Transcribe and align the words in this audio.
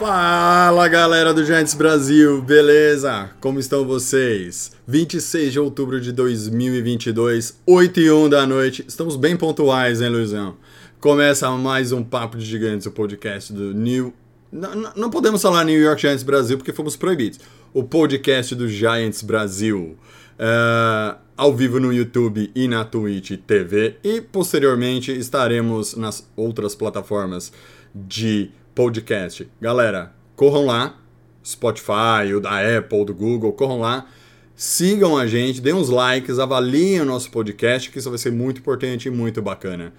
Fala 0.00 0.88
galera 0.88 1.34
do 1.34 1.44
Giants 1.44 1.74
Brasil, 1.74 2.40
beleza? 2.40 3.28
Como 3.38 3.60
estão 3.60 3.84
vocês? 3.86 4.72
26 4.88 5.52
de 5.52 5.60
outubro 5.60 6.00
de 6.00 6.10
2022, 6.10 7.60
8 7.66 8.00
e 8.00 8.10
1 8.10 8.30
da 8.30 8.46
noite. 8.46 8.82
Estamos 8.88 9.14
bem 9.14 9.36
pontuais, 9.36 10.00
hein, 10.00 10.08
Luizão? 10.08 10.56
Começa 11.00 11.50
mais 11.50 11.92
um 11.92 12.02
Papo 12.02 12.38
de 12.38 12.46
Gigantes, 12.46 12.86
o 12.86 12.92
podcast 12.92 13.52
do 13.52 13.74
New. 13.74 14.14
Não, 14.50 14.74
não- 14.96 15.10
podemos 15.10 15.42
falar 15.42 15.64
New 15.66 15.78
York 15.78 16.00
Giants 16.00 16.22
Brasil 16.22 16.56
porque 16.56 16.72
fomos 16.72 16.96
proibidos. 16.96 17.38
O 17.74 17.84
podcast 17.84 18.54
do 18.54 18.66
Giants 18.66 19.20
Brasil. 19.20 19.98
É, 20.38 21.14
ao 21.36 21.54
vivo 21.54 21.78
no 21.78 21.92
YouTube 21.92 22.50
e 22.54 22.66
na 22.66 22.86
Twitch 22.86 23.32
TV. 23.46 23.96
E 24.02 24.22
posteriormente 24.22 25.12
estaremos 25.12 25.94
nas 25.94 26.26
outras 26.34 26.74
plataformas 26.74 27.52
de 27.94 28.50
podcast. 28.74 29.48
Galera, 29.60 30.12
corram 30.36 30.66
lá. 30.66 30.96
Spotify, 31.44 32.34
o 32.36 32.40
da 32.40 32.78
Apple, 32.78 33.04
do 33.04 33.14
Google, 33.14 33.52
corram 33.52 33.80
lá. 33.80 34.06
Sigam 34.54 35.16
a 35.16 35.26
gente, 35.26 35.60
deem 35.60 35.74
uns 35.74 35.88
likes, 35.88 36.38
avaliem 36.38 37.00
o 37.00 37.04
nosso 37.04 37.30
podcast, 37.30 37.90
que 37.90 37.98
isso 37.98 38.10
vai 38.10 38.18
ser 38.18 38.30
muito 38.30 38.58
importante 38.58 39.08
e 39.08 39.10
muito 39.10 39.40
bacana 39.40 39.92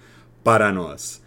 para 0.44 0.72
nós. 0.72 1.20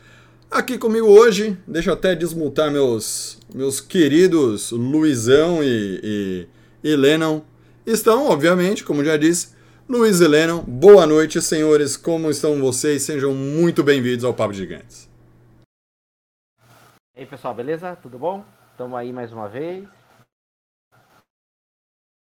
Aqui 0.49 0.77
comigo 0.77 1.07
hoje, 1.07 1.57
deixa 1.67 1.89
eu 1.89 1.95
até 1.95 2.15
desmutar 2.15 2.71
meus, 2.71 3.37
meus 3.53 3.81
queridos 3.81 4.71
Luizão 4.71 5.61
e, 5.61 6.47
e, 6.83 6.91
e 6.91 6.95
Lennon. 6.95 7.41
Estão, 7.85 8.27
obviamente, 8.27 8.83
como 8.83 9.03
já 9.03 9.17
disse, 9.17 9.49
Luiz 9.87 10.21
e 10.21 10.27
Lennon. 10.27 10.63
Boa 10.65 11.05
noite, 11.05 11.41
senhores. 11.41 11.97
Como 11.97 12.31
estão 12.31 12.59
vocês? 12.61 13.03
Sejam 13.03 13.33
muito 13.33 13.83
bem-vindos 13.83 14.23
ao 14.23 14.33
Papo 14.33 14.53
Gigantes. 14.53 15.14
E 17.15 17.21
aí 17.21 17.25
pessoal, 17.25 17.53
beleza? 17.53 17.95
Tudo 17.95 18.19
bom? 18.19 18.43
Estamos 18.71 18.97
aí 18.97 19.13
mais 19.13 19.31
uma 19.31 19.47
vez. 19.47 19.87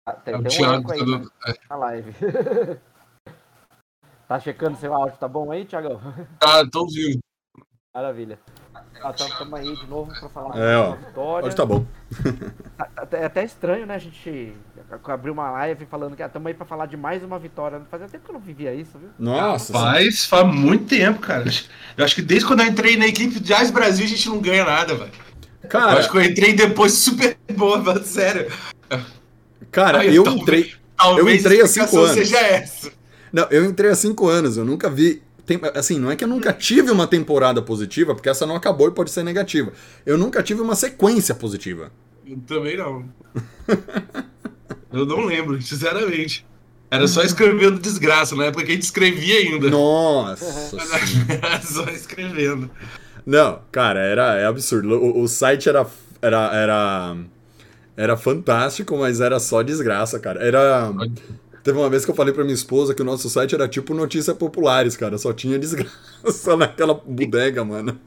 Ah, 0.07 0.13
Tem, 0.15 0.35
É 0.35 0.39
um 0.39 0.43
Thiago, 0.43 0.93
aí 0.93 0.99
tudo- 0.99 1.19
na, 1.19 1.55
na 1.69 1.77
live. 1.77 2.13
tá 4.27 4.41
checando 4.41 4.77
seu 4.77 4.93
áudio, 4.95 5.19
tá 5.19 5.29
bom 5.29 5.51
aí, 5.53 5.65
Thiagão? 5.65 6.01
Ah, 6.43 6.69
tô 6.71 6.81
ouvindo. 6.81 7.21
Maravilha. 7.95 8.39
Estamos 9.09 9.55
aí 9.55 9.75
de 9.77 9.87
novo 9.87 10.11
para 10.19 10.29
falar 10.29 10.59
É, 10.59 10.77
ó. 10.77 10.89
uma 10.89 10.97
vitória. 10.97 11.47
Hoje 11.47 11.57
tá 11.57 11.65
bom. 11.65 11.87
É 13.13 13.25
até 13.25 13.45
estranho, 13.45 13.87
né? 13.87 13.95
A 13.95 13.99
gente 13.99 14.53
abriu 15.05 15.33
uma 15.33 15.51
live 15.53 15.87
falando 15.87 16.15
que 16.17 16.23
estamos 16.23 16.47
aí 16.47 16.55
para 16.55 16.67
falar 16.67 16.87
de 16.87 16.97
mais 16.97 17.23
uma 17.25 17.39
vitória. 17.39 17.81
Fazia 17.91 18.09
tempo 18.09 18.25
que 18.25 18.31
eu 18.31 18.35
não 18.35 18.41
vivia 18.41 18.75
isso, 18.75 18.99
viu? 18.99 19.09
Nossa. 19.19 19.73
Faz, 19.73 20.27
faz 20.27 20.47
muito 20.55 20.85
tempo, 20.87 21.21
cara. 21.21 21.45
Eu 21.97 22.05
acho 22.05 22.15
que 22.15 22.23
desde 22.23 22.47
quando 22.47 22.61
eu 22.61 22.67
entrei 22.67 22.97
na 22.97 23.07
equipe 23.07 23.35
de 23.35 23.41
Jazz 23.41 23.71
Brasil, 23.71 24.05
a 24.05 24.09
gente 24.09 24.29
não 24.29 24.39
ganha 24.39 24.65
nada, 24.65 24.95
velho. 24.95 25.11
Eu 25.63 25.69
Cara, 25.69 25.99
acho 25.99 26.11
que 26.11 26.17
eu 26.17 26.23
entrei 26.23 26.53
depois 26.53 26.93
super 26.93 27.37
boa, 27.55 27.79
mano, 27.83 28.03
sério. 28.03 28.51
cara, 29.71 29.99
Ai, 29.99 30.17
eu 30.17 30.25
talvez- 30.25 30.43
entrei. 30.43 30.75
Talvez 30.97 31.41
entrei 31.41 31.63
há 31.63 31.67
cinco 31.67 31.99
anos. 31.99 32.11
seja 32.13 32.39
essa. 32.39 32.93
Não, 33.33 33.45
eu 33.51 33.65
entrei 33.65 33.91
há 33.91 33.95
cinco 33.95 34.27
anos, 34.29 34.57
eu 34.57 34.65
nunca 34.65 34.91
vi. 34.91 35.23
Tem- 35.59 35.61
assim, 35.75 35.99
não 35.99 36.11
é 36.11 36.17
que 36.17 36.23
eu 36.23 36.29
nunca 36.29 36.53
tive 36.53 36.93
uma 36.93 37.07
temporada 37.09 37.61
positiva, 37.61 38.15
porque 38.15 38.29
essa 38.29 38.47
não 38.47 38.55
acabou 38.55 38.87
e 38.89 38.93
pode 38.93 39.11
ser 39.11 39.25
negativa. 39.25 39.73
Eu 40.07 40.17
nunca 40.17 40.43
tive 40.43 40.61
uma 40.61 40.77
sequência 40.77 41.35
positiva. 41.35 41.91
Eu 42.25 42.39
também 42.47 42.77
não. 42.77 43.05
Eu 44.93 45.05
não 45.05 45.25
lembro, 45.25 45.61
sinceramente. 45.61 46.47
Era 46.89 47.07
só 47.09 47.23
escrevendo 47.23 47.81
desgraça, 47.81 48.37
na 48.37 48.47
época 48.47 48.65
que 48.65 48.71
a 48.73 48.75
gente 48.75 48.83
escrevia 48.83 49.39
ainda. 49.39 49.71
Nossa. 49.71 50.77
Era 51.43 51.61
só 51.63 51.85
escrevendo. 51.91 52.71
Não, 53.27 53.61
cara, 53.71 54.01
era 54.01 54.35
é 54.37 54.47
absurdo. 54.47 54.97
O, 54.97 55.23
o 55.23 55.29
site 55.29 55.69
era, 55.69 55.87
era, 56.23 56.53
era, 56.53 57.17
era 57.97 58.17
fantástico, 58.17 58.97
mas 58.97 59.21
era 59.21 59.39
só 59.39 59.63
desgraça, 59.63 60.19
cara. 60.19 60.43
Era. 60.43 60.91
Teve 61.63 61.79
uma 61.79 61.91
vez 61.91 62.05
que 62.05 62.11
eu 62.11 62.15
falei 62.15 62.33
pra 62.33 62.43
minha 62.43 62.55
esposa 62.55 62.95
que 62.95 63.03
o 63.03 63.05
nosso 63.05 63.29
site 63.29 63.55
era 63.55 63.69
tipo 63.69 63.93
notícias 63.95 64.37
populares, 64.37 64.97
cara. 64.97 65.19
Só 65.19 65.33
tinha 65.33 65.59
desgraça 65.59 66.57
naquela 66.57 66.95
bodega, 66.95 67.65
mano. 67.65 67.99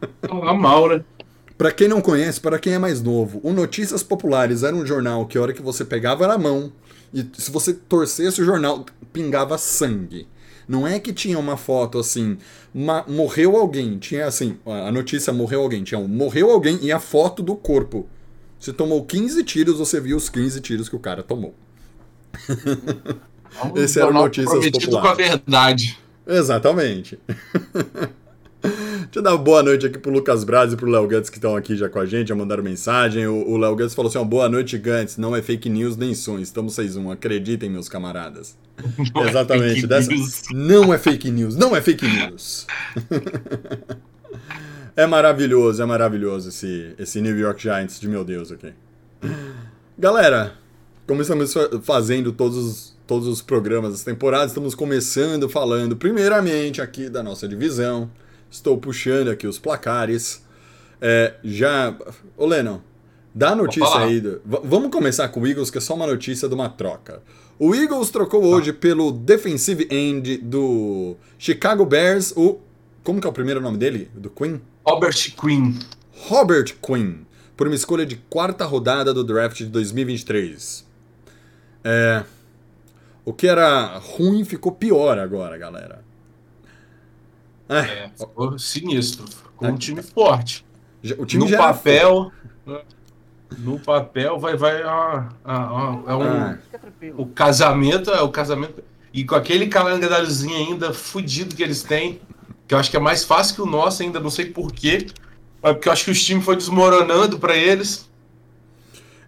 Mal, 0.60 0.90
né? 0.90 1.04
Pra 1.58 1.72
quem 1.72 1.88
não 1.88 2.02
conhece, 2.02 2.42
para 2.42 2.58
quem 2.58 2.74
é 2.74 2.80
mais 2.80 3.02
novo, 3.02 3.40
o 3.44 3.54
Notícias 3.54 4.02
Populares 4.02 4.64
era 4.64 4.76
um 4.76 4.86
jornal 4.86 5.28
que 5.28 5.38
a 5.38 5.42
hora 5.42 5.54
que 5.54 5.62
você 5.62 5.86
pegava 5.86 6.28
na 6.28 6.38
mão 6.38 6.74
e 7.14 7.24
se 7.38 7.52
você 7.52 7.74
torcesse 7.74 8.42
o 8.42 8.46
jornal, 8.46 8.84
pingava 9.14 9.56
sangue. 9.58 10.28
Não 10.68 10.88
é 10.88 11.00
que 11.00 11.14
tinha 11.14 11.38
uma 11.38 11.56
foto 11.56 12.00
assim, 12.00 12.38
ma- 12.74 13.06
morreu 13.08 13.56
alguém, 13.56 14.00
tinha 14.00 14.26
assim, 14.26 14.58
a 14.66 14.92
notícia 14.92 15.32
morreu 15.32 15.62
alguém, 15.62 15.84
tinha 15.84 16.00
um 16.00 16.08
morreu 16.08 16.50
alguém 16.50 16.80
e 16.82 16.92
a 16.92 17.00
foto 17.00 17.44
do 17.44 17.56
corpo. 17.56 18.08
Se 18.60 18.74
tomou 18.74 19.06
15 19.06 19.44
tiros, 19.44 19.78
você 19.78 20.02
viu 20.02 20.18
os 20.18 20.30
15 20.30 20.60
tiros 20.60 20.90
que 20.90 20.96
o 20.96 21.00
cara 21.00 21.22
tomou. 21.22 21.54
Esse 23.76 24.00
era 24.00 24.10
o 24.10 24.14
Notícias 24.14 24.52
Prometido 24.52 24.90
com 24.92 24.98
a 24.98 25.02
Populares. 25.02 25.28
verdade. 25.30 26.00
Exatamente. 26.28 27.20
Deixa 28.64 29.20
eu 29.20 29.22
dar 29.22 29.32
uma 29.32 29.38
boa 29.44 29.62
noite 29.62 29.86
aqui 29.86 29.98
pro 30.00 30.10
Lucas 30.10 30.46
Braz 30.46 30.72
e 30.72 30.78
pro 30.78 30.90
Léo 30.90 31.06
Gantz 31.06 31.30
que 31.30 31.36
estão 31.38 31.54
aqui 31.56 31.76
já 31.76 31.90
com 31.90 32.00
a 32.00 32.06
gente, 32.06 32.30
já 32.30 32.36
mandaram 32.36 32.64
mensagem. 32.64 33.28
O 33.28 33.58
Léo 33.58 33.76
Gantz 33.76 33.94
falou 33.94 34.08
assim: 34.10 34.18
ó, 34.18 34.24
boa 34.24 34.48
noite, 34.48 34.78
Gantz. 34.78 35.18
Não 35.18 35.36
é 35.36 35.42
fake 35.42 35.70
news 35.70 35.98
nem 35.98 36.16
sonho. 36.16 36.42
Estamos 36.42 36.74
6-1. 36.78 37.12
Acreditem, 37.12 37.70
meus 37.70 37.90
camaradas. 37.90 38.58
Não 39.14 39.26
é 39.26 39.30
Exatamente. 39.30 39.74
fake 39.76 39.88
dessa- 39.88 40.10
news. 40.12 40.44
Não 40.54 40.94
é 40.94 40.98
fake 40.98 41.30
news. 41.30 41.56
Não 41.58 41.76
é 41.76 41.82
fake 41.82 42.08
news. 42.08 42.66
é 44.96 45.06
maravilhoso, 45.06 45.82
é 45.82 45.86
maravilhoso 45.86 46.50
esse, 46.50 46.94
esse 46.98 47.22
New 47.22 47.38
York 47.38 47.62
Giants 47.62 48.00
de 48.00 48.08
meu 48.08 48.24
Deus 48.24 48.52
aqui. 48.52 48.74
Galera, 49.98 50.54
como 51.08 51.22
estamos 51.22 51.54
fa- 51.54 51.70
fazendo 51.84 52.32
todos 52.32 52.58
os, 52.58 52.98
todos 53.14 53.28
os 53.28 53.44
programas 53.44 53.92
das 53.92 54.04
temporadas, 54.04 54.48
estamos 54.48 54.74
começando 54.74 55.48
falando 55.48 55.96
primeiramente 55.96 56.82
aqui 56.82 57.10
da 57.10 57.22
nossa 57.22 57.48
divisão. 57.48 58.10
Estou 58.50 58.76
puxando 58.76 59.28
aqui 59.30 59.46
os 59.46 59.60
placares. 59.60 60.44
É, 61.00 61.36
já. 61.44 61.96
Ô 62.36 62.48
Lennon, 62.48 62.80
dá 63.34 63.56
notícia 63.56 64.00
aí. 64.00 64.20
do- 64.20 64.42
vamos 64.64 64.90
começar 64.90 65.28
com 65.30 65.42
o 65.42 65.48
Eagles, 65.48 65.70
que 65.70 65.78
é 65.78 65.82
só 65.82 65.94
uma 65.94 66.08
notícia 66.08 66.48
de 66.50 66.56
uma 66.56 66.70
troca. 66.70 67.22
O 67.60 67.76
Eagles 67.76 68.10
trocou 68.10 68.44
hoje 68.44 68.74
pelo 68.74 69.12
defensive 69.12 69.88
end 69.92 70.38
do 70.38 71.16
Chicago 71.38 71.86
Bears, 71.86 72.34
o. 72.36 72.60
Como 73.04 73.22
que 73.22 73.28
é 73.28 73.30
o 73.30 73.34
primeiro 73.34 73.62
nome 73.62 73.78
dele? 73.78 74.10
Do 74.16 74.32
Queen? 74.32 74.60
Robert 74.84 75.36
Quinn. 75.40 75.74
Robert 76.30 76.74
Quinn, 76.82 77.18
por 77.56 77.68
uma 77.68 77.76
escolha 77.76 78.08
de 78.08 78.16
quarta 78.16 78.66
rodada 78.66 79.14
do 79.14 79.24
draft 79.24 79.58
de 79.58 79.66
2023. 79.68 80.84
É, 81.84 82.24
o 83.26 83.34
que 83.34 83.48
era 83.48 83.98
ruim 83.98 84.44
ficou 84.44 84.72
pior 84.72 85.18
agora, 85.18 85.58
galera. 85.58 86.04
É, 87.70 87.78
É, 87.80 88.10
ficou 88.18 88.58
sinistro. 88.60 89.26
Ficou 89.28 89.70
um 89.70 89.78
time 89.78 90.02
forte. 90.02 90.66
o 91.18 91.26
time 91.26 91.50
No 91.50 91.58
papel. 91.58 92.32
No 93.58 93.80
papel 93.80 94.40
vai, 94.40 94.58
vai 94.58 94.82
ah, 94.82 95.30
ah, 95.46 95.70
ah, 95.70 96.04
é 96.08 96.16
um, 96.16 96.24
Ah. 96.24 96.58
O 97.16 97.26
casamento, 97.28 98.10
é 98.10 98.22
o 98.22 98.30
casamento. 98.30 98.84
E 99.14 99.24
com 99.24 99.36
aquele 99.36 99.68
calendáriozinho 99.68 100.56
ainda 100.58 100.92
fudido 100.94 101.56
que 101.56 101.62
eles 101.62 101.84
têm, 101.84 102.20
que 102.68 102.74
eu 102.74 102.80
acho 102.80 102.90
que 102.90 102.98
é 102.98 103.00
mais 103.00 103.24
fácil 103.24 103.56
que 103.56 103.62
o 103.62 103.66
nosso 103.68 104.02
ainda, 104.02 104.20
não 104.20 104.32
sei 104.32 104.46
porquê. 104.48 105.06
Mas 105.62 105.74
porque 105.74 105.88
eu 105.88 105.94
acho 105.94 106.06
que 106.06 106.12
os 106.12 106.24
times 106.24 106.44
foi 106.44 106.56
desmoronando 106.56 107.38
pra 107.38 107.56
eles. 107.56 108.10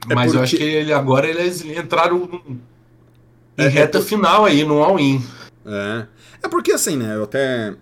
É 0.10 0.16
Mas 0.16 0.34
eu 0.34 0.40
porque- 0.40 0.44
acho 0.44 0.58
que 0.58 0.64
ele, 0.64 0.92
agora 0.92 1.28
eles 1.28 1.64
entraram 1.64 2.20
num- 2.20 2.58
em 3.58 3.64
É- 3.64 3.66
é 3.66 3.70
reta 3.70 4.00
por- 4.00 4.06
final 4.08 4.46
aí, 4.46 4.64
no 4.64 4.82
all-in. 4.84 5.24
É. 5.66 6.06
É 6.44 6.48
porque 6.48 6.72
assim, 6.72 6.96
né? 6.98 7.16
Eu 7.16 7.24
até 7.24 7.76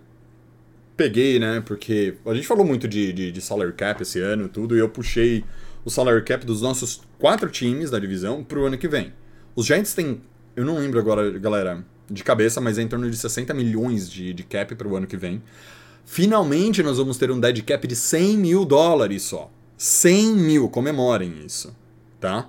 peguei, 0.96 1.40
né? 1.40 1.62
Porque 1.66 2.16
a 2.26 2.34
gente 2.34 2.48
falou 2.48 2.66
muito 2.66 2.88
de, 2.88 3.12
de, 3.12 3.32
de 3.32 3.42
salary 3.42 3.74
cap 3.74 4.02
esse 4.02 4.20
ano 4.20 4.46
e 4.46 4.50
tudo, 4.50 4.76
e 4.76 4.80
eu 4.80 4.90
puxei 4.90 5.44
o 5.84 5.90
salary 5.90 6.24
cap 6.24 6.46
dos 6.46 6.62
nossos 6.62 7.02
quatro 7.20 7.50
times 7.50 7.90
da 7.92 8.00
divisão 8.00 8.44
pro 8.44 8.66
ano 8.66 8.78
que 8.78 8.88
vem. 8.88 9.12
Os 9.56 9.66
Giants 9.66 9.94
têm, 9.94 10.22
eu 10.56 10.64
não 10.66 10.78
lembro 10.78 11.00
agora, 11.00 11.30
galera, 11.40 11.84
de 12.10 12.24
cabeça, 12.24 12.62
mas 12.62 12.78
é 12.78 12.82
em 12.84 12.88
torno 12.88 13.10
de 13.10 13.18
60 13.18 13.54
milhões 13.54 14.10
de, 14.10 14.34
de 14.34 14.44
cap 14.44 14.74
pro 14.76 14.96
ano 14.96 15.08
que 15.08 15.18
vem. 15.18 15.42
Finalmente 16.06 16.84
nós 16.84 16.98
vamos 16.98 17.18
ter 17.18 17.32
um 17.32 17.40
dead 17.40 17.62
cap 17.64 17.86
de 17.88 17.96
100 17.96 18.38
mil 18.38 18.66
dólares 18.66 19.24
só. 19.24 19.52
100 19.78 20.36
mil, 20.36 20.70
comemorem 20.70 21.34
isso, 21.46 21.76
tá? 22.20 22.48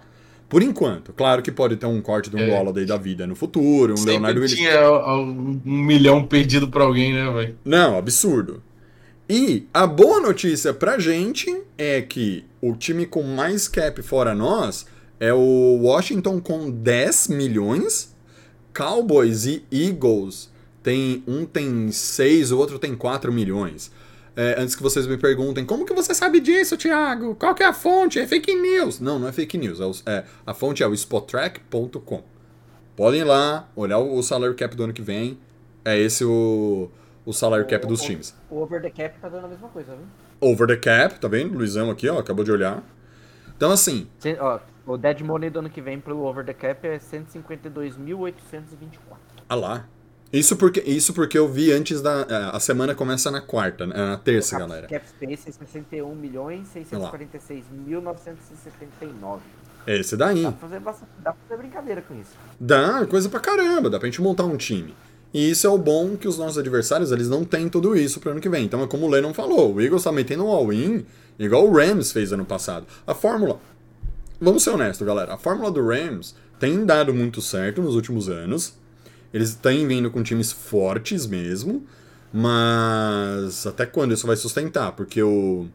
Por 0.54 0.62
enquanto. 0.62 1.12
Claro 1.12 1.42
que 1.42 1.50
pode 1.50 1.74
ter 1.74 1.86
um 1.86 2.00
corte 2.00 2.30
de 2.30 2.36
um 2.36 2.38
É. 2.38 2.60
Holiday 2.60 2.86
da 2.86 2.96
vida 2.96 3.26
no 3.26 3.34
futuro, 3.34 3.94
um 3.94 3.96
Sempre 3.96 4.12
Leonardo 4.12 4.40
Williams. 4.40 4.56
tinha 4.56 4.88
um, 5.16 5.60
um 5.66 5.82
milhão 5.82 6.24
perdido 6.24 6.68
pra 6.68 6.84
alguém, 6.84 7.12
né, 7.12 7.28
velho? 7.32 7.58
Não, 7.64 7.98
absurdo. 7.98 8.62
E 9.28 9.66
a 9.74 9.84
boa 9.84 10.20
notícia 10.20 10.72
pra 10.72 10.96
gente 10.96 11.52
é 11.76 12.00
que 12.02 12.44
o 12.60 12.76
time 12.76 13.04
com 13.04 13.24
mais 13.24 13.66
cap 13.66 14.00
fora 14.00 14.32
nós 14.32 14.86
é 15.18 15.34
o 15.34 15.80
Washington 15.82 16.40
com 16.40 16.70
10 16.70 17.26
milhões. 17.30 18.14
Cowboys 18.72 19.46
e 19.46 19.64
Eagles 19.72 20.52
tem 20.84 21.24
um 21.26 21.44
tem 21.44 21.90
6, 21.90 22.52
o 22.52 22.58
outro 22.58 22.78
tem 22.78 22.94
4 22.94 23.32
milhões. 23.32 23.90
É, 24.36 24.60
antes 24.60 24.75
que 24.75 24.82
vocês 24.82 25.06
me 25.06 25.16
perguntem, 25.16 25.64
como 25.64 25.84
que 25.86 25.94
você 25.94 26.12
sabe 26.12 26.40
disso, 26.40 26.76
Thiago? 26.76 27.36
Qual 27.36 27.54
que 27.54 27.62
é 27.62 27.66
a 27.66 27.72
fonte? 27.72 28.19
É 28.19 28.26
fake 28.26 28.52
news? 28.54 28.98
Não, 28.98 29.16
não 29.19 29.28
é 29.28 29.32
fake 29.32 29.56
news. 29.56 29.81
é 29.81 29.84
o- 29.86 29.92
é- 30.06 30.25
a 30.44 30.52
fonte 30.52 30.82
é 30.82 30.86
o 30.88 30.92
spottrack.com. 30.94 32.22
Podem 32.96 33.20
ir 33.20 33.25
lá, 33.25 33.69
olhar 33.76 33.98
o, 33.98 34.16
o 34.19 34.22
salary 34.22 34.54
cap 34.54 34.75
do 34.76 34.84
ano 34.84 34.92
que 34.92 35.02
vem. 35.02 35.38
É 35.84 35.96
esse 35.98 36.25
o, 36.25 36.90
o 37.25 37.32
salary 37.32 37.64
cap 37.66 37.86
dos 37.86 38.02
times. 38.02 38.34
O 38.50 38.58
over 38.60 38.81
the 38.82 38.90
cap 38.90 39.19
tá 39.20 39.28
dando 39.28 39.44
a 39.44 39.48
mesma 39.48 39.69
coisa, 39.69 39.94
viu? 39.94 40.06
Over 40.40 40.66
the 40.66 40.76
cap, 40.76 41.19
tá 41.20 41.28
vendo? 41.28 41.54
Luizão 41.56 41.90
aqui, 41.90 42.08
ó, 42.08 42.19
acabou 42.19 42.44
de 42.44 42.50
olhar. 42.50 42.82
Então, 43.56 43.70
assim, 43.70 44.08
ó, 44.40 44.58
o 44.86 44.96
dead 44.96 45.20
money 45.20 45.48
do 45.50 45.60
ano 45.60 45.70
que 45.70 45.81
vem 45.81 46.00
pro 46.00 46.19
over 46.25 46.44
the 46.44 46.52
cap 46.54 46.84
é 46.86 46.98
152.824. 46.98 49.16
ah 49.48 49.54
lá. 49.54 49.86
Isso 50.32 50.56
porque, 50.56 50.80
isso 50.80 51.12
porque 51.14 51.38
eu 51.38 51.48
vi 51.48 51.70
antes 51.72 52.00
da. 52.02 52.26
é, 52.28 52.56
A 52.56 52.60
semana 52.60 52.94
começa 52.94 53.30
na 53.30 53.40
quarta, 53.40 53.86
né? 53.86 53.94
na 53.94 54.16
terça, 54.16 54.58
galera. 54.58 54.88
cap 54.88 55.06
space 55.08 55.48
é 55.48 55.52
61 55.52 56.12
milhões 56.14 56.66
646.979. 56.74 59.38
É 59.86 59.98
esse 59.98 60.16
daí. 60.16 60.42
Dá 60.42 60.50
pra, 60.52 60.68
fazer 60.68 60.80
dá 60.80 60.92
pra 61.32 61.36
fazer 61.48 61.58
brincadeira 61.60 62.02
com 62.02 62.14
isso. 62.18 62.30
Dá 62.58 63.06
coisa 63.06 63.28
pra 63.28 63.38
caramba, 63.40 63.90
dá 63.90 63.98
pra 63.98 64.08
gente 64.08 64.22
montar 64.22 64.44
um 64.44 64.56
time. 64.56 64.94
E 65.32 65.50
isso 65.50 65.66
é 65.66 65.70
o 65.70 65.76
bom 65.76 66.16
que 66.16 66.28
os 66.28 66.38
nossos 66.38 66.56
adversários, 66.58 67.10
eles 67.12 67.28
não 67.28 67.44
têm 67.44 67.68
tudo 67.68 67.96
isso 67.96 68.20
pro 68.20 68.30
ano 68.30 68.40
que 68.40 68.48
vem. 68.48 68.64
Então 68.64 68.82
é 68.82 68.86
como 68.86 69.06
o 69.06 69.10
Lennon 69.10 69.34
falou, 69.34 69.74
o 69.74 69.80
Eagles 69.80 70.04
tá 70.04 70.12
metendo 70.12 70.44
um 70.46 70.48
all-in, 70.48 71.04
igual 71.38 71.68
o 71.68 71.76
Rams 71.76 72.12
fez 72.12 72.32
ano 72.32 72.44
passado. 72.44 72.86
A 73.06 73.14
fórmula, 73.14 73.60
vamos 74.40 74.62
ser 74.62 74.70
honestos, 74.70 75.06
galera, 75.06 75.34
a 75.34 75.38
fórmula 75.38 75.70
do 75.70 75.86
Rams 75.86 76.34
tem 76.58 76.86
dado 76.86 77.12
muito 77.12 77.42
certo 77.42 77.82
nos 77.82 77.94
últimos 77.96 78.28
anos. 78.28 78.74
Eles 79.34 79.54
têm 79.54 79.86
vindo 79.86 80.10
com 80.10 80.22
times 80.22 80.50
fortes 80.52 81.26
mesmo, 81.26 81.84
mas 82.32 83.66
até 83.66 83.84
quando 83.84 84.14
isso 84.14 84.26
vai 84.26 84.36
sustentar? 84.36 84.92
Porque 84.92 85.22
o 85.22 85.66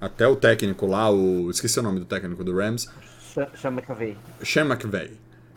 até 0.00 0.26
o 0.26 0.36
técnico 0.36 0.86
lá, 0.86 1.10
o 1.10 1.50
esqueci 1.50 1.78
o 1.78 1.82
nome 1.82 1.98
do 1.98 2.06
técnico 2.06 2.44
do 2.44 2.56
Rams, 2.56 2.86
Chama 3.54 3.80
McAvey. 3.80 4.16
Sean 4.42 4.66
McVay. 4.66 5.12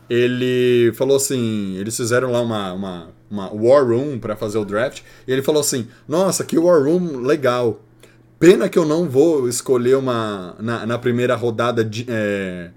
Ele 0.08 0.92
falou 0.94 1.16
assim, 1.16 1.76
eles 1.76 1.96
fizeram 1.96 2.30
lá 2.30 2.40
uma, 2.40 2.72
uma, 2.72 3.08
uma 3.30 3.52
War 3.52 3.86
Room 3.86 4.18
pra 4.18 4.36
fazer 4.36 4.58
o 4.58 4.64
draft, 4.64 5.00
e 5.26 5.32
ele 5.32 5.42
falou 5.42 5.60
assim, 5.60 5.88
nossa, 6.06 6.44
que 6.44 6.58
War 6.58 6.82
Room 6.82 7.20
legal. 7.20 7.80
Pena 8.38 8.68
que 8.68 8.78
eu 8.78 8.84
não 8.84 9.08
vou 9.08 9.48
escolher 9.48 9.96
uma 9.96 10.56
na, 10.60 10.84
na 10.84 10.98
primeira 10.98 11.34
rodada 11.34 11.82
de, 11.82 12.04
é, 12.08 12.70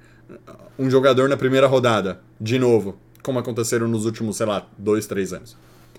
um 0.79 0.89
jogador 0.89 1.27
na 1.27 1.35
primeira 1.35 1.67
rodada, 1.67 2.21
de 2.39 2.57
novo, 2.57 2.97
como 3.27 3.39
aconteceram 3.39 3.89
nos 3.89 4.05
últimos, 4.05 4.37
sei 4.37 4.45
lá, 4.45 4.65
dois, 4.77 5.05
três 5.05 5.33
anos. 5.33 5.57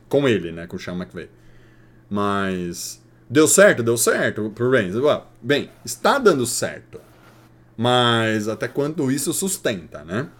Com 0.08 0.26
ele, 0.26 0.50
né, 0.50 0.66
com 0.66 0.76
o 0.76 0.78
Sean 0.78 0.94
McVay. 0.94 1.28
Mas 2.08 3.04
deu 3.28 3.46
certo, 3.46 3.82
deu 3.82 3.98
certo 3.98 4.50
pro 4.54 4.70
Reigns. 4.70 4.94
Bem, 5.42 5.68
está 5.84 6.18
dando 6.18 6.46
certo. 6.46 6.98
Mas 7.76 8.48
até 8.48 8.66
quando 8.66 9.12
isso 9.12 9.34
sustenta, 9.34 10.02
né? 10.04 10.30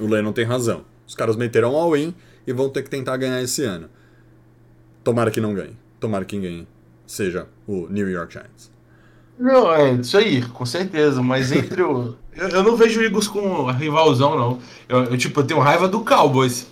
O 0.00 0.06
Lennon 0.06 0.32
tem 0.32 0.46
razão. 0.46 0.86
Os 1.06 1.14
caras 1.14 1.36
meteram 1.36 1.76
all-in 1.76 2.14
e 2.46 2.54
vão 2.54 2.70
ter 2.70 2.82
que 2.82 2.88
tentar 2.88 3.18
ganhar 3.18 3.42
esse 3.42 3.62
ano. 3.62 3.90
Tomara 5.04 5.30
que 5.30 5.42
não 5.42 5.52
ganhe. 5.52 5.76
Tomara 6.00 6.24
que 6.24 6.40
ganhe 6.40 6.66
seja 7.06 7.46
o 7.66 7.86
New 7.90 8.08
York 8.08 8.32
Giants. 8.32 8.70
Não, 9.38 9.72
é 9.72 9.92
isso 9.92 10.16
aí, 10.18 10.42
com 10.42 10.66
certeza. 10.66 11.22
Mas 11.22 11.52
entre 11.52 11.82
o. 11.82 12.14
Eu, 12.38 12.48
eu 12.50 12.62
não 12.62 12.76
vejo 12.76 13.00
o 13.00 13.02
Eagles 13.02 13.26
com 13.26 13.66
rivalzão, 13.72 14.38
não. 14.38 14.58
Eu, 14.88 15.04
eu, 15.06 15.18
tipo, 15.18 15.40
eu 15.40 15.44
tenho 15.44 15.58
raiva 15.58 15.88
do 15.88 16.04
Cowboys. 16.04 16.68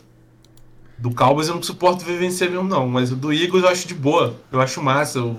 Do 0.97 1.11
Cowboys 1.13 1.49
eu 1.49 1.57
não 1.57 1.63
suporto 1.63 2.05
ver 2.05 2.19
vencer 2.21 2.49
mesmo, 2.49 2.69
não. 2.69 2.87
Mas 2.89 3.11
o 3.11 3.17
do 3.17 3.33
Eagles 3.33 3.65
eu 3.65 3.69
acho 3.69 3.89
de 3.89 3.95
boa. 3.95 4.37
Eu 4.53 4.61
acho 4.61 4.81
massa. 4.81 5.21
O, 5.21 5.37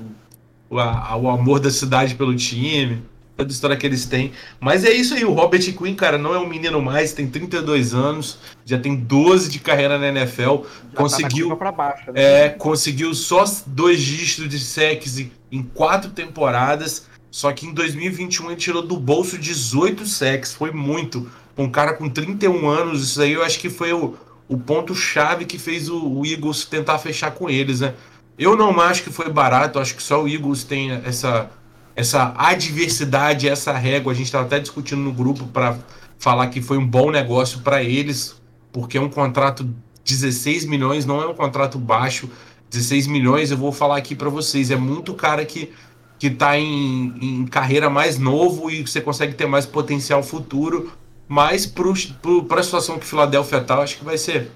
o, 0.69 0.79
a- 0.79 1.15
o 1.15 1.29
amor 1.29 1.61
da 1.61 1.71
cidade 1.71 2.13
pelo 2.15 2.35
time. 2.35 3.01
Toda 3.37 3.49
a 3.49 3.53
história 3.53 3.77
que 3.77 3.85
eles 3.85 4.05
têm. 4.05 4.33
Mas 4.59 4.83
é 4.83 4.91
isso 4.91 5.13
aí, 5.13 5.23
o 5.23 5.31
Robert 5.31 5.61
Quinn, 5.77 5.95
cara, 5.95 6.17
não 6.17 6.33
é 6.35 6.39
um 6.39 6.47
menino 6.47 6.81
mais, 6.81 7.13
tem 7.13 7.25
32 7.27 7.93
anos, 7.93 8.39
já 8.65 8.77
tem 8.79 8.95
12 8.95 9.49
de 9.49 9.59
carreira 9.59 9.97
na 9.99 10.07
NFL, 10.09 10.41
Já 10.41 10.53
Tá 10.57 10.63
conseguiu. 10.95 11.55
pra 11.55 11.71
baixo, 11.71 12.11
né? 12.11 12.21
É, 12.21 12.49
conseguiu 12.49 13.13
só 13.13 13.45
dois 13.67 14.01
dígitos 14.01 14.49
de 14.49 14.59
sacks 14.59 15.19
em- 15.19 15.31
em 15.51 15.61
quatro 15.63 16.09
temporadas. 16.11 17.05
Só 17.37 17.51
que 17.51 17.67
em 17.67 17.71
2021 17.71 18.47
ele 18.47 18.55
tirou 18.55 18.81
do 18.81 18.97
bolso 18.97 19.37
18 19.37 20.07
sacks. 20.07 20.55
Foi 20.55 20.71
muito. 20.71 21.29
Um 21.55 21.69
cara 21.69 21.93
com 21.93 22.09
31 22.09 22.67
anos, 22.67 23.03
isso 23.03 23.21
aí 23.21 23.33
eu 23.33 23.43
acho 23.43 23.59
que 23.59 23.69
foi 23.69 23.93
o, 23.93 24.15
o 24.47 24.57
ponto-chave 24.57 25.45
que 25.45 25.59
fez 25.59 25.87
o, 25.87 26.03
o 26.03 26.25
Eagles 26.25 26.65
tentar 26.65 26.97
fechar 26.97 27.29
com 27.29 27.47
eles, 27.47 27.81
né? 27.81 27.93
Eu 28.39 28.57
não 28.57 28.81
acho 28.81 29.03
que 29.03 29.11
foi 29.11 29.29
barato, 29.29 29.77
acho 29.77 29.95
que 29.95 30.01
só 30.01 30.23
o 30.23 30.27
Eagles 30.27 30.63
tem 30.63 30.89
essa, 31.05 31.51
essa 31.95 32.33
adversidade, 32.35 33.47
essa 33.47 33.71
régua. 33.71 34.13
A 34.13 34.15
gente 34.15 34.25
estava 34.25 34.45
até 34.45 34.57
discutindo 34.57 35.01
no 35.01 35.13
grupo 35.13 35.45
para 35.45 35.77
falar 36.17 36.47
que 36.47 36.59
foi 36.59 36.79
um 36.79 36.87
bom 36.87 37.11
negócio 37.11 37.59
para 37.59 37.83
eles, 37.83 38.35
porque 38.73 38.97
é 38.97 39.01
um 39.01 39.09
contrato 39.09 39.69
16 40.03 40.65
milhões 40.65 41.05
não 41.05 41.21
é 41.21 41.27
um 41.27 41.35
contrato 41.35 41.77
baixo. 41.77 42.31
16 42.71 43.05
milhões, 43.05 43.51
eu 43.51 43.57
vou 43.57 43.71
falar 43.71 43.97
aqui 43.97 44.15
para 44.15 44.27
vocês, 44.27 44.71
é 44.71 44.75
muito 44.75 45.13
cara 45.13 45.45
que 45.45 45.71
que 46.19 46.29
tá 46.29 46.57
em, 46.57 47.13
em 47.21 47.45
carreira 47.45 47.89
mais 47.89 48.17
novo 48.17 48.69
e 48.69 48.85
você 48.85 48.99
consegue 49.01 49.33
ter 49.33 49.45
mais 49.45 49.65
potencial 49.65 50.23
futuro, 50.23 50.91
mas 51.27 51.65
para 51.65 52.59
a 52.59 52.63
situação 52.63 52.97
que 52.97 53.05
o 53.05 53.07
Philadelphia 53.07 53.61
tá, 53.61 53.75
eu 53.75 53.81
acho 53.81 53.97
que 53.97 54.05
vai 54.05 54.17
ser 54.17 54.51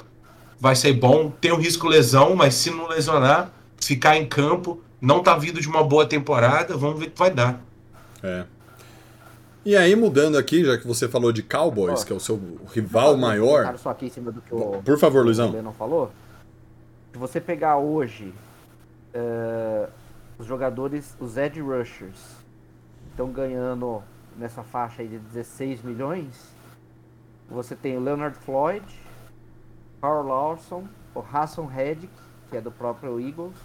vai 0.60 0.75
ser 0.75 0.94
bom. 0.94 1.31
Tem 1.42 1.52
um 1.52 1.58
risco 1.58 1.88
lesão, 1.88 2.36
mas 2.36 2.54
se 2.54 2.69
não 2.69 2.88
lesionar, 2.88 3.52
ficar 3.78 4.16
em 4.16 4.28
campo, 4.28 4.80
não 5.02 5.24
tá 5.24 5.36
vindo 5.36 5.60
de 5.60 5.68
uma 5.68 5.84
boa 5.84 6.06
temporada, 6.06 6.78
vamos 6.78 7.00
ver 7.00 7.08
o 7.08 7.12
que 7.12 7.18
vai 7.18 7.31
dar. 7.31 7.60
É. 8.22 8.46
E 9.66 9.75
aí, 9.75 9.96
mudando 9.96 10.38
aqui, 10.38 10.64
já 10.64 10.78
que 10.78 10.88
você 10.88 11.07
falou 11.07 11.31
de 11.31 11.44
Cowboys, 11.44 12.02
Ó. 12.02 12.06
que 12.06 12.14
é 12.14 12.16
o 12.16 12.19
seu 12.19 12.40
rival 12.74 13.18
maior. 13.18 13.78
só 13.78 13.90
aqui 13.90 14.06
em 14.06 14.10
cima 14.10 14.31
do 14.31 14.42
que 14.42 14.54
o, 14.54 14.81
Por 14.84 15.00
favor, 15.00 15.22
o 15.22 15.25
Luizão. 15.25 15.52
Lennon 15.52 15.74
falou. 15.74 16.12
Se 17.12 17.18
você 17.18 17.42
pegar 17.42 17.78
hoje 17.78 18.33
eh, 19.14 19.88
os 20.42 20.48
jogadores, 20.48 21.16
os 21.19 21.38
edge 21.38 21.62
rushers, 21.62 22.36
estão 23.12 23.31
ganhando 23.31 24.02
nessa 24.36 24.64
faixa 24.64 25.04
aí 25.04 25.07
de 25.07 25.19
16 25.19 25.83
milhões. 25.83 26.52
Você 27.48 27.76
tem 27.76 27.95
o 27.95 28.00
Leonard 28.00 28.36
Floyd, 28.40 28.83
Carl 30.02 30.26
Lawson, 30.26 30.88
o 31.14 31.19
Hassan 31.19 31.68
Reddick, 31.68 32.12
que 32.50 32.57
é 32.57 32.62
do 32.62 32.71
próprio 32.71 33.19
Eagles, 33.19 33.56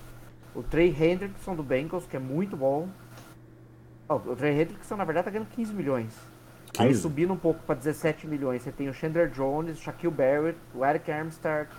o 0.55 0.63
Trey 0.63 0.91
Hendrickson 0.91 1.57
do 1.57 1.63
Bengals, 1.63 2.07
que 2.07 2.17
é 2.17 2.21
muito 2.21 2.59
bom. 2.59 2.91
Ó, 4.07 4.17
o 4.17 4.37
Trey 4.37 4.61
Hendrickson, 4.61 4.97
na 4.97 5.05
verdade, 5.05 5.25
tá 5.25 5.31
ganhando 5.31 5.49
15 5.49 5.73
milhões. 5.73 6.15
Aí 6.79 6.89
15? 6.89 7.01
subindo 7.01 7.33
um 7.33 7.39
pouco 7.39 7.63
para 7.63 7.75
17 7.77 8.27
milhões, 8.27 8.61
você 8.61 8.71
tem 8.71 8.91
o 8.91 8.93
Chandler 8.93 9.31
Jones, 9.31 9.79
o 9.79 9.83
Shaquille 9.83 10.13
Barrett, 10.13 10.59
o 10.75 10.85
Eric 10.85 11.11
Armstead. 11.11 11.71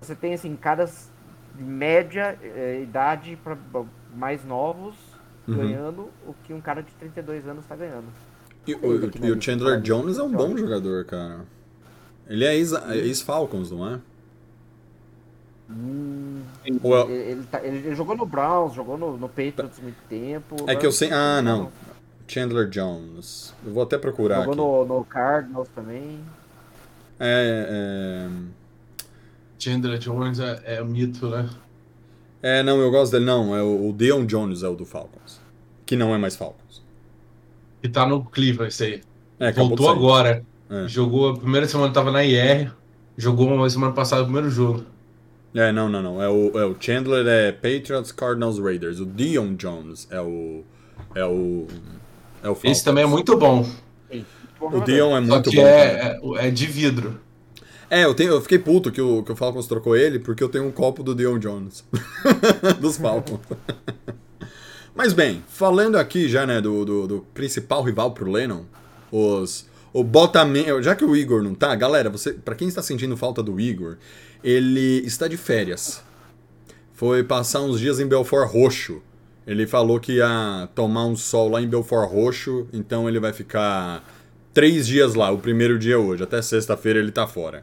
Você 0.00 0.16
tem 0.16 0.34
assim, 0.34 0.56
caras 0.56 1.12
de 1.54 1.62
média 1.62 2.36
eh, 2.42 2.80
idade 2.82 3.36
para 3.36 3.56
mais 4.14 4.44
novos 4.44 4.94
Uhum. 5.48 5.56
ganhando 5.56 6.08
o 6.26 6.34
que 6.44 6.52
um 6.52 6.60
cara 6.60 6.82
de 6.82 6.92
32 6.92 7.46
anos 7.48 7.64
tá 7.66 7.74
ganhando. 7.74 8.04
E, 8.66 8.74
o, 8.74 9.24
e 9.24 9.30
o 9.32 9.40
Chandler 9.40 9.76
tá? 9.76 9.80
Jones 9.80 10.18
é 10.18 10.22
um 10.22 10.30
bom 10.30 10.56
jogador, 10.56 11.04
cara. 11.06 11.40
Ele 12.28 12.44
é 12.44 12.54
ex- 12.54 12.72
é 12.72 12.96
ex-Falcons, 12.98 13.70
não 13.72 13.88
é? 13.88 14.00
Hum, 15.70 16.42
é- 16.64 16.68
ele, 16.68 17.12
ele 17.30 17.42
tá- 17.50 17.64
ele- 17.64 17.78
ele 17.86 17.94
jogou 17.94 18.16
no 18.16 18.26
Browns, 18.26 18.74
jogou 18.74 18.98
no, 18.98 19.16
no 19.16 19.28
Patriots 19.28 19.78
muito 19.80 19.96
tempo. 20.08 20.56
É 20.68 20.76
que 20.76 20.84
eu 20.86 20.92
sei. 20.92 21.10
não 21.10 21.16
Ah, 21.16 21.42
não. 21.42 21.72
Chandler 22.28 22.68
Jones. 22.68 23.52
Eu 23.64 23.72
vou 23.72 23.82
até 23.82 23.98
procurar 23.98 24.44
Jogou 24.44 24.52
aqui. 24.52 24.88
no, 24.90 24.98
no 24.98 25.04
Cardinals 25.04 25.68
também. 25.74 26.20
É, 27.18 28.28
Chandler 29.58 29.98
Jones 29.98 30.38
é, 30.38 30.62
é 30.76 30.82
um 30.82 30.86
mito, 30.86 31.28
né? 31.28 31.48
É, 32.42 32.62
não, 32.62 32.80
eu 32.80 32.90
gosto 32.90 33.12
dele. 33.12 33.24
Não, 33.24 33.54
é 33.54 33.62
o, 33.62 33.88
o 33.88 33.92
Deon 33.92 34.24
Jones 34.24 34.62
é 34.62 34.68
o 34.68 34.74
do 34.74 34.84
Falcons. 34.84 35.40
Que 35.84 35.96
não 35.96 36.14
é 36.14 36.18
mais 36.18 36.36
Falcons. 36.36 36.82
E 37.82 37.88
tá 37.88 38.06
no 38.06 38.24
Cleveland, 38.24 38.72
isso 38.72 38.84
aí. 38.84 39.00
É, 39.38 39.52
Voltou 39.52 39.88
agora. 39.88 40.44
É. 40.68 40.86
Jogou 40.86 41.30
a 41.30 41.36
primeira 41.36 41.66
semana 41.66 41.92
tava 41.92 42.10
na 42.10 42.24
IR. 42.24 42.72
Jogou 43.16 43.48
uma 43.48 43.68
semana 43.68 43.92
passada 43.92 44.22
o 44.22 44.24
primeiro 44.24 44.50
jogo. 44.50 44.84
É, 45.54 45.72
não, 45.72 45.88
não, 45.88 46.02
não. 46.02 46.22
É 46.22 46.28
o, 46.28 46.58
é 46.58 46.64
o 46.64 46.76
Chandler 46.78 47.26
é 47.26 47.52
Patriots, 47.52 48.12
Cardinals, 48.12 48.58
Raiders. 48.58 49.00
O 49.00 49.06
Dion 49.06 49.54
Jones 49.54 50.06
é 50.10 50.20
o. 50.20 50.62
É 51.14 51.24
o. 51.24 51.66
É 52.42 52.48
o 52.48 52.54
Falcons. 52.54 52.70
Esse 52.70 52.84
também 52.84 53.04
é 53.04 53.06
muito 53.06 53.36
bom. 53.36 53.66
O. 54.60 54.80
Dion 54.80 55.16
é 55.16 55.26
Só 55.26 55.32
muito 55.34 55.50
que 55.50 55.56
bom. 55.56 55.62
é, 55.62 56.20
é, 56.36 56.48
é 56.48 56.50
de 56.50 56.66
vidro. 56.66 57.20
É, 57.90 58.04
eu, 58.04 58.14
tenho, 58.14 58.30
eu 58.30 58.40
fiquei 58.40 58.58
puto 58.58 58.92
que 58.92 59.00
o, 59.00 59.24
que 59.24 59.32
o 59.32 59.36
Falcons 59.36 59.66
trocou 59.66 59.96
ele, 59.96 60.20
porque 60.20 60.44
eu 60.44 60.48
tenho 60.48 60.64
um 60.64 60.70
copo 60.70 61.02
do 61.02 61.12
Dion 61.12 61.40
Jones. 61.40 61.84
Dos 62.80 62.96
Falcons. 62.96 63.40
Mas 64.94 65.12
bem, 65.12 65.42
falando 65.48 65.96
aqui 65.96 66.28
já, 66.28 66.46
né, 66.46 66.60
do, 66.60 66.84
do, 66.84 67.06
do 67.08 67.20
principal 67.34 67.82
rival 67.82 68.12
pro 68.12 68.30
Lennon, 68.30 68.62
os. 69.10 69.68
O 69.92 70.04
Botaman. 70.04 70.80
Já 70.82 70.94
que 70.94 71.04
o 71.04 71.16
Igor 71.16 71.42
não 71.42 71.52
tá, 71.52 71.74
galera, 71.74 72.08
você, 72.08 72.32
para 72.32 72.54
quem 72.54 72.68
está 72.68 72.80
sentindo 72.80 73.16
falta 73.16 73.42
do 73.42 73.58
Igor, 73.58 73.96
ele 74.44 75.02
está 75.04 75.26
de 75.26 75.36
férias. 75.36 76.00
Foi 76.92 77.24
passar 77.24 77.60
uns 77.62 77.80
dias 77.80 77.98
em 77.98 78.06
Belfort 78.06 78.48
Roxo. 78.48 79.02
Ele 79.44 79.66
falou 79.66 79.98
que 79.98 80.18
ia 80.18 80.68
tomar 80.76 81.06
um 81.06 81.16
sol 81.16 81.48
lá 81.48 81.60
em 81.60 81.66
Belfort 81.66 82.08
Roxo, 82.08 82.68
então 82.72 83.08
ele 83.08 83.18
vai 83.18 83.32
ficar 83.32 84.04
três 84.52 84.86
dias 84.86 85.14
lá. 85.14 85.30
O 85.30 85.38
primeiro 85.38 85.78
dia 85.78 85.94
é 85.94 85.98
hoje, 85.98 86.22
até 86.22 86.40
sexta-feira 86.42 86.98
ele 86.98 87.10
tá 87.12 87.26
fora. 87.26 87.62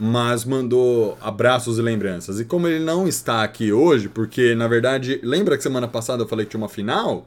Mas 0.00 0.44
mandou 0.44 1.18
abraços 1.20 1.78
e 1.78 1.82
lembranças. 1.82 2.38
E 2.38 2.44
como 2.44 2.68
ele 2.68 2.84
não 2.84 3.08
está 3.08 3.42
aqui 3.42 3.72
hoje, 3.72 4.08
porque 4.08 4.54
na 4.54 4.68
verdade, 4.68 5.18
lembra 5.24 5.56
que 5.56 5.62
semana 5.62 5.88
passada 5.88 6.22
eu 6.22 6.28
falei 6.28 6.44
que 6.46 6.50
tinha 6.52 6.60
uma 6.62 6.68
final? 6.68 7.26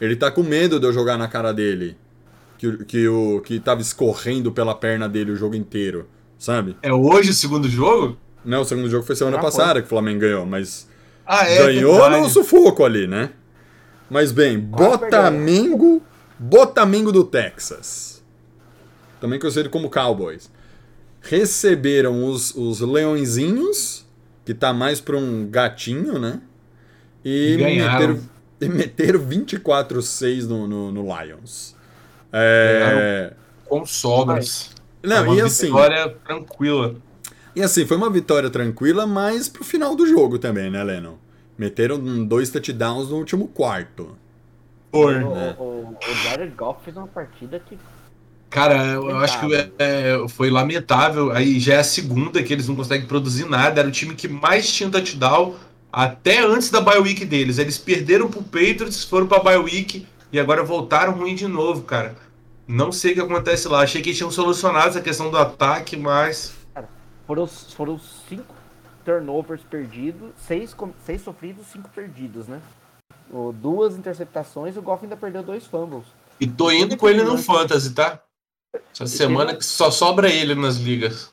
Ele 0.00 0.16
tá 0.16 0.30
com 0.30 0.42
medo 0.42 0.80
de 0.80 0.86
eu 0.86 0.92
jogar 0.92 1.16
na 1.16 1.28
cara 1.28 1.52
dele. 1.52 1.96
Que, 2.56 2.66
o- 2.66 2.84
que, 2.84 3.08
o, 3.08 3.40
que 3.40 3.60
tava 3.60 3.80
escorrendo 3.80 4.50
pela 4.50 4.74
perna 4.74 5.08
dele 5.08 5.30
o 5.30 5.36
jogo 5.36 5.54
inteiro, 5.54 6.08
sabe? 6.36 6.76
É 6.82 6.92
hoje 6.92 7.30
o 7.30 7.34
segundo 7.34 7.68
jogo? 7.68 8.16
Não, 8.44 8.62
o 8.62 8.64
segundo 8.64 8.90
jogo 8.90 9.04
foi 9.06 9.14
semana 9.14 9.36
Já 9.36 9.42
passada 9.42 9.80
que 9.80 9.86
o 9.86 9.88
Flamengo 9.88 10.20
ganhou, 10.20 10.44
mas 10.44 10.88
Ah, 11.24 11.48
é. 11.48 11.58
ganhou 11.66 12.00
verdade. 12.00 12.22
no 12.22 12.28
sufoco 12.28 12.84
ali, 12.84 13.06
né? 13.06 13.30
Mas 14.10 14.32
bem, 14.32 14.58
Botamengo, 14.58 16.02
Botamengo 16.38 17.12
do 17.12 17.22
Texas. 17.22 18.17
Também 19.20 19.38
conhecido 19.38 19.70
como 19.70 19.90
Cowboys. 19.90 20.50
Receberam 21.20 22.24
os, 22.24 22.54
os 22.54 22.80
leõezinhos, 22.80 24.06
que 24.44 24.54
tá 24.54 24.72
mais 24.72 25.00
pra 25.00 25.16
um 25.16 25.46
gatinho, 25.48 26.18
né? 26.18 26.40
E 27.24 27.56
Ganharam. 27.56 28.08
meteram, 28.08 28.28
e 28.60 28.68
meteram 28.68 29.20
24-6 29.20 30.46
no, 30.48 30.66
no, 30.66 30.92
no 30.92 31.02
Lions. 31.02 31.76
É... 32.32 33.32
Com 33.66 33.84
sobras. 33.84 34.70
Não, 35.02 35.24
uma 35.24 35.36
e 35.36 35.40
assim, 35.40 35.66
vitória 35.66 36.08
tranquila. 36.24 36.96
e 37.54 37.62
assim, 37.62 37.86
foi 37.86 37.96
uma 37.96 38.10
vitória 38.10 38.50
tranquila, 38.50 39.06
mas 39.06 39.48
pro 39.48 39.64
final 39.64 39.94
do 39.94 40.06
jogo 40.06 40.38
também, 40.38 40.70
né, 40.70 40.82
Lennon? 40.82 41.14
Meteram 41.56 41.98
dois 42.24 42.50
touchdowns 42.50 43.08
no 43.08 43.16
último 43.16 43.48
quarto. 43.48 44.16
Foi. 44.92 45.22
O, 45.22 45.34
né? 45.34 45.56
o, 45.58 45.62
o 45.62 46.14
Jared 46.22 46.54
Goff 46.54 46.82
fez 46.84 46.96
uma 46.96 47.08
partida 47.08 47.60
que. 47.60 47.78
Cara, 48.50 48.82
eu 48.94 49.16
acho 49.18 49.40
que 49.40 49.54
é- 49.54 49.70
é, 49.78 50.28
foi 50.28 50.50
lamentável. 50.50 51.30
Aí 51.32 51.60
já 51.60 51.74
é 51.74 51.78
a 51.78 51.84
segunda 51.84 52.42
que 52.42 52.52
eles 52.52 52.66
não 52.68 52.74
conseguem 52.76 53.06
produzir 53.06 53.44
nada. 53.48 53.80
Era 53.80 53.88
o 53.88 53.92
time 53.92 54.14
que 54.14 54.26
mais 54.28 54.72
tinha 54.72 54.88
touchdown 54.90 55.54
até 55.92 56.40
antes 56.44 56.70
da 56.70 56.80
bye 56.80 56.98
week 56.98 57.24
deles. 57.24 57.58
Eles 57.58 57.76
perderam 57.78 58.28
pro 58.28 58.42
Patriots, 58.42 59.04
foram 59.04 59.26
pra 59.26 59.38
bye 59.40 59.58
week 59.58 60.06
e 60.32 60.40
agora 60.40 60.62
voltaram 60.64 61.12
ruim 61.12 61.34
de 61.34 61.46
novo, 61.46 61.82
cara. 61.82 62.16
Não 62.66 62.90
sei 62.92 63.12
o 63.12 63.14
que 63.14 63.20
acontece 63.20 63.68
lá. 63.68 63.82
Achei 63.82 64.00
que 64.02 64.10
eles 64.10 64.16
tinham 64.18 64.30
solucionado 64.30 64.88
essa 64.88 65.00
questão 65.00 65.30
do 65.30 65.36
ataque, 65.38 65.96
mas 65.96 66.52
Foram, 67.26 67.46
foram 67.46 67.98
cinco 68.28 68.54
turnovers 69.04 69.62
perdidos, 69.62 70.30
seis, 70.38 70.74
seis 71.04 71.20
sofridos, 71.22 71.66
cinco 71.70 71.90
perdidos, 71.94 72.46
né? 72.46 72.60
Duas 73.60 73.96
interceptações 73.96 74.74
e 74.74 74.78
o 74.78 74.82
Goff 74.82 75.04
ainda 75.04 75.16
perdeu 75.16 75.42
dois 75.42 75.66
fumbles. 75.66 76.04
E 76.40 76.46
tô 76.46 76.70
indo 76.70 76.96
com 76.96 77.08
ele 77.08 77.22
no 77.22 77.36
Fantasy, 77.36 77.92
tá? 77.92 78.20
Essa 78.92 79.06
semana 79.06 79.54
que 79.56 79.64
só 79.64 79.90
sobra 79.90 80.28
ele 80.30 80.54
nas 80.54 80.76
ligas. 80.76 81.32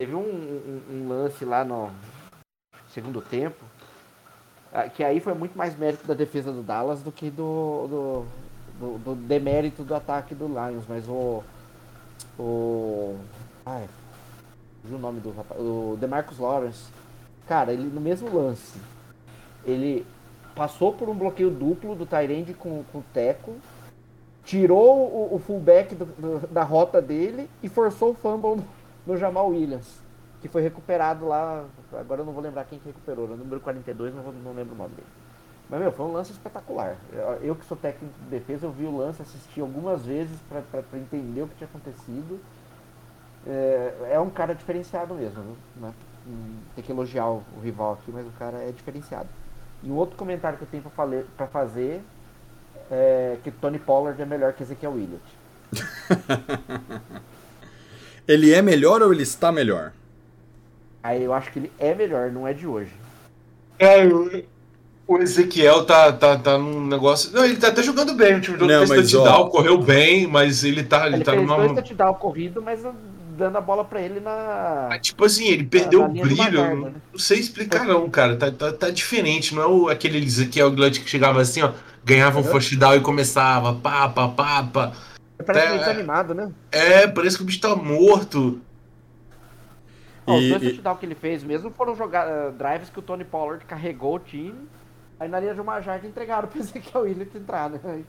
Teve 0.00 0.14
um, 0.14 0.20
um- 0.20 0.82
um 0.92 1.08
lance 1.08 1.44
lá 1.44 1.64
no 1.64 1.90
segundo 2.92 3.20
tempo, 3.20 3.64
ah, 4.72 4.88
que 4.88 5.02
aí 5.02 5.18
foi 5.20 5.34
muito 5.34 5.56
mais 5.58 5.76
mérito 5.76 6.06
da 6.06 6.14
defesa 6.14 6.52
do 6.52 6.62
Dallas 6.62 7.02
do 7.02 7.10
que 7.10 7.30
do, 7.30 7.86
do, 7.88 8.26
do- 8.78 8.98
do 8.98 9.14
demérito 9.16 9.82
do 9.82 9.94
ataque 9.94 10.34
do 10.34 10.46
Lions, 10.46 10.84
mas 10.88 11.08
o. 11.08 11.42
O. 12.38 13.16
Ai, 13.66 13.88
o 14.84 14.96
nome 14.98 15.20
do 15.20 15.32
rapaz? 15.32 15.60
O 15.60 15.96
Demarcus 16.00 16.38
Lawrence. 16.38 16.84
Cara, 17.46 17.72
ele 17.72 17.84
no 17.84 18.00
mesmo 18.00 18.32
lance, 18.32 18.78
ele 19.64 20.06
passou 20.54 20.92
por 20.92 21.08
um 21.08 21.14
bloqueio 21.14 21.50
duplo 21.50 21.94
do 21.96 22.04
Tyrande 22.06 22.52
com, 22.54 22.84
com 22.92 22.98
o 22.98 23.04
Teco, 23.12 23.56
tirou 24.48 24.96
o, 24.96 25.34
o 25.34 25.38
fullback 25.38 25.94
do- 25.94 26.06
do- 26.06 26.46
da 26.48 26.62
rota 26.62 27.02
dele 27.02 27.50
e 27.62 27.68
forçou 27.68 28.12
o 28.12 28.14
fumble 28.14 28.64
no, 29.06 29.14
Jamal 29.18 29.50
Williams, 29.50 30.00
que 30.40 30.48
foi 30.48 30.62
recuperado 30.62 31.28
lá. 31.28 31.66
Agora 31.92 32.22
eu 32.22 32.24
não 32.24 32.32
vou 32.32 32.42
lembrar 32.42 32.64
quem 32.64 32.78
que 32.78 32.86
recuperou, 32.86 33.28
no 33.28 33.36
número 33.36 33.60
42, 33.60 34.14
não, 34.14 34.22
vou, 34.22 34.32
não 34.32 34.54
lembro 34.54 34.74
o 34.74 34.78
nome 34.78 34.94
dele. 34.94 35.06
Mas, 35.68 35.80
meu, 35.80 35.92
foi 35.92 36.06
um 36.06 36.12
lance 36.12 36.32
espetacular. 36.32 36.96
Eu, 37.42 37.54
que 37.54 37.66
sou 37.66 37.76
técnico 37.76 38.14
de 38.24 38.30
defesa, 38.30 38.64
eu 38.64 38.72
vi 38.72 38.86
o 38.86 38.96
lance, 38.96 39.20
assisti 39.20 39.60
algumas 39.60 40.06
vezes 40.06 40.38
para 40.48 40.98
entender 40.98 41.42
o 41.42 41.46
que 41.46 41.56
tinha 41.56 41.68
acontecido. 41.68 42.40
É, 43.46 44.12
é 44.12 44.20
um 44.20 44.30
cara 44.30 44.54
diferenciado 44.54 45.14
mesmo? 45.14 45.56
Né? 45.76 45.92
Tem 46.74 46.82
que 46.82 46.90
elogiar 46.90 47.28
o, 47.28 47.42
o 47.54 47.60
rival 47.60 47.92
aqui, 47.92 48.10
mas 48.10 48.26
o 48.26 48.30
cara 48.38 48.56
é 48.62 48.72
diferenciado. 48.72 49.28
E 49.82 49.90
um 49.90 49.94
outro 49.94 50.16
comentário 50.16 50.56
que 50.56 50.64
eu 50.64 50.68
tenho 50.70 50.82
para 51.36 51.46
fazer 51.48 52.02
é 52.90 53.36
que 53.44 53.50
Tony 53.50 53.78
Pollard 53.78 54.20
é 54.20 54.26
melhor 54.26 54.52
que 54.52 54.62
Ezequiel 54.62 54.92
Williott. 54.92 55.22
Ele 58.26 58.52
é 58.52 58.60
melhor 58.60 59.00
ou 59.02 59.12
ele 59.12 59.22
está 59.22 59.50
melhor? 59.50 59.92
Aí 61.02 61.22
eu 61.24 61.32
acho 61.32 61.50
que 61.50 61.58
ele 61.60 61.72
é 61.78 61.94
melhor, 61.94 62.30
não 62.30 62.46
é 62.46 62.52
de 62.52 62.66
hoje. 62.66 62.90
É, 63.78 64.04
o- 64.06 64.42
o 65.06 65.18
Ezequiel 65.18 65.86
tá, 65.86 66.12
tá, 66.12 66.36
tá 66.36 66.58
num 66.58 66.86
negócio. 66.86 67.32
Não, 67.32 67.44
ele 67.44 67.56
tá 67.56 67.68
até 67.68 67.82
jogando 67.82 68.12
bem. 68.14 68.34
O 68.36 68.40
time 68.40 68.58
do 68.58 68.66
Não, 68.66 68.78
fez 68.86 68.90
mas, 68.90 69.10
touchdown, 69.12 69.40
ó, 69.42 69.48
correu 69.48 69.78
bem, 69.78 70.26
mas 70.26 70.62
ele 70.64 70.82
tá, 70.84 71.06
ele 71.06 71.16
Ele 71.16 71.24
tá 71.24 71.32
fez 71.32 71.42
numa. 71.42 71.56
dois 71.56 71.72
touchdown 71.72 72.14
corrido, 72.14 72.60
mas 72.60 72.80
dando 73.38 73.56
a 73.56 73.60
bola 73.62 73.84
pra 73.84 74.02
ele 74.02 74.20
na. 74.20 74.88
Ah, 74.90 74.98
Tipo 74.98 75.24
assim, 75.24 75.46
ele 75.48 75.64
perdeu 75.64 76.00
na 76.00 76.08
o 76.08 76.12
linha 76.12 76.24
do 76.24 76.28
brilho. 76.28 76.42
Magarda, 76.60 76.74
não, 76.74 76.84
né? 76.86 76.92
não 77.12 77.18
sei 77.18 77.38
explicar, 77.38 77.86
não, 77.86 78.10
cara. 78.10 78.36
Tá, 78.36 78.50
tá, 78.50 78.72
tá 78.72 78.90
diferente. 78.90 79.54
Não 79.54 79.62
é 79.62 79.66
o, 79.66 79.88
aquele 79.88 80.18
Ezequiel 80.22 80.70
Glutt 80.72 81.00
que 81.00 81.08
chegava 81.08 81.40
assim, 81.40 81.62
ó. 81.62 81.72
Ganhava 82.08 82.40
um 82.40 82.44
first 82.44 82.74
down 82.78 82.94
e 82.94 83.00
começava. 83.00 83.74
Pá, 83.74 84.08
pá, 84.08 84.28
pá, 84.28 84.62
pá. 84.62 84.92
Parece 85.44 85.66
É. 85.66 85.68
meio 85.70 85.80
desanimado, 85.80 86.34
né? 86.34 86.50
É, 86.72 87.06
parece 87.06 87.36
que 87.36 87.42
o 87.42 87.46
bicho 87.46 87.60
tá 87.60 87.76
morto. 87.76 88.60
Ó, 90.26 90.36
os 90.36 90.42
E- 90.42 90.48
dois 90.50 90.62
e- 90.78 90.98
que 90.98 91.06
ele 91.06 91.14
fez 91.14 91.44
mesmo 91.44 91.70
foram 91.70 91.94
jogar, 91.94 92.26
eh, 92.26 92.50
drives 92.52 92.88
que 92.90 92.98
o 92.98 93.02
Tony 93.02 93.24
Pollard 93.24 93.62
carregou 93.66 94.16
o 94.16 94.18
time. 94.18 94.54
Aí 95.20 95.28
na 95.28 95.38
linha 95.38 95.54
de 95.54 95.60
uma 95.60 95.80
jarda 95.82 96.06
entregaram 96.06 96.48
pra 96.48 96.58
Ezequiel 96.60 97.02
Williott 97.04 97.36
entrar, 97.36 97.68
né? 97.70 97.78
Aí, 97.84 98.04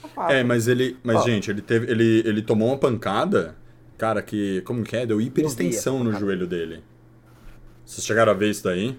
tá 0.00 0.08
fácil. 0.08 0.36
É, 0.36 0.42
mas 0.42 0.66
ele. 0.66 0.96
Mas, 1.04 1.16
Ó. 1.16 1.22
gente, 1.22 1.50
ele 1.50 1.60
teve. 1.60 1.90
Ele, 1.90 2.22
ele 2.26 2.40
tomou 2.42 2.68
uma 2.68 2.78
pancada, 2.78 3.54
cara, 3.98 4.22
que. 4.22 4.62
Como 4.62 4.82
que 4.82 4.96
é? 4.96 5.04
Deu 5.04 5.20
hiperextensão 5.20 6.02
no 6.02 6.12
joelho 6.12 6.46
dele. 6.46 6.82
Vocês 7.84 8.04
chegaram 8.06 8.32
a 8.32 8.34
ver 8.34 8.50
isso 8.50 8.64
daí? 8.64 8.98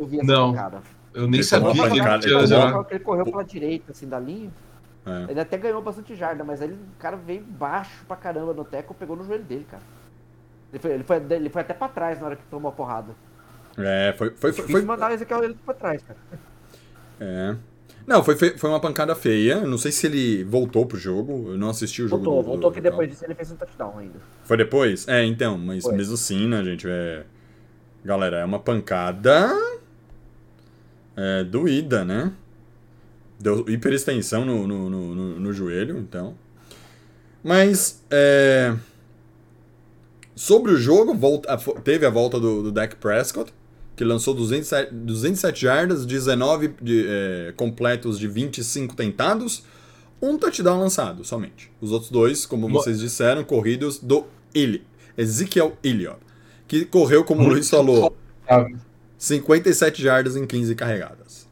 Eu 0.00 0.06
vi 0.06 0.18
essa 0.20 0.26
Não. 0.26 0.52
pancada. 0.52 0.82
Eu 1.18 1.26
nem 1.26 1.34
Ele 1.40 1.42
sabia 1.42 1.72
que 1.72 1.80
ele 1.80 1.90
tinha 1.90 2.14
ele 2.14 2.48
tomou-. 2.48 2.86
Ele 2.90 3.00
correu 3.00 3.24
pela 3.24 3.44
direita, 3.44 3.92
assim, 3.92 4.08
da 4.08 4.20
linha. 4.20 4.50
É. 5.04 5.30
Ele 5.30 5.40
até 5.40 5.56
ganhou 5.56 5.82
bastante 5.82 6.14
jarda, 6.14 6.44
mas 6.44 6.62
aí 6.62 6.70
o 6.70 6.78
cara 6.98 7.16
veio 7.16 7.42
baixo 7.42 8.04
pra 8.06 8.16
caramba 8.16 8.52
no 8.54 8.64
teco 8.64 8.94
pegou 8.94 9.16
no 9.16 9.24
joelho 9.24 9.42
dele, 9.42 9.66
cara. 9.70 9.82
Ele 10.72 10.78
foi, 10.80 10.90
ele 10.92 11.02
foi, 11.04 11.16
ele 11.30 11.48
foi 11.48 11.62
até 11.62 11.74
pra 11.74 11.88
trás 11.88 12.20
na 12.20 12.26
hora 12.26 12.36
que 12.36 12.42
tomou 12.50 12.68
a 12.68 12.72
porrada. 12.72 13.14
É, 13.76 14.14
foi. 14.16 14.30
Foi, 14.30 14.52
foi, 14.52 14.68
Foi 14.68 14.82
mandar 14.82 15.10
o 15.10 15.14
Ezequiel 15.14 15.40
Williott 15.40 15.60
pra 15.64 15.74
trás, 15.74 16.02
cara. 16.02 16.18
é. 17.20 17.56
Não, 18.06 18.24
foi, 18.24 18.36
foi 18.36 18.70
uma 18.70 18.80
pancada 18.80 19.14
feia. 19.14 19.60
Não 19.66 19.76
sei 19.76 19.92
se 19.92 20.06
ele 20.06 20.42
voltou 20.44 20.86
pro 20.86 20.96
jogo. 20.96 21.50
Eu 21.52 21.58
não 21.58 21.68
assisti 21.70 22.02
o 22.02 22.08
jogo. 22.08 22.24
Voltou, 22.24 22.42
do- 22.42 22.46
voltou 22.48 22.70
do- 22.70 22.74
que 22.74 22.80
depois 22.80 23.08
disso 23.08 23.24
ele 23.24 23.34
fez 23.34 23.50
um 23.50 23.56
touchdown 23.56 23.98
ainda. 23.98 24.18
Foi 24.44 24.56
depois? 24.56 25.06
É, 25.08 25.24
então, 25.24 25.58
mas 25.58 25.84
Foi. 25.84 25.94
mesmo 25.94 26.14
assim, 26.14 26.48
né, 26.48 26.62
gente? 26.64 26.86
É... 26.88 27.24
Galera, 28.04 28.38
é 28.38 28.44
uma 28.44 28.58
pancada. 28.58 29.50
É, 31.20 31.42
doída, 31.42 32.04
né? 32.04 32.32
Deu 33.40 33.68
hiperextensão 33.68 34.44
no, 34.44 34.66
no, 34.68 34.88
no, 34.90 35.14
no- 35.14 35.40
no 35.40 35.52
joelho, 35.52 35.98
então. 35.98 36.36
Mas, 37.42 38.02
é... 38.10 38.74
Sobre 40.34 40.70
o 40.72 40.76
jogo, 40.76 41.14
volta, 41.14 41.56
teve 41.82 42.06
a 42.06 42.10
volta 42.10 42.38
do, 42.38 42.62
do 42.62 42.70
Dak 42.72 42.94
Prescott, 42.96 43.52
que 43.96 44.04
lançou 44.04 44.32
207, 44.34 44.94
207 44.94 45.60
jardas, 45.60 46.06
19 46.06 46.74
de, 46.80 47.04
é, 47.08 47.52
completos 47.56 48.18
de 48.20 48.28
25 48.28 48.94
tentados, 48.94 49.64
um 50.22 50.38
touchdown 50.38 50.78
lançado 50.78 51.24
somente. 51.24 51.72
Os 51.80 51.90
outros 51.90 52.10
dois, 52.12 52.46
como 52.46 52.68
Mo- 52.68 52.78
vocês 52.80 53.00
disseram, 53.00 53.42
corridos 53.42 53.98
do 53.98 54.24
Ili, 54.54 54.84
Ezekiel 55.16 55.76
Elliott, 55.82 56.18
que 56.68 56.84
correu, 56.84 57.24
como 57.24 57.42
o 57.42 57.48
Luiz 57.48 57.68
falou, 57.68 58.16
57 59.18 60.00
jardas 60.00 60.36
em 60.36 60.46
15 60.46 60.74
carregadas. 60.76 61.48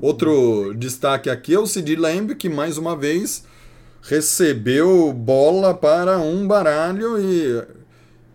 Outro 0.00 0.72
destaque 0.74 1.28
aqui 1.28 1.52
é 1.52 1.58
o 1.58 1.66
Sid 1.66 1.96
Lamb, 1.96 2.34
que 2.34 2.48
mais 2.48 2.78
uma 2.78 2.96
vez 2.96 3.44
recebeu 4.02 5.12
bola 5.12 5.74
para 5.74 6.18
um 6.18 6.46
baralho 6.46 7.20
e, 7.20 7.62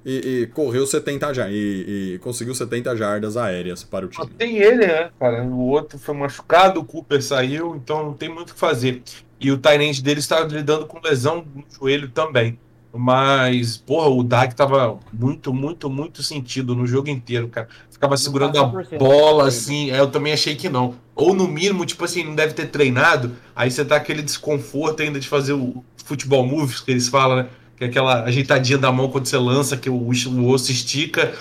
e, 0.05 0.41
e 0.41 0.47
correu 0.47 0.85
70 0.85 1.33
jardas. 1.33 1.55
E, 1.55 2.13
e 2.15 2.19
conseguiu 2.19 2.53
70 2.53 2.95
jardas 2.95 3.37
aéreas 3.37 3.83
para 3.83 4.05
o 4.05 4.13
Só 4.13 4.23
time. 4.23 4.35
tem 4.37 4.57
ele, 4.57 4.85
né, 4.85 5.09
cara? 5.19 5.43
O 5.43 5.67
outro 5.69 5.97
foi 5.97 6.13
machucado, 6.13 6.79
o 6.79 6.85
Cooper 6.85 7.23
saiu, 7.23 7.75
então 7.75 8.05
não 8.05 8.13
tem 8.13 8.29
muito 8.29 8.51
o 8.51 8.53
que 8.53 8.59
fazer. 8.59 9.01
E 9.39 9.51
o 9.51 9.57
Tyrande 9.57 10.03
dele 10.03 10.19
está 10.19 10.41
lidando 10.41 10.85
com 10.85 10.99
lesão 10.99 11.43
no 11.55 11.63
joelho 11.75 12.09
também. 12.09 12.59
Mas, 12.93 13.77
porra, 13.77 14.09
o 14.09 14.21
Dak 14.21 14.53
tava 14.53 14.99
muito, 15.13 15.53
muito, 15.53 15.89
muito 15.89 16.21
sentido 16.21 16.75
no 16.75 16.85
jogo 16.85 17.09
inteiro, 17.09 17.47
cara. 17.47 17.69
Ficava 17.89 18.17
segurando 18.17 18.59
a 18.59 18.69
100% 18.69 18.97
bola, 18.97 19.47
assim. 19.47 19.91
é, 19.91 19.99
Eu 19.99 20.07
também 20.11 20.33
achei 20.33 20.55
que 20.55 20.67
não. 20.67 20.95
Ou 21.15 21.33
no 21.33 21.47
mínimo, 21.47 21.85
tipo 21.85 22.03
assim, 22.03 22.23
não 22.23 22.35
deve 22.35 22.53
ter 22.53 22.65
treinado. 22.67 23.31
Aí 23.55 23.71
você 23.71 23.85
tá 23.85 23.95
aquele 23.95 24.21
desconforto 24.21 25.01
ainda 25.01 25.19
de 25.19 25.27
fazer 25.27 25.53
o 25.53 25.83
futebol 26.03 26.45
moves 26.45 26.81
que 26.81 26.91
eles 26.91 27.07
falam, 27.07 27.37
né? 27.37 27.47
Que 27.77 27.85
é 27.85 27.87
aquela 27.87 28.23
ajeitadinha 28.23 28.77
da 28.77 28.91
mão 28.91 29.09
quando 29.09 29.25
você 29.25 29.37
lança, 29.37 29.77
que 29.77 29.89
o, 29.89 29.93
o 29.95 30.49
osso 30.49 30.71
estica. 30.71 31.33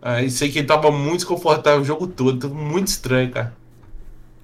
Aí 0.00 0.30
sei 0.30 0.50
que 0.50 0.60
ele 0.60 0.68
tava 0.68 0.90
muito 0.92 1.16
desconfortável 1.16 1.80
o 1.80 1.84
jogo 1.84 2.06
todo. 2.06 2.38
Tava 2.48 2.54
muito 2.54 2.86
estranho, 2.88 3.30
cara. 3.32 3.52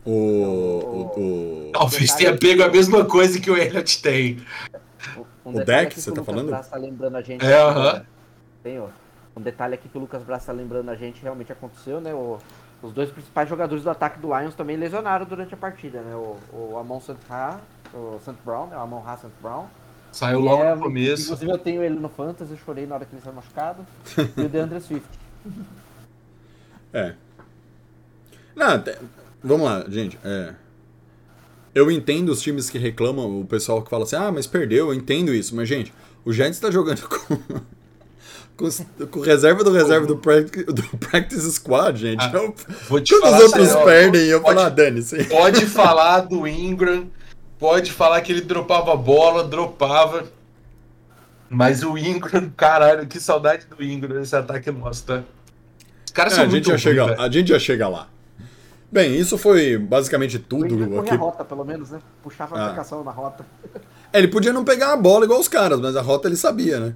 O, 0.04 0.10
o, 0.10 1.20
o- 1.68 1.70
Talvez 1.72 2.12
tenha 2.14 2.30
é 2.30 2.36
pego 2.36 2.64
a 2.64 2.68
mesma 2.68 3.04
coisa 3.04 3.38
que 3.38 3.48
o 3.50 3.56
Elliot 3.56 4.02
tem. 4.02 4.38
Um 5.44 5.50
O 5.50 5.54
detalhe 5.54 5.86
deck, 5.86 6.00
você 6.00 6.10
que 6.10 6.14
tá 6.16 6.20
o 6.20 6.24
Lucas 6.24 6.34
falando? 6.34 6.48
Braz 6.50 6.68
tá 6.68 6.76
lembrando 6.76 7.16
a 7.16 7.22
gente. 7.22 7.44
É, 7.44 7.60
aham. 7.60 8.04
Tem, 8.62 8.78
ó. 8.80 8.88
Um 9.36 9.40
detalhe 9.40 9.74
aqui 9.74 9.88
que 9.88 9.96
o 9.96 10.00
Lucas 10.00 10.22
Braz 10.22 10.44
tá 10.44 10.52
lembrando 10.52 10.88
a 10.90 10.94
gente 10.94 11.22
realmente 11.22 11.50
aconteceu, 11.52 12.00
né? 12.00 12.12
O- 12.14 12.38
os 12.82 12.92
dois 12.92 13.10
principais 13.10 13.48
jogadores 13.48 13.84
do 13.84 13.90
ataque 13.90 14.18
do 14.18 14.36
Lions 14.36 14.54
também 14.54 14.76
lesionaram 14.76 15.24
durante 15.24 15.54
a 15.54 15.56
partida, 15.56 16.00
né? 16.00 16.14
O, 16.14 16.36
o 16.52 16.76
Amon 16.78 17.00
St. 17.00 17.16
Ha, 17.30 17.58
o 17.94 18.18
St. 18.20 18.34
Brown, 18.44 18.66
né? 18.66 18.76
O 18.76 18.80
Amon 18.80 19.02
Ha 19.06 19.16
St. 19.16 19.28
Brown. 19.40 19.66
Saiu 20.12 20.40
E 20.40 20.42
logo 20.42 20.62
é- 20.62 20.74
no 20.74 20.82
começo. 20.82 21.22
Inclusive 21.24 21.50
eu 21.52 21.58
tenho 21.58 21.82
ele 21.82 21.98
no 21.98 22.08
Fantasy, 22.08 22.50
eu 22.52 22.58
chorei 22.58 22.86
na 22.86 22.96
hora 22.96 23.04
que 23.06 23.14
ele 23.14 23.22
saiu 23.22 23.34
machucado. 23.34 23.86
e 24.36 24.42
o 24.42 24.48
DeAndre 24.48 24.80
Swift. 24.80 25.08
É. 26.94 27.14
Não, 28.54 28.66
vamos 29.42 29.64
lá, 29.66 29.84
gente. 29.88 30.18
É. 30.22 30.54
Eu 31.74 31.90
entendo 31.90 32.28
os 32.30 32.42
times 32.42 32.68
que 32.68 32.76
reclamam, 32.78 33.40
o 33.40 33.46
pessoal 33.46 33.80
que 33.82 33.88
fala 33.90 34.04
assim, 34.04 34.16
ah, 34.16 34.30
mas 34.30 34.46
perdeu, 34.46 34.88
eu 34.88 34.94
entendo 34.94 35.34
isso. 35.34 35.54
Mas, 35.56 35.68
gente, 35.68 35.92
o 36.24 36.32
Giants 36.32 36.58
tá 36.60 36.70
jogando 36.70 37.00
com. 37.08 37.38
Com, 38.54 38.68
com 39.06 39.20
reserva 39.20 39.64
do 39.64 39.72
reserva 39.72 40.06
do 40.06 40.16
practice, 40.18 40.64
do 40.66 40.82
practice 40.98 41.50
Squad, 41.52 41.98
gente. 41.98 42.20
Ah, 42.22 42.26
Então, 42.28 42.54
Vou 42.88 43.00
te 43.00 43.10
quando 43.14 43.22
falar, 43.22 43.36
os 43.38 43.42
outros 43.44 43.68
sério, 43.68 43.84
perdem, 43.86 44.22
eu 44.26 44.40
pode- 44.42 44.54
falo, 44.56 44.66
ah, 44.66 44.70
dane-se. 44.70 45.24
Pode 45.24 45.64
falar 45.66 46.20
do 46.20 46.46
Ingram, 46.46 47.10
pode 47.58 47.90
falar 47.90 48.20
que 48.20 48.30
ele 48.30 48.42
dropava 48.42 48.94
bola, 48.94 49.42
dropava. 49.44 50.24
Mas 51.48 51.82
o 51.82 51.96
Ingram, 51.98 52.50
caralho, 52.56 53.06
que 53.06 53.18
saudade 53.18 53.66
do 53.66 53.82
Ingram 53.82 54.18
nesse 54.20 54.36
ataque 54.36 54.70
nosso, 54.70 55.04
tá? 55.06 55.22
Os 56.06 56.12
caras 56.12 56.34
É, 56.34 56.36
são 56.36 56.44
a, 56.44 56.48
gente 56.48 56.52
muito 56.52 56.64
já 56.66 56.72
ruins, 56.72 56.82
chega, 56.82 57.22
a 57.22 57.30
gente 57.30 57.48
já 57.48 57.58
chega 57.58 57.88
lá. 57.88 58.08
Bem, 58.92 59.18
isso 59.18 59.38
foi 59.38 59.78
basicamente 59.78 60.38
tudo 60.38 60.76
corria 60.76 61.00
aqui. 61.00 61.10
a 61.14 61.16
rota, 61.16 61.42
pelo 61.44 61.64
menos, 61.64 61.90
né? 61.90 61.98
Puxava 62.22 62.54
a 62.56 62.62
Ah. 62.62 62.66
marcação 62.66 63.02
na 63.02 63.10
rota. 63.10 63.44
É, 64.12 64.18
ele 64.18 64.28
podia 64.28 64.52
não 64.52 64.64
pegar 64.64 64.92
a 64.92 64.96
bola 64.98 65.24
igual 65.24 65.40
os 65.40 65.48
caras, 65.48 65.80
mas 65.80 65.96
a 65.96 66.02
rota 66.02 66.28
ele 66.28 66.36
sabia, 66.36 66.78
né? 66.78 66.94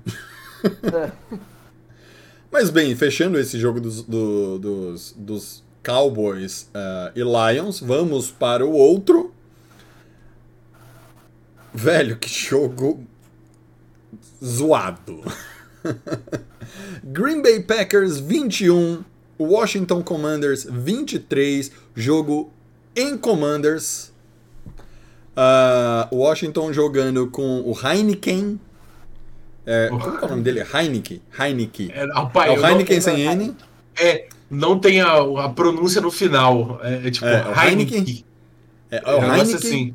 mas 2.53 2.69
bem, 2.69 2.95
fechando 2.95 3.39
esse 3.39 3.59
jogo 3.59 3.81
dos, 3.81 4.03
do- 4.03 4.59
dos, 4.59 5.15
dos 5.17 5.65
Cowboys 5.83 6.69
ah, 6.75 7.13
e 7.15 7.21
Lions, 7.23 7.81
vamos 7.81 8.31
para 8.31 8.65
o 8.67 8.73
outro. 8.73 9.33
Velho, 11.73 12.17
que 12.19 12.29
jogo 12.29 13.05
zoado. 14.45 15.23
Green 17.05 17.41
Bay 17.43 17.63
Packers 17.63 18.19
21, 18.19 19.03
Washington 19.39 20.03
Commanders 20.03 20.67
23, 20.71 21.71
jogo 21.95 22.53
em 22.95 23.17
Commanders. 23.17 24.13
Ah, 25.37 26.09
Washington 26.13 26.73
jogando 26.73 27.29
com 27.29 27.61
o 27.61 27.77
Heineken. 27.79 28.59
É, 29.67 29.89
como 29.89 30.01
que 30.19 30.25
é 30.25 30.27
o 30.27 30.31
nome 30.31 30.43
dele? 30.43 30.61
Heineken. 30.73 31.21
Heineken. 31.39 31.91
É, 31.93 32.05
rapaz, 32.15 32.53
É 32.53 32.59
o 32.59 32.67
Heineken 32.67 33.01
sem 33.01 33.21
N. 33.23 33.55
É, 33.99 34.29
não 34.49 34.79
tem 34.79 35.01
a, 35.01 35.13
a 35.45 35.49
pronúncia 35.49 36.01
no 36.01 36.11
final. 36.11 36.81
É, 36.83 37.09
é 37.09 37.11
tipo, 37.11 37.27
É, 37.27 37.43
o 37.49 37.61
Heineken. 37.61 37.99
Heineken. 37.99 38.25
É, 38.91 38.97
é 38.97 39.03
É 39.05 39.15
o 39.15 39.21
negócio 39.21 39.41
Heineken 39.41 39.57
assim. 39.57 39.95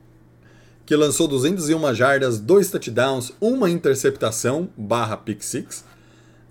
que 0.86 0.96
lançou 0.96 1.28
201 1.28 1.94
jardas, 1.96 2.39
dois 2.39 2.70
touchdowns, 2.70 3.32
uma 3.39 3.70
interceptação, 3.70 4.70
barra 4.78 5.18
pick 5.18 5.42
six. 5.42 5.86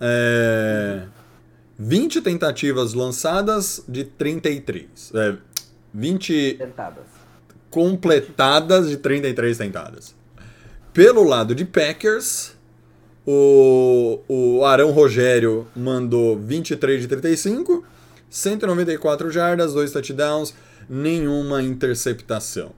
É, 0.01 1.03
20 1.83 2.21
tentativas 2.21 2.93
lançadas 2.93 3.83
de 3.89 4.05
33. 4.05 5.13
É, 5.15 5.37
20 5.95 6.57
Tentadas. 6.59 7.05
completadas 7.71 8.91
de 8.91 8.99
33 8.99 9.57
tentadas. 9.57 10.15
Pelo 10.93 11.25
lado 11.25 11.55
de 11.55 11.65
Packers, 11.65 12.53
o, 13.27 14.21
o 14.29 14.65
Arão 14.67 14.91
Rogério 14.91 15.67
mandou 15.75 16.39
23 16.39 17.01
de 17.01 17.09
35, 17.09 17.83
194 18.29 19.31
jardas, 19.31 19.73
2 19.73 19.91
touchdowns, 19.91 20.53
nenhuma 20.87 21.63
interceptação. 21.63 22.73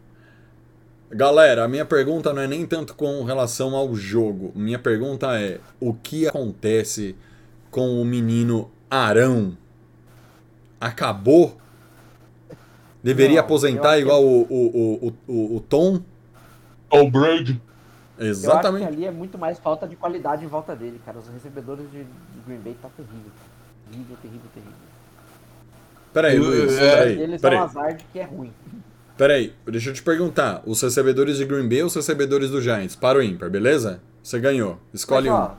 Galera, 1.10 1.64
a 1.64 1.68
minha 1.68 1.84
pergunta 1.84 2.32
não 2.32 2.40
é 2.40 2.46
nem 2.46 2.64
tanto 2.64 2.94
com 2.94 3.24
relação 3.24 3.74
ao 3.74 3.92
jogo. 3.96 4.52
Minha 4.54 4.78
pergunta 4.78 5.36
é: 5.40 5.58
o 5.80 5.92
que 5.92 6.28
acontece 6.28 7.16
com 7.68 8.00
o 8.00 8.04
menino 8.04 8.70
Arão? 8.98 9.56
Acabou? 10.80 11.56
Deveria 13.02 13.36
Não, 13.36 13.44
aposentar 13.44 13.98
igual 13.98 14.22
o, 14.22 14.42
o, 14.42 15.06
o, 15.08 15.32
o, 15.32 15.56
o 15.56 15.60
Tom? 15.60 16.02
O 16.90 17.10
Brady. 17.10 17.60
Eu 18.18 18.30
acho 18.30 18.40
que 18.40 18.46
Exatamente. 18.46 18.86
ali 18.86 19.04
é 19.06 19.10
muito 19.10 19.38
mais 19.38 19.58
falta 19.58 19.88
de 19.88 19.96
qualidade 19.96 20.44
em 20.44 20.48
volta 20.48 20.76
dele, 20.76 21.00
cara. 21.04 21.18
Os 21.18 21.26
recebedores 21.28 21.90
de, 21.90 22.06
Green 22.46 22.58
Bay 22.60 22.76
tá 22.80 22.88
terrível. 22.96 23.30
Terrível, 23.90 24.16
terrível, 24.22 24.50
terrível. 24.54 24.74
Peraí, 26.12 26.38
Luiz, 26.38 26.76
é, 26.78 26.96
peraí, 26.96 27.20
Eles 27.22 27.40
peraí, 27.40 27.58
são 27.58 27.66
um 27.66 27.68
azar 27.70 27.96
de 27.96 28.04
que 28.04 28.18
é 28.18 28.24
ruim. 28.24 28.52
peraí. 29.16 29.54
Deixa 29.66 29.90
eu 29.90 29.94
te 29.94 30.02
perguntar. 30.02 30.62
Os 30.66 30.80
recebedores 30.82 31.38
de 31.38 31.44
Green 31.46 31.68
Bay 31.68 31.80
ou 31.80 31.86
os 31.86 31.94
recebedores 31.94 32.50
do 32.50 32.60
Giants? 32.60 32.94
Para 32.94 33.18
o 33.18 33.22
ímpar, 33.22 33.48
beleza? 33.50 34.00
Você 34.22 34.38
ganhou. 34.38 34.78
Escolhe 34.92 35.30
Mas, 35.30 35.38
um. 35.38 35.42
ó, 35.42 35.54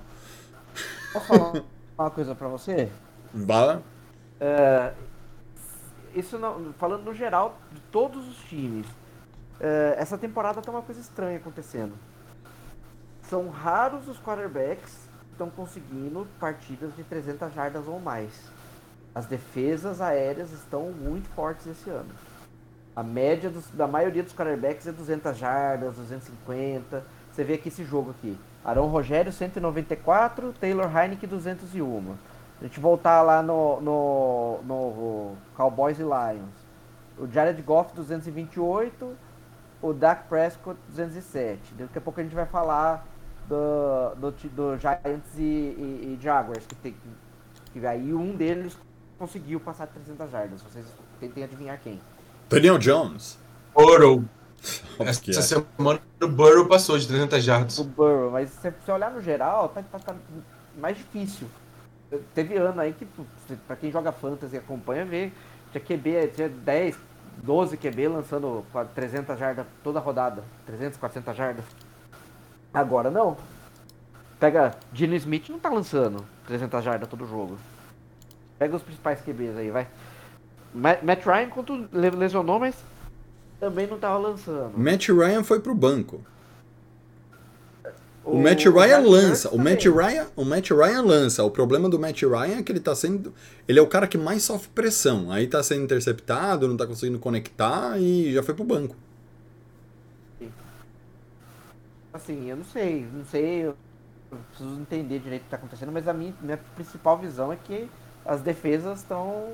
Posso 1.11 1.25
falar 1.27 1.63
uma 1.97 2.09
coisa 2.11 2.35
pra 2.35 2.47
você? 2.47 2.89
Vá. 3.33 3.81
Isso 6.13 6.37
não, 6.37 6.73
falando 6.73 7.03
no 7.03 7.13
geral 7.13 7.57
de 7.71 7.79
todos 7.91 8.27
os 8.27 8.37
times. 8.43 8.85
é, 9.59 9.95
essa 9.97 10.17
temporada 10.17 10.61
tá 10.61 10.69
uma 10.71 10.81
coisa 10.81 10.99
estranha 10.99 11.37
acontecendo. 11.37 11.93
São 13.23 13.49
raros 13.49 14.07
os 14.07 14.19
quarterbacks 14.19 14.91
que 15.25 15.31
estão 15.31 15.49
conseguindo 15.49 16.27
partidas 16.39 16.93
de 16.95 17.03
300 17.03 17.53
jardas 17.53 17.87
ou 17.87 17.99
mais. 17.99 18.31
As 19.15 19.25
defesas 19.25 20.01
aéreas 20.01 20.51
estão 20.51 20.91
muito 20.91 21.29
fortes 21.29 21.65
esse 21.67 21.89
ano. 21.89 22.09
A 22.95 23.01
média 23.03 23.49
dos- 23.49 23.69
da 23.71 23.87
maioria 23.87 24.21
dos 24.23 24.33
quarterbacks 24.33 24.85
é 24.85 24.91
200 24.91 25.37
jardas, 25.37 25.95
250. 25.95 27.03
Você 27.31 27.43
vê 27.43 27.53
aqui 27.53 27.69
esse 27.69 27.83
jogo 27.85 28.11
aqui. 28.11 28.37
Arão 28.65 28.87
Rogério 28.87 29.31
194, 29.31 30.53
Taylor 30.59 30.85
Heineken 30.95 31.29
201. 31.29 32.15
A 32.63 32.65
gente 32.65 32.79
voltar 32.79 33.21
lá 33.21 33.43
no, 33.43 33.81
no, 33.81 34.59
no 34.63 35.35
Cowboys 35.53 35.99
e 35.99 36.01
Lions. 36.01 36.63
O 37.17 37.27
Jared 37.27 37.61
Goff 37.61 37.93
228, 37.93 39.13
o 39.81 39.93
Dak 39.93 40.29
Prescott 40.29 40.79
207. 40.87 41.73
Daqui 41.73 41.97
a 41.97 42.01
pouco 42.01 42.21
a 42.21 42.23
gente 42.23 42.33
vai 42.33 42.45
falar 42.45 43.05
do, 43.49 44.15
do, 44.15 44.31
do 44.31 44.77
Giants 44.77 45.37
e, 45.37 45.41
e- 45.41 46.17
e 46.17 46.23
Jaguars, 46.23 46.65
que, 46.65 46.75
tem, 46.75 46.95
que 47.73 47.85
aí 47.85 48.13
um 48.13 48.33
deles 48.33 48.77
conseguiu 49.19 49.59
passar 49.59 49.85
de 49.87 49.93
300 49.93 50.31
jardas. 50.31 50.61
Vocês 50.61 50.85
tentem 51.19 51.43
adivinhar 51.43 51.77
quem. 51.83 51.99
Daniel 52.49 52.77
Jones. 52.77 53.37
Burrow. 53.75 54.23
Essa 54.99 55.39
é. 55.39 55.41
semana 55.41 55.99
o 56.21 56.27
Burrow 56.29 56.65
passou 56.65 56.97
de 56.97 57.05
300 57.09 57.43
jardas. 57.43 57.77
O 57.77 57.83
Burrow, 57.83 58.31
mas 58.31 58.49
se 58.51 58.71
você 58.71 58.91
olhar 58.93 59.11
no 59.11 59.21
geral, 59.21 59.67
tá, 59.67 59.83
tá- 59.83 59.99
tá 59.99 60.15
mais 60.77 60.95
difícil. 60.95 61.49
Teve 62.33 62.55
ano 62.57 62.79
aí 62.81 62.93
que, 62.93 63.05
pô, 63.05 63.23
pra 63.67 63.75
quem 63.75 63.91
joga 63.91 64.11
Fantasy 64.11 64.55
e 64.55 64.59
acompanha, 64.59 65.05
vê, 65.05 65.31
tinha 65.71 65.81
QB, 65.83 66.27
tinha 66.35 66.49
10, 66.49 66.97
12 67.43 67.77
QB 67.77 68.07
lançando 68.07 68.63
qua- 68.71 68.85
300 68.85 69.37
jardas 69.39 69.65
toda 69.83 69.99
rodada. 69.99 70.43
300, 70.65 70.97
400 70.97 71.35
jardas. 71.35 71.65
Agora 72.73 73.09
não. 73.11 73.37
Pega, 74.39 74.75
Gino 74.91 75.15
Smith 75.15 75.49
não 75.49 75.59
tá 75.59 75.69
lançando 75.69 76.25
300 76.47 76.83
jardas 76.83 77.07
todo 77.07 77.25
jogo. 77.27 77.57
Pega 78.59 78.75
os 78.75 78.81
principais 78.83 79.21
QBs 79.21 79.57
aí, 79.57 79.71
vai. 79.71 79.87
Ma- 80.73 80.97
Matt 81.01 81.25
Ryan, 81.25 81.49
quando 81.49 81.87
le- 81.91 82.09
lesionou, 82.11 82.59
mas 82.59 82.75
também 83.59 83.87
não 83.87 83.97
tava 83.97 84.17
lançando. 84.17 84.77
Matt 84.77 85.07
Ryan 85.09 85.43
foi 85.43 85.59
pro 85.59 85.73
banco. 85.75 86.21
O, 88.23 88.37
Matt 88.37 88.65
Ryan 88.65 88.99
lança, 88.99 89.49
o 89.49 89.57
Matt. 89.57 89.85
Ryan, 89.85 90.27
o 90.35 90.45
Matt 90.45 90.71
Ryan 90.71 91.01
lança. 91.01 91.43
O 91.43 91.51
problema 91.51 91.89
do 91.89 91.99
Matt 91.99 92.21
Ryan 92.21 92.59
é 92.59 92.63
que 92.63 92.71
ele 92.71 92.79
tá 92.79 92.95
sendo, 92.95 93.33
ele 93.67 93.79
é 93.79 93.81
o 93.81 93.87
cara 93.87 94.07
que 94.07 94.17
mais 94.17 94.43
sofre 94.43 94.69
pressão. 94.69 95.29
Aí 95.29 95.45
tá 95.45 95.61
sendo 95.61 95.83
interceptado, 95.83 96.67
não 96.67 96.77
tá 96.77 96.87
conseguindo 96.87 97.19
conectar 97.19 97.99
e 97.99 98.33
já 98.33 98.41
foi 98.41 98.53
pro 98.53 98.63
banco. 98.63 98.95
Assim, 102.13 102.49
eu 102.49 102.55
não 102.55 102.65
sei, 102.65 103.07
não 103.11 103.25
sei, 103.25 103.63
eu 103.63 103.75
preciso 104.49 104.79
entender 104.79 105.19
direito 105.19 105.41
o 105.41 105.45
que 105.45 105.49
tá 105.49 105.57
acontecendo, 105.57 105.91
mas 105.91 106.07
a 106.07 106.13
minha, 106.13 106.33
minha 106.41 106.59
principal 106.75 107.17
visão 107.17 107.51
é 107.51 107.55
que 107.55 107.89
as 108.25 108.41
defesas 108.41 108.99
estão 108.99 109.49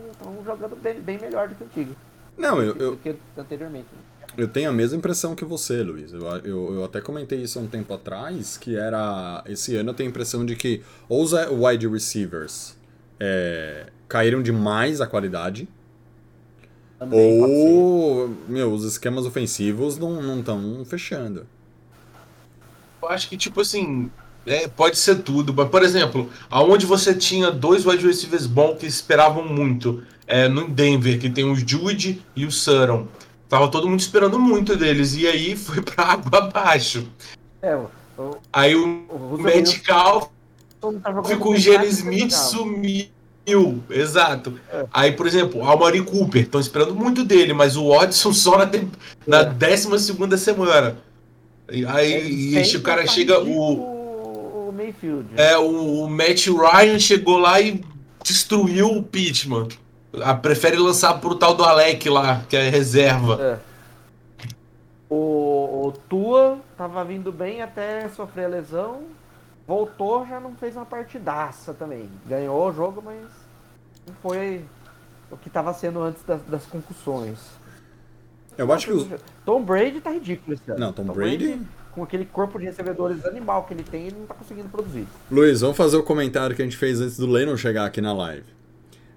jogando 0.45 0.75
bem, 0.75 0.99
bem 0.99 1.17
melhor 1.17 1.47
do 1.47 1.55
que 1.55 1.63
o 1.63 1.65
antigo. 1.65 1.95
Não, 2.38 2.62
eu, 2.62 2.73
do 2.73 2.84
eu, 2.84 2.97
que 2.97 3.15
anteriormente. 3.38 3.88
Eu 4.43 4.47
tenho 4.47 4.69
a 4.69 4.73
mesma 4.73 4.97
impressão 4.97 5.36
que 5.36 5.45
você, 5.45 5.84
Luiz. 5.84 6.13
Eu, 6.13 6.21
eu, 6.43 6.73
eu 6.75 6.84
até 6.84 7.02
comentei 7.02 7.41
isso 7.41 7.60
há 7.60 7.62
um 7.62 7.67
tempo 7.67 7.93
atrás, 7.93 8.58
que 8.58 8.75
era. 8.75 9.43
Esse 9.47 9.75
ano 9.75 9.91
eu 9.91 9.93
tenho 9.93 10.10
a 10.10 10.12
impressão 10.12 10.45
de 10.45 10.56
que 10.56 10.82
ou 11.08 11.23
os 11.23 11.32
wide 11.34 11.88
receivers 11.88 12.78
é, 13.19 13.88
caíram 14.08 14.41
demais 14.41 15.02
a 15.02 15.08
qualidade, 15.08 15.67
Também 16.97 17.41
ou 17.41 18.36
meu, 18.47 18.71
os 18.71 18.84
esquemas 18.84 19.25
ofensivos 19.25 19.97
não 19.97 20.39
estão 20.39 20.84
fechando. 20.86 21.45
Eu 23.02 23.10
acho 23.10 23.30
que, 23.30 23.38
tipo 23.38 23.62
assim, 23.62 24.12
é, 24.45 24.67
pode 24.67 24.97
ser 24.97 25.21
tudo. 25.23 25.54
Mas, 25.54 25.69
por 25.69 25.84
exemplo, 25.84 26.30
aonde 26.49 26.86
você 26.86 27.13
tinha 27.13 27.52
dois 27.52 27.86
wide 27.86 28.06
receivers 28.06 28.45
bons 28.45 28.78
que 28.78 28.86
esperavam 28.86 29.47
muito, 29.47 30.04
é, 30.28 30.47
no 30.47 30.67
Denver, 30.67 31.19
que 31.19 31.30
tem 31.30 31.43
o 31.43 31.56
Jude 31.56 32.21
e 32.36 32.45
o 32.45 32.52
Sutton. 32.52 33.08
Tava 33.49 33.67
todo 33.67 33.89
mundo 33.89 33.99
esperando 33.99 34.39
muito 34.39 34.77
deles. 34.77 35.15
E 35.15 35.27
aí 35.27 35.55
foi 35.57 35.81
pra 35.81 36.05
água 36.05 36.38
abaixo. 36.39 37.05
É, 37.62 37.75
o, 37.75 38.38
Aí 38.53 38.75
o, 38.75 38.85
o 39.09 39.33
o 39.33 39.38
jogando 39.41 39.71
ficou 41.25 41.53
o 41.53 41.57
Gene 41.57 41.88
Smith 41.88 42.31
sumiu. 42.31 43.07
Exato. 43.89 44.59
É. 44.71 44.85
Aí, 44.93 45.12
por 45.13 45.25
exemplo, 45.25 45.62
o 45.62 45.67
Amari 45.69 46.01
Cooper, 46.03 46.43
estão 46.43 46.62
esperando 46.62 46.93
muito 46.93 47.23
dele, 47.23 47.51
mas 47.53 47.75
o 47.75 47.89
Watson 47.89 48.31
só 48.31 48.57
na, 48.57 48.67
tem- 48.67 48.91
na 49.25 49.39
É. 49.39 49.45
12 49.45 49.99
segunda 49.99 50.38
semana. 50.38 50.97
E 51.71 51.83
Aí 51.85 52.63
sempre 52.65 52.77
o 52.77 52.81
cara 52.81 53.07
chega, 53.07 53.39
o, 53.39 54.69
o 54.69 54.71
Mayfield. 54.71 55.25
é, 55.35 55.57
o, 55.57 56.03
o 56.03 56.09
Matt 56.09 56.47
Ryan 56.47 56.99
chegou 56.99 57.38
lá 57.38 57.59
e 57.59 57.81
destruiu 58.23 58.91
o 58.91 59.03
Pittman. 59.03 59.67
Ah, 60.22 60.34
prefere 60.34 60.78
lançar 60.78 61.19
pro 61.22 61.36
tal 61.36 61.54
do 61.54 61.63
Alec 61.63 62.10
lá, 62.10 62.41
que 62.50 62.56
é 62.58 62.69
reserva. 62.69 63.39
É. 63.41 63.60
O, 65.10 65.88
o 65.88 65.91
Tua 66.08 66.60
tava 66.78 67.04
vindo 67.04 67.32
bem 67.32 67.62
até 67.62 68.08
sofrer 68.10 68.45
a 68.45 68.50
lesão. 68.50 69.04
Voltou, 69.67 70.26
já 70.28 70.39
não 70.39 70.56
fez 70.56 70.76
uma 70.76 70.86
partidaça 70.86 71.74
também. 71.74 72.10
Ganhou 72.26 72.67
o 72.69 72.74
jogo, 72.74 73.02
mas 73.06 73.22
não 74.08 74.15
foi 74.22 74.65
o 75.32 75.38
que 75.38 75.50
tava 75.50 75.74
sendo 75.74 76.02
antes 76.02 76.24
das, 76.24 76.41
das 76.43 76.65
concussões. 76.65 77.38
Eu 78.58 78.72
acho 78.74 78.88
que 78.88 78.91
os, 78.93 79.08
Tom 79.45 79.63
Brady 79.63 80.02
tá 80.02 80.12
ridículo 80.12 80.54
esse 80.56 80.69
ano. 80.72 80.80
Não, 80.80 80.91
Tom 80.93 81.04
Brady- 81.06 81.62
Com 81.91 82.04
aquele 82.04 82.26
corpo 82.26 82.60
de 82.60 82.65
recebedores 82.65 83.24
animal 83.26 83.63
que 83.63 83.74
ele 83.74 83.84
tem, 83.84 84.08
ele 84.08 84.17
não 84.19 84.26
tá 84.26 84.34
conseguindo 84.34 84.69
produzir. 84.69 85.08
Luiz, 85.32 85.62
vamos 85.62 85.78
fazer 85.78 85.98
o 85.98 86.04
comentário 86.04 86.56
que 86.56 86.62
a 86.62 86.65
gente 86.65 86.78
fez 86.78 87.00
antes 87.00 87.17
do 87.17 87.28
Lennon 87.28 87.56
chegar 87.58 87.86
aqui 87.86 88.02
na 88.02 88.13
live. 88.13 88.45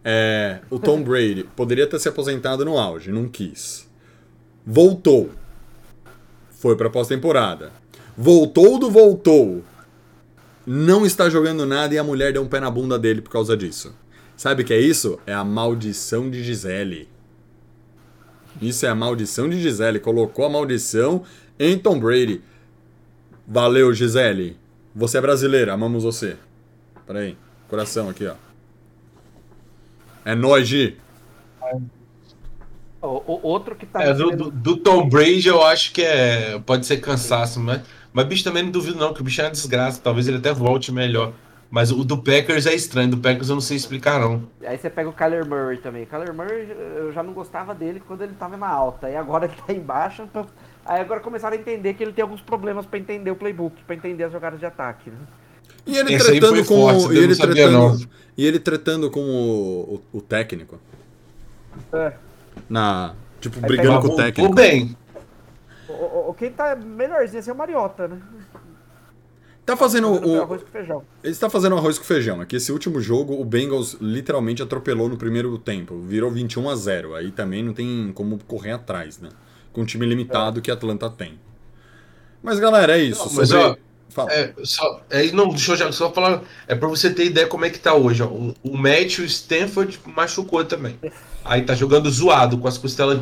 É, 0.05 0.61
o 0.71 0.79
Tom 0.79 1.03
Brady 1.05 1.45
poderia 1.57 1.87
ter 1.87 1.99
se 1.99 2.09
aposentado 2.09 2.65
no 2.65 2.79
auge, 2.79 3.13
não 3.13 3.29
quis. 3.29 3.89
Voltou. 4.67 5.31
Foi 6.51 6.77
pra 6.77 6.91
pós-temporada. 6.91 7.73
Voltou 8.17 8.79
do 8.79 8.91
voltou. 8.91 9.65
Não 10.67 11.05
está 11.05 11.29
jogando 11.29 11.67
nada 11.67 11.95
e 11.95 11.99
a 11.99 12.05
mulher 12.05 12.33
deu 12.33 12.43
um 12.43 12.49
pé 12.49 12.61
na 12.61 12.71
bunda 12.71 12.99
dele 12.99 13.21
por 13.21 13.31
causa 13.31 13.57
disso. 13.57 13.95
Sabe 14.37 14.63
o 14.63 14.65
que 14.65 14.73
é 14.73 14.81
isso? 14.81 15.19
É 15.27 15.33
a 15.33 15.45
maldição 15.45 16.31
de 16.31 16.43
Gisele. 16.43 17.09
Isso 18.61 18.87
é 18.87 18.89
a 18.89 18.95
maldição 18.95 19.49
de 19.49 19.61
Gisele. 19.61 19.99
Colocou 19.99 20.45
a 20.45 20.51
maldição 20.51 21.25
em 21.59 21.77
Tom 21.79 21.99
Brady. 21.99 22.43
Valeu, 23.47 23.93
Gisele. 23.93 24.57
Você 24.95 25.19
é 25.19 25.21
brasileira, 25.21 25.73
amamos 25.73 26.05
você. 26.05 26.37
Peraí, 27.07 27.37
coração 27.69 28.09
aqui, 28.09 28.27
ó. 28.27 28.35
É 30.25 30.35
nóis, 30.35 30.69
Gi. 30.69 30.99
O, 33.01 33.07
o- 33.07 33.41
outro 33.43 33.75
que 33.75 33.85
tá 33.85 34.03
É, 34.03 34.15
do, 34.15 34.31
do- 34.31 34.51
do 34.51 34.77
Tom 34.77 35.09
Brady 35.09 35.49
eu 35.49 35.63
acho 35.65 35.93
que 35.93 36.03
é, 36.03 36.59
pode 36.61 36.87
ser 36.87 36.99
cansaço, 36.99 37.59
mas, 37.59 37.83
mas 38.13 38.27
bicho 38.27 38.45
também 38.45 38.63
não 38.63 38.71
duvido 38.71 38.97
não, 38.99 39.13
que 39.13 39.21
o 39.21 39.25
bicho 39.25 39.41
é 39.41 39.45
uma 39.45 39.51
desgraça. 39.51 40.01
Talvez 40.01 40.29
ele 40.29 40.37
até 40.39 40.53
volte 40.53 40.93
melhor. 40.93 41.33
Mas 41.69 41.91
o 41.91 42.05
do 42.05 42.19
Packers 42.19 42.67
é 42.67 42.75
estranho, 42.75 43.11
do 43.11 43.17
Packers 43.17 43.49
eu 43.49 43.55
não 43.55 43.61
sei 43.63 43.77
explicar 43.79 44.21
não. 44.21 44.43
Aí 44.65 44.77
você 44.77 44.91
pega 44.91 45.09
o 45.09 45.13
Kyler 45.13 45.45
Murray 45.49 45.79
também. 45.79 46.05
Kyler 46.05 46.33
Murray, 46.35 46.69
eu 46.97 47.11
já 47.13 47.23
não 47.23 47.33
gostava 47.33 47.75
dele 47.75 47.99
quando 48.07 48.23
ele 48.23 48.35
tava 48.35 48.57
na 48.59 48.69
alta. 48.69 49.09
E 49.11 49.17
agora 49.17 49.47
ele 49.47 49.55
tá 49.67 49.73
em 49.73 49.81
baixa. 49.81 50.23
então- 50.23 50.47
Aí 50.85 51.01
agora 51.01 51.21
começaram 51.21 51.57
a 51.57 51.59
entender 51.59 51.95
que 51.95 52.03
ele 52.05 52.13
tem 52.13 52.23
alguns 52.23 52.43
problemas 52.43 52.85
pra 52.85 52.99
entender 52.99 53.31
o 53.31 53.37
playbook, 53.37 53.83
pra 53.85 53.97
entender 53.97 54.25
as 54.25 54.33
jogadas 54.33 54.61
de 54.61 54.67
ataque. 54.67 55.11
Né? 55.11 55.17
E 55.87 55.97
ele 55.97 56.15
Esse 56.15 56.27
tretando 56.27 56.65
com 56.65 56.75
forte, 56.77 57.07
o, 57.07 57.13
e 57.13 57.19
ele 57.19 57.35
sabia, 57.35 57.55
tretando, 57.55 57.79
não. 57.99 58.01
e 58.37 58.47
ele 58.47 58.59
tretando 58.61 59.11
com 59.11 59.21
o, 59.21 59.95
o, 60.13 60.19
o 60.19 60.21
técnico. 60.21 60.79
É. 61.93 62.13
Na, 62.69 63.15
tipo, 63.41 63.57
Aí 63.57 63.67
brigando 63.67 63.99
pega 64.01 64.09
com 64.09 64.15
o 64.15 64.17
técnico. 64.17 64.55
bem. 64.55 64.97
O, 65.89 66.31
o, 66.31 66.35
quem 66.35 66.51
tá 66.51 66.77
melhorzinho 66.77 67.41
assim 67.41 67.51
é 67.51 67.53
o 67.53 67.57
Mariota, 67.57 68.09
né? 68.09 68.19
Tá 69.65 69.77
fazendo 69.77 70.09
Fazendo 70.15 70.29
o, 70.39 70.43
arroz 70.43 70.63
com 70.63 70.69
feijão. 70.71 71.03
Ele 71.23 71.33
está 71.33 71.49
fazendo 71.49 71.77
arroz 71.77 71.99
com 71.99 72.05
feijão. 72.05 72.43
É 72.43 72.47
que 72.47 72.57
esse 72.57 72.73
último 72.73 73.01
jogo, 73.01 73.41
o 73.41 73.45
Bengals 73.45 73.97
literalmente 74.01 74.61
atropelou 74.63 75.09
no 75.09 75.17
primeiro 75.17 75.57
tempo. 75.59 76.01
Virou 76.01 76.31
21 76.31 76.69
a 76.69 76.75
0. 76.75 77.15
Aí 77.15 77.31
também 77.31 77.63
não 77.63 77.73
tem 77.73 78.11
como 78.13 78.39
correr 78.45 78.73
atrás, 78.73 79.21
né? 79.21 79.29
Com 79.73 79.83
o 79.83 79.87
time 79.87 80.05
limitado 80.05 80.61
que 80.61 80.71
a 80.71 80.75
Atlanta 80.75 81.09
tem. 81.09 81.39
Mas, 82.43 82.59
galera, 82.59 82.99
é 82.99 83.03
isso. 83.03 83.25
Não, 83.29 83.35
mas, 83.35 83.49
Sobre- 83.51 83.65
ó, 83.65 83.77
Fala. 84.15 84.31
É, 84.33 84.53
só, 84.63 85.01
é, 85.11 85.31
não, 85.33 85.49
deixa 85.49 85.73
eu 85.73 85.77
já 85.77 85.93
só 85.93 86.13
falar. 86.13 86.43
É 86.69 86.75
pra 86.75 86.89
você 86.89 87.09
ter 87.11 87.25
ideia 87.25 87.47
como 87.47 87.65
é 87.65 87.71
que 87.71 87.79
tá 87.79 87.95
hoje. 87.95 88.23
Ó. 88.23 88.27
O, 88.27 88.55
o 88.63 88.77
Matt 88.77 89.19
o 89.21 89.25
Stanford 89.25 89.99
machucou 90.15 90.65
também. 90.65 90.99
Aí 91.45 91.63
tá 91.63 91.75
jogando 91.75 92.11
zoado 92.11 92.59
com 92.59 92.69
as 92.69 92.77
costelas. 92.77 93.21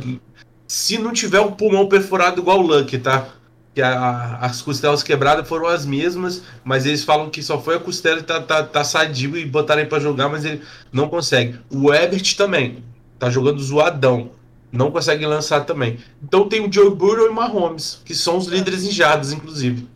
Se 0.66 0.98
não 0.98 1.12
tiver 1.12 1.40
o 1.40 1.52
pulmão 1.52 1.88
perfurado 1.88 2.40
igual 2.40 2.58
o 2.58 2.66
Luck, 2.66 2.98
tá? 2.98 3.28
Que 3.74 3.80
a- 3.80 4.38
as 4.40 4.60
costelas 4.60 5.02
quebradas 5.02 5.48
foram 5.48 5.66
as 5.66 5.86
mesmas, 5.86 6.42
mas 6.64 6.86
eles 6.86 7.04
falam 7.04 7.30
que 7.30 7.40
só 7.42 7.60
foi 7.60 7.76
a 7.76 7.80
costela 7.80 8.18
e 8.18 8.22
tá, 8.24 8.40
tá, 8.40 8.62
tá 8.64 8.82
sadio 8.82 9.36
e 9.36 9.44
botaram 9.46 9.80
ele 9.82 9.88
pra 9.88 10.00
jogar, 10.00 10.28
mas 10.28 10.44
ele 10.44 10.60
não 10.92 11.08
consegue. 11.08 11.58
O 11.70 11.94
Ebert 11.94 12.34
também. 12.36 12.82
Tá 13.18 13.30
jogando 13.30 13.62
zoadão. 13.62 14.32
Não 14.72 14.90
consegue 14.90 15.24
lançar 15.26 15.64
também. 15.64 15.98
Então 16.22 16.48
tem 16.48 16.60
o 16.60 16.72
Joe 16.72 16.90
Burrow 16.94 17.26
e 17.26 17.28
o 17.28 17.34
Mahomes, 17.34 18.00
que 18.04 18.14
são 18.14 18.36
os 18.38 18.46
líderes 18.46 18.84
em 18.84 19.32
inclusive. 19.32 19.88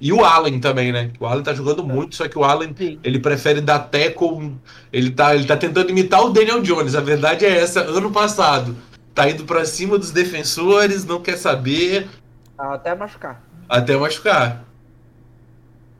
E 0.00 0.12
o 0.12 0.24
Allen 0.24 0.60
também, 0.60 0.92
né? 0.92 1.10
O 1.18 1.26
Allen 1.26 1.42
tá 1.42 1.52
jogando 1.52 1.82
muito, 1.84 2.14
só 2.14 2.28
que 2.28 2.38
o 2.38 2.44
Allen, 2.44 2.72
Sim. 2.76 3.00
ele 3.02 3.18
prefere 3.18 3.60
dar 3.60 3.80
tackle. 3.80 4.54
Ele 4.92 5.10
tá, 5.10 5.34
ele 5.34 5.44
tá 5.44 5.56
tentando 5.56 5.90
imitar 5.90 6.24
o 6.24 6.30
Daniel 6.30 6.62
Jones. 6.62 6.94
A 6.94 7.00
verdade 7.00 7.44
é 7.44 7.58
essa. 7.58 7.80
Ano 7.80 8.10
passado, 8.12 8.76
tá 9.14 9.28
indo 9.28 9.44
pra 9.44 9.64
cima 9.64 9.98
dos 9.98 10.12
defensores, 10.12 11.04
não 11.04 11.20
quer 11.20 11.36
saber, 11.36 12.08
Até 12.56 12.94
machucar. 12.94 13.42
até 13.68 13.96
machucar. 13.96 14.64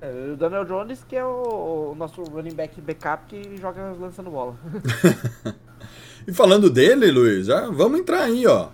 É, 0.01 0.31
o 0.33 0.37
Daniel 0.37 0.65
Jones, 0.65 1.05
que 1.09 1.17
é 1.17 1.25
o, 1.25 1.91
o 1.91 1.95
nosso 1.97 2.23
running 2.23 2.55
back 2.55 2.81
backup 2.81 3.25
que 3.27 3.57
joga 3.57 3.93
lançando 3.99 4.31
bola. 4.31 4.55
E 6.27 6.33
falando 6.33 6.69
dele, 6.69 7.11
Luiz, 7.11 7.47
já 7.47 7.71
vamos 7.71 8.01
entrar 8.01 8.25
aí, 8.25 8.47
ó. 8.47 8.69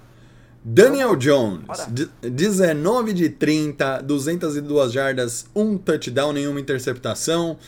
Daniel 0.64 1.14
Jones, 1.16 1.66
Bora. 1.66 1.87
de- 1.90 2.09
19 2.31 3.12
de 3.12 3.29
30, 3.29 4.00
202 4.00 4.92
jardas, 4.92 5.46
um 5.55 5.77
touchdown, 5.77 6.33
nenhuma 6.33 6.59
interceptação. 6.59 7.59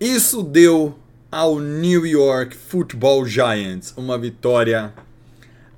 Isso 0.00 0.42
deu 0.42 0.98
ao 1.30 1.60
New 1.60 2.04
York 2.04 2.56
Football 2.56 3.24
Giants 3.26 3.94
uma 3.96 4.18
vitória 4.18 4.92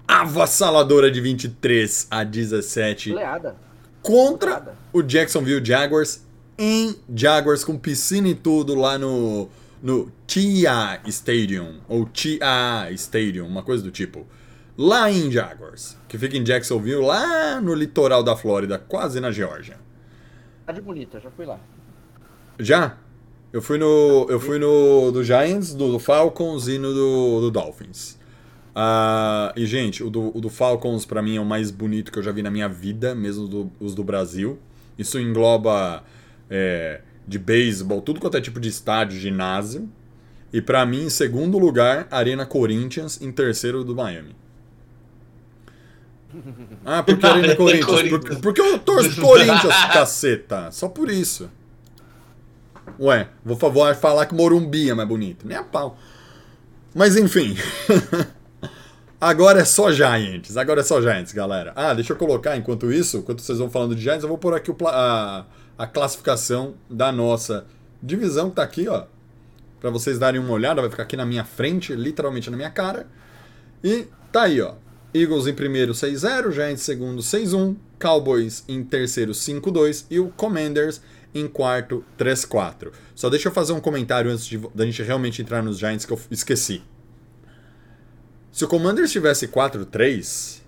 avassaladora 0.08 1.10
de 1.10 1.20
23 1.20 2.06
a 2.10 2.24
17 2.24 3.10
Goleada. 3.10 3.56
contra 4.02 4.50
Goleada. 4.52 4.76
o 4.92 5.02
Jacksonville 5.02 5.64
Jaguars 5.64 6.24
em 6.58 6.96
Jaguars 7.14 7.64
com 7.64 7.76
piscina 7.76 8.28
e 8.28 8.34
tudo 8.34 8.74
lá 8.74 8.96
no 8.98 9.48
no 9.82 10.10
TIA 10.26 11.00
Stadium 11.06 11.74
ou 11.86 12.06
TIA 12.06 12.88
Stadium, 12.92 13.46
uma 13.46 13.62
coisa 13.62 13.84
do 13.84 13.90
tipo. 13.90 14.26
Lá 14.78 15.10
em 15.10 15.30
Jaguars, 15.30 15.96
que 16.06 16.18
fica 16.18 16.36
em 16.36 16.42
Jacksonville, 16.44 17.02
lá 17.04 17.60
no 17.60 17.74
litoral 17.74 18.22
da 18.22 18.36
Flórida, 18.36 18.78
quase 18.78 19.20
na 19.20 19.30
Geórgia. 19.30 19.78
Cidade 20.60 20.80
bonita, 20.82 21.18
já 21.18 21.30
fui 21.30 21.46
lá. 21.46 21.58
Já? 22.58 22.98
Eu 23.52 23.62
fui 23.62 23.78
no 23.78 24.26
eu 24.28 24.38
fui 24.38 24.58
no 24.58 25.10
do 25.12 25.24
Giants, 25.24 25.72
do, 25.74 25.92
do 25.92 25.98
Falcons 25.98 26.68
e 26.68 26.78
no 26.78 26.92
do, 26.92 27.40
do 27.42 27.50
Dolphins. 27.50 28.18
Ah, 28.74 29.52
e 29.56 29.64
gente, 29.64 30.04
o 30.04 30.10
do, 30.10 30.36
o 30.36 30.40
do 30.40 30.50
Falcons 30.50 31.06
pra 31.06 31.22
mim 31.22 31.36
é 31.36 31.40
o 31.40 31.44
mais 31.46 31.70
bonito 31.70 32.12
que 32.12 32.18
eu 32.18 32.22
já 32.22 32.30
vi 32.30 32.42
na 32.42 32.50
minha 32.50 32.68
vida, 32.68 33.14
mesmo 33.14 33.48
do- 33.48 33.72
os 33.80 33.94
do 33.94 34.04
Brasil. 34.04 34.58
Isso 34.98 35.18
engloba 35.18 36.04
é, 36.50 37.00
de 37.26 37.38
beisebol, 37.38 38.02
tudo 38.02 38.20
quanto 38.20 38.36
é 38.36 38.40
tipo 38.42 38.60
de 38.60 38.68
estádio, 38.68 39.18
ginásio. 39.18 39.88
E 40.52 40.60
pra 40.60 40.84
mim, 40.84 41.04
em 41.04 41.10
segundo 41.10 41.58
lugar, 41.58 42.06
Arena 42.10 42.44
Corinthians, 42.44 43.20
em 43.22 43.32
terceiro 43.32 43.82
do 43.82 43.94
Miami. 43.94 44.36
Ah, 46.84 47.02
porque 47.02 47.24
Arena 47.26 47.40
Arena 47.40 47.56
Corinthians? 47.56 47.84
Corinthians. 47.86 48.20
Porque, 48.20 48.36
porque 48.42 48.60
eu 48.60 48.78
torço 48.78 49.14
pro 49.14 49.22
Corinthians, 49.24 49.74
caceta. 49.92 50.70
Só 50.70 50.88
por 50.88 51.10
isso. 51.10 51.50
Ué, 53.00 53.28
vou 53.44 53.56
fa- 53.56 53.68
vou 53.68 53.94
falar 53.94 54.26
que 54.26 54.34
Morumbi 54.34 54.90
é 54.90 54.94
mais 54.94 55.08
bonito. 55.08 55.46
Nem 55.46 55.56
a 55.56 55.62
pau. 55.64 55.98
Mas 56.94 57.16
enfim. 57.16 57.56
Agora 59.20 59.60
é 59.60 59.64
só 59.64 59.90
Giants. 59.90 60.56
Agora 60.56 60.80
é 60.80 60.84
só 60.84 61.00
Giants, 61.00 61.32
galera. 61.32 61.72
Ah, 61.74 61.94
deixa 61.94 62.12
eu 62.12 62.16
colocar, 62.16 62.56
enquanto 62.56 62.92
isso, 62.92 63.18
enquanto 63.18 63.40
vocês 63.40 63.58
vão 63.58 63.70
falando 63.70 63.94
de 63.94 64.02
Giants, 64.02 64.22
eu 64.22 64.28
vou 64.28 64.38
pôr 64.38 64.54
aqui 64.54 64.70
a, 64.86 65.44
a 65.78 65.86
classificação 65.86 66.74
da 66.88 67.10
nossa 67.10 67.66
divisão 68.02 68.50
que 68.50 68.56
tá 68.56 68.62
aqui, 68.62 68.86
ó. 68.88 69.04
Pra 69.80 69.90
vocês 69.90 70.18
darem 70.18 70.40
uma 70.40 70.52
olhada, 70.52 70.80
vai 70.80 70.90
ficar 70.90 71.02
aqui 71.04 71.16
na 71.16 71.24
minha 71.26 71.44
frente, 71.44 71.94
literalmente 71.94 72.50
na 72.50 72.56
minha 72.56 72.70
cara. 72.70 73.06
E 73.82 74.06
tá 74.32 74.42
aí, 74.42 74.60
ó. 74.60 74.74
Eagles 75.20 75.46
em 75.46 75.54
primeiro 75.54 75.92
6-0, 75.92 76.52
Giants 76.52 76.80
em 76.80 76.84
segundo 76.84 77.22
6-1, 77.22 77.76
Cowboys 78.00 78.64
em 78.68 78.82
terceiro 78.84 79.32
5-2 79.32 80.04
e 80.10 80.20
o 80.20 80.28
Commanders 80.30 81.00
em 81.34 81.46
quarto 81.48 82.04
3-4. 82.18 82.92
Só 83.14 83.28
deixa 83.28 83.48
eu 83.48 83.52
fazer 83.52 83.72
um 83.72 83.80
comentário 83.80 84.30
antes 84.30 84.46
de, 84.46 84.58
da 84.74 84.84
gente 84.84 85.02
realmente 85.02 85.42
entrar 85.42 85.62
nos 85.62 85.78
Giants 85.78 86.04
que 86.04 86.12
eu 86.12 86.20
esqueci. 86.30 86.82
Se 88.52 88.64
o 88.64 88.68
Commanders 88.68 89.12
tivesse 89.12 89.48
4-3, 89.48 90.62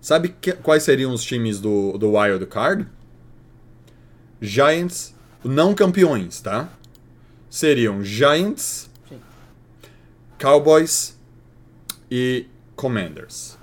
sabe 0.00 0.28
que- 0.40 0.52
quais 0.52 0.82
seriam 0.84 1.12
os 1.12 1.22
times 1.24 1.58
do, 1.60 1.98
do 1.98 2.12
Wild 2.12 2.46
Card? 2.46 2.86
Giants, 4.40 5.14
não 5.42 5.74
campeões, 5.74 6.40
tá? 6.40 6.68
Seriam 7.50 8.04
Giants, 8.04 8.88
Sim. 9.08 9.20
Cowboys 10.38 11.18
e 12.10 12.46
Commanders. 12.76 13.56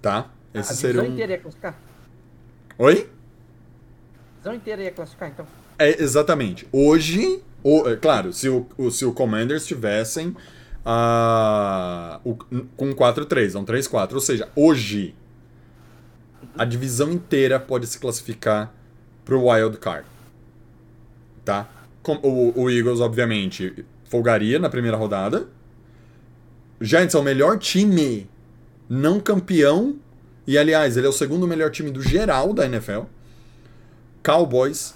Tá? 0.00 0.30
A 0.54 0.58
Esses 0.60 0.78
divisão 0.78 1.00
seriam. 1.02 1.12
inteira 1.14 1.32
ia 1.32 1.38
classificar? 1.38 1.74
Oi? 2.78 2.92
A 2.94 4.32
divisão 4.36 4.54
inteira 4.54 4.82
ia 4.82 4.90
classificar, 4.92 5.28
então. 5.30 5.46
É, 5.78 6.02
exatamente. 6.02 6.66
Hoje, 6.72 7.42
o, 7.62 7.88
é, 7.88 7.96
claro, 7.96 8.32
se 8.32 8.48
o, 8.48 8.66
o- 8.76 8.90
se 8.90 9.04
o 9.04 9.12
Commanders 9.12 9.66
tivessem 9.66 10.34
ah, 10.84 12.20
o- 12.24 12.34
com 12.76 12.94
4-3, 12.94 13.52
não 13.54 13.64
3-4. 13.64 14.14
Ou 14.14 14.20
seja, 14.20 14.48
hoje 14.56 15.14
a 16.56 16.64
divisão 16.64 17.10
inteira 17.12 17.58
pode 17.60 17.86
se 17.86 17.98
classificar 17.98 18.72
pro 19.24 19.46
Wild 19.48 19.76
Card. 19.78 20.06
Tá? 21.44 21.68
Com- 22.02 22.18
o, 22.22 22.62
o 22.62 22.70
Eagles, 22.70 23.00
obviamente, 23.00 23.84
folgaria 24.04 24.58
na 24.58 24.68
primeira 24.70 24.96
rodada. 24.96 25.48
Giants 26.80 27.14
é 27.14 27.18
o 27.18 27.22
melhor 27.22 27.58
time 27.58 28.28
não 28.88 29.20
campeão. 29.20 29.96
E, 30.46 30.56
aliás, 30.56 30.96
ele 30.96 31.06
é 31.06 31.10
o 31.10 31.12
segundo 31.12 31.46
melhor 31.46 31.70
time 31.70 31.90
do 31.90 32.02
geral 32.02 32.52
da 32.54 32.64
NFL. 32.64 33.02
Cowboys 34.24 34.94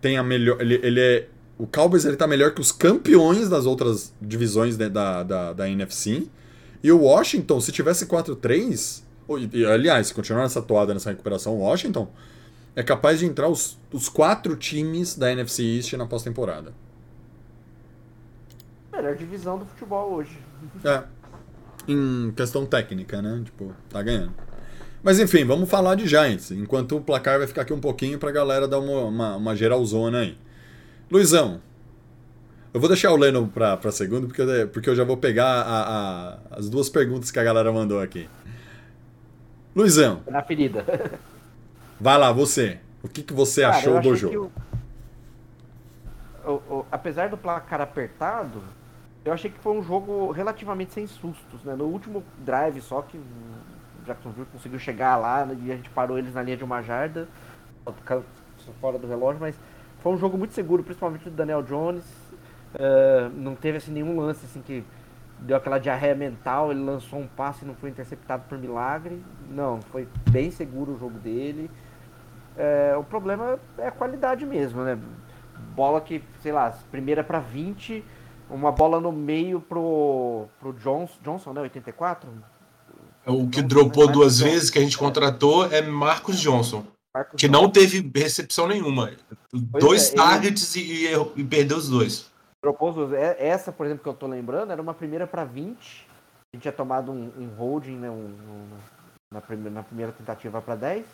tem 0.00 0.16
a 0.18 0.22
melhor. 0.22 0.60
Ele, 0.60 0.74
ele 0.82 1.00
é. 1.00 1.28
O 1.56 1.66
Cowboys 1.66 2.04
ele 2.04 2.16
tá 2.16 2.26
melhor 2.26 2.52
que 2.52 2.60
os 2.60 2.72
campeões 2.72 3.48
das 3.48 3.64
outras 3.64 4.12
divisões 4.20 4.76
né, 4.76 4.88
da, 4.88 5.22
da, 5.22 5.52
da 5.52 5.68
NFC. 5.70 6.26
E 6.82 6.90
o 6.90 7.02
Washington, 7.02 7.60
se 7.60 7.70
tivesse 7.72 8.06
4-3. 8.06 9.02
ou- 9.28 9.38
e, 9.38 9.64
Aliás, 9.64 10.08
se 10.08 10.14
continuar 10.14 10.42
nessa 10.42 10.60
toada, 10.60 10.92
nessa 10.92 11.10
recuperação, 11.10 11.54
o 11.54 11.60
Washington 11.60 12.10
é 12.76 12.82
capaz 12.82 13.20
de 13.20 13.26
entrar 13.26 13.48
os, 13.48 13.78
os 13.92 14.08
quatro 14.08 14.56
times 14.56 15.14
da 15.14 15.30
NFC 15.30 15.62
East 15.62 15.92
na 15.92 16.06
pós-temporada. 16.06 16.72
Melhor 18.92 19.14
divisão 19.16 19.58
do 19.58 19.64
futebol 19.64 20.12
hoje. 20.12 20.36
É. 20.84 21.04
Em 21.86 22.32
questão 22.36 22.64
técnica, 22.64 23.20
né? 23.20 23.42
Tipo, 23.44 23.72
tá 23.90 24.02
ganhando. 24.02 24.32
Mas 25.02 25.18
enfim, 25.20 25.44
vamos 25.44 25.68
falar 25.68 25.94
de 25.96 26.06
Giants. 26.08 26.50
Enquanto 26.50 26.96
o 26.96 27.00
placar 27.00 27.38
vai 27.38 27.46
ficar 27.46 27.62
aqui 27.62 27.72
um 27.72 27.80
pouquinho 27.80 28.18
pra 28.18 28.30
galera 28.32 28.66
dar 28.66 28.78
uma, 28.78 29.02
uma, 29.02 29.36
uma 29.36 29.56
geralzona 29.56 30.20
aí. 30.20 30.38
Luizão, 31.10 31.60
eu 32.72 32.80
vou 32.80 32.88
deixar 32.88 33.12
o 33.12 33.16
Leno 33.16 33.46
pra, 33.48 33.76
pra 33.76 33.92
segundo, 33.92 34.26
porque 34.26 34.40
eu, 34.40 34.68
porque 34.68 34.88
eu 34.88 34.96
já 34.96 35.04
vou 35.04 35.16
pegar 35.18 35.44
a- 35.62 35.82
a- 35.82 36.38
as 36.58 36.70
duas 36.70 36.88
perguntas 36.88 37.30
que 37.30 37.38
a 37.38 37.44
galera 37.44 37.70
mandou 37.70 38.00
aqui. 38.00 38.28
Luizão, 39.76 40.22
Na 40.26 40.42
ferida. 40.42 40.84
vai 42.00 42.16
lá, 42.16 42.32
você. 42.32 42.78
O 43.02 43.08
que, 43.08 43.22
que 43.22 43.34
você 43.34 43.60
Cara, 43.60 43.76
achou 43.76 44.00
do 44.00 44.16
jogo? 44.16 44.50
o- 46.46 46.50
o- 46.52 46.86
apesar 46.90 47.28
do 47.28 47.36
placar 47.36 47.80
apertado, 47.80 48.62
eu 49.24 49.32
achei 49.32 49.50
que 49.50 49.58
foi 49.58 49.72
um 49.72 49.82
jogo 49.82 50.30
relativamente 50.30 50.92
sem 50.92 51.06
sustos, 51.06 51.62
né? 51.64 51.74
No 51.74 51.84
último 51.84 52.22
drive 52.38 52.80
só 52.80 53.02
que 53.02 53.16
o 53.16 54.04
Jacksonville 54.04 54.46
conseguiu 54.52 54.78
chegar 54.78 55.16
lá 55.16 55.46
né, 55.46 55.56
e 55.62 55.72
a 55.72 55.76
gente 55.76 55.90
parou 55.90 56.18
eles 56.18 56.34
na 56.34 56.42
linha 56.42 56.56
de 56.56 56.64
uma 56.64 56.82
jarda, 56.82 57.26
fora 58.80 58.98
do 58.98 59.06
relógio, 59.06 59.40
mas 59.40 59.58
foi 60.02 60.12
um 60.12 60.18
jogo 60.18 60.36
muito 60.36 60.52
seguro, 60.52 60.82
principalmente 60.82 61.24
do 61.24 61.30
Daniel 61.30 61.62
Jones. 61.62 62.04
Eh, 62.74 63.30
não 63.34 63.54
teve 63.54 63.78
assim, 63.78 63.92
nenhum 63.92 64.18
lance 64.18 64.44
assim 64.44 64.60
que 64.60 64.84
deu 65.38 65.56
aquela 65.56 65.78
diarreia 65.78 66.14
mental, 66.14 66.70
ele 66.70 66.82
lançou 66.82 67.18
um 67.18 67.26
passe 67.26 67.64
e 67.64 67.68
não 67.68 67.74
foi 67.74 67.90
interceptado 67.90 68.44
por 68.48 68.58
milagre. 68.58 69.22
Não, 69.50 69.80
foi 69.82 70.08
bem 70.30 70.50
seguro 70.50 70.92
o 70.92 70.98
jogo 70.98 71.18
dele. 71.18 71.70
É, 72.56 72.94
o 72.96 73.02
problema 73.02 73.58
é 73.78 73.88
a 73.88 73.90
qualidade 73.90 74.46
mesmo, 74.46 74.82
né? 74.82 74.98
Bola 75.74 76.00
que, 76.00 76.22
sei 76.40 76.52
lá, 76.52 76.72
primeira 76.90 77.24
para 77.24 77.40
20, 77.40 78.04
uma 78.50 78.70
bola 78.72 79.00
no 79.00 79.10
meio 79.12 79.60
pro, 79.60 80.46
pro 80.60 80.72
Johnson, 80.74 81.14
Johnson, 81.22 81.52
né? 81.52 81.60
84? 81.62 82.28
O 83.26 83.48
que 83.48 83.62
Johnson, 83.62 83.66
dropou 83.68 84.06
né? 84.06 84.12
duas 84.12 84.38
vezes 84.38 84.70
que 84.70 84.78
a 84.78 84.82
gente 84.82 84.98
contratou 84.98 85.66
é 85.72 85.80
Marcos 85.80 86.38
Johnson, 86.38 86.84
Marcos 87.14 87.34
que 87.40 87.48
Johnson. 87.48 87.62
não 87.62 87.70
teve 87.70 88.10
recepção 88.14 88.68
nenhuma. 88.68 89.10
dois 89.52 90.04
é, 90.04 90.08
ele- 90.08 90.16
targets 90.16 90.76
e, 90.76 91.06
e 91.06 91.12
e 91.36 91.44
perdeu 91.44 91.76
os 91.78 91.88
dois. 91.88 92.30
Dropou. 92.62 93.14
É- 93.14 93.36
Essa, 93.46 93.72
por 93.72 93.86
exemplo, 93.86 94.02
que 94.02 94.08
eu 94.08 94.14
tô 94.14 94.26
lembrando, 94.26 94.72
era 94.72 94.80
uma 94.80 94.94
primeira 94.94 95.26
para 95.26 95.44
20. 95.44 96.06
A 96.52 96.56
gente 96.56 96.62
tinha 96.62 96.72
tomado 96.72 97.10
um, 97.12 97.30
um 97.38 97.48
holding, 97.56 97.96
né? 97.96 98.10
um- 98.10 98.14
um- 98.14 98.68
na, 99.32 99.40
primeira, 99.40 99.70
na 99.70 99.82
primeira 99.82 100.12
tentativa 100.12 100.60
para 100.62 100.74
10. 100.76 101.04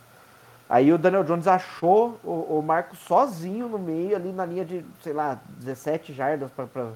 Aí 0.69 0.93
o 0.93 0.99
Daniel 0.99 1.25
Jones 1.25 1.49
achou 1.49 2.21
o, 2.23 2.59
o 2.59 2.63
Marcos 2.63 2.99
sozinho 3.01 3.69
no 3.69 3.79
meio, 3.79 4.15
ali 4.15 4.31
na 4.33 4.45
linha 4.47 4.65
de, 4.65 4.85
sei 5.03 5.13
lá, 5.13 5.41
17 5.59 6.13
jardas 6.13 6.51
para 6.53 6.93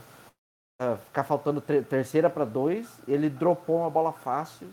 ficar 1.07 1.25
faltando 1.25 1.61
terceira 1.61 2.29
para 2.29 2.45
2. 2.45 2.87
Ele 3.07 3.29
dropou 3.31 3.79
uma 3.81 3.91
bola 3.91 4.13
fácil. 4.13 4.67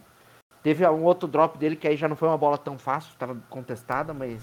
Teve 0.64 0.88
um 0.88 1.04
outro 1.04 1.28
drop 1.28 1.58
dele 1.58 1.76
que 1.76 1.88
aí 1.88 1.96
já 1.98 2.08
não 2.08 2.16
foi 2.16 2.28
uma 2.28 2.38
bola 2.38 2.58
tão 2.58 2.78
fácil, 2.78 3.12
estava 3.14 3.36
contestada, 3.50 4.14
mas 4.14 4.40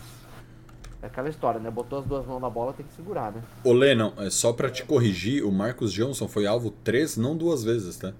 é 1.00 1.06
aquela 1.06 1.28
história, 1.28 1.60
né? 1.60 1.70
Botou 1.70 2.00
as 2.00 2.04
duas 2.04 2.26
mãos 2.26 2.40
na 2.40 2.50
bola, 2.50 2.72
tem 2.72 2.84
que 2.84 2.92
segurar, 2.92 3.30
né? 3.32 3.40
Ô, 3.62 3.72
Lennon, 3.72 4.12
é 4.18 4.28
só 4.28 4.52
pra 4.52 4.68
te 4.68 4.84
corrigir, 4.84 5.44
o 5.44 5.52
Marcos 5.52 5.92
Johnson 5.92 6.26
foi 6.26 6.44
alvo 6.46 6.70
três, 6.72 7.16
não 7.16 7.36
duas 7.36 7.62
vezes, 7.62 7.96
tá? 7.96 8.12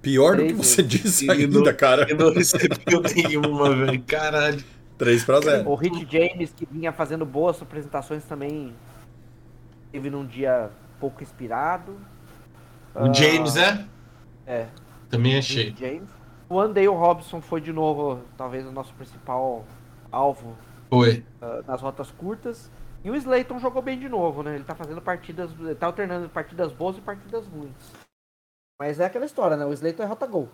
Pior 0.00 0.36
do 0.36 0.42
que 0.42 0.52
Três 0.54 0.66
você 0.66 0.82
disse 0.82 1.30
ainda, 1.30 1.60
não- 1.60 1.74
cara. 1.76 2.10
E 2.10 2.14
não 2.14 2.32
recebeu 2.32 3.02
nenhuma, 3.14 3.74
velho. 3.74 4.02
Caralho. 4.02 4.64
3 4.98 5.24
pra 5.24 5.40
0. 5.40 5.68
O 5.68 5.74
Rich 5.74 6.06
James, 6.10 6.52
que 6.52 6.66
vinha 6.70 6.92
fazendo 6.92 7.26
boas 7.26 7.60
apresentações 7.60 8.24
também, 8.24 8.72
teve 9.90 10.08
num 10.10 10.24
dia 10.24 10.70
pouco 11.02 11.20
inspirado. 11.20 11.98
O 12.94 13.12
James, 13.12 13.56
né? 13.56 13.88
É, 14.46 14.68
Também 15.10 15.36
achei. 15.36 15.74
James. 15.76 16.08
O 16.48 16.60
Andale 16.60 16.86
Robson 16.86 17.40
foi 17.40 17.60
de 17.60 17.72
novo, 17.72 18.20
talvez, 18.36 18.64
o 18.64 18.70
nosso 18.70 18.94
principal 18.94 19.64
alvo 20.12 20.56
Foi. 20.88 21.24
ah, 21.40 21.62
nas 21.66 21.80
rotas 21.82 22.10
curtas. 22.12 22.70
E 23.02 23.10
o 23.10 23.16
Slayton 23.16 23.58
jogou 23.58 23.82
bem 23.82 23.98
de 23.98 24.08
novo, 24.08 24.44
né? 24.44 24.54
Ele 24.54 24.62
tá 24.62 24.76
fazendo 24.76 25.02
partidas, 25.02 25.50
ele 25.58 25.74
tá 25.74 25.86
alternando 25.86 26.28
partidas 26.28 26.70
boas 26.72 26.96
e 26.96 27.00
partidas 27.00 27.46
ruins. 27.48 27.92
Mas 28.80 29.00
é 29.00 29.06
aquela 29.06 29.24
história, 29.24 29.56
né? 29.56 29.64
O 29.66 29.72
Slayton 29.72 30.04
é 30.04 30.06
rota 30.06 30.26
gol. 30.26 30.48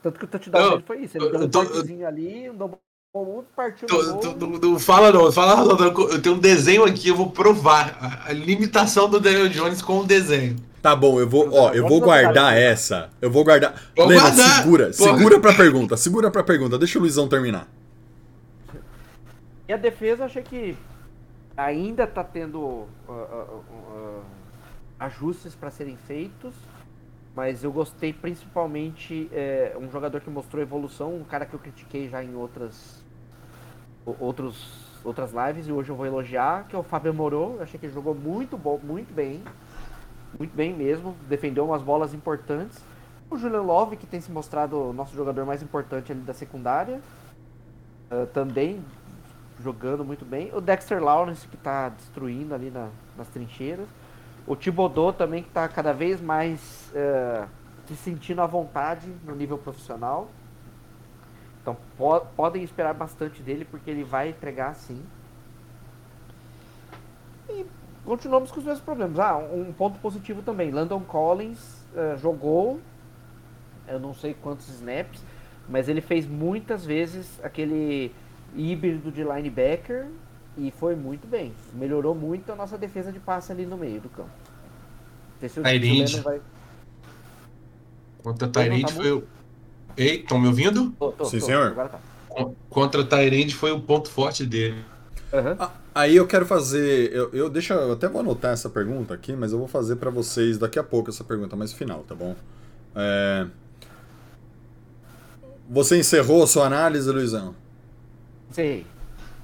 Tanto 0.00 0.16
que 0.18 0.24
o 0.26 0.28
touchdown 0.28 0.62
Eu- 0.62 0.70
dele 0.72 0.82
foi 0.84 0.98
isso. 1.00 1.16
Ele 1.18 1.24
eu- 1.26 1.30
deu 1.32 1.40
um 1.40 1.42
eu 1.44 1.50
toquezinho 1.50 2.06
ali, 2.06 2.48
um 2.50 2.54
double 2.56 2.78
move, 3.24 3.46
partiu 3.56 3.86
Tu- 3.88 3.94
no 3.96 4.18
tu- 4.20 4.34
gol. 4.34 4.58
tu- 4.60 4.70
Não 4.70 4.78
fala 4.78 5.12
não, 5.12 5.30
fala 5.32 5.56
não, 5.56 5.76
não. 5.76 6.08
Eu 6.10 6.20
tenho 6.22 6.34
um 6.36 6.38
desenho 6.38 6.84
aqui, 6.84 7.08
eu 7.08 7.16
vou 7.16 7.30
provar 7.30 7.96
a, 8.00 8.30
a 8.30 8.32
limitação 8.32 9.08
do 9.08 9.18
Daniel 9.20 9.48
Jones 9.48 9.80
com 9.82 10.00
o 10.00 10.04
desenho. 10.04 10.56
Tá 10.80 10.94
bom, 10.94 11.18
eu 11.18 11.28
vou, 11.28 11.52
ó, 11.52 11.72
eu 11.72 11.86
vou 11.88 12.00
guardar 12.00 12.56
essa. 12.56 13.10
Eu 13.20 13.30
vou 13.30 13.42
guardar. 13.44 13.74
Vou 13.96 14.06
Lena, 14.06 14.20
guardar. 14.22 14.62
segura, 14.62 14.86
Pô. 14.86 14.92
segura 14.92 15.40
pra 15.40 15.52
pergunta, 15.54 15.96
segura 15.96 16.30
pra 16.30 16.42
pergunta. 16.44 16.78
Deixa 16.78 16.98
o 16.98 17.02
Luizão 17.02 17.28
terminar. 17.28 17.66
E 19.68 19.72
a 19.72 19.76
defesa, 19.76 20.22
eu 20.22 20.26
achei 20.26 20.42
que 20.42 20.76
ainda 21.56 22.06
tá 22.06 22.22
tendo 22.24 22.86
ah, 23.08 23.12
ah, 23.30 23.46
ah, 25.00 25.06
ajustes 25.06 25.54
para 25.54 25.70
serem 25.70 25.96
feitos, 26.06 26.54
mas 27.36 27.62
eu 27.62 27.70
gostei 27.72 28.12
principalmente 28.12 29.28
é, 29.32 29.76
um 29.78 29.90
jogador 29.90 30.20
que 30.20 30.30
mostrou 30.30 30.62
evolução, 30.62 31.14
um 31.14 31.24
cara 31.24 31.44
que 31.44 31.54
eu 31.54 31.58
critiquei 31.58 32.08
já 32.08 32.22
em 32.22 32.34
outras 32.34 32.97
outros 34.18 34.88
outras 35.04 35.32
lives 35.32 35.68
e 35.68 35.72
hoje 35.72 35.90
eu 35.90 35.96
vou 35.96 36.06
elogiar, 36.06 36.66
que 36.68 36.74
é 36.74 36.78
o 36.78 36.82
Fábio 36.82 37.14
Moro. 37.14 37.54
Eu 37.56 37.62
achei 37.62 37.78
que 37.78 37.86
ele 37.86 37.92
jogou 37.92 38.14
muito 38.14 38.56
bom, 38.56 38.78
muito 38.82 39.12
bem. 39.12 39.42
Muito 40.38 40.54
bem 40.54 40.74
mesmo. 40.74 41.16
Defendeu 41.28 41.64
umas 41.64 41.82
bolas 41.82 42.12
importantes. 42.12 42.78
O 43.30 43.36
Julian 43.36 43.62
Love, 43.62 43.96
que 43.96 44.06
tem 44.06 44.20
se 44.20 44.30
mostrado 44.30 44.90
o 44.90 44.92
nosso 44.92 45.14
jogador 45.14 45.44
mais 45.44 45.62
importante 45.62 46.12
ali 46.12 46.20
da 46.20 46.34
secundária. 46.34 47.00
Uh, 48.10 48.26
também 48.26 48.82
jogando 49.62 50.04
muito 50.04 50.24
bem. 50.24 50.50
O 50.54 50.60
Dexter 50.60 51.02
Lawrence, 51.02 51.46
que 51.46 51.56
está 51.56 51.88
destruindo 51.90 52.54
ali 52.54 52.70
na, 52.70 52.88
nas 53.16 53.28
trincheiras. 53.28 53.88
O 54.46 54.56
Thibodeau 54.56 55.12
também, 55.12 55.42
que 55.42 55.48
está 55.48 55.68
cada 55.68 55.92
vez 55.92 56.20
mais 56.20 56.90
uh, 56.94 57.46
se 57.86 57.96
sentindo 57.96 58.40
à 58.40 58.46
vontade 58.46 59.12
no 59.24 59.34
nível 59.34 59.58
profissional. 59.58 60.28
Então 61.68 61.76
po 61.98 62.20
podem 62.34 62.62
esperar 62.62 62.94
bastante 62.94 63.42
dele, 63.42 63.64
porque 63.64 63.90
ele 63.90 64.02
vai 64.02 64.30
entregar 64.30 64.74
sim. 64.74 65.02
E 67.50 67.66
continuamos 68.04 68.50
com 68.50 68.58
os 68.58 68.64
mesmos 68.64 68.82
problemas. 68.82 69.18
Ah, 69.18 69.36
um 69.36 69.72
ponto 69.72 69.98
positivo 69.98 70.40
também. 70.40 70.70
Landon 70.70 71.00
Collins 71.00 71.84
uh, 71.92 72.16
jogou, 72.18 72.80
eu 73.86 74.00
não 74.00 74.14
sei 74.14 74.34
quantos 74.34 74.68
snaps, 74.68 75.22
mas 75.68 75.88
ele 75.88 76.00
fez 76.00 76.26
muitas 76.26 76.84
vezes 76.86 77.38
aquele 77.42 78.14
híbrido 78.56 79.12
de 79.12 79.22
linebacker 79.22 80.06
e 80.56 80.70
foi 80.70 80.96
muito 80.96 81.26
bem. 81.26 81.52
Melhorou 81.74 82.14
muito 82.14 82.50
a 82.50 82.56
nossa 82.56 82.78
defesa 82.78 83.12
de 83.12 83.20
passe 83.20 83.52
ali 83.52 83.66
no 83.66 83.76
meio 83.76 84.00
do 84.00 84.08
campo. 84.08 84.30
Tyrande. 85.40 86.20
Vai... 86.20 86.40
Contra 88.22 88.48
Tyrande 88.48 88.82
tá 88.82 88.88
foi 88.88 89.12
o. 89.12 89.37
Ei, 89.98 90.20
estão 90.20 90.38
me 90.38 90.46
ouvindo? 90.46 90.90
Tô, 90.98 91.10
tô, 91.10 91.24
Sim, 91.24 91.40
tô. 91.40 91.46
senhor. 91.46 91.74
Tá. 91.74 92.00
Contra 92.70 93.04
Tyrande 93.04 93.54
foi 93.54 93.72
o 93.72 93.80
ponto 93.80 94.08
forte 94.08 94.46
dele. 94.46 94.84
Uhum. 95.32 95.68
Aí 95.92 96.14
eu 96.14 96.26
quero 96.26 96.46
fazer. 96.46 97.12
Eu, 97.12 97.30
eu, 97.32 97.50
deixa, 97.50 97.74
eu 97.74 97.92
até 97.92 98.08
vou 98.08 98.20
anotar 98.20 98.52
essa 98.52 98.70
pergunta 98.70 99.12
aqui, 99.12 99.34
mas 99.34 99.50
eu 99.52 99.58
vou 99.58 99.66
fazer 99.66 99.96
para 99.96 100.08
vocês 100.08 100.56
daqui 100.56 100.78
a 100.78 100.84
pouco 100.84 101.10
essa 101.10 101.24
pergunta 101.24 101.56
mais 101.56 101.72
final, 101.72 102.04
tá 102.04 102.14
bom? 102.14 102.36
É... 102.94 103.46
Você 105.68 105.98
encerrou 105.98 106.44
a 106.44 106.46
sua 106.46 106.66
análise, 106.66 107.10
Luizão? 107.10 107.54
Sim. 108.52 108.86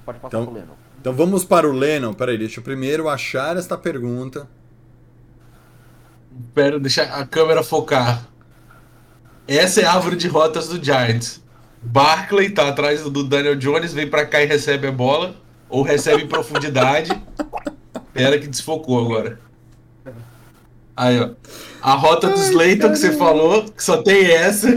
Pode 0.06 0.20
passar 0.20 0.38
então, 0.38 0.46
pro 0.46 0.54
Lennon. 0.54 0.74
Então 1.00 1.12
vamos 1.12 1.44
para 1.44 1.68
o 1.68 1.72
Lennon. 1.72 2.14
Peraí, 2.14 2.38
deixa 2.38 2.60
eu 2.60 2.64
primeiro 2.64 3.08
achar 3.08 3.56
esta 3.56 3.76
pergunta. 3.76 4.48
Pera, 6.54 6.78
deixa 6.78 7.02
a 7.02 7.26
câmera 7.26 7.62
focar. 7.62 8.26
Essa 9.46 9.82
é 9.82 9.84
a 9.84 9.92
árvore 9.92 10.16
de 10.16 10.28
rotas 10.28 10.68
do 10.68 10.82
Giants. 10.82 11.42
Barkley 11.82 12.50
tá 12.50 12.68
atrás 12.68 13.02
do 13.02 13.22
Daniel 13.22 13.56
Jones, 13.56 13.92
vem 13.92 14.08
para 14.08 14.24
cá 14.24 14.42
e 14.42 14.46
recebe 14.46 14.86
a 14.86 14.92
bola. 14.92 15.36
Ou 15.68 15.82
recebe 15.82 16.22
em 16.22 16.28
profundidade. 16.28 17.10
Pera 18.12 18.38
que 18.38 18.46
desfocou 18.46 19.04
agora. 19.04 19.38
Aí, 20.96 21.20
ó. 21.20 21.30
A 21.82 21.94
rota 21.94 22.28
do 22.28 22.38
Slayton 22.38 22.90
que 22.90 22.96
você 22.96 23.12
falou, 23.12 23.64
que 23.64 23.82
só 23.82 24.02
tem 24.02 24.24
essa. 24.24 24.68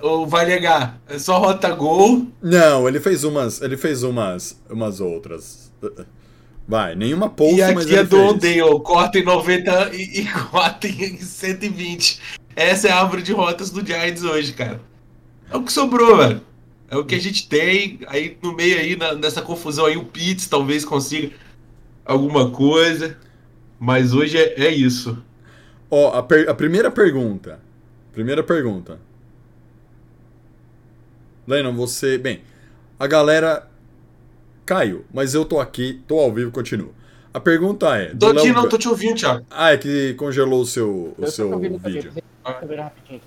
Ou 0.00 0.26
vai 0.26 0.46
negar? 0.46 0.98
É 1.08 1.18
só 1.18 1.38
rota 1.38 1.70
gol? 1.70 2.26
Não, 2.42 2.88
ele 2.88 2.98
fez 2.98 3.24
umas. 3.24 3.60
Ele 3.60 3.76
fez 3.76 4.02
umas. 4.02 4.58
umas 4.68 5.00
outras. 5.00 5.70
Vai, 6.66 6.94
nenhuma 6.94 7.28
pouco, 7.28 7.56
E 7.56 7.62
aqui 7.62 7.94
é 7.94 8.02
do 8.02 8.18
Odell, 8.18 8.80
corta 8.80 9.18
em 9.18 9.22
90 9.24 9.90
e, 9.92 10.20
e 10.20 10.26
corta 10.50 10.88
em 10.88 11.18
120. 11.18 12.20
Essa 12.56 12.88
é 12.88 12.90
a 12.92 13.00
árvore 13.00 13.22
de 13.22 13.32
rotas 13.32 13.70
do 13.70 13.84
Giants 13.84 14.22
hoje, 14.22 14.52
cara. 14.52 14.80
É 15.50 15.56
o 15.56 15.62
que 15.62 15.72
sobrou, 15.72 16.16
velho. 16.16 16.40
É 16.90 16.96
o 16.96 17.04
que 17.04 17.14
a 17.14 17.20
gente 17.20 17.48
tem. 17.48 18.00
Aí 18.06 18.36
no 18.42 18.54
meio 18.54 18.78
aí, 18.78 18.96
na, 18.96 19.14
nessa 19.14 19.42
confusão 19.42 19.86
aí, 19.86 19.96
o 19.96 20.04
Pitts 20.04 20.46
talvez 20.46 20.84
consiga 20.84 21.32
alguma 22.04 22.50
coisa. 22.50 23.16
Mas 23.78 24.14
hoje 24.14 24.38
é, 24.38 24.64
é 24.64 24.70
isso. 24.70 25.22
Ó, 25.90 26.16
a, 26.16 26.22
per, 26.22 26.48
a 26.48 26.54
primeira 26.54 26.90
pergunta. 26.90 27.60
Primeira 28.12 28.42
pergunta. 28.42 29.00
Lennon, 31.46 31.74
você. 31.74 32.16
Bem, 32.16 32.42
a 32.98 33.06
galera 33.06 33.68
caiu, 34.64 35.04
mas 35.12 35.34
eu 35.34 35.44
tô 35.44 35.60
aqui, 35.60 36.00
tô 36.06 36.18
ao 36.18 36.32
vivo, 36.32 36.50
continuo. 36.50 36.94
A 37.32 37.40
pergunta 37.40 37.96
é. 37.96 38.14
Tô 38.14 38.28
aqui, 38.28 38.44
Léo... 38.44 38.54
não, 38.54 38.68
tô 38.68 38.78
te 38.78 38.88
ouvindo, 38.88 39.16
Thiago. 39.16 39.44
Ah, 39.50 39.72
é 39.72 39.76
que 39.76 40.14
congelou 40.14 40.62
o 40.62 40.66
seu, 40.66 41.14
o 41.18 41.26
seu 41.26 41.58
vídeo. 41.58 42.12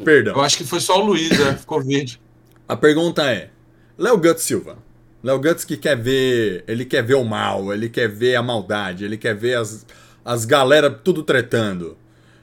Perdão. 0.03 0.35
Eu 0.35 0.41
acho 0.41 0.57
que 0.57 0.63
foi 0.63 0.79
só 0.79 0.99
o 0.99 1.05
Luiz, 1.05 1.29
né? 1.37 1.55
Ficou 1.57 1.83
verde. 1.83 2.21
A 2.67 2.75
pergunta 2.75 3.23
é: 3.23 3.49
Léo 3.97 4.17
Guts 4.17 4.43
Silva. 4.43 4.77
Léo 5.23 5.39
Guts 5.39 5.65
que 5.65 5.77
quer 5.77 5.97
ver. 5.97 6.63
Ele 6.67 6.85
quer 6.85 7.03
ver 7.03 7.15
o 7.15 7.23
mal, 7.23 7.73
ele 7.73 7.89
quer 7.89 8.07
ver 8.07 8.35
a 8.35 8.43
maldade, 8.43 9.05
ele 9.05 9.17
quer 9.17 9.35
ver 9.35 9.57
as, 9.57 9.85
as 10.23 10.45
galera 10.45 10.89
tudo 10.89 11.23
tretando. 11.23 11.97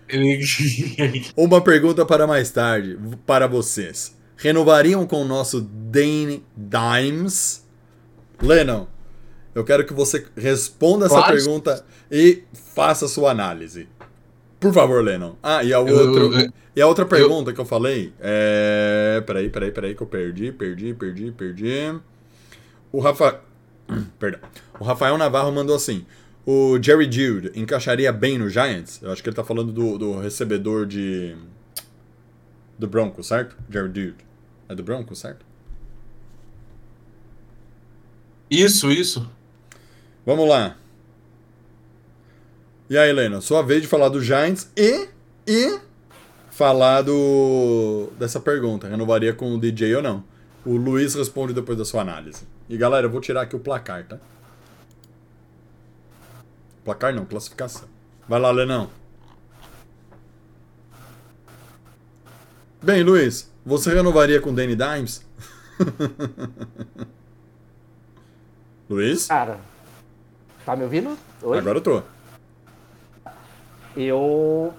Uma 1.37 1.63
pergunta 1.63 2.05
para 2.05 2.27
mais 2.27 2.51
tarde, 2.51 2.99
para 3.27 3.47
vocês 3.47 4.15
renovariam 4.37 5.07
com 5.07 5.23
o 5.23 5.25
nosso 5.25 5.61
Dane 5.61 6.45
Dimes? 6.57 7.65
Lennon, 8.43 8.87
eu 9.55 9.65
quero 9.65 9.87
que 9.87 9.93
você 9.93 10.27
responda 10.37 11.07
essa 11.07 11.17
claro. 11.17 11.35
pergunta 11.35 11.85
e 12.11 12.43
faça 12.53 13.09
sua 13.09 13.31
análise. 13.31 13.89
Por 14.65 14.73
favor, 14.73 15.05
Lennon. 15.05 15.35
Ah, 15.43 15.63
e 15.63 15.75
a, 15.75 15.79
outro, 15.79 16.31
e 16.75 16.81
a 16.81 16.87
outra 16.87 17.05
pergunta 17.05 17.51
eu, 17.51 17.55
que 17.55 17.61
eu 17.61 17.67
falei 17.67 18.15
é. 18.19 19.23
Peraí, 19.27 19.51
peraí, 19.51 19.71
peraí, 19.71 19.95
que 19.95 20.03
eu 20.03 20.07
perdi, 20.07 20.53
perdi, 20.53 20.95
perdi, 20.95 21.31
perdi. 21.33 22.01
O 22.91 22.99
Rafa. 22.99 23.43
Perdão. 24.19 24.41
O 24.81 24.85
Rafael 24.85 25.19
Navarro 25.19 25.53
mandou 25.53 25.77
assim: 25.77 26.07
o 26.47 26.79
Jerry 26.83 27.13
Jude 27.13 27.53
encaixaria 27.55 28.11
bem 28.11 28.39
no 28.39 28.49
Giants? 28.49 29.03
Eu 29.03 29.13
acho 29.13 29.23
que 29.23 29.29
ele 29.29 29.37
tá 29.37 29.45
falando 29.45 29.71
do, 29.71 29.99
do 29.99 30.19
recebedor 30.19 30.87
de 30.87 31.37
do 32.79 32.89
Broncos, 32.89 33.27
certo? 33.27 33.55
Jared 33.69 33.93
Dude. 33.93 34.25
É 34.67 34.75
do 34.75 34.83
Broncos, 34.83 35.19
certo? 35.19 35.45
Isso, 38.51 38.91
isso. 38.91 39.31
Vamos 40.25 40.49
lá. 40.49 40.75
E 42.89 42.99
aí, 42.99 43.09
Helena, 43.09 43.41
sua 43.41 43.63
vez 43.63 43.81
de 43.81 43.89
falar 43.89 44.11
do 44.11 44.23
Giants 44.23 44.71
e, 44.77 45.09
e 45.47 45.81
falar 46.51 47.01
do, 47.01 48.11
dessa 48.19 48.39
pergunta. 48.39 48.87
Renovaria 48.87 49.33
com 49.33 49.55
o 49.55 49.59
DJ 49.59 49.97
ou 49.97 50.03
não? 50.03 50.23
O 50.67 50.77
Luiz 50.77 51.15
responde 51.15 51.55
depois 51.55 51.79
da 51.79 51.85
sua 51.85 52.03
análise. 52.03 52.47
E 52.69 52.77
galera, 52.77 53.07
eu 53.07 53.11
vou 53.11 53.23
tirar 53.23 53.43
aqui 53.43 53.57
o 53.57 53.59
placar, 53.59 54.07
tá? 54.07 54.19
Placar 56.85 57.15
não, 57.15 57.25
classificação. 57.25 57.89
Vai 58.29 58.39
lá, 58.39 58.51
Lenão. 58.51 58.91
Bem, 62.83 63.03
Luiz, 63.03 63.51
você 63.65 63.95
renovaria 63.95 64.43
com 64.43 64.53
Danny 64.53 64.77
Dimes? 64.77 65.25
Luiz? 68.91 69.27
Cara, 69.27 69.59
tá 70.67 70.77
me 70.77 70.85
ouvindo? 70.85 71.17
Oi? 71.43 71.59
Agora 71.59 71.79
eu 71.79 71.83
tô. 71.83 72.14
Eu 73.97 74.75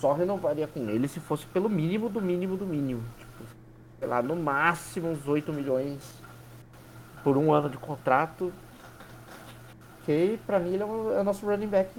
só 0.00 0.12
renovaria 0.12 0.66
com 0.66 0.88
ele 0.90 1.08
se 1.08 1.20
fosse 1.20 1.46
pelo 1.46 1.68
mínimo 1.68 2.08
do 2.08 2.20
mínimo 2.20 2.56
do 2.56 2.66
mínimo. 2.66 3.02
Tipo, 3.18 3.44
sei 3.98 4.08
lá, 4.08 4.22
no 4.22 4.36
máximo 4.36 5.08
uns 5.08 5.26
8 5.26 5.52
milhões 5.52 6.02
por 7.24 7.36
um 7.36 7.52
ano 7.52 7.70
de 7.70 7.78
contrato. 7.78 8.52
Que 10.04 10.38
pra 10.46 10.58
mim 10.58 10.74
ele 10.74 10.82
é 10.82 10.86
o, 10.86 11.12
é 11.12 11.20
o 11.20 11.24
nosso 11.24 11.46
running 11.46 11.66
back 11.66 11.90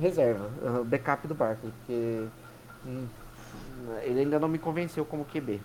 reserva, 0.00 0.50
o 0.80 0.84
backup 0.84 1.26
do 1.28 1.34
Barkley. 1.34 1.72
Porque. 1.78 2.26
Hum, 2.84 3.06
ele 4.02 4.20
ainda 4.20 4.38
não 4.38 4.48
me 4.48 4.58
convenceu 4.58 5.04
como 5.04 5.24
QB. 5.24 5.60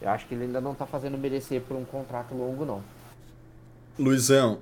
Eu 0.00 0.10
acho 0.10 0.26
que 0.26 0.34
ele 0.34 0.44
ainda 0.44 0.60
não 0.60 0.72
está 0.72 0.86
fazendo 0.86 1.16
merecer 1.16 1.62
por 1.62 1.76
um 1.76 1.84
contrato 1.84 2.34
longo, 2.34 2.64
não. 2.64 2.82
Luizão, 3.98 4.58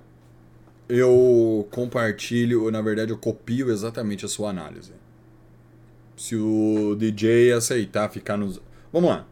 eu 0.94 1.66
compartilho, 1.70 2.70
na 2.70 2.82
verdade 2.82 3.12
eu 3.12 3.18
copio 3.18 3.70
exatamente 3.70 4.24
a 4.24 4.28
sua 4.28 4.50
análise. 4.50 4.92
Se 6.16 6.36
o 6.36 6.94
DJ 6.96 7.52
aceitar 7.52 8.08
ficar 8.10 8.36
nos. 8.36 8.60
Vamos 8.92 9.10
lá. 9.10 9.26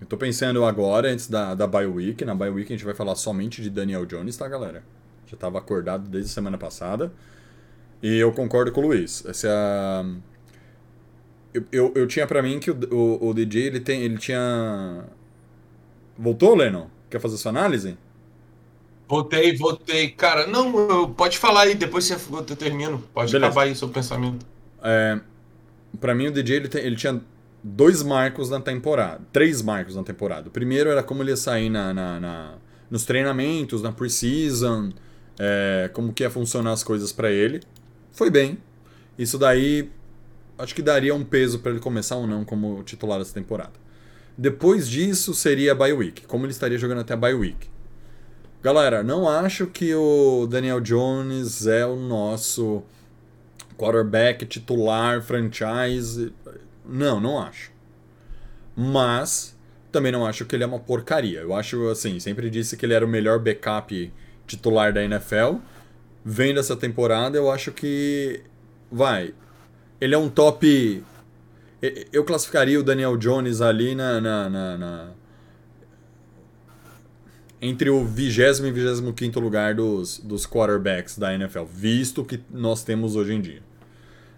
Eu 0.00 0.06
tô 0.06 0.16
pensando 0.16 0.64
agora, 0.64 1.10
antes 1.10 1.28
da, 1.28 1.54
da 1.54 1.66
Bio 1.66 1.94
Week. 1.94 2.24
Na 2.24 2.34
Bio 2.34 2.54
Week 2.54 2.72
a 2.72 2.76
gente 2.76 2.84
vai 2.84 2.94
falar 2.94 3.14
somente 3.16 3.60
de 3.60 3.68
Daniel 3.68 4.06
Jones, 4.06 4.36
tá, 4.36 4.48
galera? 4.48 4.82
Já 5.26 5.36
tava 5.36 5.58
acordado 5.58 6.08
desde 6.08 6.30
semana 6.30 6.56
passada. 6.56 7.12
E 8.02 8.16
eu 8.16 8.32
concordo 8.32 8.72
com 8.72 8.80
o 8.80 8.86
Luiz. 8.86 9.24
Essa 9.26 9.48
é 9.48 9.50
a 9.50 10.04
eu, 11.52 11.64
eu, 11.72 11.92
eu 11.96 12.06
tinha 12.06 12.26
para 12.26 12.42
mim 12.42 12.58
que 12.60 12.70
o, 12.70 12.78
o, 12.90 13.28
o, 13.28 13.34
DJ 13.34 13.66
ele, 13.66 13.80
tem, 13.80 14.02
ele 14.02 14.18
tinha. 14.18 15.04
Voltou, 16.16 16.54
Lennon? 16.54 16.86
Quer 17.08 17.20
fazer 17.20 17.36
sua 17.36 17.50
análise? 17.50 17.96
Voltei, 19.10 19.56
voltei. 19.56 20.08
Cara, 20.10 20.46
não, 20.46 21.12
pode 21.12 21.36
falar 21.36 21.62
aí, 21.62 21.74
depois 21.74 22.04
você, 22.04 22.14
eu 22.14 22.56
termino. 22.56 23.02
Pode 23.12 23.32
Beleza. 23.32 23.46
acabar 23.48 23.62
aí 23.62 23.74
seu 23.74 23.88
pensamento. 23.88 24.46
É, 24.80 25.18
pra 25.98 26.14
mim, 26.14 26.28
o 26.28 26.30
DJ 26.30 26.58
ele, 26.58 26.68
tem, 26.68 26.84
ele 26.84 26.94
tinha 26.94 27.20
dois 27.60 28.04
marcos 28.04 28.48
na 28.48 28.60
temporada. 28.60 29.20
Três 29.32 29.62
marcos 29.62 29.96
na 29.96 30.04
temporada. 30.04 30.46
O 30.46 30.50
primeiro 30.52 30.90
era 30.90 31.02
como 31.02 31.24
ele 31.24 31.30
ia 31.32 31.36
sair 31.36 31.68
na, 31.68 31.92
na, 31.92 32.20
na 32.20 32.54
nos 32.88 33.04
treinamentos, 33.04 33.82
na 33.82 33.90
preseason, 33.90 34.90
é, 35.36 35.90
como 35.92 36.12
que 36.12 36.22
ia 36.22 36.30
funcionar 36.30 36.70
as 36.70 36.84
coisas 36.84 37.10
para 37.10 37.32
ele. 37.32 37.62
Foi 38.12 38.30
bem. 38.30 38.58
Isso 39.18 39.36
daí 39.36 39.90
acho 40.56 40.72
que 40.72 40.82
daria 40.82 41.16
um 41.16 41.24
peso 41.24 41.58
para 41.58 41.72
ele 41.72 41.80
começar 41.80 42.14
ou 42.14 42.28
não 42.28 42.44
como 42.44 42.84
titular 42.84 43.18
dessa 43.18 43.34
temporada. 43.34 43.72
Depois 44.38 44.88
disso 44.88 45.34
seria 45.34 45.72
a 45.72 45.74
bye 45.74 45.92
week, 45.92 46.28
como 46.28 46.46
ele 46.46 46.52
estaria 46.52 46.78
jogando 46.78 47.00
até 47.00 47.14
a 47.14 47.16
bye 47.16 47.34
week. 47.34 47.68
Galera, 48.62 49.02
não 49.02 49.26
acho 49.26 49.66
que 49.66 49.94
o 49.94 50.46
Daniel 50.46 50.80
Jones 50.80 51.66
é 51.66 51.86
o 51.86 51.96
nosso 51.96 52.82
quarterback 53.78 54.44
titular 54.44 55.22
franchise. 55.22 56.30
Não, 56.84 57.18
não 57.18 57.40
acho. 57.40 57.72
Mas 58.76 59.56
também 59.90 60.12
não 60.12 60.26
acho 60.26 60.44
que 60.44 60.54
ele 60.54 60.62
é 60.62 60.66
uma 60.66 60.78
porcaria. 60.78 61.40
Eu 61.40 61.54
acho 61.54 61.88
assim, 61.88 62.20
sempre 62.20 62.50
disse 62.50 62.76
que 62.76 62.84
ele 62.84 62.92
era 62.92 63.04
o 63.04 63.08
melhor 63.08 63.38
backup 63.38 64.12
titular 64.46 64.92
da 64.92 65.02
NFL. 65.02 65.56
Vendo 66.22 66.60
essa 66.60 66.76
temporada, 66.76 67.38
eu 67.38 67.50
acho 67.50 67.72
que 67.72 68.42
vai. 68.92 69.32
Ele 69.98 70.14
é 70.14 70.18
um 70.18 70.28
top. 70.28 71.02
Eu 72.12 72.24
classificaria 72.24 72.78
o 72.78 72.82
Daniel 72.82 73.16
Jones 73.16 73.62
ali 73.62 73.94
na, 73.94 74.20
na, 74.20 74.50
na, 74.50 74.76
na 74.76 75.08
entre 77.60 77.90
o 77.90 78.04
20 78.04 78.38
e 78.38 78.70
25 78.72 79.38
lugar 79.38 79.74
dos, 79.74 80.18
dos 80.18 80.46
quarterbacks 80.46 81.18
da 81.18 81.34
NFL, 81.34 81.64
visto 81.64 82.24
que 82.24 82.40
nós 82.50 82.82
temos 82.82 83.16
hoje 83.16 83.34
em 83.34 83.40
dia. 83.40 83.62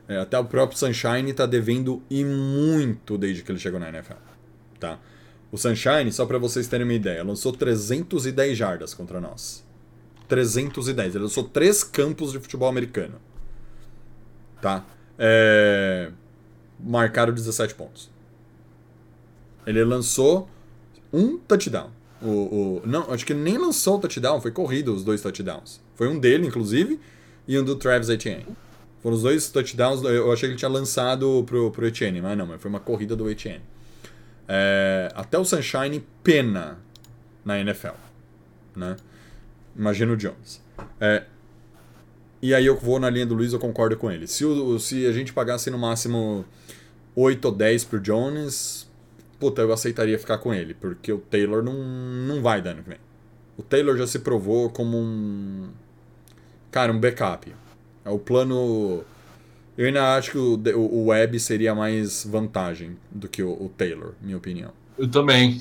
É, 0.09 0.19
até 0.19 0.39
o 0.39 0.45
próprio 0.45 0.77
Sunshine 0.77 1.31
está 1.31 1.47
devendo 1.47 2.03
e 2.11 2.25
muito 2.25 3.17
desde 3.17 3.43
que 3.43 3.53
ele 3.53 3.59
chegou 3.59 3.79
na 3.79 3.89
NFL. 3.89 4.15
Tá? 4.81 4.99
O 5.53 5.57
Sunshine, 5.57 6.11
só 6.13 6.27
para 6.27 6.39
vocês 6.39 6.67
terem 6.67 6.85
uma 6.85 6.95
ideia, 6.95 7.23
lançou 7.23 7.53
310 7.53 8.59
jardas 8.59 8.93
contra 8.95 9.21
nós. 9.21 9.65
310. 10.29 11.15
Ele 11.15 11.25
lançou 11.25 11.45
três 11.45 11.85
campos 11.85 12.33
de 12.33 12.41
futebol 12.41 12.69
americano. 12.69 13.21
Tá? 14.61 14.85
É... 15.19 16.11
Marcaram 16.81 17.33
17 17.33 17.75
pontos. 17.75 18.11
Ele 19.65 19.85
lançou 19.85 20.49
um 21.13 21.39
touchdown. 21.39 21.91
O, 22.23 22.81
o, 22.83 22.83
não, 22.87 23.11
acho 23.11 23.27
que 23.27 23.35
nem 23.35 23.59
lançou 23.59 23.97
o 23.97 24.01
touchdown, 24.01 24.41
foi 24.41 24.51
corrido 24.51 24.95
os 24.95 25.05
dois 25.05 25.21
touchdowns. 25.21 25.81
Foi 25.95 26.09
um 26.09 26.19
dele, 26.19 26.47
inclusive, 26.47 27.01
e 27.47 27.59
um 27.59 27.65
do 27.65 27.77
Travis 27.77 28.09
Etienne. 28.09 28.47
Foram 29.03 29.17
os 29.17 29.23
dois 29.23 29.51
touchdowns, 29.51 30.03
eu 30.05 30.33
achei 30.33 30.49
que 30.49 30.53
ele 30.53 30.59
tinha 30.59 30.71
lançado 30.71 31.43
pro, 31.45 31.71
pro 31.73 31.87
Etienne, 31.87 32.21
mas 32.23 32.39
não, 32.39 32.47
mas 32.47 32.61
foi 32.61 32.69
uma 32.69 32.79
corrida 32.79 33.17
do 33.17 33.29
Etienne. 33.29 33.63
É, 34.47 35.09
até 35.15 35.37
o 35.39 35.45
Sunshine 35.45 36.05
pena 36.23 36.79
na 37.45 37.59
NFL, 37.59 37.97
né? 38.77 38.97
Imagina 39.77 40.13
o 40.13 40.17
Jones. 40.17 40.61
É, 41.01 41.25
e 42.41 42.55
aí 42.55 42.67
eu 42.67 42.77
vou 42.77 43.01
na 43.01 43.09
linha 43.09 43.25
do 43.25 43.35
Luiz, 43.35 43.53
eu 43.53 43.59
concordo 43.59 43.97
com 43.97 44.11
ele. 44.11 44.27
Se, 44.27 44.45
o, 44.45 44.79
se 44.79 45.07
a 45.07 45.13
gente 45.13 45.33
pagasse 45.33 45.71
no 45.71 45.79
máximo 45.79 46.45
8 47.17 47.45
ou 47.45 47.53
10 47.53 47.85
pro 47.85 48.01
Jones, 48.01 48.89
puta, 49.43 49.61
eu 49.61 49.73
aceitaria 49.73 50.17
ficar 50.17 50.39
com 50.39 50.55
ele, 50.55 50.73
porque 50.73 51.13
o 51.13 51.19
Taylor 51.19 51.65
não, 51.65 51.75
não 51.75 52.41
vai 52.41 52.63
dar 52.63 52.71
ano 52.71 52.85
que 52.85 52.91
vem. 52.91 52.99
O 53.59 53.63
Taylor 53.63 53.97
já 53.97 54.07
se 54.07 54.21
provou 54.21 54.71
como 54.71 54.97
um. 54.97 55.69
Cara, 56.71 56.93
um 56.93 57.01
backup. 57.01 57.53
É 58.05 58.11
o 58.11 58.21
plano. 58.21 59.03
Eu 59.77 59.87
ainda 59.87 60.17
acho 60.17 60.31
que 60.31 60.39
o, 60.39 60.79
o 60.79 61.07
Webb 61.07 61.41
seria 61.41 61.75
mais 61.75 62.25
vantagem 62.25 62.97
do 63.11 63.29
que 63.29 63.43
o, 63.43 63.51
o 63.51 63.69
Taylor, 63.77 64.13
minha 64.23 64.37
opinião. 64.37 64.71
Eu 64.97 65.11
também. 65.11 65.61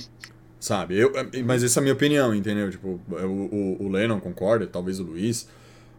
Sabe? 0.59 0.99
Eu, 0.99 1.11
mas 1.43 1.63
essa 1.63 1.79
é 1.79 1.82
a 1.82 1.84
minha 1.84 1.95
opinião, 1.95 2.36
entendeu? 2.36 2.69
Tipo, 2.69 3.01
o, 3.09 3.15
o, 3.15 3.86
o 3.86 3.89
Lennon 3.89 4.19
concorda, 4.19 4.67
talvez 4.67 4.99
o 4.99 5.03
Luiz, 5.03 5.49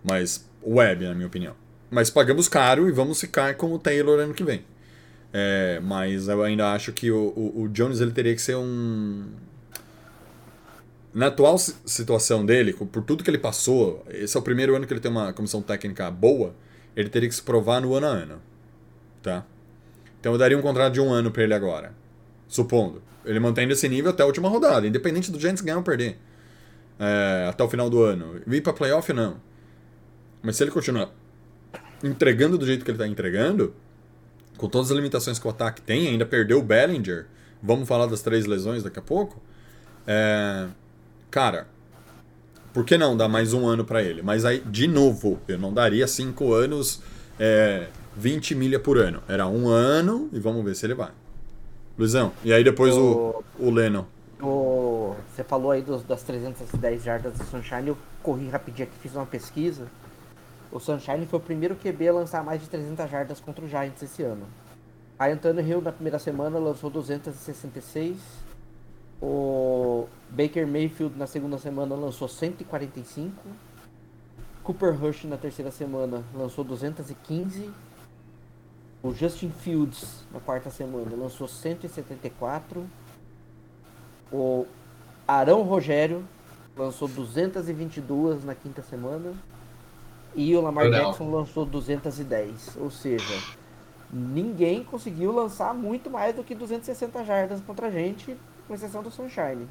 mas 0.09 0.49
o 0.63 0.77
Webb, 0.77 1.05
na 1.05 1.15
minha 1.17 1.27
opinião. 1.27 1.57
Mas 1.91 2.11
pagamos 2.11 2.49
caro 2.49 2.89
e 2.89 2.93
vamos 2.93 3.21
ficar 3.21 3.57
com 3.57 3.73
o 3.73 3.79
Taylor 3.79 4.21
ano 4.21 4.35
que 4.35 4.45
vem. 4.45 4.63
É, 5.33 5.81
mas 5.83 6.29
eu 6.29 6.43
ainda 6.43 6.73
acho 6.73 6.93
que 6.93 7.11
o, 7.11 7.33
o, 7.35 7.63
o, 7.63 7.69
Jones 7.69 8.01
ele 8.01 8.11
teria 8.13 8.35
que 8.35 8.43
ser 8.43 8.57
um. 8.57 9.31
Na 11.15 11.27
atual 11.27 11.59
situação 11.59 12.45
dele, 12.45 12.73
por 12.73 13.03
tudo 13.03 13.25
que 13.25 13.31
ele 13.31 13.39
passou, 13.39 14.05
esse 14.09 14.37
é 14.37 14.41
o 14.41 14.43
primeiro 14.43 14.75
ano 14.75 14.87
que 14.87 14.93
ele 14.93 15.01
tem 15.01 15.11
uma 15.11 15.33
comissão 15.33 15.61
técnica 15.61 16.11
boa, 16.11 16.55
ele 16.97 17.09
teria 17.09 17.29
que 17.29 17.35
se 17.35 17.43
provar 17.43 17.81
no 17.81 17.95
ano 17.95 18.07
a 18.07 18.11
ano. 18.11 18.43
Tá? 19.23 19.45
Então 20.21 20.33
eu 20.33 20.39
daria 20.39 20.57
um 20.57 20.63
contrato 20.63 20.95
de 20.95 21.01
um 21.01 21.13
ano 21.13 21.31
para 21.31 21.43
ele 21.43 21.55
agora. 21.55 21.95
Supondo. 22.49 23.03
Ele 23.25 23.39
mantendo 23.41 23.73
esse 23.73 23.89
nível 23.89 24.11
até 24.11 24.23
a 24.23 24.27
última 24.27 24.49
rodada, 24.49 24.87
independente 24.87 25.31
do 25.31 25.39
Giants 25.39 25.61
ganhar 25.61 25.77
ou 25.77 25.83
perder. 25.83 26.19
É, 26.99 27.47
até 27.49 27.63
o 27.63 27.69
final 27.69 27.91
do 27.91 28.03
ano. 28.03 28.41
Vir 28.47 28.63
para 28.63 28.73
playoff, 28.73 29.13
não. 29.13 29.37
Mas 30.43 30.57
se 30.57 30.65
ele 30.65 30.71
continuar 30.71 31.11
entregando 32.03 32.59
do 32.59 32.67
jeito 32.67 32.85
que 32.85 32.91
ele 32.91 32.97
está 32.97 33.07
entregando, 33.07 33.75
com 34.63 34.69
todas 34.69 34.93
as 34.93 34.97
limitações 34.97 35.41
que 35.41 35.47
o 35.49 35.51
ataque 35.51 35.83
tem, 35.83 36.07
ainda 36.07 36.25
perdeu 36.25 36.61
o 36.61 36.63
Bellinger. 36.63 37.27
Vamos 37.61 37.89
falar 37.89 38.07
das 38.07 38.23
três 38.23 38.47
lesões 38.47 38.85
daqui 38.85 39.01
a 39.01 39.03
pouco. 39.03 39.43
É, 40.07 40.69
cara, 41.33 41.67
por 42.73 42.85
que 42.85 42.97
não 42.97 43.17
dar 43.17 43.27
mais 43.27 43.53
um 43.53 43.67
ano 43.67 43.85
para 43.85 44.01
ele? 44.01 44.23
Mas 44.23 44.45
aí, 44.45 44.61
de 44.61 44.87
novo, 44.87 45.41
eu 45.49 45.59
não 45.59 45.75
daria 45.75 46.07
cinco 46.07 46.55
anos, 46.55 47.03
é, 47.41 47.89
20 48.17 48.55
milha 48.55 48.79
por 48.79 48.99
ano. 48.99 49.21
Era 49.27 49.49
um 49.49 49.67
ano 49.67 50.31
e 50.33 50.39
vamos 50.39 50.65
ver 50.65 50.77
se 50.77 50.87
ele 50.87 50.95
vai. 50.95 51.11
Luizão, 51.99 52.33
e 52.45 52.53
aí 52.53 52.63
depois 52.63 52.95
o, 52.95 53.43
o, 53.59 53.67
o 53.67 53.71
Lennon. 53.71 54.05
O, 54.41 55.17
você 55.35 55.43
falou 55.43 55.73
aí 55.73 55.83
dos, 55.83 56.05
das 56.05 56.23
310 56.23 57.03
jardas 57.03 57.33
do 57.33 57.45
Sunshine, 57.47 57.89
eu 57.89 57.99
corri 58.23 58.49
rapidinho 58.49 58.87
aqui, 58.87 58.97
fiz 59.03 59.17
uma 59.17 59.27
pesquisa. 59.27 59.89
O 60.73 60.81
Sunshine 60.81 61.27
foi 61.27 61.39
o 61.39 61.43
primeiro 61.43 61.77
QB 61.77 62.09
a 62.09 62.13
lançar 62.15 62.43
mais 62.43 62.63
de 62.63 62.69
300 62.69 63.11
jardas 63.11 63.39
contra 63.39 63.63
o 63.63 63.69
Giants 63.69 64.03
esse 64.03 64.23
ano. 64.23 64.47
A 65.19 65.29
Antonio 65.29 65.63
Hill 65.63 65.83
na 65.83 65.93
primeira 65.93 66.19
semana 66.19 66.59
lançou 66.59 66.89
266. 66.89 68.17
O 69.21 70.09
Baker 70.31 70.67
Mayfield 70.67 71.17
na 71.19 71.27
segunda 71.27 71.59
semana 71.59 71.95
lançou 71.95 72.27
145. 72.27 73.37
Cooper 74.65 74.99
Rush 74.99 75.25
na 75.25 75.37
terceira 75.37 75.71
semana 75.71 76.25
lançou 76.35 76.65
215. 76.65 77.71
O 79.03 79.13
Justin 79.13 79.51
Fields 79.51 80.25
na 80.33 80.41
quarta 80.41 80.71
semana 80.71 81.15
lançou 81.15 81.47
174. 81.47 82.89
O 84.33 84.67
Arão 85.29 85.63
Rogério 85.63 86.25
lançou 86.75 87.07
222 87.09 88.43
na 88.43 88.55
quinta 88.55 88.81
semana. 88.81 89.35
E 90.35 90.57
o 90.57 90.61
Lamar 90.61 90.91
Jackson 90.91 91.31
lançou 91.31 91.65
210. 91.65 92.77
Ou 92.81 92.91
seja, 92.91 93.35
ninguém 94.13 94.83
conseguiu 94.83 95.33
lançar 95.33 95.75
muito 95.75 96.11
mais 96.11 96.35
do 96.35 96.43
que 96.43 96.55
260 96.55 97.25
jardas 97.25 97.61
contra 97.61 97.89
a 97.89 97.91
gente, 97.91 98.37
com 98.67 98.75
exceção 98.75 99.03
do 99.03 99.11
Sunshine. 99.11 99.69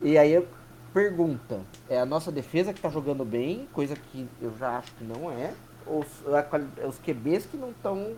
E 0.00 0.18
aí 0.18 0.44
pergunta, 0.92 1.60
é 1.88 1.98
a 1.98 2.04
nossa 2.04 2.30
defesa 2.30 2.72
que 2.72 2.80
tá 2.80 2.88
jogando 2.88 3.24
bem, 3.24 3.66
coisa 3.72 3.96
que 3.96 4.28
eu 4.40 4.52
já 4.58 4.76
acho 4.78 4.92
que 4.94 5.04
não 5.04 5.30
é, 5.30 5.54
ou 5.86 6.04
a, 6.26 6.86
os 6.86 6.98
QBs 6.98 7.46
que 7.46 7.56
não 7.56 7.70
estão 7.70 8.14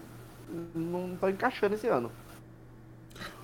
não 0.74 1.14
estão 1.14 1.30
encaixando 1.30 1.74
esse 1.74 1.86
ano. 1.86 2.10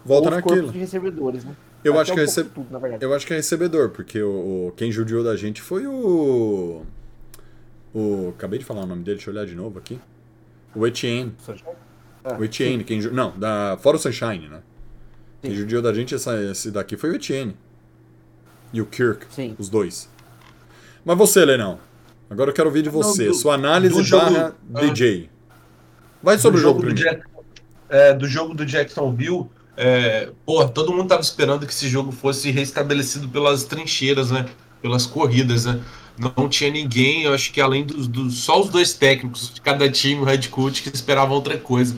Volta 0.05 0.31
naquilo. 0.31 0.71
de 0.71 0.79
recebedores, 0.79 1.45
né? 1.45 1.55
Eu 1.83 1.99
acho, 1.99 2.13
que 2.13 2.21
é 2.21 2.23
receb... 2.25 2.51
tudo, 2.51 2.69
eu 3.01 3.15
acho 3.15 3.27
que 3.27 3.33
é 3.33 3.37
recebedor, 3.37 3.89
porque 3.91 4.21
o, 4.23 4.69
o, 4.69 4.73
quem 4.73 4.93
judiou 4.93 5.25
da 5.25 5.35
gente 5.35 5.63
foi 5.63 5.87
o 5.87 6.83
o. 7.95 8.31
Acabei 8.37 8.59
de 8.59 8.65
falar 8.65 8.83
o 8.83 8.87
nome 8.87 9.03
dele, 9.03 9.17
deixa 9.17 9.31
eu 9.31 9.35
olhar 9.35 9.47
de 9.47 9.55
novo 9.55 9.79
aqui. 9.79 9.99
O 10.75 10.87
Etienne. 10.87 11.35
Ah, 12.25 12.37
o 12.39 12.45
Etienne, 12.45 12.85
quem, 12.85 13.01
não, 13.01 13.37
da, 13.39 13.79
fora 13.81 13.97
o 13.97 14.01
Sunshine, 14.01 14.49
né? 14.49 14.57
Sim. 14.57 14.63
Quem 15.49 15.55
judiou 15.55 15.83
da 15.83 15.93
gente 15.93 16.15
essa, 16.15 16.41
esse 16.43 16.71
daqui 16.71 16.97
foi 16.97 17.11
o 17.11 17.15
Etienne. 17.15 17.57
E 18.73 18.81
o 18.81 18.87
Kirk, 18.87 19.27
sim. 19.31 19.57
os 19.59 19.69
dois. 19.69 20.09
Mas 21.05 21.19
você, 21.19 21.45
Lenão. 21.45 21.79
Agora 22.29 22.51
eu 22.51 22.55
quero 22.55 22.69
ouvir 22.69 22.83
de 22.83 22.89
você. 22.89 23.25
Não, 23.25 23.33
do, 23.33 23.37
Sua 23.37 23.55
análise 23.55 24.11
barra 24.11 24.55
ah. 24.75 24.81
DJ. 24.81 25.29
Vai 26.23 26.39
sobre 26.39 26.61
o 26.61 26.63
jogo, 26.63 26.81
jogo 26.81 26.95
do, 26.95 26.95
Jack, 26.95 27.23
é, 27.89 28.15
do 28.15 28.29
jogo 28.29 28.55
do 28.55 28.65
Jacksonville. 28.65 29.47
É, 29.77 30.31
pô, 30.45 30.69
todo 30.69 30.93
mundo 30.93 31.09
tava 31.09 31.23
esperando 31.23 31.67
que 31.67 31.73
esse 31.73 31.89
jogo 31.89 32.13
fosse 32.13 32.51
restabelecido 32.51 33.29
pelas 33.29 33.65
trincheiras, 33.65 34.31
né? 34.31 34.47
Pelas 34.81 35.07
corridas, 35.07 35.65
né? 35.65 35.81
Não 36.21 36.49
tinha 36.49 36.71
ninguém, 36.71 37.23
eu 37.23 37.33
acho 37.33 37.53
que 37.53 37.61
além 37.61 37.85
dos, 37.85 38.07
dos 38.07 38.39
só 38.39 38.61
os 38.61 38.69
dois 38.69 38.93
técnicos 38.93 39.53
de 39.55 39.61
cada 39.61 39.89
time, 39.91 40.21
o 40.21 40.25
head 40.25 40.49
coach, 40.49 40.83
que 40.83 40.89
esperavam 40.95 41.35
outra 41.35 41.57
coisa. 41.57 41.97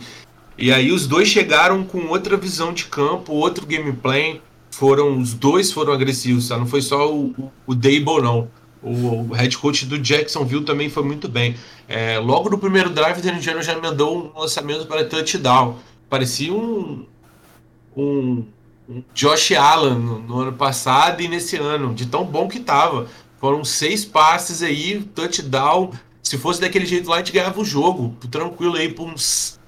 E 0.56 0.72
aí 0.72 0.92
os 0.92 1.06
dois 1.06 1.28
chegaram 1.28 1.82
com 1.82 2.06
outra 2.08 2.36
visão 2.36 2.72
de 2.72 2.84
campo, 2.84 3.32
outro 3.32 3.66
gameplay. 3.66 4.40
Foram 4.70 5.18
os 5.18 5.34
dois 5.34 5.72
foram 5.72 5.92
agressivos, 5.92 6.48
tá? 6.48 6.56
não 6.56 6.66
foi 6.66 6.80
só 6.80 7.12
o, 7.12 7.34
o, 7.66 7.74
Dable 7.74 8.22
não. 8.22 8.48
O, 8.82 9.28
o, 9.28 9.32
head 9.32 9.56
coach 9.58 9.86
do 9.86 9.98
Jacksonville 9.98 10.64
também 10.64 10.88
foi 10.88 11.02
muito 11.02 11.28
bem. 11.28 11.56
É, 11.88 12.18
logo 12.18 12.48
no 12.48 12.58
primeiro 12.58 12.90
drive, 12.90 13.18
o 13.18 13.22
Daniel 13.22 13.62
já 13.62 13.78
mandou 13.78 14.32
um 14.34 14.40
lançamento 14.40 14.86
para 14.86 15.04
touchdown. 15.04 15.78
Parecia 16.08 16.52
um, 16.52 17.06
um 17.96 18.44
um 18.88 19.02
Josh 19.14 19.52
Allen 19.52 19.98
no, 19.98 20.18
no 20.18 20.40
ano 20.40 20.52
passado 20.52 21.22
e 21.22 21.28
nesse 21.28 21.56
ano, 21.56 21.94
de 21.94 22.06
tão 22.06 22.24
bom 22.24 22.48
que 22.48 22.60
tava. 22.60 23.06
Foram 23.42 23.64
seis 23.64 24.04
passes 24.04 24.62
aí, 24.62 25.02
touchdown. 25.16 25.90
Se 26.22 26.38
fosse 26.38 26.60
daquele 26.60 26.86
jeito 26.86 27.10
lá, 27.10 27.16
a 27.16 27.18
gente 27.18 27.32
ganhava 27.32 27.60
o 27.60 27.64
jogo, 27.64 28.14
tranquilo 28.30 28.76
aí, 28.76 28.88
por 28.88 29.08
uns 29.08 29.58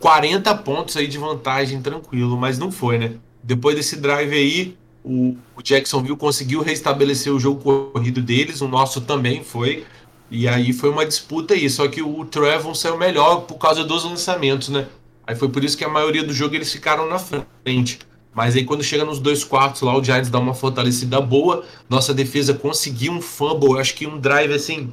40 0.00 0.54
pontos 0.56 0.98
aí 0.98 1.06
de 1.06 1.16
vantagem, 1.16 1.80
tranquilo, 1.80 2.36
mas 2.36 2.58
não 2.58 2.70
foi, 2.70 2.98
né? 2.98 3.14
Depois 3.42 3.74
desse 3.74 3.96
drive 3.96 4.34
aí, 4.34 4.76
o, 5.02 5.34
Jacksonville 5.64 6.14
conseguiu 6.14 6.60
restabelecer 6.60 7.32
o 7.32 7.40
jogo 7.40 7.90
corrido 7.94 8.20
deles, 8.20 8.60
o 8.60 8.68
nosso 8.68 9.00
também 9.00 9.42
foi. 9.42 9.86
E 10.30 10.46
aí 10.46 10.74
foi 10.74 10.90
uma 10.90 11.06
disputa 11.06 11.54
aí, 11.54 11.70
só 11.70 11.88
que 11.88 12.02
o 12.02 12.26
Trevor 12.26 12.74
saiu 12.74 12.98
melhor 12.98 13.46
por 13.46 13.56
causa 13.56 13.82
dos 13.82 14.04
lançamentos, 14.04 14.68
né? 14.68 14.86
Aí 15.26 15.34
foi 15.34 15.48
por 15.48 15.64
isso 15.64 15.78
que 15.78 15.84
a 15.84 15.88
maioria 15.88 16.22
do 16.22 16.34
jogo 16.34 16.54
eles 16.54 16.70
ficaram 16.70 17.08
na 17.08 17.18
frente. 17.18 17.98
Mas 18.34 18.56
aí 18.56 18.64
quando 18.64 18.82
chega 18.82 19.04
nos 19.04 19.18
dois 19.18 19.44
quartos 19.44 19.82
lá, 19.82 19.96
o 19.96 20.02
Giants 20.02 20.30
dá 20.30 20.38
uma 20.38 20.54
fortalecida 20.54 21.20
boa. 21.20 21.64
Nossa 21.88 22.14
defesa 22.14 22.54
conseguiu 22.54 23.12
um 23.12 23.20
fumble, 23.20 23.78
acho 23.78 23.94
que 23.94 24.06
um 24.06 24.18
drive 24.18 24.52
assim 24.52 24.90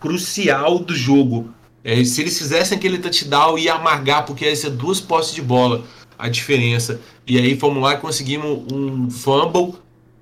crucial 0.00 0.78
do 0.78 0.94
jogo. 0.94 1.52
É, 1.84 2.02
se 2.04 2.20
eles 2.20 2.38
fizessem 2.38 2.76
aquele 2.76 2.98
touchdown, 2.98 3.58
ia 3.58 3.74
amargar, 3.74 4.24
porque 4.24 4.44
ia 4.44 4.56
ser 4.56 4.70
duas 4.70 5.00
postes 5.00 5.34
de 5.34 5.42
bola 5.42 5.84
a 6.18 6.28
diferença. 6.28 7.00
E 7.26 7.38
aí 7.38 7.56
fomos 7.56 7.82
lá 7.82 7.94
e 7.94 7.98
conseguimos 7.98 8.72
um 8.72 9.08
fumble 9.10 9.74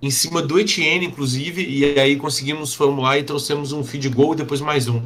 em 0.03 0.11
cima 0.11 0.43
do 0.43 0.59
Etienne, 0.59 1.07
inclusive, 1.07 1.64
e 1.64 1.99
aí 1.99 2.17
conseguimos, 2.17 2.75
fomos 2.75 3.03
lá 3.03 3.19
e 3.19 3.23
trouxemos 3.23 3.73
um 3.73 3.83
feed 3.83 4.09
goal 4.11 4.35
e 4.35 4.37
depois 4.37 4.61
mais 4.61 4.89
um. 4.89 5.03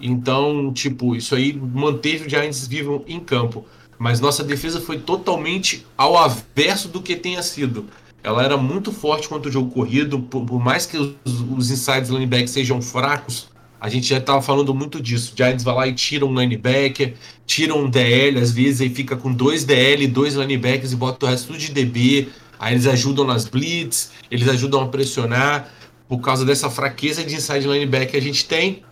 Então, 0.00 0.72
tipo, 0.72 1.14
isso 1.14 1.34
aí 1.34 1.52
manteve 1.52 2.26
o 2.26 2.30
Giants 2.30 2.66
vivo 2.66 3.04
em 3.06 3.20
campo. 3.20 3.64
Mas 3.98 4.20
nossa 4.20 4.44
defesa 4.44 4.80
foi 4.80 4.98
totalmente 4.98 5.86
ao 5.96 6.16
averso 6.16 6.88
do 6.88 7.00
que 7.00 7.16
tenha 7.16 7.42
sido. 7.42 7.86
Ela 8.22 8.42
era 8.42 8.56
muito 8.56 8.92
forte 8.92 9.28
contra 9.28 9.48
o 9.48 9.52
jogo 9.52 9.70
corrido, 9.70 10.18
por, 10.20 10.44
por 10.44 10.60
mais 10.60 10.84
que 10.84 10.98
os, 10.98 11.14
os 11.24 11.70
insides 11.70 12.10
linebackers 12.10 12.50
sejam 12.50 12.82
fracos, 12.82 13.48
a 13.80 13.88
gente 13.88 14.08
já 14.08 14.18
estava 14.18 14.40
falando 14.40 14.74
muito 14.74 15.00
disso. 15.00 15.32
Giants 15.36 15.62
vai 15.62 15.74
lá 15.74 15.86
e 15.86 15.92
tira 15.92 16.24
um 16.24 16.38
linebacker, 16.38 17.14
tira 17.46 17.74
um 17.74 17.88
DL, 17.88 18.38
às 18.40 18.50
vezes 18.50 18.80
aí 18.80 18.90
fica 18.90 19.16
com 19.16 19.32
dois 19.32 19.64
DL, 19.64 20.06
dois 20.06 20.34
linebackers 20.34 20.92
e 20.92 20.96
bota 20.96 21.26
o 21.26 21.28
resto 21.28 21.56
de 21.56 21.70
DB. 21.70 22.28
Aí 22.58 22.74
eles 22.74 22.86
ajudam 22.86 23.24
nas 23.24 23.44
blitz, 23.44 24.12
eles 24.30 24.48
ajudam 24.48 24.80
a 24.80 24.88
pressionar. 24.88 25.70
Por 26.08 26.20
causa 26.20 26.44
dessa 26.44 26.70
fraqueza 26.70 27.22
de 27.22 27.34
inside 27.34 27.66
linebacker 27.66 28.10
que 28.12 28.16
a 28.16 28.22
gente 28.22 28.46
tem, 28.46 28.82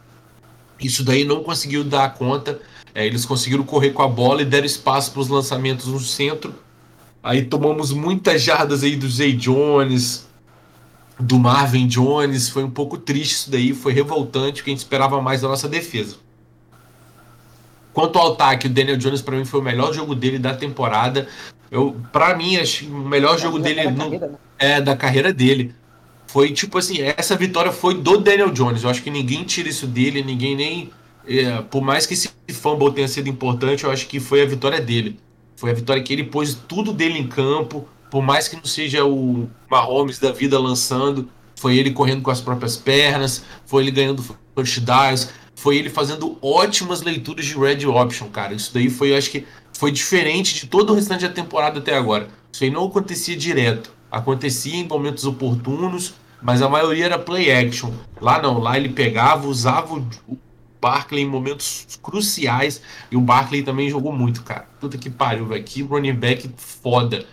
isso 0.81 1.03
daí 1.03 1.25
não 1.25 1.43
conseguiu 1.43 1.83
dar 1.83 2.13
conta. 2.15 2.61
É, 2.95 3.05
eles 3.07 3.25
conseguiram 3.25 3.65
correr 3.65 3.91
com 3.91 4.03
a 4.03 4.09
bola 4.09 4.43
e 4.43 4.45
deram 4.45 4.67
espaço 4.67 5.11
para 5.13 5.21
os 5.21 5.29
lançamentos 5.29 5.87
no 5.87 5.99
centro. 5.99 6.55
Aí 7.23 7.43
tomamos 7.45 7.91
muitas 7.93 8.43
jardas 8.43 8.83
aí 8.85 8.95
do 8.97 9.09
Zay 9.11 9.33
Jones, 9.33 10.29
do 11.19 11.39
Marvin 11.39 11.87
Jones. 11.89 12.49
Foi 12.49 12.63
um 12.63 12.71
pouco 12.71 12.97
triste 12.99 13.33
isso 13.33 13.51
daí, 13.51 13.73
foi 13.75 13.93
revoltante, 13.93 14.57
porque 14.61 14.71
a 14.71 14.75
gente 14.75 14.81
esperava 14.81 15.21
mais 15.21 15.41
da 15.41 15.49
nossa 15.49 15.69
defesa. 15.69 16.17
Quanto 17.93 18.19
ao 18.19 18.33
ataque, 18.33 18.67
o 18.67 18.71
Daniel 18.71 18.97
Jones 18.97 19.23
para 19.23 19.37
mim 19.37 19.45
foi 19.45 19.61
o 19.61 19.63
melhor 19.63 19.93
jogo 19.93 20.15
dele 20.15 20.39
da 20.39 20.55
temporada. 20.55 21.29
Eu, 21.71 21.97
para 22.13 22.37
mim, 22.37 22.57
acho 22.57 22.87
o 22.87 23.09
melhor 23.09 23.39
jogo 23.39 23.59
dele 23.59 23.85
da 23.85 23.91
no- 23.91 23.99
carreira, 24.05 24.27
né? 24.29 24.35
é 24.59 24.81
da 24.81 24.97
carreira 24.97 25.33
dele. 25.33 25.75
Foi 26.27 26.51
tipo 26.53 26.79
assim, 26.79 27.01
essa 27.01 27.37
vitória 27.37 27.71
foi 27.73 27.95
do 27.95 28.19
Daniel 28.19 28.51
Jones. 28.51 28.83
Eu 28.83 28.91
acho 28.91 29.03
que 29.03 29.11
ninguém 29.11 29.45
tira 29.45 29.69
isso 29.69 29.87
dele, 29.87 30.23
ninguém 30.23 30.57
nem. 30.57 30.91
É, 31.27 31.63
por 31.63 31.83
mais 31.83 32.07
que 32.07 32.15
esse 32.15 32.31
fumble 32.53 32.93
tenha 32.93 33.09
sido 33.09 33.29
importante, 33.29 33.85
eu 33.85 33.91
acho 33.91 34.07
que 34.07 34.21
foi 34.21 34.43
a 34.43 34.47
vitória 34.47 34.81
dele. 34.81 35.19
Foi 35.57 35.71
a 35.71 35.75
vitória 35.75 36.03
que 36.03 36.13
ele 36.13 36.25
pôs 36.25 36.55
tudo 36.55 36.93
dele 36.93 37.19
em 37.19 37.27
campo. 37.27 37.89
Por 38.11 38.23
mais 38.23 38.49
que 38.49 38.57
não 38.57 38.65
seja 38.65 39.05
o 39.05 39.49
Mahomes 39.71 40.19
da 40.19 40.31
vida 40.31 40.59
lançando, 40.59 41.29
foi 41.57 41.77
ele 41.77 41.91
correndo 41.91 42.23
com 42.23 42.31
as 42.31 42.41
próprias 42.41 42.77
pernas, 42.77 43.45
foi 43.67 43.83
ele 43.83 43.91
ganhando 43.91 44.23
first 44.55 44.81
downs, 44.81 45.31
foi 45.55 45.77
ele 45.77 45.89
fazendo 45.89 46.37
ótimas 46.43 47.03
leituras 47.03 47.45
de 47.45 47.57
red 47.57 47.87
option, 47.87 48.29
cara. 48.29 48.55
Isso 48.55 48.73
daí 48.73 48.91
foi, 48.91 49.17
acho 49.17 49.31
que 49.31 49.47
foi 49.73 49.91
diferente 49.91 50.55
de 50.55 50.67
todo 50.67 50.91
o 50.91 50.95
restante 50.95 51.27
da 51.27 51.33
temporada 51.33 51.79
até 51.79 51.97
agora. 51.97 52.29
Isso 52.53 52.63
aí 52.63 52.71
não 52.71 52.87
acontecia 52.87 53.37
direto. 53.37 53.93
Acontecia 54.11 54.77
em 54.77 54.87
momentos 54.87 55.25
oportunos, 55.25 56.15
mas 56.41 56.63
a 56.63 56.69
maioria 56.69 57.07
era 57.07 57.19
play 57.19 57.51
action. 57.51 57.91
Lá 58.21 58.41
não, 58.41 58.59
lá 58.59 58.77
ele 58.77 58.91
pegava, 58.91 59.49
usava 59.49 59.95
o 59.95 60.39
Barkley 60.85 61.23
em 61.23 61.27
momentos 61.27 61.99
cruciais. 62.03 62.83
E 63.11 63.17
o 63.17 63.21
Barkley 63.21 63.63
também 63.63 63.89
jogou 63.89 64.13
muito, 64.13 64.43
cara. 64.43 64.69
Puta 64.79 64.99
que 64.99 65.09
pariu, 65.09 65.47
velho. 65.47 65.65
Que 65.65 65.83
running 65.83 66.15
back 66.15 66.51
foda. 66.57 67.25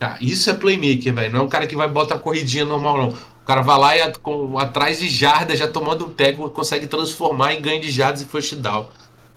Cara, 0.00 0.18
isso 0.20 0.50
é 0.50 0.54
playmaker, 0.54 1.14
velho. 1.14 1.32
Não 1.32 1.40
é 1.40 1.42
um 1.44 1.48
cara 1.48 1.66
que 1.68 1.76
vai 1.76 1.88
botar 1.88 2.18
corridinha 2.18 2.64
normal, 2.64 2.98
não. 2.98 3.08
O 3.10 3.46
cara 3.46 3.62
vai 3.62 3.78
lá 3.78 3.96
e 3.96 4.12
com- 4.18 4.58
atrás 4.58 4.98
de 4.98 5.08
jardas, 5.08 5.58
já 5.58 5.68
tomando 5.68 6.04
um 6.06 6.10
tackle, 6.10 6.50
consegue 6.50 6.88
transformar 6.88 7.54
em 7.54 7.62
ganho 7.62 7.80
de 7.80 7.90
jardas 7.92 8.22
e 8.22 8.24
first 8.26 8.56
down. 8.56 8.88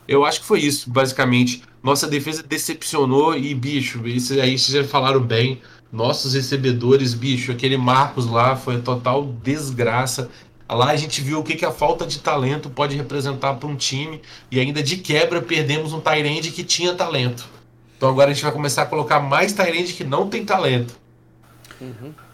Eu 0.08 0.26
acho 0.26 0.40
que 0.42 0.48
foi 0.48 0.62
isso, 0.62 0.90
basicamente. 0.90 1.62
Nossa 1.84 2.08
defesa 2.08 2.42
decepcionou 2.42 3.38
e, 3.38 3.54
bicho, 3.54 4.06
isso 4.08 4.34
aí 4.34 4.58
vocês 4.58 4.84
já 4.84 4.84
falaram 4.84 5.22
bem. 5.22 5.62
Nossos 5.92 6.34
recebedores, 6.34 7.14
bicho, 7.14 7.52
aquele 7.52 7.78
Marcos 7.78 8.26
lá 8.26 8.56
foi 8.56 8.82
total 8.82 9.24
desgraça. 9.44 10.30
Lá 10.70 10.92
a 10.92 10.96
gente 10.96 11.22
viu 11.22 11.40
o 11.40 11.44
que, 11.44 11.56
que 11.56 11.66
a 11.66 11.72
falta 11.72 12.06
de 12.06 12.20
talento 12.20 12.70
pode 12.70 12.96
representar 12.96 13.56
para 13.56 13.68
um 13.68 13.76
time 13.76 14.22
e 14.52 14.60
ainda 14.60 14.84
de 14.84 14.98
quebra 14.98 15.42
perdemos 15.42 15.94
um 15.94 16.00
Tyrande 16.00 16.52
que 16.52 16.64
tinha 16.64 16.94
talento. 16.94 17.48
Então 17.98 18.08
agora 18.08 18.30
a 18.30 18.34
gente 18.34 18.44
vai 18.44 18.52
começar 18.52 18.84
a 18.84 18.86
colocar 18.86 19.20
mais 19.20 19.52
Tyrande 19.52 19.94
que 19.94 20.04
não 20.04 20.30
tem 20.30 20.46
talento. 20.46 20.96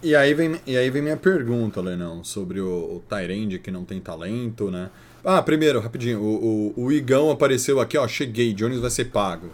E 0.03 0.15
aí 0.15 0.33
vem, 0.33 0.59
e 0.65 0.75
aí 0.75 0.89
vem 0.89 1.01
minha 1.01 1.17
pergunta, 1.17 1.79
Lenão, 1.79 2.23
sobre 2.23 2.59
o, 2.59 2.67
o 2.67 3.03
Tyrande 3.07 3.59
que 3.59 3.71
não 3.71 3.85
tem 3.85 4.01
talento, 4.01 4.69
né? 4.69 4.89
Ah, 5.23 5.41
primeiro, 5.41 5.79
rapidinho, 5.79 6.19
o, 6.21 6.73
o, 6.77 6.85
o 6.85 6.91
Igão 6.91 7.31
apareceu 7.31 7.79
aqui, 7.79 7.97
ó, 7.97 8.07
cheguei, 8.07 8.53
Jones 8.53 8.79
vai 8.79 8.89
ser 8.89 9.05
pago. 9.05 9.49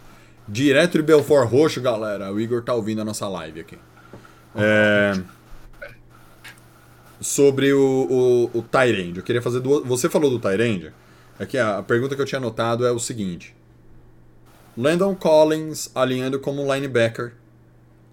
Direto 0.48 0.98
de 0.98 1.04
Belfort 1.04 1.50
Roxo, 1.50 1.80
galera, 1.80 2.32
o 2.34 2.40
Igor 2.40 2.62
tá 2.62 2.74
ouvindo 2.74 3.02
a 3.02 3.06
nossa 3.06 3.28
live 3.28 3.62
aqui. 3.62 3.78
É... 4.56 5.14
Sobre 7.22 7.72
o, 7.72 8.50
o, 8.54 8.58
o 8.58 8.62
Tyrande, 8.64 9.20
eu 9.20 9.24
queria 9.24 9.42
fazer 9.42 9.60
duas... 9.60 9.86
Você 9.86 10.10
falou 10.10 10.30
do 10.30 10.40
Tyrande? 10.40 10.92
Aqui, 11.40 11.58
a, 11.58 11.78
a 11.78 11.84
pergunta 11.84 12.16
que 12.16 12.22
eu 12.22 12.26
tinha 12.26 12.40
anotado 12.40 12.86
é 12.86 12.92
o 12.92 13.00
seguinte. 13.00 13.56
Landon 14.76 15.16
Collins 15.16 15.92
alinhando 15.94 16.40
como 16.40 16.62
linebacker 16.74 17.34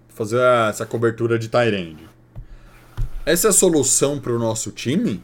fazer 0.09 0.41
essa 0.69 0.85
cobertura 0.85 1.39
de 1.39 1.47
Tyrande. 1.47 2.07
Essa 3.25 3.47
é 3.47 3.49
a 3.49 3.53
solução 3.53 4.19
para 4.19 4.33
o 4.33 4.39
nosso 4.39 4.71
time? 4.71 5.23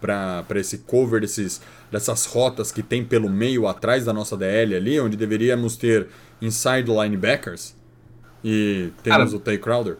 Para 0.00 0.44
esse 0.54 0.78
cover 0.78 1.20
desses, 1.20 1.60
dessas 1.90 2.26
rotas 2.26 2.70
que 2.70 2.82
tem 2.82 3.04
pelo 3.04 3.28
meio 3.28 3.66
atrás 3.66 4.04
da 4.04 4.12
nossa 4.12 4.36
DL 4.36 4.76
ali, 4.76 5.00
onde 5.00 5.16
deveríamos 5.16 5.76
ter 5.76 6.08
inside 6.40 6.88
linebackers? 6.88 7.74
E 8.44 8.92
temos 9.02 9.30
Cara, 9.30 9.36
o 9.36 9.40
Tay 9.40 9.58
Crowder? 9.58 9.96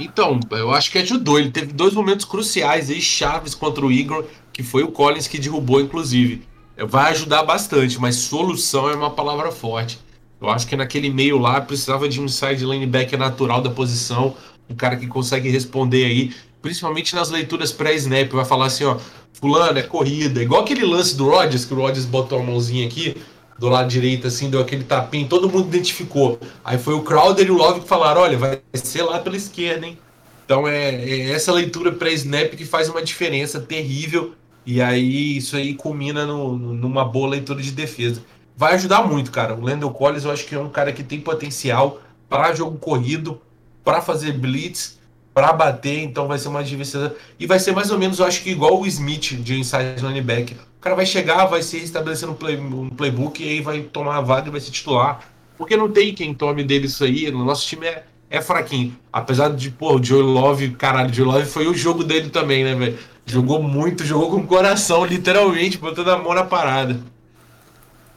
Então, 0.00 0.40
eu 0.50 0.72
acho 0.72 0.90
que 0.90 0.98
ajudou. 0.98 1.38
Ele 1.38 1.50
teve 1.50 1.72
dois 1.72 1.92
momentos 1.92 2.24
cruciais 2.24 2.88
aí, 2.90 3.00
chaves 3.00 3.54
contra 3.54 3.84
o 3.84 3.92
Igor, 3.92 4.24
que 4.52 4.62
foi 4.62 4.82
o 4.82 4.90
Collins 4.90 5.28
que 5.28 5.38
derrubou, 5.38 5.80
inclusive. 5.80 6.42
Vai 6.88 7.12
ajudar 7.12 7.42
bastante, 7.42 8.00
mas 8.00 8.16
solução 8.16 8.88
é 8.88 8.94
uma 8.94 9.10
palavra 9.10 9.52
forte. 9.52 9.98
Eu 10.40 10.48
acho 10.48 10.66
que 10.66 10.74
naquele 10.74 11.10
meio 11.10 11.38
lá 11.38 11.60
precisava 11.60 12.08
de 12.08 12.18
um 12.18 12.24
inside 12.24 12.64
linebacker 12.64 13.18
natural 13.18 13.60
da 13.60 13.68
posição, 13.68 14.34
um 14.70 14.74
cara 14.74 14.96
que 14.96 15.06
consegue 15.06 15.50
responder 15.50 16.06
aí, 16.06 16.32
principalmente 16.62 17.14
nas 17.14 17.28
leituras 17.28 17.70
pré-snap. 17.70 18.32
Vai 18.32 18.46
falar 18.46 18.66
assim, 18.66 18.84
ó, 18.84 18.96
fulano, 19.34 19.78
é 19.78 19.82
corrida. 19.82 20.42
Igual 20.42 20.62
aquele 20.62 20.86
lance 20.86 21.14
do 21.14 21.28
Rodgers, 21.28 21.66
que 21.66 21.74
o 21.74 21.76
Rodgers 21.76 22.06
botou 22.06 22.38
a 22.38 22.42
mãozinha 22.42 22.86
aqui, 22.86 23.14
do 23.60 23.68
lado 23.68 23.88
direito, 23.88 24.26
assim, 24.26 24.50
deu 24.50 24.60
aquele 24.60 24.84
tapinho, 24.84 25.28
todo 25.28 25.48
mundo 25.50 25.68
identificou. 25.68 26.40
Aí 26.64 26.78
foi 26.78 26.94
o 26.94 27.02
Crowder 27.02 27.46
e 27.46 27.50
o 27.50 27.56
Love 27.56 27.80
que 27.82 27.88
falaram, 27.88 28.22
olha, 28.22 28.38
vai 28.38 28.60
ser 28.74 29.02
lá 29.02 29.20
pela 29.20 29.36
esquerda, 29.36 29.86
hein? 29.86 29.98
Então 30.44 30.66
é, 30.66 30.94
é 31.04 31.30
essa 31.32 31.52
leitura 31.52 31.92
pré-snap 31.92 32.56
que 32.56 32.64
faz 32.64 32.88
uma 32.88 33.02
diferença 33.02 33.60
terrível. 33.60 34.34
E 34.66 34.80
aí 34.82 35.36
isso 35.36 35.56
aí 35.56 35.74
culmina 35.74 36.26
no- 36.26 36.56
numa 36.56 37.04
boa 37.04 37.30
leitura 37.30 37.62
de 37.62 37.70
defesa. 37.72 38.22
Vai 38.56 38.74
ajudar 38.74 39.06
muito, 39.06 39.30
cara. 39.30 39.54
O 39.54 39.60
Landon 39.62 39.92
Collins 39.92 40.24
eu 40.24 40.30
acho 40.30 40.46
que 40.46 40.54
é 40.54 40.58
um 40.60 40.70
cara 40.70 40.92
que 40.92 41.02
tem 41.04 41.20
potencial 41.20 42.00
para 42.28 42.54
jogo 42.54 42.78
corrido, 42.78 43.40
para 43.84 44.02
fazer 44.02 44.32
blitz, 44.32 44.98
para 45.32 45.52
bater, 45.52 46.02
então 46.02 46.26
vai 46.26 46.38
ser 46.38 46.48
uma 46.48 46.62
diversidade. 46.62 47.14
E 47.38 47.46
vai 47.46 47.58
ser 47.58 47.72
mais 47.72 47.90
ou 47.90 47.98
menos, 47.98 48.18
eu 48.18 48.26
acho 48.26 48.42
que 48.42 48.50
igual 48.50 48.80
o 48.80 48.86
Smith 48.86 49.40
de 49.40 49.58
inside 49.58 50.00
linebacker. 50.02 50.56
O 50.78 50.80
cara 50.80 50.96
vai 50.96 51.06
chegar, 51.06 51.44
vai 51.46 51.62
se 51.62 51.78
restabelecer 51.78 52.26
no 52.26 52.34
play, 52.34 52.56
um 52.56 52.88
playbook 52.88 53.42
e 53.42 53.48
aí 53.48 53.60
vai 53.60 53.80
tomar 53.82 54.16
a 54.16 54.20
vaga 54.20 54.48
e 54.48 54.50
vai 54.50 54.60
se 54.60 54.70
titular. 54.70 55.20
Porque 55.56 55.76
não 55.76 55.90
tem 55.90 56.14
quem 56.14 56.32
tome 56.32 56.64
dele 56.64 56.86
isso 56.86 57.04
aí. 57.04 57.28
O 57.28 57.44
nosso 57.44 57.66
time 57.66 57.86
é, 57.86 58.04
é 58.30 58.40
fraquinho. 58.40 58.96
Apesar 59.12 59.50
de, 59.50 59.70
pô, 59.70 59.96
o 59.96 60.02
Joe 60.02 60.22
Love, 60.22 60.70
caralho, 60.70 61.10
o 61.10 61.12
Joe 61.12 61.26
Love 61.26 61.44
foi 61.44 61.66
o 61.68 61.74
jogo 61.74 62.02
dele 62.02 62.30
também, 62.30 62.64
né, 62.64 62.74
velho? 62.74 62.98
Jogou 63.26 63.62
muito, 63.62 64.04
jogou 64.04 64.30
com 64.30 64.38
o 64.38 64.46
coração, 64.46 65.04
literalmente, 65.04 65.76
botando 65.76 66.08
a 66.08 66.18
mão 66.18 66.34
na 66.34 66.44
parada. 66.44 66.98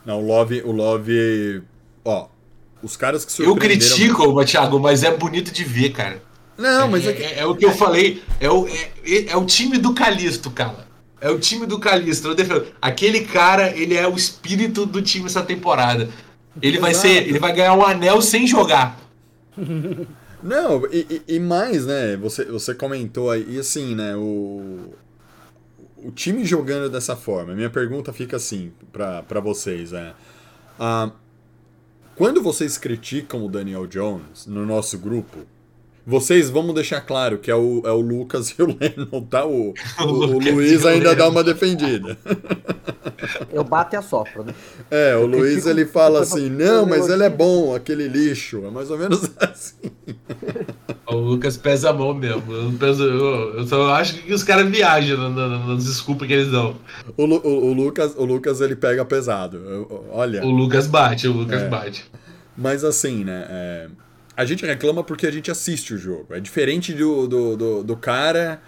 Não, 0.06 0.22
o 0.22 0.26
Love, 0.26 0.62
o 0.64 0.72
Love, 0.72 1.64
ó, 2.04 2.28
os 2.82 2.98
caras 2.98 3.24
que 3.24 3.42
Eu 3.42 3.48
surpreenderam... 3.48 3.96
critico, 3.96 4.46
Thiago, 4.46 4.80
mas 4.80 5.04
é 5.04 5.16
bonito 5.16 5.52
de 5.52 5.64
ver, 5.64 5.90
cara. 5.92 6.22
Não, 6.58 6.88
mas 6.88 7.06
é, 7.06 7.10
é 7.10 7.14
que... 7.14 7.24
é- 7.24 7.40
é 7.40 7.46
o 7.46 7.56
que 7.56 7.66
eu 7.66 7.72
falei. 7.72 8.22
É 8.40 8.50
o, 8.50 8.68
é, 8.68 8.92
é 9.28 9.36
o 9.38 9.46
time 9.46 9.78
do 9.78 9.94
Calisto, 9.94 10.52
cara. 10.52 10.88
É 11.20 11.30
o 11.30 11.40
time 11.40 11.66
do 11.66 11.80
Calisto. 11.80 12.28
Aquele 12.82 13.22
cara, 13.26 13.70
ele 13.78 13.96
é 13.96 14.08
o 14.08 14.16
espírito 14.16 14.86
do 14.86 15.02
time 15.02 15.26
essa 15.26 15.42
temporada. 15.42 16.10
Ele 16.62 16.78
vai 16.80 16.94
ser. 16.94 17.28
Ele 17.28 17.40
vai 17.40 17.54
ganhar 17.54 17.74
um 17.74 17.84
anel 17.84 18.22
sem 18.22 18.46
jogar. 18.46 19.00
Não, 20.44 20.86
e, 20.92 21.22
e- 21.28 21.40
mais, 21.40 21.86
né? 21.86 22.18
Você, 22.18 22.44
você 22.44 22.76
comentou 22.76 23.32
aí, 23.32 23.46
e 23.48 23.58
assim, 23.60 23.96
né? 23.96 24.14
O, 24.18 24.94
o 25.98 26.12
time 26.12 26.44
jogando 26.44 26.90
dessa 26.90 27.16
forma. 27.16 27.54
Minha 27.56 27.70
pergunta 27.70 28.12
fica 28.12 28.36
assim 28.36 28.74
pra 28.92 29.24
pra 29.24 29.40
vocês: 29.40 29.94
é, 29.94 30.14
ah, 30.78 31.12
quando 32.18 32.42
vocês 32.42 32.78
criticam 32.78 33.46
o 33.46 33.50
Daniel 33.50 33.88
Jones 33.88 34.46
no 34.46 34.66
nosso 34.66 34.98
grupo, 35.00 35.38
vocês 36.06 36.50
vamos 36.50 36.76
deixar 36.76 37.02
claro 37.02 37.38
que 37.38 37.50
é 37.50 37.56
o, 37.56 37.82
é 37.86 37.92
o 37.92 38.02
Lucas 38.02 38.50
e 38.50 38.62
o 38.62 38.68
Lennon, 38.80 39.22
tá? 39.24 39.46
O, 39.46 39.74
o, 40.02 40.04
o 40.06 40.40
Luiz 40.40 40.86
ainda 40.86 41.16
dá 41.16 41.30
uma 41.30 41.44
defendida. 41.44 42.18
Eu 43.52 43.64
bato 43.64 43.96
e 43.96 43.98
assopro, 43.98 44.44
né? 44.44 44.54
É, 44.92 45.16
o 45.16 45.26
Luiz 45.26 45.66
ele 45.66 45.86
fala 45.86 46.22
assim: 46.22 46.50
não, 46.50 46.86
mas 46.86 47.10
ele 47.10 47.24
é 47.24 47.30
bom, 47.30 47.74
aquele 47.74 48.08
lixo. 48.08 48.64
É 48.66 48.70
mais 48.70 48.92
ou 48.92 48.98
menos 48.98 49.32
assim. 49.40 49.92
O 51.08 51.16
Lucas 51.16 51.58
pesa 51.58 51.90
a 51.90 51.94
mão 51.94 52.14
mesmo. 52.14 52.44
Eu, 52.54 52.64
não 52.64 52.78
peso- 52.78 53.04
eu- 53.06 53.56
eu 53.60 53.68
só 53.68 53.92
acho 53.94 54.16
que 54.22 54.34
os 54.34 54.44
caras 54.44 54.70
viajam 54.70 55.18
na- 55.18 55.30
na- 55.48 55.68
nas 55.68 55.84
desculpas 55.86 56.28
que 56.28 56.34
eles 56.34 56.52
dão. 56.52 56.76
O, 57.18 57.24
o, 57.24 57.66
o 57.70 57.74
Lucas, 57.74 58.14
o 58.16 58.24
Lucas 58.26 58.62
ele 58.62 58.76
pega 58.76 59.04
pesado. 59.06 59.88
Olha, 60.12 60.44
O 60.46 60.52
Lucas 60.52 60.86
bate, 60.86 61.28
o 61.28 61.32
Lucas 61.34 61.62
É. 61.64 61.68
bate. 61.70 62.06
mas 62.58 62.84
assim, 62.84 63.24
né? 63.24 63.46
é, 63.50 63.88
a 64.36 64.46
gente 64.46 64.66
reclama 64.66 65.04
porque 65.04 65.28
a 65.28 65.32
gente 65.32 65.52
assiste 65.52 65.94
o 65.94 65.98
jogo. 65.98 66.34
É 66.34 66.40
diferente 66.40 66.94
do, 66.94 67.28
do, 67.28 67.58
do, 67.58 67.84
do 67.84 67.98
cara 67.98 68.62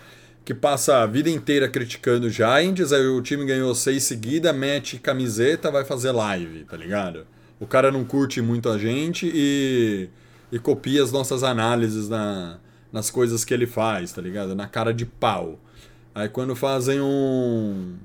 que 0.43 0.53
passa 0.53 0.97
a 0.97 1.05
vida 1.07 1.30
inteira 1.30 1.68
criticando 1.68 2.28
o 2.28 2.30
Giants, 2.30 2.93
aí 2.93 3.07
o 3.07 3.20
time 3.22 3.45
ganhou 3.45 3.74
seis 3.74 4.03
seguidas, 4.03 4.55
mete 4.55 4.99
camiseta, 4.99 5.72
vai 5.72 5.84
fazer 5.84 6.11
live, 6.11 6.66
tá 6.66 6.78
ligado? 6.78 7.26
O 7.59 7.66
cara 7.66 7.91
não 7.91 8.05
curte 8.05 8.41
muito 8.41 8.70
a 8.70 8.78
gente 8.78 9.32
e, 9.34 10.07
e 10.51 10.59
copia 10.59 11.01
as 11.01 11.11
nossas 11.11 11.41
análises 11.41 12.07
na, 12.07 12.59
nas 12.91 13.09
coisas 13.09 13.43
que 13.43 13.53
ele 13.53 13.66
faz, 13.66 14.11
tá 14.11 14.22
ligado? 14.22 14.53
Na 14.53 14.68
cara 14.68 14.93
de 14.93 15.05
pau. 15.05 15.59
Aí 16.13 16.30
quando 16.30 16.55
fazem 16.55 17.01
um. 17.01 17.95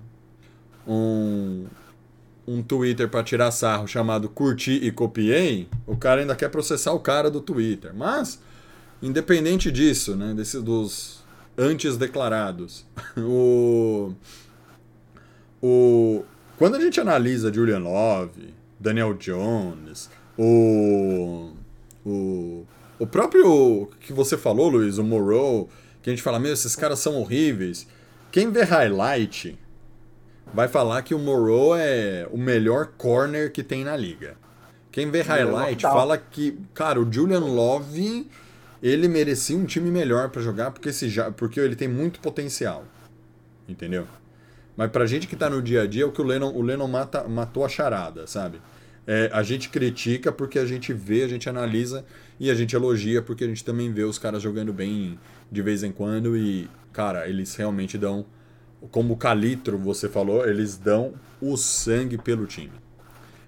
um 0.87 1.67
um 2.51 2.63
Twitter 2.63 3.09
pra 3.09 3.23
tirar 3.23 3.51
sarro 3.53 3.87
chamado 3.87 4.29
Curti 4.29 4.73
e 4.73 4.91
Copiei, 4.91 5.69
o 5.87 5.97
cara 5.97 6.21
ainda 6.21 6.35
quer 6.35 6.49
processar 6.49 6.93
o 6.93 6.99
cara 6.99 7.31
do 7.31 7.41
Twitter. 7.41 7.95
Mas, 7.95 8.41
independente 9.01 9.71
disso, 9.71 10.17
né, 10.17 10.35
desse, 10.35 10.61
dos 10.61 11.23
antes 11.57 11.97
declarados, 11.97 12.85
o, 13.17 14.13
o, 15.63 16.25
quando 16.59 16.75
a 16.75 16.81
gente 16.81 17.01
analisa 17.01 17.53
Julian 17.53 17.79
Love, 17.79 18.53
Daniel 18.79 19.15
Jones, 19.15 20.11
o, 20.37 21.53
o, 22.05 22.67
o 22.99 23.07
próprio 23.07 23.89
que 24.01 24.13
você 24.13 24.37
falou, 24.37 24.69
Luiz, 24.69 24.99
o 24.99 25.05
Moreau, 25.05 25.69
que 26.03 26.11
a 26.11 26.13
gente 26.13 26.23
fala, 26.23 26.41
meu, 26.41 26.53
esses 26.53 26.75
caras 26.75 26.99
são 26.99 27.17
horríveis. 27.17 27.87
Quem 28.33 28.51
vê 28.51 28.63
highlight 28.63 29.57
vai 30.53 30.69
falar 30.69 31.03
que 31.03 31.15
o 31.15 31.19
Moreau 31.19 31.75
é 31.77 32.27
o 32.31 32.39
melhor 32.39 32.87
corner 32.99 33.51
que 33.53 33.63
tem 33.63 33.85
na 33.85 33.97
liga. 33.97 34.37
Quem 34.93 35.11
vê 35.11 35.23
highlight 35.23 35.83
fala 35.83 36.19
que, 36.19 36.59
cara, 36.75 37.01
o 37.01 37.11
Julian 37.13 37.41
Love 37.41 38.29
ele 38.83 39.09
merecia 39.09 39.57
um 39.57 39.65
time 39.65 39.91
melhor 39.91 40.31
pra 40.31 40.43
jogar 40.43 40.71
porque, 40.71 40.89
esse, 40.89 41.09
ja- 41.09 41.31
porque 41.31 41.61
ele 41.61 41.77
tem 41.77 41.87
muito 41.89 42.19
potencial. 42.21 42.85
Entendeu? 43.69 44.07
Mas 44.77 44.91
pra 44.91 45.07
gente 45.07 45.27
que 45.27 45.37
tá 45.37 45.49
no 45.51 45.61
dia 45.61 45.83
a 45.83 45.87
dia, 45.87 46.03
é 46.05 46.07
o 46.07 46.11
que 46.13 46.21
o 46.21 46.25
Lennon, 46.25 46.53
o 46.55 46.63
Lennon 46.63 46.89
mata, 46.89 47.29
matou 47.29 47.65
a 47.65 47.69
charada, 47.69 48.27
sabe? 48.27 48.61
É, 49.07 49.31
a 49.33 49.43
gente 49.43 49.69
critica 49.69 50.33
porque 50.33 50.59
a 50.59 50.65
gente 50.67 50.93
vê, 50.93 51.23
a 51.23 51.29
gente 51.29 51.49
analisa 51.49 52.05
e 52.39 52.51
a 52.51 52.55
gente 52.55 52.75
elogia 52.75 53.21
porque 53.23 53.45
a 53.45 53.47
gente 53.47 53.65
também 53.65 53.93
vê 53.93 54.03
os 54.05 54.19
caras 54.19 54.43
jogando 54.43 54.73
bem 54.73 55.19
de 55.51 55.63
vez 55.63 55.83
em 55.83 55.93
quando 55.93 56.37
e, 56.37 56.69
cara, 56.93 57.29
eles 57.29 57.55
realmente 57.57 57.99
dão, 57.99 58.25
como 58.91 59.15
o 59.15 59.17
Calitro 59.17 59.79
você 59.79 60.09
falou, 60.09 60.47
eles 60.47 60.77
dão 60.77 61.15
o 61.41 61.57
sangue 61.57 62.17
pelo 62.19 62.47
time. 62.47 62.73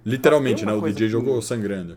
Literalmente, 0.04 0.66
né? 0.66 0.72
O 0.72 0.80
DJ 0.80 1.06
que- 1.06 1.08
jogou 1.08 1.40
sangrando. 1.40 1.96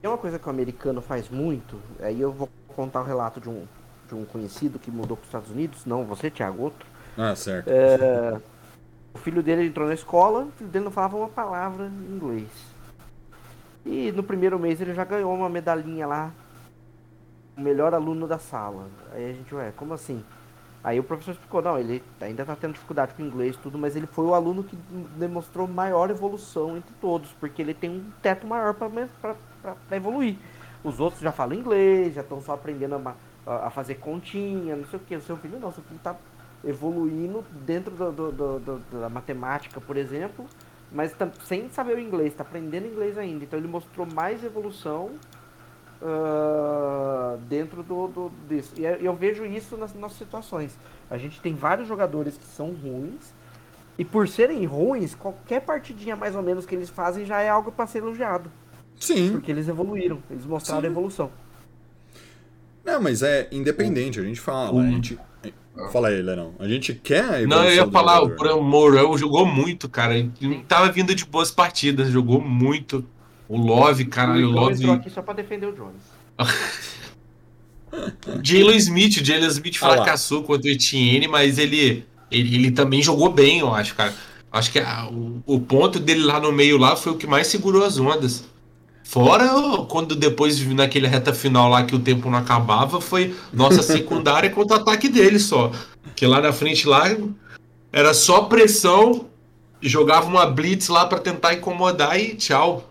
Tem 0.00 0.08
uma 0.10 0.18
coisa 0.18 0.38
que 0.38 0.46
o 0.46 0.50
americano 0.50 1.02
faz 1.02 1.28
muito, 1.28 1.80
aí 2.00 2.20
eu 2.20 2.32
vou 2.32 2.48
contar 2.68 3.00
o 3.00 3.04
relato 3.04 3.40
de 3.40 3.48
um, 3.48 3.64
de 4.08 4.14
um 4.14 4.24
conhecido 4.24 4.78
que 4.78 4.90
mudou 4.90 5.16
para 5.16 5.22
os 5.24 5.28
Estados 5.28 5.50
Unidos, 5.50 5.84
não 5.84 6.04
você, 6.04 6.30
Thiago, 6.30 6.62
outro. 6.62 6.86
Ah, 7.16 7.34
certo. 7.34 7.68
É, 7.68 8.40
o 9.12 9.18
filho 9.18 9.42
dele 9.42 9.66
entrou 9.66 9.88
na 9.88 9.94
escola, 9.94 10.44
o 10.44 10.52
filho 10.52 10.70
dele 10.70 10.84
não 10.84 10.92
falava 10.92 11.16
uma 11.16 11.28
palavra 11.28 11.86
em 11.86 12.14
inglês. 12.14 12.48
E 13.84 14.12
no 14.12 14.22
primeiro 14.22 14.58
mês 14.58 14.80
ele 14.80 14.94
já 14.94 15.04
ganhou 15.04 15.34
uma 15.34 15.48
medalhinha 15.48 16.06
lá, 16.06 16.32
o 17.56 17.60
melhor 17.60 17.92
aluno 17.92 18.28
da 18.28 18.38
sala. 18.38 18.88
Aí 19.12 19.30
a 19.30 19.32
gente, 19.32 19.52
ué, 19.54 19.72
como 19.76 19.94
assim? 19.94 20.22
Aí 20.82 20.98
o 21.00 21.02
professor 21.02 21.32
explicou, 21.32 21.60
não, 21.60 21.76
ele 21.78 22.02
ainda 22.20 22.44
tá 22.44 22.54
tendo 22.54 22.74
dificuldade 22.74 23.12
com 23.14 23.22
inglês 23.22 23.56
e 23.56 23.58
tudo, 23.58 23.76
mas 23.76 23.96
ele 23.96 24.06
foi 24.06 24.24
o 24.24 24.32
aluno 24.34 24.62
que 24.62 24.76
demonstrou 25.16 25.66
maior 25.66 26.08
evolução 26.08 26.76
entre 26.76 26.94
todos, 27.00 27.30
porque 27.40 27.60
ele 27.60 27.74
tem 27.74 27.90
um 27.90 28.04
teto 28.22 28.46
maior 28.46 28.74
para 28.74 28.96
evoluir. 29.90 30.36
Os 30.84 31.00
outros 31.00 31.20
já 31.20 31.32
falam 31.32 31.54
inglês, 31.58 32.14
já 32.14 32.20
estão 32.20 32.40
só 32.40 32.52
aprendendo 32.54 32.94
a, 32.94 33.14
a- 33.66 33.70
fazer 33.70 33.96
continha, 33.96 34.76
não 34.76 34.84
sei 34.86 34.98
o 34.98 35.02
que. 35.02 35.16
O 35.16 35.20
seu 35.20 35.36
filho 35.36 35.58
não, 35.58 35.72
seu 35.72 35.82
filho 35.82 35.98
tá 36.02 36.14
evoluindo 36.64 37.44
dentro 37.66 37.94
do- 37.94 38.12
do- 38.32 38.58
do- 38.60 39.00
da 39.00 39.08
matemática, 39.08 39.80
por 39.80 39.96
exemplo, 39.96 40.46
mas 40.92 41.14
sem 41.44 41.68
saber 41.70 41.96
o 41.96 42.00
inglês, 42.00 42.34
tá 42.34 42.42
aprendendo 42.42 42.86
inglês 42.86 43.18
ainda. 43.18 43.44
Então 43.44 43.58
ele 43.58 43.68
mostrou 43.68 44.06
mais 44.06 44.42
evolução 44.44 45.10
ah, 46.02 47.36
dentro 47.48 47.82
do, 47.82 48.08
do- 48.08 48.32
disso. 48.48 48.72
E 48.76 48.84
eu 49.04 49.14
vejo 49.14 49.44
isso 49.44 49.76
nas 49.76 49.94
nossas 49.94 50.18
situações. 50.18 50.76
A 51.10 51.16
gente 51.18 51.40
tem 51.40 51.54
vários 51.54 51.88
jogadores 51.88 52.36
que 52.36 52.44
são 52.46 52.72
ruins, 52.72 53.32
e 53.98 54.04
por 54.04 54.28
serem 54.28 54.64
ruins, 54.64 55.14
qualquer 55.14 55.60
partidinha 55.60 56.14
mais 56.14 56.36
ou 56.36 56.42
menos 56.42 56.64
que 56.66 56.74
eles 56.74 56.88
fazem 56.88 57.24
já 57.24 57.40
é 57.40 57.48
algo 57.48 57.72
para 57.72 57.86
ser 57.86 57.98
elogiado. 57.98 58.50
Sim. 58.98 59.32
Porque 59.32 59.50
eles 59.50 59.68
evoluíram, 59.68 60.18
eles 60.30 60.44
mostraram 60.44 60.82
Sim. 60.82 60.86
evolução. 60.88 61.30
Não, 62.84 63.00
mas 63.02 63.22
é 63.22 63.48
independente, 63.52 64.18
a 64.18 64.22
gente 64.22 64.40
fala. 64.40 64.72
o- 64.72 64.80
A 64.80 64.86
gente... 64.86 65.18
Fala 65.92 66.08
aí, 66.08 66.20
Lenão. 66.20 66.54
A 66.58 66.66
gente 66.66 66.92
quer 66.92 67.22
a 67.22 67.46
Não, 67.46 67.62
eu 67.64 67.72
ia 67.76 67.88
falar, 67.88 68.20
o 68.24 68.30
jogador. 68.30 68.60
Moreau 68.60 69.16
jogou 69.16 69.46
muito, 69.46 69.88
cara. 69.88 70.16
Ele 70.16 70.64
tava 70.66 70.90
vindo 70.90 71.14
de 71.14 71.24
boas 71.24 71.52
partidas, 71.52 72.08
jogou 72.08 72.40
muito. 72.40 73.04
O 73.48 73.56
Love, 73.56 74.04
caralho, 74.06 74.48
o 74.48 74.52
Love. 74.52 74.90
aqui 74.90 75.08
só 75.10 75.22
para 75.22 75.34
defender 75.34 75.66
o 75.66 75.72
Jones. 75.72 76.02
Jalen 78.42 78.76
Smith, 78.76 79.16
o 79.20 79.24
Jalen 79.24 79.48
Smith 79.48 79.78
Ah 79.80 79.88
lá. 79.88 79.94
fracassou 79.96 80.42
contra 80.42 80.68
o 80.68 80.72
Etienne, 80.72 81.26
mas 81.26 81.58
ele, 81.58 82.04
ele, 82.30 82.54
ele 82.54 82.70
também 82.70 83.02
jogou 83.02 83.32
bem, 83.32 83.60
eu 83.60 83.72
acho, 83.74 83.94
cara. 83.94 84.14
Acho 84.52 84.70
que 84.70 84.78
a- 84.78 85.08
o, 85.10 85.42
o 85.46 85.60
ponto 85.60 85.98
dele 85.98 86.22
lá 86.22 86.38
no 86.40 86.52
meio 86.52 86.76
lá 86.78 86.96
foi 86.96 87.12
o 87.12 87.16
que 87.16 87.26
mais 87.26 87.46
segurou 87.46 87.84
as 87.84 87.98
ondas. 87.98 88.44
Fora 89.04 89.48
quando 89.88 90.14
depois, 90.14 90.60
naquele 90.74 91.06
reta 91.06 91.32
final 91.32 91.70
lá 91.70 91.82
que 91.82 91.94
o 91.94 91.98
tempo 91.98 92.28
não 92.30 92.38
acabava, 92.38 93.00
foi 93.00 93.34
nossa 93.52 93.80
secundária 93.82 94.50
contra 94.50 94.76
o 94.76 94.80
ataque 94.80 95.08
dele 95.08 95.38
só. 95.38 95.72
Que 96.14 96.26
lá 96.26 96.40
na 96.42 96.52
frente 96.52 96.86
lá 96.86 97.04
era 97.90 98.12
só 98.12 98.42
pressão, 98.42 99.26
jogava 99.80 100.26
uma 100.26 100.44
blitz 100.44 100.88
lá 100.88 101.06
pra 101.06 101.18
tentar 101.18 101.54
incomodar 101.54 102.20
e 102.20 102.34
tchau. 102.34 102.90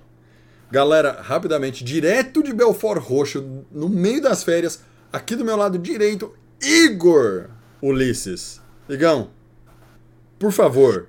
Galera, 0.70 1.22
rapidamente, 1.22 1.84
direto 1.84 2.44
de 2.44 2.54
Belfort 2.54 3.02
Roxo, 3.02 3.64
no 3.72 3.88
meio 3.88 4.22
das 4.22 4.44
férias, 4.44 4.82
aqui 5.12 5.36
do 5.36 5.46
meu 5.46 5.56
lado 5.56 5.78
direito, 5.78 6.34
Igor 6.62 7.50
Ulisses. 7.82 8.62
Igão, 8.90 9.30
por 10.40 10.52
favor, 10.52 11.08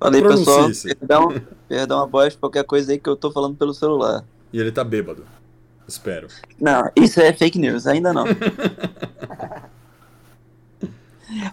Falei, 0.00 0.22
pessoal. 0.22 0.70
Perdão, 0.98 1.28
perdão 1.68 2.02
a 2.02 2.06
voz, 2.06 2.34
qualquer 2.34 2.64
coisa 2.64 2.90
aí 2.92 2.98
que 2.98 3.08
eu 3.08 3.16
tô 3.16 3.30
falando 3.30 3.54
pelo 3.54 3.74
celular. 3.74 4.24
e 4.50 4.58
ele 4.58 4.72
tá 4.72 4.82
bêbado. 4.82 5.26
Espero. 5.86 6.28
Não, 6.58 6.90
isso 6.96 7.20
é 7.20 7.32
fake 7.32 7.58
news, 7.58 7.86
ainda 7.86 8.12
não. 8.12 8.24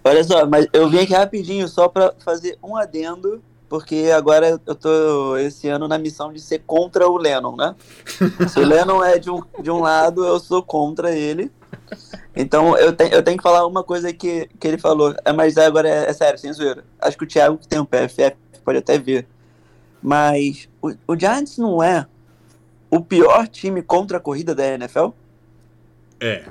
Olha 0.03 0.23
só, 0.23 0.45
mas 0.45 0.67
eu 0.71 0.89
vim 0.89 0.99
aqui 0.99 1.13
rapidinho 1.13 1.67
só 1.67 1.87
pra 1.87 2.13
fazer 2.23 2.57
um 2.63 2.75
adendo, 2.75 3.41
porque 3.69 4.11
agora 4.15 4.59
eu 4.65 4.75
tô 4.75 5.35
esse 5.37 5.67
ano 5.67 5.87
na 5.87 5.97
missão 5.97 6.31
de 6.31 6.39
ser 6.39 6.59
contra 6.65 7.07
o 7.07 7.17
Lennon, 7.17 7.55
né? 7.55 7.75
Se 8.47 8.59
o 8.59 8.65
Lennon 8.65 9.03
é 9.03 9.17
de 9.19 9.29
um, 9.29 9.41
de 9.61 9.69
um 9.69 9.79
lado, 9.81 10.25
eu 10.25 10.39
sou 10.39 10.63
contra 10.63 11.11
ele. 11.11 11.51
Então 12.35 12.77
eu, 12.77 12.93
te, 12.93 13.09
eu 13.11 13.21
tenho 13.23 13.37
que 13.37 13.43
falar 13.43 13.65
uma 13.65 13.83
coisa 13.83 14.13
que, 14.13 14.49
que 14.59 14.67
ele 14.67 14.77
falou, 14.77 15.15
é, 15.25 15.33
mas 15.33 15.57
agora 15.57 15.87
é, 15.89 16.09
é 16.09 16.13
sério, 16.13 16.39
sem 16.39 16.51
zoeira. 16.53 16.83
Acho 17.01 17.17
que 17.17 17.23
o 17.23 17.27
Thiago 17.27 17.57
que 17.57 17.67
tem 17.67 17.79
um 17.79 17.85
PFF 17.85 18.35
pode 18.63 18.77
até 18.77 18.97
ver. 18.97 19.27
Mas 20.01 20.69
o, 20.81 20.93
o 21.07 21.19
Giants 21.19 21.57
não 21.57 21.81
é 21.81 22.05
o 22.89 23.01
pior 23.01 23.47
time 23.47 23.81
contra 23.81 24.17
a 24.17 24.21
corrida 24.21 24.55
da 24.55 24.65
NFL? 24.65 25.09
É. 26.19 26.45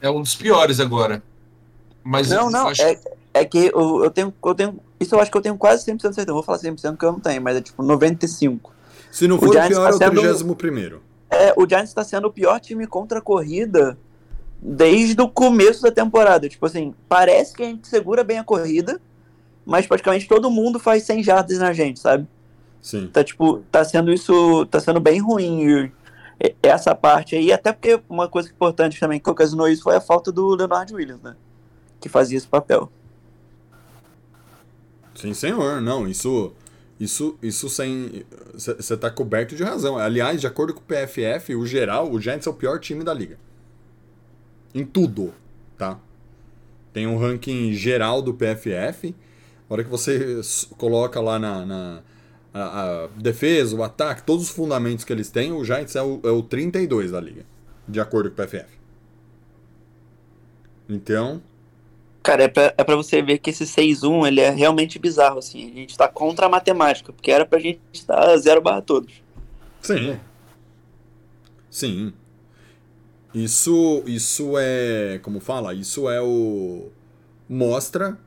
É 0.00 0.10
um 0.10 0.20
dos 0.20 0.34
piores 0.34 0.80
agora. 0.80 1.22
Mas 2.02 2.30
Não, 2.30 2.50
não, 2.50 2.68
acho- 2.68 2.82
é, 2.82 2.98
é 3.34 3.44
que 3.44 3.70
eu, 3.74 4.04
eu 4.04 4.10
tenho, 4.10 4.32
eu 4.44 4.54
tenho. 4.54 4.80
Isso 5.00 5.14
eu 5.14 5.20
acho 5.20 5.30
que 5.30 5.36
eu 5.36 5.42
tenho 5.42 5.56
quase 5.56 5.84
100% 5.84 5.96
de 5.96 6.02
certeza. 6.02 6.26
Eu 6.30 6.34
vou 6.34 6.42
falar 6.42 6.58
100% 6.58 6.96
que 6.96 7.04
eu 7.04 7.12
não 7.12 7.20
tenho, 7.20 7.40
mas 7.42 7.56
é 7.56 7.60
tipo 7.60 7.82
95%. 7.82 8.60
Se 9.10 9.26
não 9.28 9.36
O 9.36 9.38
for 9.40 9.48
o, 9.48 9.52
Giants 9.52 9.68
pior, 9.68 9.84
tá 9.84 9.90
é 9.90 9.94
o 9.94 9.98
sendo- 9.98 10.20
31 10.20 10.54
primeiro. 10.54 11.02
É, 11.30 11.52
o 11.56 11.66
Giants 11.68 11.92
tá 11.94 12.04
sendo 12.04 12.28
o 12.28 12.32
pior 12.32 12.60
time 12.60 12.86
contra 12.86 13.18
a 13.18 13.22
corrida 13.22 13.96
desde 14.60 15.20
o 15.20 15.28
começo 15.28 15.82
da 15.82 15.90
temporada. 15.90 16.48
Tipo 16.48 16.66
assim, 16.66 16.94
parece 17.08 17.54
que 17.54 17.62
a 17.62 17.66
gente 17.66 17.88
segura 17.88 18.22
bem 18.22 18.38
a 18.38 18.44
corrida, 18.44 19.00
mas 19.64 19.86
praticamente 19.86 20.28
todo 20.28 20.50
mundo 20.50 20.78
faz 20.78 21.02
100 21.04 21.22
jardas 21.22 21.58
na 21.58 21.72
gente, 21.72 22.00
sabe? 22.00 22.26
Sim. 22.80 23.08
Tá 23.12 23.22
tipo, 23.24 23.58
tá 23.70 23.84
sendo 23.84 24.12
isso, 24.12 24.66
tá 24.66 24.78
sendo 24.80 25.00
bem 25.00 25.20
ruim 25.20 25.90
essa 26.62 26.94
parte 26.94 27.36
aí, 27.36 27.52
até 27.52 27.72
porque 27.72 28.00
uma 28.08 28.28
coisa 28.28 28.50
importante 28.50 28.98
também 28.98 29.20
que 29.20 29.30
ocasionou 29.30 29.68
isso 29.68 29.82
foi 29.84 29.94
a 29.96 30.00
falta 30.00 30.32
do 30.32 30.54
Leonard 30.54 30.92
Williams, 30.94 31.22
né? 31.22 31.36
Que 32.00 32.08
fazia 32.08 32.36
esse 32.36 32.48
papel. 32.48 32.90
Sim, 35.14 35.34
senhor. 35.34 35.80
Não, 35.80 36.08
isso. 36.08 36.52
Isso, 37.00 37.36
isso 37.42 37.68
sem. 37.68 38.24
Você 38.54 38.96
tá 38.96 39.10
coberto 39.10 39.56
de 39.56 39.64
razão. 39.64 39.98
Aliás, 39.98 40.40
de 40.40 40.46
acordo 40.46 40.72
com 40.72 40.80
o 40.80 40.84
PFF, 40.84 41.54
o 41.56 41.66
geral, 41.66 42.08
o 42.12 42.20
Giants 42.20 42.46
é 42.46 42.50
o 42.50 42.54
pior 42.54 42.78
time 42.78 43.02
da 43.02 43.12
liga. 43.12 43.38
Em 44.72 44.84
tudo, 44.84 45.34
tá? 45.76 45.98
Tem 46.92 47.06
um 47.08 47.18
ranking 47.18 47.72
geral 47.72 48.22
do 48.22 48.32
PFF. 48.32 49.14
A 49.68 49.72
hora 49.72 49.82
que 49.82 49.90
você 49.90 50.40
coloca 50.78 51.20
lá 51.20 51.40
na, 51.40 51.66
na 51.66 52.02
a, 52.54 53.04
a 53.04 53.06
defesa, 53.16 53.74
o 53.74 53.82
ataque, 53.82 54.22
todos 54.22 54.44
os 54.44 54.50
fundamentos 54.50 55.04
que 55.04 55.12
eles 55.12 55.28
têm, 55.28 55.52
o 55.52 55.64
Giants 55.64 55.96
é 55.96 56.02
o, 56.02 56.20
é 56.22 56.30
o 56.30 56.42
32 56.42 57.10
da 57.10 57.20
liga. 57.20 57.44
De 57.88 57.98
acordo 57.98 58.30
com 58.30 58.40
o 58.40 58.46
PFF. 58.46 58.78
Então, 60.88 61.42
Cara, 62.22 62.44
é 62.44 62.48
pra, 62.48 62.74
é 62.76 62.84
pra 62.84 62.94
você 62.94 63.20
ver 63.20 63.38
que 63.38 63.50
esse 63.50 63.64
6-1 63.64 64.26
ele 64.28 64.40
é 64.40 64.50
realmente 64.50 64.98
bizarro, 64.98 65.38
assim. 65.38 65.70
A 65.72 65.74
gente 65.74 65.96
tá 65.96 66.06
contra 66.06 66.46
a 66.46 66.48
matemática, 66.48 67.12
porque 67.12 67.30
era 67.30 67.44
pra 67.44 67.58
gente 67.58 67.80
estar 67.92 68.36
0 68.36 68.60
barra 68.60 68.80
todos. 68.80 69.12
Sim. 69.80 70.18
Sim. 71.68 72.12
Isso, 73.34 74.02
isso 74.06 74.54
é, 74.58 75.18
como 75.22 75.40
fala, 75.40 75.74
isso 75.74 76.08
é 76.08 76.20
o 76.20 76.90
mostra 77.48 78.18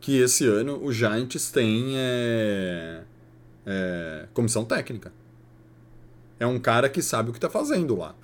que 0.00 0.20
esse 0.20 0.46
ano 0.46 0.82
o 0.82 0.92
Giants 0.92 1.50
tem 1.50 1.94
é, 1.96 3.02
é, 3.66 4.26
comissão 4.32 4.64
técnica. 4.64 5.12
É 6.38 6.46
um 6.46 6.58
cara 6.58 6.88
que 6.88 7.02
sabe 7.02 7.30
o 7.30 7.32
que 7.32 7.40
tá 7.40 7.50
fazendo 7.50 7.96
lá. 7.96 8.14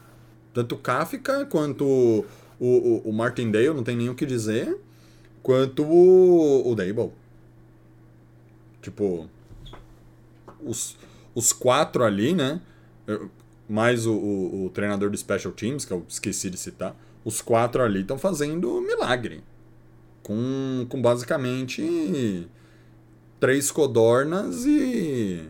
Tanto 0.53 0.77
o 0.77 0.79
Kafka 0.79 1.47
quanto 1.47 1.85
o, 1.85 2.25
o, 2.59 3.09
o 3.09 3.13
Martindale, 3.13 3.75
não 3.75 3.83
tem 3.83 3.97
nem 3.97 4.09
o 4.09 4.15
que 4.15 4.27
dizer, 4.27 4.79
quanto 5.43 5.85
o, 5.85 6.71
o 6.71 6.75
Dable. 6.75 7.13
Tipo, 8.83 9.29
os, 10.63 10.97
os 11.35 11.53
quatro 11.53 12.05
ali, 12.05 12.35
né? 12.35 12.61
Mais 13.69 14.07
o, 14.07 14.13
o, 14.13 14.67
o 14.67 14.71
treinador 14.71 15.11
do 15.11 15.17
Special 15.17 15.53
Teams, 15.53 15.85
que 15.85 15.93
eu 15.93 16.05
esqueci 16.09 16.51
de 16.51 16.57
citar, 16.57 16.97
os 17.25 17.41
quatro 17.43 17.83
ali 17.83 18.01
estão 18.01 18.19
fazendo 18.19 18.81
milagre. 18.81 19.43
Com, 20.23 20.87
com 20.89 21.01
basicamente 21.01 22.47
três 23.39 23.71
codornas 23.71 24.65
e 24.67 25.49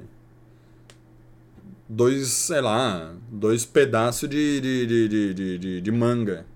dois, 1.88 2.28
sei 2.28 2.60
lá, 2.60 3.14
dois 3.30 3.64
pedaços 3.64 4.28
de, 4.28 4.60
de, 4.60 4.86
de, 5.34 5.58
de- 5.58 5.80
de 5.80 5.92
manga. 5.92 6.46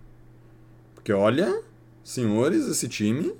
Porque 0.94 1.12
olha, 1.12 1.60
senhores, 2.04 2.68
esse 2.68 2.86
time, 2.86 3.34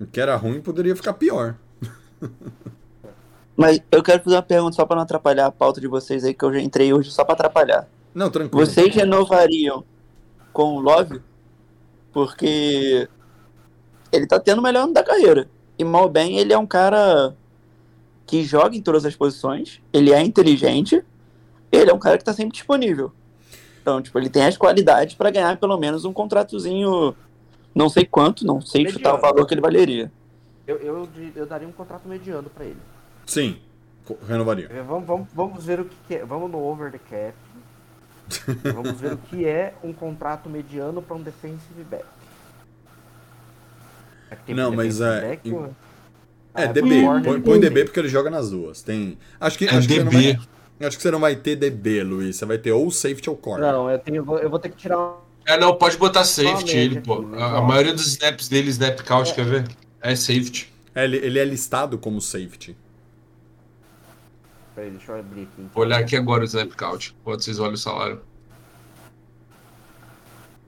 o 0.00 0.06
que 0.06 0.20
era 0.20 0.34
ruim 0.34 0.60
poderia 0.60 0.96
ficar 0.96 1.12
pior. 1.12 1.56
Mas 3.56 3.80
eu 3.90 4.02
quero 4.02 4.22
fazer 4.22 4.36
uma 4.36 4.42
pergunta 4.42 4.74
só 4.74 4.84
pra 4.84 4.96
não 4.96 5.02
atrapalhar 5.02 5.46
a 5.46 5.52
pauta 5.52 5.80
de 5.80 5.86
vocês 5.86 6.24
aí, 6.24 6.34
que 6.34 6.44
eu 6.44 6.52
já 6.52 6.60
entrei 6.60 6.92
hoje 6.92 7.10
só 7.10 7.24
pra 7.24 7.34
atrapalhar. 7.34 7.88
Não, 8.14 8.30
tranquilo. 8.30 8.64
Vocês 8.64 8.94
renovariam 8.94 9.84
com 10.52 10.74
o 10.74 10.80
Love? 10.80 11.20
Porque 12.12 13.08
ele 14.10 14.26
tá 14.26 14.40
tendo 14.40 14.58
o 14.58 14.62
melhor 14.62 14.84
ano 14.84 14.94
da 14.94 15.04
carreira. 15.04 15.48
E 15.78 15.84
mal 15.84 16.08
bem, 16.08 16.38
ele 16.38 16.52
é 16.52 16.58
um 16.58 16.66
cara 16.66 17.34
que 18.26 18.42
joga 18.42 18.74
em 18.74 18.82
todas 18.82 19.04
as 19.04 19.14
posições, 19.14 19.80
ele 19.92 20.12
é 20.12 20.20
inteligente, 20.20 21.04
ele 21.70 21.90
é 21.90 21.94
um 21.94 21.98
cara 21.98 22.18
que 22.18 22.24
tá 22.24 22.32
sempre 22.32 22.52
disponível. 22.52 23.12
Então, 23.86 24.02
tipo, 24.02 24.18
ele 24.18 24.28
tem 24.28 24.44
as 24.44 24.56
qualidades 24.56 25.14
pra 25.14 25.30
ganhar 25.30 25.56
pelo 25.58 25.78
menos 25.78 26.04
um 26.04 26.12
contratozinho, 26.12 27.14
não 27.72 27.88
sei 27.88 28.04
quanto, 28.04 28.44
não 28.44 28.60
sei 28.60 28.82
Mediano. 28.82 28.98
chutar 28.98 29.14
o 29.14 29.20
valor 29.20 29.46
que 29.46 29.54
ele 29.54 29.60
valeria. 29.60 30.10
Eu, 30.66 30.78
eu, 30.78 31.08
eu 31.36 31.46
daria 31.46 31.68
um 31.68 31.70
contrato 31.70 32.08
mediano 32.08 32.50
pra 32.50 32.64
ele. 32.64 32.80
Sim, 33.24 33.60
renovaria. 34.26 34.66
É, 34.72 34.82
Vamos, 34.82 35.06
vamos, 35.06 35.28
vamos 35.32 35.64
ver 35.64 35.78
o 35.78 35.84
que, 35.84 35.94
que 36.08 36.14
é. 36.16 36.24
Vamos 36.24 36.50
no 36.50 36.58
over 36.64 36.90
the 36.90 36.98
cap. 36.98 37.36
vamos 38.74 39.00
ver 39.00 39.12
o 39.12 39.18
que 39.18 39.46
é 39.46 39.72
um 39.84 39.92
contrato 39.92 40.50
mediano 40.50 41.00
para 41.00 41.14
um 41.14 41.22
defensive 41.22 41.84
back. 41.88 42.04
É 44.32 44.34
que 44.34 44.42
tem 44.46 44.54
Não, 44.56 44.72
um 44.72 44.74
mas, 44.74 45.00
é, 45.00 45.20
back, 45.20 45.48
em-. 45.48 45.54
É, 46.56 46.64
Ah, 46.64 46.66
DB. 46.66 47.02
Põe, 47.22 47.40
põe 47.40 47.60
DB 47.60 47.84
porque 47.84 48.00
ele 48.00 48.08
joga 48.08 48.30
nas 48.30 48.50
duas. 48.50 48.82
Tem. 48.82 49.16
Acho 49.38 49.56
que, 49.56 49.66
É 49.66 49.70
acho 49.76 49.86
que 49.86 50.02
DB. 50.02 50.32
vai. 50.34 50.46
Acho 50.80 50.96
que 50.96 51.02
você 51.02 51.10
não 51.10 51.20
vai 51.20 51.36
ter 51.36 51.56
DB, 51.56 52.02
Luiz. 52.02 52.36
Você 52.36 52.44
vai 52.44 52.58
ter 52.58 52.72
ou 52.72 52.90
safety 52.90 53.30
ou 53.30 53.36
corner. 53.36 53.72
Não, 53.72 53.90
eu, 53.90 53.98
tenho, 53.98 54.38
eu 54.38 54.50
vou 54.50 54.58
ter 54.58 54.68
que 54.68 54.76
tirar. 54.76 55.14
É, 55.46 55.58
não, 55.58 55.74
pode 55.76 55.96
botar 55.96 56.24
safety 56.24 56.76
ele, 56.76 57.00
pô. 57.00 57.14
aqui? 57.14 57.36
A, 57.36 57.58
a 57.58 57.62
maioria 57.62 57.94
dos 57.94 58.06
snaps 58.06 58.48
dele, 58.48 58.68
snap 58.70 59.00
count, 59.00 59.32
quer 59.32 59.44
ver? 59.44 59.68
É 60.00 60.14
safety. 60.14 60.72
É, 60.94 61.04
ele, 61.04 61.16
ele 61.18 61.38
é 61.38 61.44
listado 61.44 61.96
como 61.98 62.20
safety. 62.20 62.76
Peraí, 64.74 64.90
deixa 64.90 65.12
eu 65.12 65.20
abrir 65.20 65.42
aqui. 65.42 65.52
então. 65.58 65.70
Vou 65.72 65.84
olhar 65.84 66.00
aqui 66.00 66.16
agora 66.16 66.42
o 66.42 66.44
snap 66.44 66.70
count, 66.72 67.16
enquanto 67.20 67.42
vocês 67.42 67.58
olham 67.58 67.74
o 67.74 67.78
salário. 67.78 68.20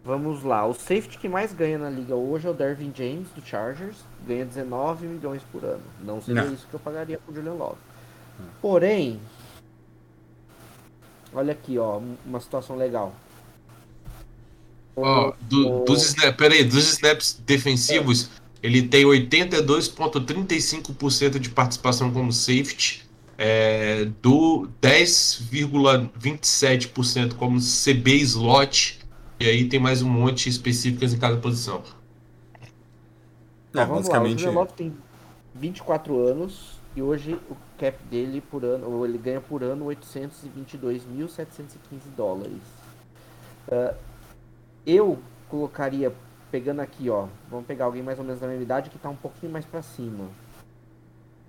Vamos 0.04 0.42
lá. 0.42 0.64
O 0.64 0.72
safety 0.72 1.18
que 1.18 1.28
mais 1.28 1.52
ganha 1.52 1.76
na 1.76 1.90
liga 1.90 2.14
hoje 2.14 2.46
é 2.46 2.50
o 2.50 2.54
Dervin 2.54 2.90
James, 2.96 3.28
do 3.36 3.44
Chargers. 3.44 3.96
Ganha 4.26 4.46
19 4.46 5.06
milhões 5.06 5.42
por 5.52 5.62
ano. 5.62 5.82
Não 6.02 6.22
seria 6.22 6.44
Não. 6.44 6.54
isso 6.54 6.66
que 6.66 6.72
eu 6.72 6.80
pagaria 6.80 7.18
pro 7.18 7.34
Julian 7.34 7.52
Love. 7.52 7.76
Porém, 8.62 9.20
olha 11.32 11.52
aqui, 11.52 11.78
ó, 11.78 12.00
uma 12.24 12.40
situação 12.40 12.74
legal. 12.76 13.14
Ó, 14.96 15.32
do- 15.42 15.82
o- 15.82 15.84
dos, 15.84 16.02
snap, 16.06 16.36
peraí, 16.36 16.64
dos 16.64 16.92
snaps 16.94 17.40
defensivos, 17.46 18.30
ele 18.62 18.82
tem 18.82 19.04
82,35% 19.04 21.38
de 21.38 21.50
participação 21.50 22.10
como 22.12 22.32
safety, 22.32 23.04
é, 23.36 24.06
do 24.20 24.68
10,27% 24.82 27.36
como 27.36 27.60
CB 27.60 28.14
slot, 28.16 28.98
e 29.38 29.46
aí 29.46 29.68
tem 29.68 29.78
mais 29.78 30.02
um 30.02 30.08
monte 30.08 30.48
específicas 30.48 31.14
em 31.14 31.18
cada 31.18 31.36
posição. 31.36 31.82
É, 32.60 32.66
Ó, 33.82 33.86
vamos 33.86 34.08
basicamente. 34.08 34.44
lá, 34.44 34.50
o 34.50 34.66
tem 34.66 34.92
24 35.54 36.18
anos 36.26 36.80
e 36.96 37.02
hoje 37.02 37.38
o 37.48 37.54
cap 37.78 37.96
dele 38.04 38.40
por 38.40 38.64
ano, 38.64 38.90
ou 38.90 39.06
ele 39.06 39.18
ganha 39.18 39.40
por 39.40 39.62
ano 39.62 39.86
822.715 39.86 41.68
dólares. 42.16 42.60
Ah, 43.70 43.94
eu 44.86 45.18
colocaria, 45.48 46.12
pegando 46.50 46.80
aqui, 46.80 47.08
ó, 47.08 47.28
vamos 47.50 47.66
pegar 47.66 47.84
alguém 47.86 48.02
mais 48.02 48.18
ou 48.18 48.24
menos 48.24 48.40
da 48.40 48.46
mesma 48.46 48.62
idade 48.62 48.90
que 48.90 48.98
tá 48.98 49.08
um 49.08 49.16
pouquinho 49.16 49.52
mais 49.52 49.64
pra 49.64 49.82
cima. 49.82 50.28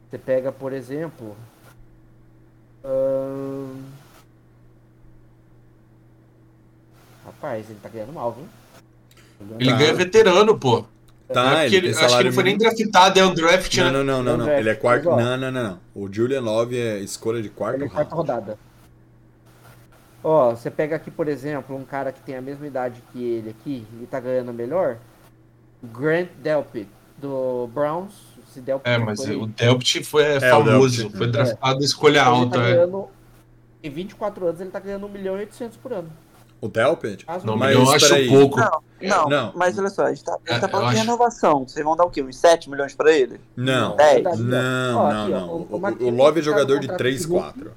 Você 0.10 0.18
pega, 0.18 0.52
por 0.52 0.74
exemplo, 0.74 1.36
ahn, 2.84 3.84
Rapaz, 7.30 7.70
ele 7.70 7.80
tá 7.82 7.90
ganhando 7.90 8.14
mal, 8.14 8.32
viu? 8.32 8.48
Ele 9.60 9.72
ganha 9.74 9.94
veterano, 9.94 10.58
pô. 10.58 10.84
Tá, 11.32 11.64
é 11.64 11.68
ele 11.68 11.78
ele- 11.78 11.90
acho 11.92 12.16
que 12.16 12.22
ele 12.24 12.32
foi 12.32 12.44
nem 12.44 12.58
draftado, 12.58 13.20
é 13.20 13.26
um 13.26 13.34
draft, 13.34 13.78
Não, 13.78 13.86
né? 13.86 13.92
não, 13.92 14.04
não, 14.04 14.24
não, 14.24 14.38
não. 14.38 14.46
Não, 14.48 14.54
Ele 14.54 14.70
é 14.70 14.76
quarto. 14.76 15.06
Não, 15.10 15.18
não, 15.18 15.38
não, 15.38 15.52
não. 15.52 15.80
O 15.94 16.12
Julian 16.12 16.42
Love 16.42 16.76
é 16.78 16.98
escolha 17.00 17.42
de 17.42 17.50
quarto 17.50 17.76
Ele 17.78 17.86
é 17.86 17.90
quarta 17.90 18.16
round. 18.16 18.30
rodada. 18.32 18.58
Ó, 20.24 20.52
você 20.52 20.70
pega 20.70 20.96
aqui, 20.96 21.10
por 21.10 21.28
exemplo, 21.28 21.76
um 21.76 21.86
cara 21.86 22.12
que 22.12 22.20
tem 22.22 22.36
a 22.36 22.42
mesma 22.42 22.68
idade 22.68 23.02
que 23.12 23.24
ele 23.24 23.50
aqui 23.52 23.86
e 24.02 24.06
tá 24.06 24.20
ganhando 24.20 24.52
melhor. 24.54 24.98
Grant 25.82 26.30
Delpit, 26.42 26.90
do 27.18 27.70
Browns. 27.74 28.14
Se 28.54 28.60
Delpit 28.60 28.90
É, 28.90 28.98
mas 28.98 29.24
foi- 29.24 29.36
o 29.36 29.46
Delpt 29.46 30.04
foi 30.04 30.24
é, 30.24 30.38
o 30.38 30.42
famoso, 30.42 31.02
Delpt. 31.04 31.18
foi 31.18 31.28
draftado 31.28 31.84
escolha 31.84 32.20
ele 32.20 32.28
alta. 32.28 32.58
tá 32.58 32.64
é. 32.68 32.74
ganhando. 32.74 33.08
Em 33.82 33.90
24 33.90 34.48
anos 34.48 34.60
ele 34.60 34.72
tá 34.72 34.80
ganhando 34.80 35.06
1 35.06 35.10
milhão 35.10 35.36
e 35.38 35.42
800 35.42 35.78
por 35.78 35.94
ano. 35.94 36.10
O 36.62 36.68
Delpit? 36.68 37.26
Não, 37.46 37.56
Mas 37.56 37.74
eu 37.76 37.90
acho 37.90 38.10
peraí. 38.10 38.28
pouco. 38.28 38.58
Não, 38.60 38.82
não, 39.02 39.30
Não. 39.30 39.54
mas 39.56 39.80
olha 39.80 39.90
só, 39.90 40.04
a 40.06 40.10
gente 40.14 40.26
tá, 40.26 40.34
a 40.34 40.38
gente 40.38 40.50
É, 40.52 40.60
tá 40.60 40.68
eu 40.68 40.72
falando 40.72 40.90
de 40.90 40.96
acho- 40.98 41.06
renovação. 41.06 41.66
Vocês 41.68 41.86
vão 41.86 41.96
dar 41.96 42.04
o 42.04 42.10
quê? 42.10 42.22
Uns 42.22 42.36
7 42.38 42.70
milhões 42.70 42.94
pra 42.94 43.12
ele? 43.14 43.40
Não. 43.56 43.96
Dez. 43.96 44.16
Verdade, 44.24 44.42
ó. 44.42 44.46
Não, 44.46 44.98
Ó, 45.00 45.14
não, 45.14 45.22
aqui, 45.24 45.32
não. 45.32 45.48
o- 45.50 45.68
O, 45.72 45.76
o 46.08 46.10
Love 46.16 46.40
é 46.40 46.44
tá 46.44 46.46
jogador 46.46 46.80
de 46.80 46.88
contrato 46.88 46.98
3, 46.98 47.22
de 47.22 47.28
rookie. 47.28 47.44
4. 47.44 47.72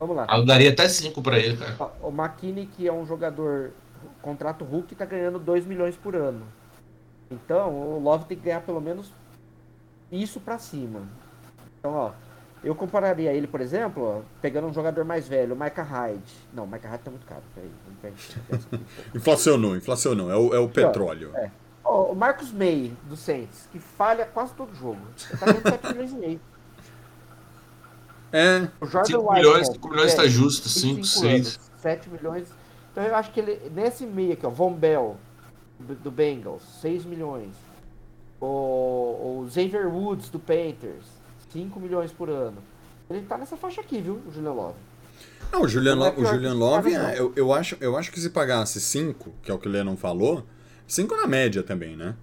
Vamos 0.00 0.16
lá. 0.16 0.26
Ah, 0.28 0.38
Eu 0.38 0.44
daria 0.46 0.70
até 0.70 0.88
5 0.88 1.22
pra 1.22 1.38
ele, 1.38 1.56
cara. 1.56 1.92
O 2.02 2.08
McKinney, 2.10 2.66
que 2.66 2.86
é 2.88 2.92
um 2.92 3.06
jogador 3.06 3.70
contrato 4.20 4.64
Hulk, 4.64 4.94
tá 4.96 5.04
ganhando 5.04 5.38
2 5.38 5.64
milhões 5.64 5.96
por 5.96 6.16
ano. 6.16 6.42
Então, 7.30 7.72
o 7.72 8.00
Love 8.02 8.24
tem 8.24 8.36
que 8.36 8.44
ganhar 8.44 8.60
pelo 8.62 8.80
menos 8.80 9.12
isso 10.10 10.40
pra 10.40 10.58
cima. 10.58 11.02
Então, 11.78 11.92
ó, 11.94 12.10
eu 12.62 12.74
compararia 12.74 13.32
ele, 13.32 13.46
por 13.46 13.60
exemplo, 13.60 14.24
pegando 14.42 14.66
um 14.66 14.72
jogador 14.72 15.04
mais 15.04 15.28
velho, 15.28 15.54
o 15.54 15.58
Micah 15.58 15.82
Hyde. 15.82 16.34
Não, 16.52 16.64
o 16.64 16.66
Micah 16.66 16.88
Hyde 16.88 17.02
tá 17.04 17.10
muito 17.10 17.26
caro. 17.26 17.42
Peraí. 17.54 18.14
Inflacionou, 19.14 19.76
inflacionou. 19.76 20.30
É 20.30 20.36
o, 20.36 20.54
é 20.54 20.58
o 20.58 20.68
petróleo. 20.68 21.32
É. 21.34 21.50
O 21.84 22.14
Marcus 22.14 22.52
May, 22.52 22.92
do 23.08 23.16
Saints, 23.16 23.68
que 23.72 23.78
falha 23.78 24.26
quase 24.26 24.52
todo 24.54 24.74
jogo. 24.74 25.00
Ele 25.30 25.38
tá 25.38 25.46
ganhando 25.46 25.62
7 25.70 25.92
milhões 25.92 26.12
e 26.12 26.16
meio. 26.16 26.40
É, 28.30 28.68
O 28.80 28.86
Jordan 28.86 29.06
5 29.06 29.20
Whitehead, 29.22 29.46
milhões, 29.46 29.66
5 29.68 29.88
milhões 29.88 30.14
tá 30.14 30.22
velho, 30.22 30.34
justo, 30.34 30.68
25 30.68 31.04
5, 31.04 31.06
6. 31.06 31.34
anos, 31.34 31.60
7 31.78 32.10
milhões. 32.10 32.48
Então 32.92 33.04
eu 33.04 33.14
acho 33.14 33.32
que 33.32 33.40
ele, 33.40 33.70
nesse 33.70 34.04
meio 34.04 34.34
aqui, 34.34 34.44
ó, 34.46 34.50
Von 34.50 34.74
Bell, 34.74 35.16
do, 35.78 35.94
do 35.94 36.10
Bengals, 36.10 36.62
6 36.82 37.04
milhões. 37.06 37.54
O, 38.40 38.46
o 39.44 39.48
Xavier 39.50 39.88
Woods, 39.88 40.28
do 40.28 40.38
Panthers, 40.38 41.06
5 41.52 41.80
milhões 41.80 42.12
por 42.12 42.28
ano. 42.28 42.58
Ele 43.10 43.22
tá 43.22 43.38
nessa 43.38 43.56
faixa 43.56 43.80
aqui, 43.80 44.00
viu, 44.00 44.20
o 44.26 44.32
Julian 44.32 44.52
Love. 44.52 44.74
Não, 45.50 45.62
o 45.62 45.68
Julian, 45.68 45.96
Não 45.96 46.06
é 46.06 46.10
Lo- 46.10 46.20
o 46.20 46.24
Julian 46.26 46.54
Love, 46.54 46.94
é, 46.94 47.18
eu, 47.18 47.32
eu, 47.34 47.52
acho, 47.52 47.76
eu 47.80 47.96
acho 47.96 48.12
que 48.12 48.20
se 48.20 48.30
pagasse 48.30 48.80
5, 48.80 49.32
que 49.42 49.50
é 49.50 49.54
o 49.54 49.58
que 49.58 49.66
o 49.66 49.70
Lennon 49.70 49.96
falou, 49.96 50.44
5 50.86 51.16
na 51.16 51.26
média 51.26 51.62
também, 51.62 51.96
né? 51.96 52.14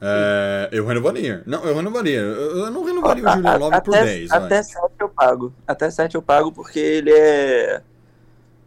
É, 0.00 0.68
eu 0.72 0.84
renovaria. 0.84 1.42
Não, 1.46 1.64
eu 1.64 1.74
renovaria. 1.74 2.18
Eu, 2.20 2.58
eu 2.58 2.70
não 2.70 2.84
renovaria 2.84 3.24
o 3.26 3.32
Julian 3.32 3.56
Love 3.56 3.80
por 3.82 3.94
até, 3.94 4.04
10. 4.04 4.28
vai. 4.28 4.38
Até 4.38 4.62
7 4.62 4.92
eu 5.00 5.08
pago. 5.08 5.54
Até 5.66 5.90
7 5.90 6.14
eu 6.14 6.22
pago 6.22 6.52
porque 6.52 6.78
ele 6.78 7.10
é. 7.12 7.80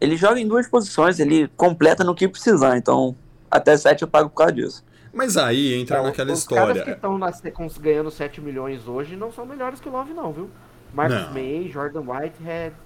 Ele 0.00 0.16
joga 0.16 0.40
em 0.40 0.48
duas 0.48 0.66
posições, 0.66 1.20
ele 1.20 1.48
completa 1.56 2.02
no 2.02 2.14
que 2.14 2.26
precisar. 2.28 2.76
Então, 2.76 3.14
até 3.50 3.76
7 3.76 4.02
eu 4.02 4.08
pago 4.08 4.30
por 4.30 4.36
causa 4.36 4.52
disso. 4.52 4.84
Mas 5.18 5.36
aí 5.36 5.74
entra 5.74 5.96
Então, 5.96 6.06
naquela 6.06 6.32
os 6.32 6.44
caras 6.46 6.72
que 6.84 6.90
história. 6.90 6.94
estão 6.94 7.82
ganhando 7.82 8.08
7 8.08 8.40
milhões 8.40 8.86
hoje 8.86 9.16
não 9.16 9.32
são 9.32 9.44
melhores 9.44 9.80
que 9.80 9.88
o 9.88 9.92
Love, 9.92 10.14
não, 10.14 10.32
viu? 10.32 10.48
Marcus 10.94 11.22
Não. 11.22 11.32
May, 11.34 11.68
Jordan 11.68 12.02
Whitehead. 12.02 12.76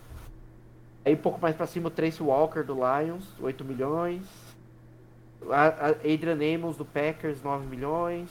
Aí 1.04 1.12
um 1.12 1.18
pouco 1.18 1.38
mais 1.42 1.54
pra 1.54 1.66
cima 1.66 1.88
o 1.88 1.90
Trace 1.90 2.22
Walker 2.22 2.62
do 2.62 2.72
Lions, 2.74 3.22
8 3.38 3.62
milhões. 3.66 4.22
A, 5.50 5.66
a 5.66 5.88
Adrian 5.90 6.56
Amos 6.56 6.78
do 6.78 6.86
Packers, 6.86 7.42
9 7.42 7.66
milhões. 7.66 8.30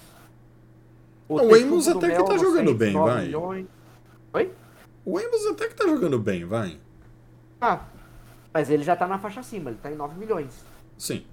O 1.29 1.39
Tefuco 1.39 1.55
Amos 1.55 1.85
do 1.85 1.91
até 1.91 2.07
que 2.09 2.15
Mel 2.15 2.25
tá 2.25 2.33
do 2.33 2.39
jogando 2.39 2.55
Saints, 2.65 2.77
bem, 2.77 2.93
9 2.93 3.11
vai. 3.13 3.25
milhões. 3.25 3.67
Oi? 4.33 4.51
O 5.05 5.17
Amos 5.19 5.45
até 5.45 5.67
que 5.67 5.75
tá 5.75 5.85
jogando 5.87 6.17
bem, 6.17 6.43
vai. 6.43 6.79
Ah, 7.61 7.81
mas 8.51 8.71
ele 8.71 8.81
já 8.83 8.95
tá 8.95 9.05
na 9.05 9.19
faixa 9.19 9.41
acima, 9.41 9.69
ele 9.69 9.77
tá 9.79 9.91
em 9.91 9.95
9 9.95 10.17
milhões. 10.17 10.65
Sim. 10.97 11.23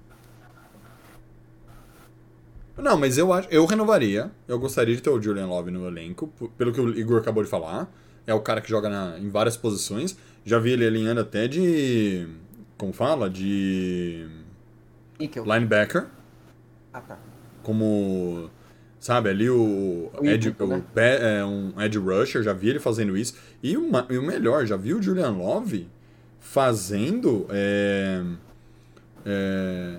Não, 2.81 2.97
mas 2.97 3.17
eu 3.17 3.31
acho, 3.33 3.47
eu 3.51 3.65
renovaria. 3.65 4.31
Eu 4.47 4.57
gostaria 4.59 4.95
de 4.95 5.01
ter 5.01 5.09
o 5.09 5.21
Julian 5.21 5.47
Love 5.47 5.71
no 5.71 5.87
elenco, 5.87 6.27
pelo 6.57 6.71
que 6.71 6.79
o 6.79 6.89
Igor 6.97 7.19
acabou 7.19 7.43
de 7.43 7.49
falar. 7.49 7.91
É 8.25 8.33
o 8.33 8.39
cara 8.41 8.61
que 8.61 8.69
joga 8.69 8.89
na- 8.89 9.17
em 9.19 9.29
várias 9.29 9.57
posições. 9.57 10.17
Já 10.45 10.59
vi 10.59 10.71
ele 10.71 10.85
alinhando 10.85 11.19
até 11.21 11.47
de. 11.47 12.27
Como 12.77 12.93
fala? 12.93 13.29
De. 13.29 14.25
Níquel. 15.19 15.43
Linebacker. 15.43 16.05
Ah, 16.93 17.01
tá. 17.01 17.19
Como. 17.63 18.49
Sabe, 18.99 19.29
ali 19.29 19.49
o. 19.49 20.11
O 20.19 20.25
híbrido, 20.25 20.63
o 20.65 20.67
né? 20.67 20.83
pé- 20.93 21.37
é, 21.39 21.45
um 21.45 21.73
Edge 21.81 21.97
Rusher, 21.97 22.43
já 22.43 22.53
vi 22.53 22.69
ele 22.69 22.79
fazendo 22.79 23.17
isso. 23.17 23.33
E 23.63 23.75
o, 23.77 23.89
ma- 23.91 24.05
e 24.09 24.17
o 24.17 24.23
melhor, 24.23 24.65
já 24.65 24.75
vi 24.77 24.93
o 24.93 25.01
Julian 25.01 25.31
Love 25.31 25.87
fazendo. 26.39 27.45
É, 27.49 28.21
é, 29.25 29.97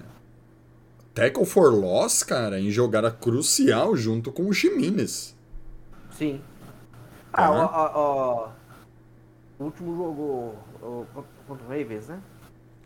tackle 1.20 1.44
for 1.44 1.72
loss, 1.74 2.22
cara, 2.22 2.58
em 2.60 2.70
jogada 2.70 3.10
crucial 3.10 3.94
junto 3.96 4.32
com 4.32 4.46
o 4.46 4.52
Jimenez. 4.52 5.36
Sim. 6.12 6.40
Ah, 7.32 7.48
Aham. 7.48 7.70
ó, 7.72 7.90
ó, 7.94 8.48
O 9.58 9.64
último 9.64 9.94
jogo 9.96 10.54
ó, 10.82 11.04
contra- 11.46 11.66
o 11.66 11.68
Ravens, 11.68 12.08
né? 12.08 12.18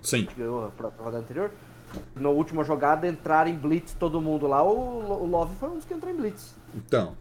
Sim. 0.02 0.26
que 0.26 0.34
ganhou 0.34 0.64
a 0.64 0.70
rodada 0.98 1.18
anterior. 1.18 1.50
Na 2.16 2.28
última 2.28 2.64
jogada, 2.64 3.06
entraram 3.06 3.48
em 3.50 3.54
blitz 3.56 3.94
todo 3.94 4.20
mundo 4.20 4.46
lá. 4.48 4.62
O, 4.64 5.22
o 5.22 5.26
Love 5.26 5.54
foi 5.60 5.68
um 5.70 5.76
dos 5.76 5.84
que 5.84 5.94
entrou 5.94 6.12
em 6.12 6.16
blitz. 6.16 6.54
Então. 6.74 7.16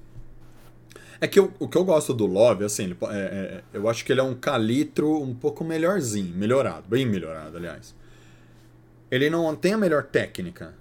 É 1.22 1.28
que 1.28 1.39
eu- 1.39 1.53
o 1.59 1.68
que 1.68 1.78
eu 1.78 1.86
gosto 1.86 2.14
do 2.14 2.26
Love, 2.26 2.66
assim, 2.66 2.86
ele 2.86 2.95
po- 2.95 3.09
é- 3.11 3.18
é- 3.22 3.64
eu 3.72 3.88
acho 3.88 4.03
que 4.03 4.11
ele 4.11 4.20
é 4.20 4.24
um 4.24 4.34
calitro 4.36 5.22
um 5.22 5.34
pouco 5.36 5.64
melhorzinho, 5.64 6.36
melhorado, 6.36 6.84
bem 6.88 7.05
melhorado, 7.05 7.55
aliás. 7.55 7.95
Ele 9.11 9.30
não 9.30 9.55
tem 9.55 9.74
a 9.74 9.78
melhor 9.78 10.03
técnica, 10.03 10.74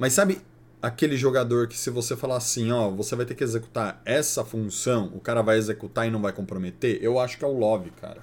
mas 0.00 0.14
sabe 0.14 0.40
aquele 0.82 1.14
jogador 1.16 1.68
que 1.68 1.76
se 1.76 1.90
você 1.90 2.16
falar 2.16 2.38
assim, 2.38 2.72
ó, 2.72 2.90
você 2.90 3.14
vai 3.14 3.26
ter 3.26 3.34
que 3.34 3.44
executar 3.44 4.00
essa 4.04 4.42
função, 4.44 5.12
o 5.14 5.20
cara 5.20 5.42
vai 5.42 5.58
executar 5.58 6.08
e 6.08 6.10
não 6.10 6.22
vai 6.22 6.32
comprometer? 6.32 6.98
Eu 7.02 7.18
acho 7.20 7.36
que 7.38 7.44
é 7.44 7.48
o 7.48 7.52
Love, 7.52 7.90
cara. 8.00 8.22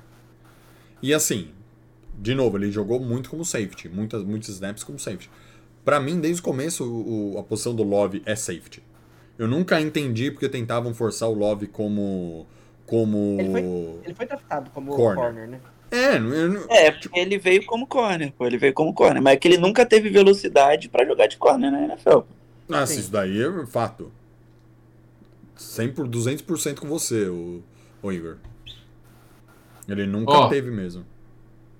E 1.03 1.13
assim, 1.13 1.51
de 2.17 2.33
novo, 2.33 2.57
ele 2.57 2.71
jogou 2.71 2.99
muito 2.99 3.29
como 3.29 3.45
safety, 3.45 3.87
muitas, 3.87 4.23
muitos 4.23 4.49
snaps 4.49 4.83
como 4.83 4.97
safety. 4.97 5.29
Pra 5.85 5.99
mim, 5.99 6.19
desde 6.19 6.41
o 6.41 6.43
começo, 6.43 6.83
o- 6.83 7.35
o- 7.35 7.37
a 7.39 7.43
posição 7.43 7.75
do 7.75 7.83
Love 7.83 8.23
é 8.25 8.35
safety. 8.35 8.83
Eu 9.37 9.47
nunca 9.47 9.79
entendi 9.79 10.31
porque 10.31 10.49
tentavam 10.49 10.93
forçar 10.95 11.29
o 11.29 11.33
Love 11.33 11.67
como. 11.67 12.47
como. 12.87 13.37
Ele 13.39 13.51
foi- 13.51 13.61
Ele 14.05 14.13
foi 14.15 14.25
draftado 14.25 14.71
como 14.71 14.95
Corner. 14.95 15.23
corner, 15.25 15.47
né? 15.47 15.59
É, 15.89 16.19
não- 16.19 16.65
É, 16.69 16.91
porque 16.91 17.19
ele 17.19 17.37
veio 17.37 17.65
como 17.65 17.87
corner, 17.87 18.31
pô. 18.33 18.45
Ele 18.45 18.57
veio 18.57 18.73
como 18.73 18.93
corner. 18.93 19.21
Mas 19.21 19.33
é 19.33 19.37
que 19.37 19.47
ele 19.47 19.57
nunca 19.57 19.85
teve 19.85 20.09
velocidade 20.09 20.89
pra 20.89 21.05
jogar 21.05 21.27
de 21.27 21.37
corner 21.37 21.71
na 21.71 21.81
NFL. 21.83 22.19
Sim. 22.85 22.99
isso 22.99 23.11
daí 23.11 23.41
é 23.41 23.65
fato. 23.65 24.11
100 25.55 25.89
por 25.93 26.07
200% 26.07 26.79
com 26.79 26.87
você, 26.87 27.27
o, 27.27 27.63
o 28.01 28.11
Igor. 28.11 28.35
Ele 29.87 30.05
nunca 30.05 30.31
Ó. 30.31 30.49
teve 30.49 30.69
mesmo. 30.69 31.05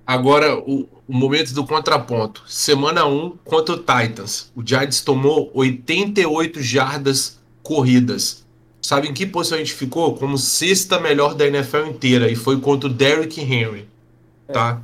Agora, 0.06 0.58
o, 0.58 0.88
o 1.06 1.14
momento 1.14 1.54
do 1.54 1.66
contraponto. 1.66 2.42
Semana 2.48 3.06
1 3.06 3.38
contra 3.44 3.76
o 3.76 3.78
Titans. 3.78 4.50
O 4.56 4.66
Giants 4.66 5.02
tomou 5.02 5.52
88 5.54 6.62
jardas 6.62 7.38
corridas. 7.62 8.46
Sabe 8.82 9.10
em 9.10 9.14
que 9.14 9.26
posição 9.26 9.58
a 9.58 9.60
gente 9.60 9.74
ficou? 9.74 10.16
Como 10.16 10.38
sexta 10.38 10.98
melhor 10.98 11.36
da 11.36 11.46
NFL 11.46 11.88
inteira. 11.88 12.32
E 12.32 12.36
foi 12.36 12.58
contra 12.62 12.90
o 12.90 12.94
Derrick 12.94 13.42
Henry. 13.42 13.86
Tá? 14.52 14.82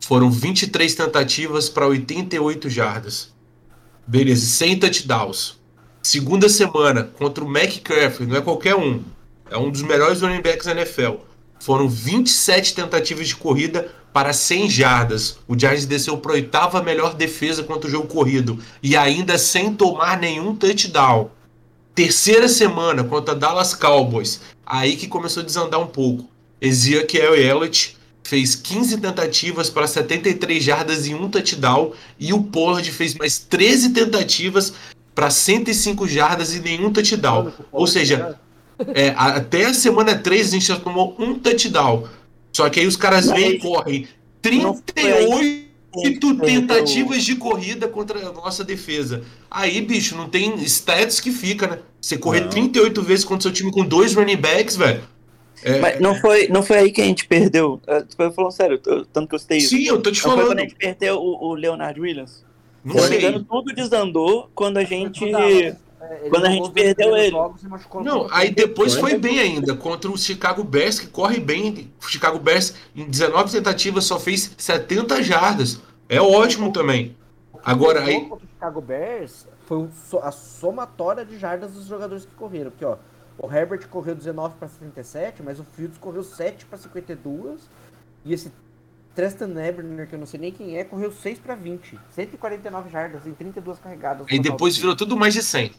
Foram 0.00 0.30
23 0.30 0.94
tentativas 0.94 1.68
para 1.68 1.86
88 1.86 2.70
jardas. 2.70 3.34
Beleza, 4.06 4.46
100 4.46 4.78
touchdowns. 4.78 5.58
Segunda 6.02 6.48
semana 6.48 7.02
contra 7.02 7.42
o 7.42 7.48
McCaffrey, 7.48 8.28
não 8.28 8.36
é 8.36 8.40
qualquer 8.40 8.76
um. 8.76 9.02
É 9.50 9.56
um 9.56 9.70
dos 9.70 9.82
melhores 9.82 10.20
running 10.20 10.42
backs 10.42 10.66
da 10.66 10.72
NFL. 10.72 11.16
Foram 11.58 11.88
27 11.88 12.74
tentativas 12.74 13.26
de 13.26 13.36
corrida 13.36 13.90
para 14.12 14.32
100 14.32 14.70
jardas. 14.70 15.38
O 15.48 15.58
Giants 15.58 15.86
desceu 15.86 16.18
para 16.18 16.32
a 16.32 16.34
oitava 16.34 16.82
melhor 16.82 17.14
defesa 17.14 17.62
contra 17.64 17.88
o 17.88 17.90
jogo 17.90 18.06
corrido. 18.06 18.58
E 18.82 18.96
ainda 18.96 19.36
sem 19.38 19.74
tomar 19.74 20.18
nenhum 20.18 20.54
touchdown. 20.54 21.30
Terceira 21.94 22.48
semana 22.48 23.02
contra 23.02 23.34
Dallas 23.34 23.74
Cowboys. 23.74 24.40
Aí 24.64 24.96
que 24.96 25.08
começou 25.08 25.42
a 25.42 25.46
desandar 25.46 25.80
um 25.80 25.86
pouco. 25.86 26.28
Ezekiel 26.60 27.34
Elliott 27.34 27.95
fez 28.26 28.54
15 28.54 28.98
tentativas 28.98 29.70
para 29.70 29.86
73 29.86 30.62
jardas 30.62 31.06
e 31.06 31.14
um 31.14 31.28
touchdown. 31.28 31.92
E 32.18 32.32
o 32.32 32.42
Pollard 32.42 32.90
fez 32.90 33.14
mais 33.14 33.38
13 33.38 33.90
tentativas 33.90 34.72
para 35.14 35.30
105 35.30 36.06
jardas 36.06 36.54
e 36.54 36.60
nenhum 36.60 36.92
touchdown. 36.92 37.52
Ou 37.72 37.86
seja, 37.86 38.38
é, 38.94 39.14
até 39.16 39.66
a 39.66 39.74
semana 39.74 40.16
3 40.16 40.48
a 40.48 40.50
gente 40.50 40.66
já 40.66 40.76
tomou 40.76 41.14
um 41.18 41.38
touchdown. 41.38 42.04
Só 42.52 42.68
que 42.68 42.80
aí 42.80 42.86
os 42.86 42.96
caras 42.96 43.26
vêm 43.26 43.52
e 43.52 43.58
correm 43.58 44.08
Não 44.62 44.74
foi 44.74 45.12
aí 45.12 45.66
38 46.02 46.40
que 46.40 46.46
tentativas 46.46 47.24
de 47.24 47.36
corrida 47.36 47.88
contra 47.88 48.18
a 48.18 48.32
nossa 48.32 48.62
defesa. 48.62 49.22
Aí, 49.50 49.80
bicho, 49.80 50.14
não 50.16 50.28
tem 50.28 50.54
stats 50.64 51.20
que 51.20 51.30
fica, 51.30 51.66
né? 51.66 51.78
Você 52.00 52.18
correr 52.18 52.42
Não. 52.42 52.50
38 52.50 53.02
vezes 53.02 53.24
contra 53.24 53.42
seu 53.42 53.52
time 53.52 53.72
com 53.72 53.84
dois 53.84 54.14
running 54.14 54.36
backs, 54.36 54.76
velho. 54.76 55.02
É, 55.62 55.80
Mas 55.80 56.00
não 56.00 56.14
foi, 56.16 56.48
não 56.48 56.62
foi 56.62 56.78
aí 56.78 56.92
que 56.92 57.00
a 57.00 57.04
gente 57.04 57.26
perdeu. 57.26 57.80
É, 57.86 58.04
Eu 58.18 58.32
falando 58.32 58.50
sério, 58.52 58.78
tanto 58.78 59.26
que 59.28 59.34
eu 59.34 59.38
citei 59.38 59.58
isso. 59.58 59.70
sim, 59.70 59.84
eu 59.84 60.00
tô 60.00 60.10
te 60.10 60.16
Não 60.22 60.30
foi 60.30 60.32
quando 60.34 60.42
falando. 60.44 60.58
a 60.58 60.62
gente 60.62 60.74
perdeu 60.74 61.16
o, 61.18 61.48
o 61.48 61.54
Leonard 61.54 62.00
Williams? 62.00 62.44
Não 62.84 62.98
sei. 63.00 63.18
engano, 63.18 63.44
tudo 63.44 63.74
desandou 63.74 64.50
quando 64.54 64.76
a 64.76 64.84
gente. 64.84 65.24
É, 65.34 66.20
ele 66.20 66.30
Quando 66.30 66.46
a 66.46 66.50
gente 66.50 66.70
perdeu 66.70 67.16
ele. 67.16 67.30
jogos 67.30 67.62
e 67.62 68.04
Não, 68.04 68.28
aí 68.30 68.50
depois 68.50 68.94
Foi. 68.94 69.16
bem 69.18 69.40
ainda 69.40 69.74
contra 69.74 70.10
o 70.10 70.16
Chicago 70.16 70.62
Bears, 70.62 71.00
que 71.00 71.06
corre 71.06 71.40
bem. 71.40 71.90
O 72.00 72.06
Chicago 72.08 72.38
Bears, 72.38 72.74
em 72.94 73.04
19 73.08 73.50
tentativas, 73.50 74.04
só 74.04 74.20
fez 74.20 74.52
70 74.56 75.22
jardas. 75.22 75.80
É 76.08 76.20
ótimo 76.20 76.70
também. 76.70 77.16
Agora, 77.64 78.00
O 78.00 78.04
aí. 78.04 78.12
jogo 78.14 78.28
contra 78.28 78.46
o 78.46 78.48
Chicago 78.48 78.80
Bears 78.80 79.48
foi 79.66 79.88
a 80.22 80.30
somatória 80.30 81.24
de 81.24 81.36
jardas 81.38 81.72
dos 81.72 81.86
jogadores 81.86 82.24
que 82.24 82.34
correram. 82.34 82.70
Porque, 82.70 82.84
ó, 82.84 82.96
o 83.38 83.52
Herbert 83.52 83.86
correu 83.88 84.14
19 84.14 84.54
para 84.58 84.68
77, 84.68 85.42
mas 85.42 85.58
o 85.60 85.64
Fields 85.76 85.98
correu 85.98 86.22
7 86.24 86.64
para 86.66 86.78
52. 86.78 87.60
E 88.24 88.32
esse 88.32 88.50
Tristan 89.14 89.54
Ebner, 89.62 90.06
que 90.08 90.14
eu 90.14 90.18
não 90.18 90.26
sei 90.26 90.38
nem 90.40 90.52
quem 90.52 90.76
é, 90.76 90.84
correu 90.84 91.10
6 91.12 91.38
para 91.38 91.54
20. 91.54 91.98
149 92.14 92.90
jardas 92.90 93.26
em 93.26 93.32
32 93.32 93.78
carregadas. 93.78 94.26
E 94.30 94.38
depois 94.38 94.76
virou 94.76 94.94
tudo 94.96 95.16
mais 95.16 95.32
de 95.34 95.42
100. 95.42 95.72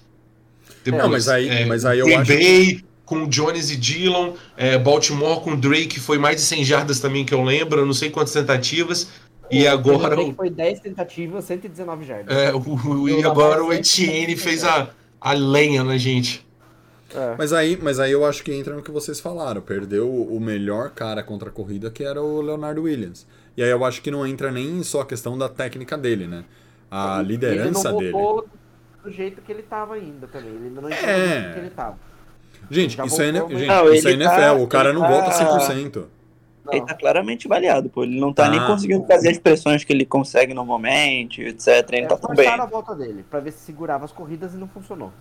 Depois, 0.84 1.04
Não, 1.04 1.10
mas 1.12 1.28
aí- 1.28 1.66
mas 1.66 1.86
aí 1.86 2.00
eu 2.00 2.06
Green 2.06 2.18
acho- 2.18 2.34
Bay 2.34 2.86
com 3.06 3.24
o 3.24 3.28
Jones 3.28 3.70
e 3.72 3.78
Dillon, 3.78 4.34
é, 4.58 4.78
Baltimore 4.78 5.42
com 5.42 5.52
o 5.52 5.58
Drake, 5.58 6.00
foi 6.00 6.18
mais 6.18 6.38
de 6.38 6.42
100 6.42 6.64
jardas 6.66 7.00
também 7.00 7.24
que 7.26 7.34
eu 7.34 7.42
lembro, 7.44 7.80
eu 7.82 7.86
não 7.86 7.94
sei 7.94 8.10
quantas 8.10 8.34
tentativas. 8.34 9.10
E 9.50 9.64
O 9.64 9.72
agora 9.72 10.20
o, 10.20 10.34
Foi 10.34 10.50
10 10.50 10.82
tentativas, 10.82 11.46
119 11.46 12.06
jardas. 12.06 12.36
é, 12.36 12.54
o- 12.54 12.58
o- 12.60 13.08
e 13.10 13.24
agora 13.24 13.64
o 13.64 13.72
Etienne 13.72 14.36
fez 14.36 14.66
a, 14.66 14.90
a 15.22 15.32
lenha 15.34 15.86
na 15.86 15.98
gente. 15.98 16.46
É. 17.16 17.36
Mas 17.38 17.54
aí, 17.54 17.78
mas 17.82 18.00
aí 18.00 18.12
eu 18.12 18.26
acho 18.26 18.44
que 18.44 18.54
entra 18.54 18.76
no 18.76 18.82
que 18.84 18.92
vocês 18.92 19.20
falaram. 19.20 19.62
Perdeu 19.62 20.10
o 20.12 20.40
melhor 20.40 20.90
cara 20.92 21.24
contra 21.24 21.50
a 21.50 21.52
corrida, 21.52 21.90
que 21.90 22.04
era 22.04 22.22
o 22.22 22.42
Leonardo 22.42 22.84
Williams. 22.84 23.26
E 23.56 23.64
aí 23.64 23.70
eu 23.70 23.84
acho 23.86 24.02
que 24.02 24.12
não 24.12 24.26
entra 24.28 24.52
nem 24.52 24.84
só 24.84 25.02
a 25.02 25.06
questão 25.06 25.38
da 25.38 25.48
técnica 25.50 25.98
dele, 25.98 26.28
né? 26.28 26.44
A 26.92 27.22
liderança 27.22 27.88
ele 27.90 27.94
não 27.94 27.98
dele. 28.00 28.12
voltou 28.12 28.50
do 29.04 29.12
jeito 29.12 29.42
que 29.42 29.52
ele 29.52 29.64
tava 29.64 29.96
ainda 29.96 30.28
também. 30.28 30.50
Ele 30.50 30.68
ainda 30.68 30.82
não 30.82 30.90
entrou 30.90 31.10
É. 31.10 31.16
do 31.18 31.30
jeito 31.42 31.54
que 31.54 31.60
ele 31.60 31.70
tava. 31.70 31.98
Gente, 32.70 32.98
Já 32.98 33.06
isso 33.06 33.22
é, 33.22 33.32
voltou, 33.32 33.50
N- 33.50 33.54
mas- 33.54 33.60
gente, 33.62 33.68
Não, 33.70 33.94
isso 33.94 34.08
é 34.08 34.12
ele 34.12 34.24
NFL. 34.24 34.36
tá- 34.42 34.54
o 34.54 34.68
cara 34.68 34.90
ele 34.90 34.98
não 35.00 35.02
tá- 35.06 35.10
volta 35.10 35.32
100%. 35.32 36.08
Não. 36.66 36.74
Ele 36.74 36.86
tá 36.86 36.94
claramente 36.94 37.48
baleado, 37.48 37.90
pô. 37.90 38.04
Ele 38.04 38.20
não 38.20 38.34
tá 38.34 38.44
Tá. 38.46 38.50
nem 38.52 38.60
conseguindo 38.66 39.06
fazer 39.08 39.30
as 39.30 39.38
pressões 39.38 39.86
que 39.86 39.94
ele 39.94 40.06
consegue 40.06 40.54
normalmente, 40.54 41.42
etc. 41.42 41.68
Ele 41.94 42.06
É, 42.06 42.08
tá 42.08 42.18
tão 42.18 42.36
bem. 42.36 42.48
a 42.48 42.66
volta 42.66 42.94
dele, 42.94 43.24
pra 43.30 43.40
ver 43.40 43.52
se 43.54 43.60
segurava 43.60 44.04
as 44.04 44.12
corridas 44.12 44.54
e 44.54 44.58
não 44.58 44.68
funcionou. 44.68 45.14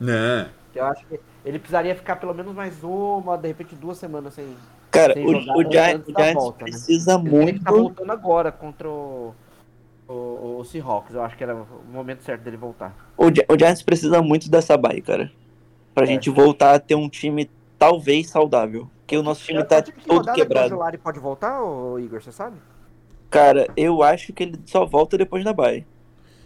Né? 0.00 0.48
Eu 0.78 0.86
acho 0.86 1.06
que 1.06 1.20
ele 1.44 1.58
precisaria 1.58 1.94
ficar 1.94 2.16
pelo 2.16 2.34
menos 2.34 2.54
mais 2.54 2.82
uma, 2.84 3.36
de 3.36 3.48
repente 3.48 3.74
duas 3.74 3.98
semanas 3.98 4.34
sem. 4.34 4.56
Cara, 4.90 5.14
sem 5.14 5.24
o, 5.26 5.40
jogar 5.40 5.56
o, 5.56 5.60
antes 5.60 5.72
Giants, 5.72 6.08
o 6.08 6.14
Giants 6.16 6.34
volta, 6.34 6.64
né? 6.66 6.70
precisa 6.70 7.14
Ele 7.14 7.22
que 7.24 7.30
muito. 7.30 7.64
tá 7.64 7.70
voltando 7.72 8.12
agora 8.12 8.52
contra 8.52 8.88
o, 8.88 9.34
o, 10.08 10.58
o 10.60 10.64
Seahawks. 10.64 11.14
Eu 11.14 11.22
acho 11.22 11.36
que 11.36 11.42
era 11.44 11.54
o 11.54 11.66
momento 11.92 12.22
certo 12.22 12.42
dele 12.42 12.56
voltar. 12.56 12.94
O, 13.16 13.26
o 13.26 13.58
Giants 13.58 13.82
precisa 13.82 14.22
muito 14.22 14.50
dessa 14.50 14.76
bye, 14.76 15.00
cara. 15.02 15.30
Pra 15.94 16.04
É. 16.04 16.06
gente 16.06 16.30
voltar 16.30 16.74
a 16.74 16.78
ter 16.78 16.94
um 16.94 17.08
time 17.08 17.50
talvez 17.78 18.28
saudável. 18.30 18.88
Porque 19.00 19.16
o 19.16 19.22
nosso 19.22 19.44
time 19.44 19.62
tá 19.64 19.82
Que 19.82 19.92
todo 19.92 20.18
rodada 20.18 20.32
que 20.34 20.40
o 20.40 20.44
quebrado. 20.44 20.66
Angelari 20.66 20.98
pode 20.98 21.18
voltar, 21.20 21.60
Igor, 22.00 22.20
você 22.22 22.32
sabe? 22.32 22.56
Cara, 23.30 23.66
eu 23.76 24.02
acho 24.02 24.32
que 24.32 24.42
ele 24.42 24.60
só 24.66 24.84
volta 24.86 25.16
depois 25.18 25.44
da 25.44 25.52
bye. 25.52 25.84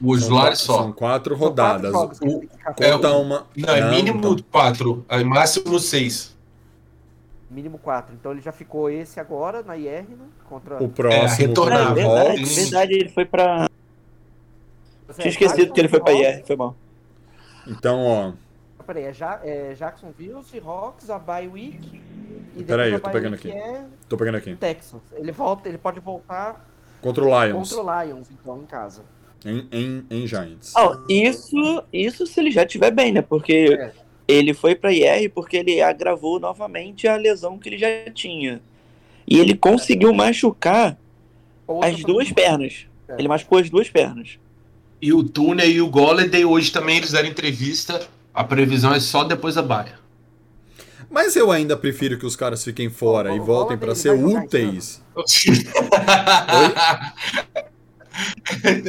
O 0.03 0.17
São, 0.17 0.29
Slari 0.29 0.57
são 0.57 0.65
só. 0.67 0.75
quatro 0.75 0.93
São 0.93 0.93
quatro 0.95 1.35
rodadas. 1.37 1.93
jogos 1.93 2.19
tem 2.19 2.41
que 2.41 2.47
ficar 2.49 2.75
É, 2.81 2.93
Conta 2.93 3.11
o- 3.11 3.21
uma. 3.23 3.47
Não, 3.57 3.75
é 3.75 3.91
mínimo 3.91 4.19
então. 4.19 4.37
4, 4.51 5.05
é 5.09 5.23
máximo 5.23 5.79
6. 5.79 6.35
Mínimo 7.51 7.79
quatro. 7.79 8.15
Então 8.15 8.33
ele 8.33 8.41
já 8.41 8.53
ficou 8.53 8.89
esse 8.89 9.19
agora 9.21 9.63
na 9.63 9.77
IR, 9.77 10.03
né? 10.09 10.17
Contra. 10.49 10.83
O 10.83 10.89
próximo. 10.89 11.23
É, 11.23 11.27
retornar, 11.35 11.93
o 11.93 11.95
verdade, 11.95 12.31
Hawks. 12.41 12.57
verdade, 12.57 12.93
ele 12.95 13.09
foi 13.11 13.25
pra. 13.25 13.69
Você 15.09 15.23
Tinha 15.23 15.27
é 15.27 15.31
esquecido 15.31 15.57
Jackson, 15.59 15.75
que 15.75 15.81
ele 15.81 15.89
foi 15.89 16.01
pra 16.01 16.13
IR, 16.13 16.45
foi 16.47 16.57
mal. 16.57 16.77
Então, 17.67 18.07
ó. 18.07 18.33
Peraí, 18.87 19.05
é, 19.05 19.13
ja 19.13 19.41
é 19.45 19.75
Jacksonville, 19.75 20.43
Seahawks, 20.45 21.11
a 21.11 21.19
bye 21.19 21.47
week. 21.47 22.01
E 22.57 22.65
Peraí, 22.65 22.93
eu 22.93 22.99
tô 23.01 23.11
pegando 23.11 23.35
aqui. 23.35 23.51
É 23.51 23.85
Tô 24.09 24.17
pegando 24.17 24.37
aqui. 24.37 24.57
Texans. 24.57 25.03
Ele 25.13 25.31
volta, 25.31 25.69
ele 25.69 25.79
pode 25.79 26.01
voltar 26.01 26.65
Contra 27.01 27.23
o 27.25 27.27
Lions. 27.45 27.73
contra 27.73 27.85
o 27.85 28.03
Lions, 28.05 28.29
então, 28.33 28.59
em 28.59 28.67
casa. 28.67 29.03
Em, 29.45 29.67
em, 29.73 30.05
em 30.11 30.27
Giants. 30.27 30.73
Ó, 30.77 30.97
isso, 31.09 31.83
isso 31.93 32.27
se 32.27 32.41
ele 32.41 32.51
já 32.51 32.65
estiver 32.65 32.91
bem, 32.91 33.13
né? 33.13 33.23
Porque 33.23 33.53
É. 33.79 33.93
ele 34.29 34.53
foi 34.53 34.75
pra 34.75 34.93
IR 34.93 35.31
porque 35.35 35.57
ele 35.57 35.81
agravou 35.81 36.39
novamente 36.39 37.09
a 37.09 37.17
lesão 37.17 37.59
que 37.59 37.69
ele 37.69 37.79
já 37.79 37.89
tinha. 38.15 38.61
E 39.27 39.39
ele 39.39 39.55
conseguiu 39.57 40.13
machucar 40.13 40.99
Outra 41.67 41.89
as 41.89 42.01
duas 42.03 42.31
pernas. 42.33 42.87
É. 43.09 43.15
Ele 43.19 43.29
machucou 43.29 43.59
as 43.59 43.71
duas 43.71 43.89
pernas. 43.89 44.39
E 45.01 45.13
o 45.13 45.23
Tuna 45.25 45.65
e 45.65 45.81
o 45.81 45.89
Golladay 45.89 46.45
hoje 46.45 46.71
também 46.71 46.99
eles 46.99 47.13
deram 47.13 47.29
entrevista. 47.29 48.07
A 48.35 48.45
previsão 48.45 48.93
é 48.93 49.01
só 49.01 49.25
depois 49.25 49.55
da 49.55 49.63
baia. 49.63 49.99
Mas 51.11 51.35
eu 51.35 51.51
ainda 51.51 51.77
prefiro 51.77 52.19
que 52.19 52.27
os 52.27 52.37
caras 52.37 52.63
fiquem 52.63 52.91
fora 52.91 53.33
O- 53.33 53.37
e 53.37 53.41
voltem 53.41 53.79
ele 53.81 53.95
ser 53.95 54.11
úteis. 54.11 55.03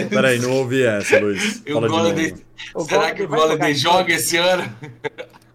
Peraí, 0.10 0.40
não 0.40 0.52
ouvi 0.58 0.84
essa, 0.84 1.20
Luiz. 1.20 1.62
O 1.68 1.74
Fala 1.74 1.88
Golladay-. 1.88 2.36
O 2.76 2.82
Será 2.82 3.14
que 3.14 3.24
o 3.24 3.28
vai 3.28 3.40
Golladay 3.40 3.74
joga 3.76 4.14
esse 4.14 4.38
ano? 4.38 4.74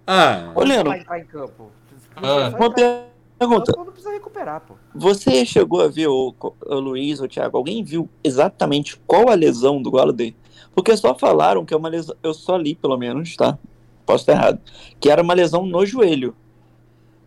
Ah, 0.07 0.53
Ô, 0.55 0.63
Leandro, 0.63 0.91
vai 0.91 1.01
entrar 1.01 1.21
em 1.21 1.25
campo. 1.25 1.71
Ah. 2.17 2.53
uma 2.57 2.73
pergunta. 2.73 3.73
Precisa 3.93 4.13
recuperar, 4.13 4.61
pô. 4.61 4.75
Você 4.95 5.45
chegou 5.45 5.83
a 5.83 5.89
ver, 5.89 6.07
o, 6.07 6.35
o 6.67 6.75
Luiz, 6.77 7.21
o 7.21 7.29
Thiago, 7.29 7.57
alguém 7.57 7.83
viu 7.83 8.09
exatamente 8.23 8.97
qual 9.07 9.29
a 9.29 9.35
lesão 9.35 9.83
do 9.83 9.91
Golladay? 9.91 10.35
Porque 10.75 10.97
só 10.97 11.15
falaram 11.15 11.65
que 11.65 11.75
é 11.75 11.77
uma 11.77 11.89
lesão, 11.89 12.15
eu 12.23 12.33
só 12.33 12.57
li 12.57 12.75
pelo 12.75 12.97
menos, 12.97 13.35
tá? 13.37 13.59
Posso 14.05 14.23
estar 14.23 14.33
errado. 14.33 14.61
Que 15.01 15.11
era 15.11 15.23
uma 15.23 15.35
lesão 15.35 15.67
no 15.67 15.85
joelho. 15.85 16.35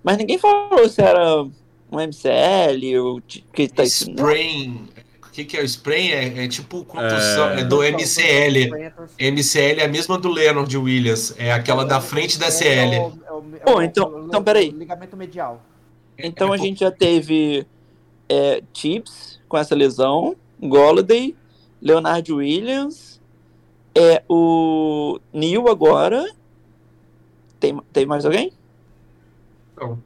Mas 0.04 0.18
ninguém 0.18 0.38
falou 0.38 0.88
se 0.88 1.02
era 1.02 1.44
um 1.92 2.00
MCL, 2.00 3.00
ou 3.00 3.22
que 3.22 3.68
tá 3.68 3.84
isso. 3.84 4.10
Sprain. 4.12 4.88
O 5.30 5.32
que, 5.32 5.46
que 5.46 5.56
é 5.56 5.62
o 5.62 5.66
sprain? 5.66 6.10
É, 6.10 6.44
é 6.46 6.48
tipo 6.48 6.84
contusão. 6.84 7.50
É. 7.52 7.62
É, 7.62 7.64
do 7.64 7.84
MCL. 7.84 8.72
MCL 9.20 9.80
é 9.80 9.86
a 9.86 9.88
mesma 9.88 10.18
do 10.18 10.28
Leonard 10.30 10.76
Williams. 10.76 11.34
É 11.38 11.52
aquela 11.54 11.86
da 11.86 12.02
frente 12.02 12.38
da 12.40 12.48
É 12.48 12.52
CL. 12.52 12.96
é 12.96 13.00
o- 13.00 13.44
é 13.56 13.60
Pô, 13.60 13.78
o- 13.78 13.82
então- 13.82 14.26
então, 14.28 14.44
peraí. 14.44 14.72
Ligamento 14.72 15.16
medial. 15.16 15.62
Então 16.18 16.52
É, 16.52 16.56
a 16.56 16.58
gente 16.58 16.80
já 16.82 16.92
teve 16.92 17.66
é, 18.28 18.62
Chips 18.74 19.40
com 19.48 19.58
essa 19.58 19.74
lesão, 19.76 20.36
Golladay, 20.62 21.36
Leonard 21.82 22.32
Williams, 22.34 23.22
é, 23.96 24.22
o 24.28 25.20
Neil 25.32 25.68
agora. 25.70 26.26
Tem, 27.60 27.80
tem 27.94 28.06
mais 28.06 28.26
alguém? 28.26 28.52
Não. 29.80 30.00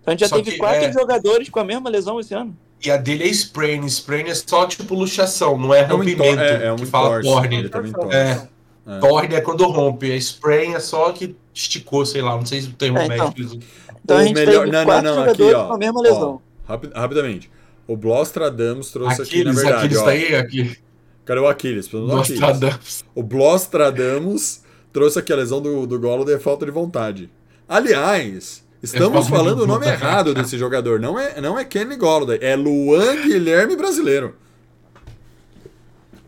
Então 0.00 0.06
a 0.06 0.10
gente 0.12 0.20
já 0.20 0.28
Só 0.28 0.36
teve 0.36 0.52
que, 0.52 0.58
quatro 0.58 0.84
é- 0.84 0.92
jogadores 0.92 1.48
com 1.48 1.60
a 1.60 1.64
mesma 1.64 1.90
lesão 1.90 2.18
esse 2.18 2.34
ano. 2.34 2.56
E 2.84 2.90
a 2.90 2.96
dele 2.96 3.24
é 3.24 3.28
sprain. 3.28 3.84
Sprain 3.86 4.24
é 4.28 4.34
só 4.34 4.66
tipo 4.66 4.94
luxação, 4.94 5.56
não 5.58 5.72
é 5.72 5.80
é 5.80 5.84
rompimento. 5.84 6.40
é, 6.40 6.66
é 6.66 6.72
um 6.72 6.76
que 6.76 6.86
fala 6.86 7.20
torne. 7.22 7.64
Entorse. 7.64 7.92
É. 8.10 8.48
É. 8.84 8.98
Torne 8.98 9.34
é 9.36 9.40
quando 9.40 9.64
rompe. 9.66 10.10
A 10.10 10.16
sprain 10.16 10.74
é 10.74 10.80
só 10.80 11.12
que 11.12 11.36
esticou, 11.54 12.04
sei 12.04 12.20
lá. 12.22 12.34
Não 12.36 12.44
sei 12.44 12.60
se 12.62 12.68
o 12.68 12.72
termo 12.72 12.98
É, 12.98 13.04
então. 13.06 13.32
médico. 13.36 13.58
Então 14.04 14.16
a 14.16 14.20
Ou 14.20 14.26
gente 14.26 14.34
melhor- 14.34 14.60
teve 14.64 14.72
não, 14.72 14.78
não, 14.80 14.84
quatro 14.86 15.04
não, 15.04 15.22
aqui, 15.22 15.38
jogadores 15.38 15.54
ó. 15.54 15.66
com 15.68 15.72
a 15.74 15.78
mesma 15.78 16.00
Ó, 16.00 16.02
lesão. 16.02 16.42
rapi- 16.66 16.90
rapidamente. 16.92 17.50
O 17.86 17.96
Blostradamus 17.96 18.90
trouxe 18.90 19.22
aqui, 19.22 19.44
na 19.44 19.50
Aquiles, 19.52 19.56
verdade. 19.62 19.76
Aquiles 19.86 19.98
ó. 19.98 20.04
tá 20.04 20.10
aí? 20.10 20.34
Aqui. 20.34 20.76
Cadê 21.24 21.40
o 21.40 21.46
Aquiles? 21.46 21.86
Aquiles. 21.86 22.08
Nostradamus. 22.08 23.04
O 23.14 23.22
Blostradamus 23.22 24.62
trouxe 24.92 25.18
aqui 25.20 25.32
a 25.32 25.36
lesão 25.36 25.60
do, 25.62 25.86
do 25.86 26.00
Golladay 26.00 26.34
é 26.34 26.38
falta 26.40 26.64
de 26.66 26.72
vontade. 26.72 27.30
Aliás, 27.68 28.61
estamos 28.82 29.24
de 29.26 29.30
falando 29.30 29.60
o 29.60 29.66
nome 29.66 29.84
vontade. 29.84 30.02
errado 30.02 30.34
desse 30.34 30.58
jogador. 30.58 30.98
Não 31.00 31.18
é, 31.18 31.40
não 31.40 31.58
é 31.58 31.64
Kenny 31.64 31.96
Golladay, 31.96 32.38
é 32.40 32.56
Luan 32.56 33.16
Guilherme 33.22 33.76
brasileiro. 33.76 34.34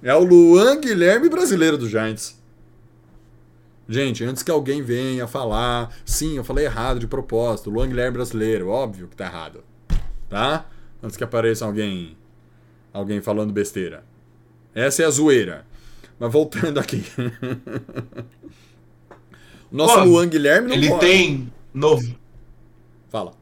É 0.02 0.14
o 0.14 0.22
Luan 0.22 0.80
Guilherme 0.80 1.28
brasileiro 1.28 1.78
do 1.78 1.88
Giants. 1.88 2.38
Gente, 3.88 4.24
antes 4.24 4.42
que 4.42 4.50
alguém 4.50 4.82
venha 4.82 5.26
falar, 5.26 5.94
sim, 6.04 6.36
eu 6.36 6.44
falei 6.44 6.64
errado 6.64 6.98
de 6.98 7.06
propósito, 7.06 7.70
Luan 7.70 7.88
Guilherme 7.88 8.14
brasileiro, 8.14 8.68
óbvio 8.68 9.08
que 9.08 9.16
tá 9.16 9.26
errado. 9.26 9.62
Tá? 10.28 10.66
Antes 11.02 11.16
que 11.16 11.24
apareça 11.24 11.64
alguém 11.66 12.16
alguém 12.92 13.20
falando 13.20 13.52
besteira. 13.52 14.04
Essa 14.74 15.02
é 15.02 15.06
a 15.06 15.10
zoeira. 15.10 15.66
Mas 16.18 16.32
voltando 16.32 16.78
aqui. 16.78 17.04
Nosso 19.70 19.98
Ó, 19.98 20.04
Luan 20.04 20.28
Guilherme 20.28 20.68
não 20.68 20.76
Ele 20.76 20.88
pode. 20.88 21.00
tem. 21.00 21.52
nove- 21.72 22.16
Fala. 23.14 23.32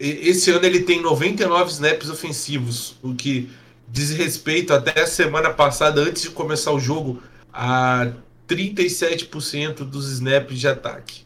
Esse 0.00 0.50
ano 0.50 0.66
ele 0.66 0.80
tem 0.80 1.00
99 1.00 1.70
snaps 1.70 2.10
ofensivos, 2.10 2.98
o 3.04 3.14
que 3.14 3.48
diz 3.86 4.10
respeito 4.10 4.72
até 4.74 5.02
a 5.02 5.06
semana 5.06 5.50
passada, 5.50 6.00
antes 6.00 6.22
de 6.22 6.30
começar 6.30 6.72
o 6.72 6.80
jogo, 6.80 7.22
a 7.52 8.10
37% 8.48 9.84
dos 9.84 10.10
snaps 10.10 10.58
de 10.58 10.66
ataque. 10.66 11.24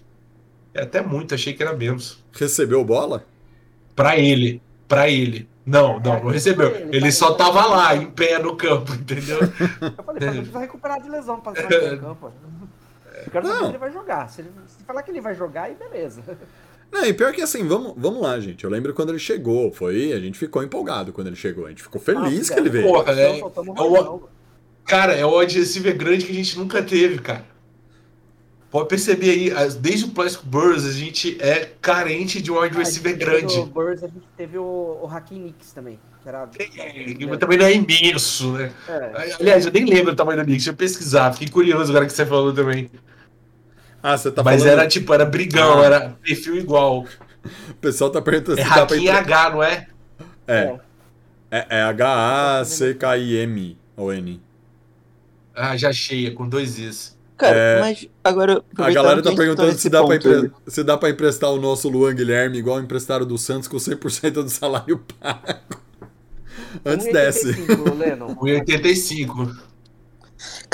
É 0.74 0.82
até 0.82 1.00
muito, 1.00 1.34
achei 1.34 1.54
que 1.54 1.62
era 1.62 1.72
menos. 1.72 2.22
Recebeu 2.32 2.84
bola? 2.84 3.24
Pra 3.96 4.18
ele, 4.18 4.60
pra 4.86 5.08
ele. 5.08 5.48
Não, 5.64 5.98
não, 6.00 6.22
não 6.22 6.30
recebeu. 6.30 6.74
Ele, 6.74 6.96
Ele 6.96 7.06
tá 7.06 7.12
só 7.12 7.32
tava 7.32 7.64
lá, 7.64 7.96
em 7.96 8.10
pé 8.10 8.38
no 8.38 8.56
campo, 8.56 8.92
entendeu? 8.92 9.38
Eu 9.40 10.04
falei, 10.04 10.26
não 10.26 10.34
precisa 10.34 10.58
recuperar 10.58 11.00
de 11.00 11.08
lesão 11.08 11.40
pra 11.40 11.54
sair 11.54 11.96
do 11.96 12.00
campo. 12.02 12.30
Eu 13.24 13.30
quero 13.30 13.46
saber 13.46 13.58
Não. 13.58 13.64
se 13.66 13.70
ele 13.70 13.78
vai 13.78 13.92
jogar. 13.92 14.28
Se 14.28 14.40
ele 14.42 14.50
se 14.66 14.84
falar 14.84 15.02
que 15.02 15.10
ele 15.10 15.20
vai 15.22 15.34
jogar, 15.34 15.62
aí 15.62 15.74
beleza. 15.74 16.22
Não, 16.94 17.04
e 17.04 17.12
pior 17.12 17.32
que 17.32 17.42
assim, 17.42 17.66
vamos, 17.66 17.92
vamos 17.96 18.22
lá, 18.22 18.38
gente. 18.38 18.62
Eu 18.62 18.70
lembro 18.70 18.94
quando 18.94 19.08
ele 19.08 19.18
chegou. 19.18 19.72
Foi, 19.72 20.12
a 20.12 20.20
gente 20.20 20.38
ficou 20.38 20.62
empolgado 20.62 21.12
quando 21.12 21.26
ele 21.26 21.34
chegou. 21.34 21.66
A 21.66 21.70
gente 21.70 21.82
ficou 21.82 22.00
feliz 22.00 22.48
Ah, 22.50 22.54
que 22.54 22.60
ele 22.60 22.70
veio. 22.70 22.86
Porra, 22.86 23.12
é- 23.20 23.32
um 23.42 23.76
é 23.76 23.82
o-. 23.82 24.28
Cara, 24.84 25.12
é 25.12 25.26
o 25.26 25.36
receiver 25.40 25.96
grande 25.96 26.24
que 26.24 26.30
a 26.30 26.34
gente 26.34 26.56
nunca 26.56 26.80
teve, 26.84 27.18
cara. 27.18 27.44
pode 28.70 28.88
perceber 28.88 29.30
aí, 29.30 29.70
desde 29.80 30.04
o 30.04 30.08
Plástico 30.10 30.46
Burrs, 30.46 30.84
a 30.84 30.92
gente 30.92 31.36
é 31.40 31.70
carente 31.80 32.40
de 32.40 32.52
um 32.52 32.60
wide 32.60 32.76
Ah, 32.76 32.78
receiver 32.80 33.16
grande. 33.16 33.56
do 33.56 33.66
Burrs, 33.66 34.02
a 34.04 34.06
gente 34.08 34.26
teve 34.36 34.56
o, 34.58 35.00
o 35.02 35.06
Hakim 35.08 35.52
também. 35.74 35.98
Que 36.22 36.28
era, 36.28 36.48
É, 36.58 37.36
também 37.36 37.58
não 37.58 37.66
é 37.66 37.74
imenso, 37.74 38.52
né? 38.52 38.72
é, 38.88 39.34
Aliás, 39.40 39.66
eu 39.66 39.72
nem 39.72 39.84
lembro 39.84 40.12
o 40.12 40.16
tamanho 40.16 40.38
do 40.38 40.44
Knicks, 40.44 40.64
deixa 40.64 40.70
eu 40.70 40.76
pesquisar. 40.76 41.32
Fiquei 41.32 41.48
curioso 41.48 41.90
agora 41.90 42.06
que 42.06 42.12
você 42.12 42.24
falou 42.24 42.52
também. 42.52 42.88
Ah, 44.06 44.18
você 44.18 44.30
tá 44.30 44.42
Mas 44.42 44.60
falando. 44.62 44.78
era 44.80 44.86
tipo, 44.86 45.14
era 45.14 45.24
brigão, 45.24 45.80
Ah. 45.80 45.84
era 45.86 46.16
perfil 46.22 46.56
igual. 46.58 47.06
O 47.70 47.74
pessoal 47.80 48.10
tá 48.10 48.20
perguntando 48.20 48.60
É 48.60 48.62
se 48.62 48.68
dá 48.68 48.74
pra 48.86 48.96
Hakim 48.96 49.06
empre- 49.08 49.16
H, 49.32 49.50
não 49.50 49.62
é? 49.62 49.86
É. 50.46 50.78
É, 51.50 51.66
é 51.78 51.82
H-A-C-K-I-M 51.84 53.78
ou 53.96 54.12
N. 54.12 54.42
Ah, 55.54 55.74
já 55.76 55.90
cheia, 55.92 56.32
com 56.32 56.46
dois 56.48 56.78
Is. 56.78 57.14
Cara, 57.36 57.56
É, 57.56 57.80
mas 57.80 58.06
agora. 58.22 58.62
A 58.76 58.90
galera 58.92 59.22
tá 59.22 59.30
gente 59.30 59.38
perguntando 59.38 59.72
se 59.72 59.88
dá, 59.88 60.04
pra 60.04 60.16
empre- 60.16 60.50
se 60.68 60.84
dá 60.84 60.96
pra 60.98 61.10
emprestar 61.10 61.50
o 61.50 61.60
nosso 61.60 61.88
Luan 61.88 62.14
Guilherme 62.14 62.58
igual 62.58 62.80
emprestaram 62.80 63.24
do 63.26 63.36
Santos 63.38 63.66
com 63.68 63.76
100% 63.78 64.42
do 64.42 64.48
salário 64.50 64.98
pago. 65.20 65.42
Antes 66.84 67.06
desce. 67.12 67.52
1,85, 67.54 67.98
Lennon. 67.98 68.34
1,85. 68.36 69.56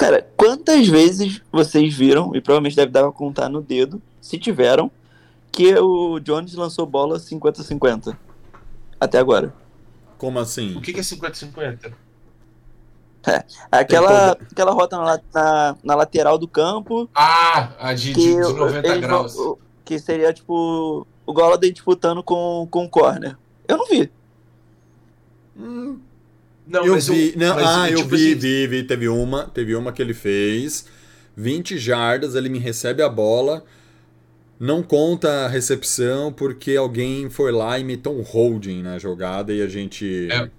Cara, 0.00 0.26
quantas 0.34 0.88
vezes 0.88 1.42
vocês 1.52 1.92
viram, 1.94 2.34
e 2.34 2.40
provavelmente 2.40 2.74
deve 2.74 2.90
dar 2.90 3.02
pra 3.02 3.12
contar 3.12 3.50
no 3.50 3.60
dedo, 3.60 4.00
se 4.18 4.38
tiveram, 4.38 4.90
que 5.52 5.74
o 5.78 6.18
Jones 6.20 6.54
lançou 6.54 6.86
bola 6.86 7.18
50-50? 7.18 8.16
Até 8.98 9.18
agora. 9.18 9.52
Como 10.16 10.38
assim? 10.38 10.74
O 10.74 10.80
que 10.80 10.94
que 10.94 11.00
é 11.00 11.02
50-50? 11.02 11.92
Aquela, 13.70 14.34
Tem 14.36 14.46
aquela 14.52 14.72
rota 14.72 14.96
na, 14.96 15.20
na, 15.34 15.76
na 15.84 15.94
lateral 15.94 16.38
do 16.38 16.48
campo, 16.48 17.06
Ah, 17.14 17.68
a 17.78 17.92
de, 17.92 18.14
que, 18.14 18.20
de, 18.20 18.36
de 18.36 18.42
o- 18.42 18.56
90 18.56 18.88
eles 18.88 19.00
graus. 19.02 19.34
vão- 19.34 19.58
que 19.84 19.98
seria 19.98 20.32
tipo 20.32 21.06
o 21.26 21.32
Golladay 21.34 21.70
disputando 21.70 22.22
com, 22.22 22.66
com 22.70 22.86
o 22.86 22.88
corner. 22.88 23.36
Eu 23.68 23.76
não 23.76 23.86
vi. 23.86 24.10
Não, 26.70 26.84
eu 26.86 26.94
mas 26.94 27.06
vi. 27.08 27.34
Não, 27.36 27.54
mas, 27.54 27.66
ah, 27.66 27.90
eu 27.90 27.96
tipo 27.98 28.08
vi, 28.10 28.30
assim, 28.32 28.34
vi, 28.40 28.66
vi. 28.66 28.82
Teve 28.84 29.08
uma, 29.08 29.44
teve 29.46 29.74
uma 29.74 29.92
que 29.92 30.00
ele 30.00 30.14
fez. 30.14 30.86
20 31.36 31.78
jardas, 31.78 32.34
ele 32.34 32.48
me 32.48 32.58
recebe 32.58 33.02
a 33.02 33.08
bola. 33.08 33.64
Não 34.58 34.82
conta 34.82 35.46
a 35.46 35.48
recepção 35.48 36.32
porque 36.32 36.76
alguém 36.76 37.30
foi 37.30 37.50
lá 37.50 37.78
e 37.78 37.84
meteu 37.84 38.12
um 38.12 38.20
holding 38.22 38.82
na 38.82 38.98
jogada 38.98 39.52
e 39.52 39.62
a 39.62 39.66
gente. 39.68 40.28
É. 40.30 40.50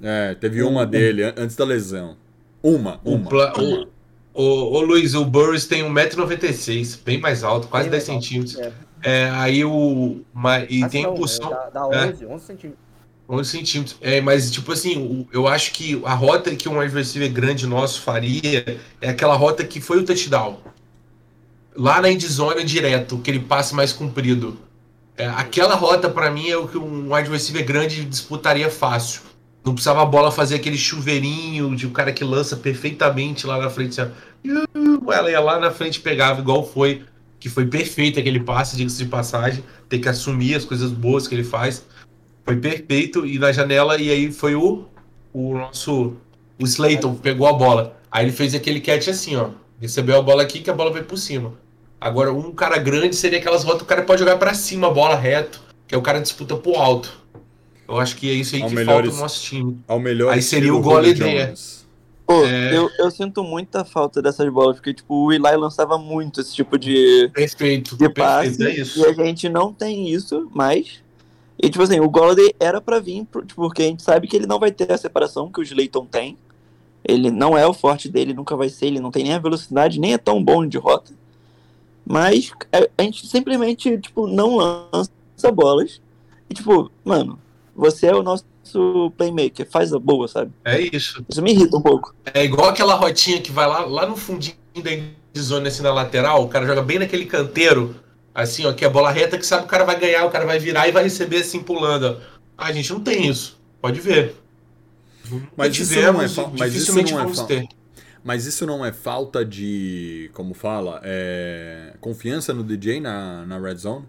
É, 0.00 0.34
teve 0.34 0.62
uma 0.62 0.86
dele 0.86 1.24
an- 1.24 1.34
antes 1.36 1.54
da 1.56 1.64
lesão. 1.64 2.16
Uma, 2.62 3.00
O, 3.04 3.14
uma. 3.14 3.28
pla- 3.28 3.52
o, 3.58 3.86
o, 4.32 4.42
o 4.78 4.80
Luiz, 4.80 5.14
o 5.14 5.24
Burris 5.24 5.66
tem 5.66 5.82
1,96m, 5.82 7.00
bem 7.04 7.20
mais 7.20 7.44
alto, 7.44 7.68
quase 7.68 7.88
Bem 7.90 7.98
10 7.98 8.08
mais 8.08 8.16
alto, 8.16 8.24
centímetros. 8.24 8.56
é. 8.58 8.72
É, 9.00 9.30
aí 9.30 9.64
o. 9.64 10.20
e 10.68 10.80
Mas 10.80 10.90
tem 10.90 11.04
a 11.04 11.06
não, 11.08 11.14
impulsão. 11.14 11.52
é, 11.52 11.70
Dá, 11.70 11.86
dá 11.88 11.96
É. 12.06 12.06
11, 12.10 12.26
11 12.26 12.44
centímetros. 12.44 12.87
11 13.28 13.50
centímetros. 13.50 13.96
É, 14.00 14.20
mas, 14.20 14.50
tipo 14.50 14.72
assim, 14.72 15.26
eu 15.32 15.46
acho 15.46 15.72
que 15.72 16.00
a 16.04 16.14
rota 16.14 16.54
que 16.56 16.68
um 16.68 16.78
receiver 16.78 17.30
grande 17.30 17.66
nosso 17.66 18.00
faria 18.00 18.80
é 19.00 19.10
aquela 19.10 19.34
rota 19.34 19.64
que 19.64 19.80
foi 19.80 19.98
o 19.98 20.04
touchdown. 20.04 20.58
Lá 21.76 22.00
na 22.00 22.10
endzone 22.10 22.64
direto, 22.64 23.18
que 23.18 23.30
ele 23.30 23.40
passe 23.40 23.74
mais 23.74 23.92
comprido. 23.92 24.58
É, 25.16 25.26
aquela 25.26 25.74
rota, 25.74 26.08
pra 26.08 26.30
mim, 26.30 26.48
é 26.48 26.56
o 26.56 26.66
que 26.66 26.78
um 26.78 27.12
receiver 27.12 27.64
grande 27.64 28.04
disputaria 28.04 28.70
fácil. 28.70 29.22
Não 29.64 29.74
precisava 29.74 30.02
a 30.02 30.06
bola 30.06 30.32
fazer 30.32 30.54
aquele 30.54 30.78
chuveirinho 30.78 31.76
de 31.76 31.86
um 31.86 31.90
cara 31.90 32.12
que 32.12 32.24
lança 32.24 32.56
perfeitamente 32.56 33.46
lá 33.46 33.58
na 33.58 33.68
frente. 33.68 34.00
Assim, 34.00 34.12
ela 35.12 35.30
ia 35.30 35.40
lá 35.40 35.58
na 35.58 35.70
frente 35.70 36.00
pegava, 36.00 36.40
igual 36.40 36.66
foi, 36.66 37.04
que 37.38 37.48
foi 37.48 37.66
perfeito 37.66 38.18
aquele 38.18 38.40
passe, 38.40 38.76
diga-se 38.76 38.96
de 38.96 39.06
passagem. 39.06 39.62
Tem 39.88 40.00
que 40.00 40.08
assumir 40.08 40.54
as 40.54 40.64
coisas 40.64 40.90
boas 40.90 41.28
que 41.28 41.34
ele 41.34 41.44
faz. 41.44 41.84
Foi 42.48 42.56
perfeito 42.56 43.26
e 43.26 43.38
na 43.38 43.52
janela, 43.52 44.00
e 44.00 44.10
aí 44.10 44.32
foi 44.32 44.54
o, 44.54 44.86
o 45.34 45.52
nosso. 45.52 46.14
O 46.58 46.64
Slayton 46.64 47.14
pegou 47.14 47.46
a 47.46 47.52
bola. 47.52 48.00
Aí 48.10 48.24
ele 48.24 48.32
fez 48.32 48.54
aquele 48.54 48.80
catch 48.80 49.08
assim, 49.08 49.36
ó. 49.36 49.50
Recebeu 49.78 50.18
a 50.18 50.22
bola 50.22 50.42
aqui 50.42 50.60
que 50.60 50.70
a 50.70 50.72
bola 50.72 50.90
veio 50.90 51.04
por 51.04 51.18
cima. 51.18 51.52
Agora, 52.00 52.32
um 52.32 52.50
cara 52.52 52.78
grande 52.78 53.14
seria 53.14 53.38
aquelas 53.38 53.64
rotas 53.64 53.80
que 53.80 53.84
o 53.84 53.86
cara 53.88 54.02
pode 54.02 54.20
jogar 54.20 54.38
pra 54.38 54.54
cima 54.54 54.86
a 54.86 54.90
bola 54.90 55.14
reto, 55.14 55.60
que 55.86 55.94
é 55.94 55.98
o 55.98 56.00
cara 56.00 56.20
disputa 56.20 56.56
pro 56.56 56.74
alto. 56.76 57.20
Eu 57.86 57.98
acho 57.98 58.16
que 58.16 58.30
é 58.30 58.32
isso 58.32 58.56
aí 58.56 58.62
Ao 58.62 58.68
que 58.70 58.74
melhor 58.74 58.94
falta 59.02 59.08
no 59.10 59.16
nosso 59.20 59.42
time. 59.42 59.78
Ao 59.86 60.00
melhor 60.00 60.32
Aí 60.32 60.40
seria 60.40 60.74
o 60.74 61.00
é. 61.00 61.12
Jones. 61.12 61.86
Pô, 62.26 62.46
É. 62.46 62.74
eu, 62.74 62.88
eu 62.98 63.10
sinto 63.10 63.44
muita 63.44 63.84
falta 63.84 64.22
dessas 64.22 64.50
bolas, 64.50 64.76
porque 64.76 64.94
tipo, 64.94 65.26
o 65.26 65.32
Eli 65.32 65.54
lançava 65.56 65.98
muito 65.98 66.40
esse 66.40 66.54
tipo 66.54 66.78
de, 66.78 67.30
Perfeito, 67.34 67.90
de 67.96 68.08
perfeito, 68.08 68.58
passe, 68.58 68.66
é 68.66 68.80
isso. 68.80 69.00
e 69.00 69.04
a 69.06 69.12
gente 69.12 69.50
não 69.50 69.70
tem 69.72 70.08
isso 70.10 70.48
mais. 70.54 71.02
E 71.60 71.68
tipo 71.68 71.82
assim, 71.82 71.98
o 71.98 72.08
Golladay 72.08 72.54
era 72.60 72.80
pra 72.80 73.00
vir, 73.00 73.26
tipo, 73.46 73.62
porque 73.62 73.82
a 73.82 73.86
gente 73.86 74.02
sabe 74.02 74.28
que 74.28 74.36
ele 74.36 74.46
não 74.46 74.60
vai 74.60 74.70
ter 74.70 74.90
a 74.92 74.98
separação 74.98 75.50
que 75.50 75.60
o 75.60 75.62
Slayton 75.62 76.06
tem. 76.06 76.36
Ele 77.04 77.30
não 77.30 77.56
é 77.56 77.66
o 77.66 77.74
forte 77.74 78.08
dele, 78.08 78.34
nunca 78.34 78.56
vai 78.56 78.68
ser, 78.68 78.86
ele 78.86 79.00
não 79.00 79.10
tem 79.10 79.24
nem 79.24 79.34
a 79.34 79.38
velocidade, 79.38 79.98
nem 79.98 80.12
é 80.12 80.18
tão 80.18 80.42
bom 80.42 80.66
de 80.66 80.78
rota. 80.78 81.12
Mas 82.06 82.52
a, 82.72 82.88
a 82.96 83.02
gente 83.02 83.26
simplesmente, 83.26 83.98
tipo, 83.98 84.26
não 84.26 84.56
lança 84.56 85.52
bolas. 85.52 86.00
E 86.48 86.54
tipo, 86.54 86.90
mano, 87.04 87.38
você 87.74 88.06
é 88.06 88.14
o 88.14 88.22
nosso 88.22 88.44
playmaker, 89.16 89.68
faz 89.68 89.92
a 89.92 89.98
boa, 89.98 90.28
sabe? 90.28 90.52
É 90.64 90.80
isso. 90.80 91.24
Isso 91.28 91.42
me 91.42 91.52
irrita 91.52 91.76
um 91.76 91.82
pouco. 91.82 92.14
É 92.32 92.44
igual 92.44 92.68
aquela 92.68 92.94
rotinha 92.94 93.40
que 93.40 93.50
vai 93.50 93.66
lá, 93.66 93.84
lá 93.84 94.06
no 94.06 94.16
fundinho 94.16 94.56
da 94.82 94.90
endzone, 95.34 95.68
assim, 95.68 95.82
na 95.82 95.92
lateral, 95.92 96.42
o 96.42 96.48
cara 96.48 96.66
joga 96.66 96.82
bem 96.82 96.98
naquele 96.98 97.26
canteiro, 97.26 97.94
assim, 98.34 98.64
ó, 98.66 98.72
que 98.72 98.84
é 98.84 98.88
bola 98.88 99.10
reta, 99.10 99.38
que 99.38 99.46
sabe 99.46 99.62
que 99.62 99.68
o 99.68 99.70
cara 99.70 99.84
vai 99.84 99.98
ganhar, 99.98 100.24
o 100.26 100.30
cara 100.30 100.46
vai 100.46 100.58
virar 100.58 100.88
e 100.88 100.92
vai 100.92 101.02
receber 101.04 101.38
assim, 101.38 101.62
pulando. 101.62 102.04
ó. 102.20 102.38
A 102.56 102.72
gente 102.72 102.92
não 102.92 103.00
tem 103.00 103.28
isso. 103.28 103.60
Pode 103.80 104.00
ver. 104.00 104.34
Nunca 105.24 105.46
Mas 105.56 105.78
isso 105.78 106.00
não 106.00 106.22
é 106.22 106.28
mas 106.58 106.74
isso 106.74 106.92
não 107.02 107.20
é 107.20 107.24
vamos 107.24 107.38
fa- 107.38 107.44
ter. 107.46 107.68
Mas 108.24 108.46
isso 108.46 108.66
não 108.66 108.84
é 108.84 108.92
falta 108.92 109.44
de, 109.44 110.30
como 110.34 110.54
fala, 110.54 111.00
é, 111.04 111.94
confiança 112.00 112.52
no 112.52 112.62
DJ 112.64 113.00
na, 113.00 113.46
na 113.46 113.58
Red 113.58 113.76
Zone? 113.76 114.06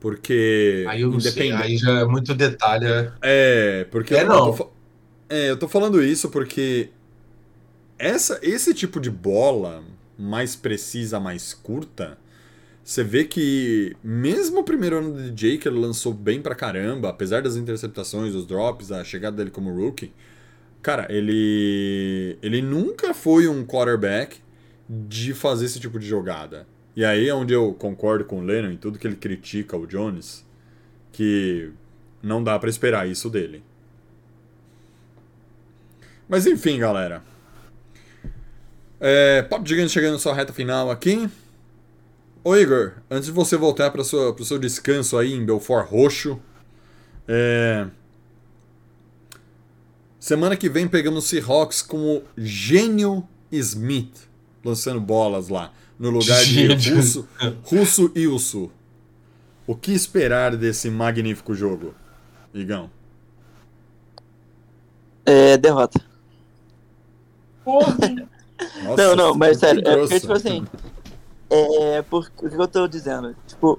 Porque 0.00 0.84
Aí 0.88 1.02
eu 1.02 1.10
não 1.10 1.20
sei, 1.20 1.48
independente. 1.48 1.62
aí 1.62 1.76
já 1.76 2.00
é 2.00 2.04
muito 2.04 2.34
detalhe. 2.34 2.86
é. 2.86 3.12
É, 3.22 3.84
porque 3.90 4.14
É, 4.14 4.22
eu, 4.22 4.28
não. 4.28 4.44
tô, 4.46 4.52
fa- 4.54 4.66
é, 5.28 5.50
eu 5.50 5.58
tô 5.58 5.68
falando 5.68 6.02
isso 6.02 6.30
porque 6.30 6.90
essa, 7.98 8.38
esse 8.42 8.72
tipo 8.74 9.00
de 9.00 9.10
bola 9.10 9.82
mais 10.18 10.56
precisa, 10.56 11.18
mais 11.20 11.54
curta, 11.54 12.18
você 12.90 13.04
vê 13.04 13.24
que 13.24 13.96
mesmo 14.02 14.58
o 14.58 14.64
primeiro 14.64 14.98
ano 14.98 15.12
do 15.12 15.30
DJ, 15.30 15.58
que 15.58 15.68
ele 15.68 15.78
lançou 15.78 16.12
bem 16.12 16.42
pra 16.42 16.56
caramba, 16.56 17.08
apesar 17.08 17.40
das 17.40 17.54
interceptações, 17.54 18.34
os 18.34 18.44
drops, 18.44 18.90
a 18.90 19.04
chegada 19.04 19.36
dele 19.36 19.50
como 19.52 19.72
rookie, 19.72 20.12
cara, 20.82 21.06
ele 21.08 22.36
ele 22.42 22.60
nunca 22.60 23.14
foi 23.14 23.46
um 23.46 23.64
quarterback 23.64 24.38
de 24.88 25.32
fazer 25.34 25.66
esse 25.66 25.78
tipo 25.78 26.00
de 26.00 26.06
jogada. 26.08 26.66
E 26.96 27.04
aí 27.04 27.28
é 27.28 27.32
onde 27.32 27.54
eu 27.54 27.72
concordo 27.74 28.24
com 28.24 28.40
o 28.40 28.42
Lennon 28.42 28.72
em 28.72 28.76
tudo 28.76 28.98
que 28.98 29.06
ele 29.06 29.14
critica 29.14 29.76
o 29.76 29.86
Jones, 29.86 30.44
que 31.12 31.70
não 32.20 32.42
dá 32.42 32.58
pra 32.58 32.68
esperar 32.68 33.08
isso 33.08 33.30
dele. 33.30 33.62
Mas 36.28 36.44
enfim, 36.44 36.76
galera. 36.80 37.22
É, 38.98 39.42
Papo 39.42 39.64
Gigante 39.64 39.92
chegando 39.92 40.14
na 40.14 40.18
sua 40.18 40.34
reta 40.34 40.52
final 40.52 40.90
aqui. 40.90 41.30
Ô 42.42 42.56
Igor, 42.56 42.94
antes 43.10 43.26
de 43.26 43.32
você 43.32 43.56
voltar 43.56 43.90
para 43.90 44.00
o 44.00 44.44
seu 44.44 44.58
descanso 44.58 45.18
aí 45.18 45.32
em 45.34 45.44
Belfort 45.44 45.88
Roxo, 45.88 46.40
é... 47.28 47.86
semana 50.18 50.56
que 50.56 50.68
vem 50.68 50.88
pegamos 50.88 51.24
o 51.24 51.28
Seahawks 51.28 51.82
com 51.82 52.16
o 52.16 52.22
Gênio 52.36 53.26
Smith 53.52 54.30
lançando 54.64 55.00
bolas 55.00 55.48
lá, 55.48 55.72
no 55.98 56.10
lugar 56.10 56.42
de. 56.44 56.66
Russo, 56.94 57.28
Russo 57.64 58.12
Ilso. 58.14 58.70
O 59.66 59.74
que 59.74 59.92
esperar 59.92 60.56
desse 60.56 60.90
magnífico 60.90 61.54
jogo, 61.54 61.94
Igão? 62.52 62.90
É, 65.24 65.56
derrota. 65.56 66.00
Nossa, 67.64 68.96
não, 68.96 69.16
não, 69.16 69.34
mas 69.34 69.58
sério, 69.58 69.82
é 69.86 69.96
porque, 69.96 70.18
tipo 70.18 70.32
assim, 70.32 70.66
é, 71.50 72.02
porque, 72.02 72.46
o 72.46 72.50
que 72.50 72.56
eu 72.56 72.68
tô 72.68 72.86
dizendo? 72.86 73.34
Tipo, 73.46 73.78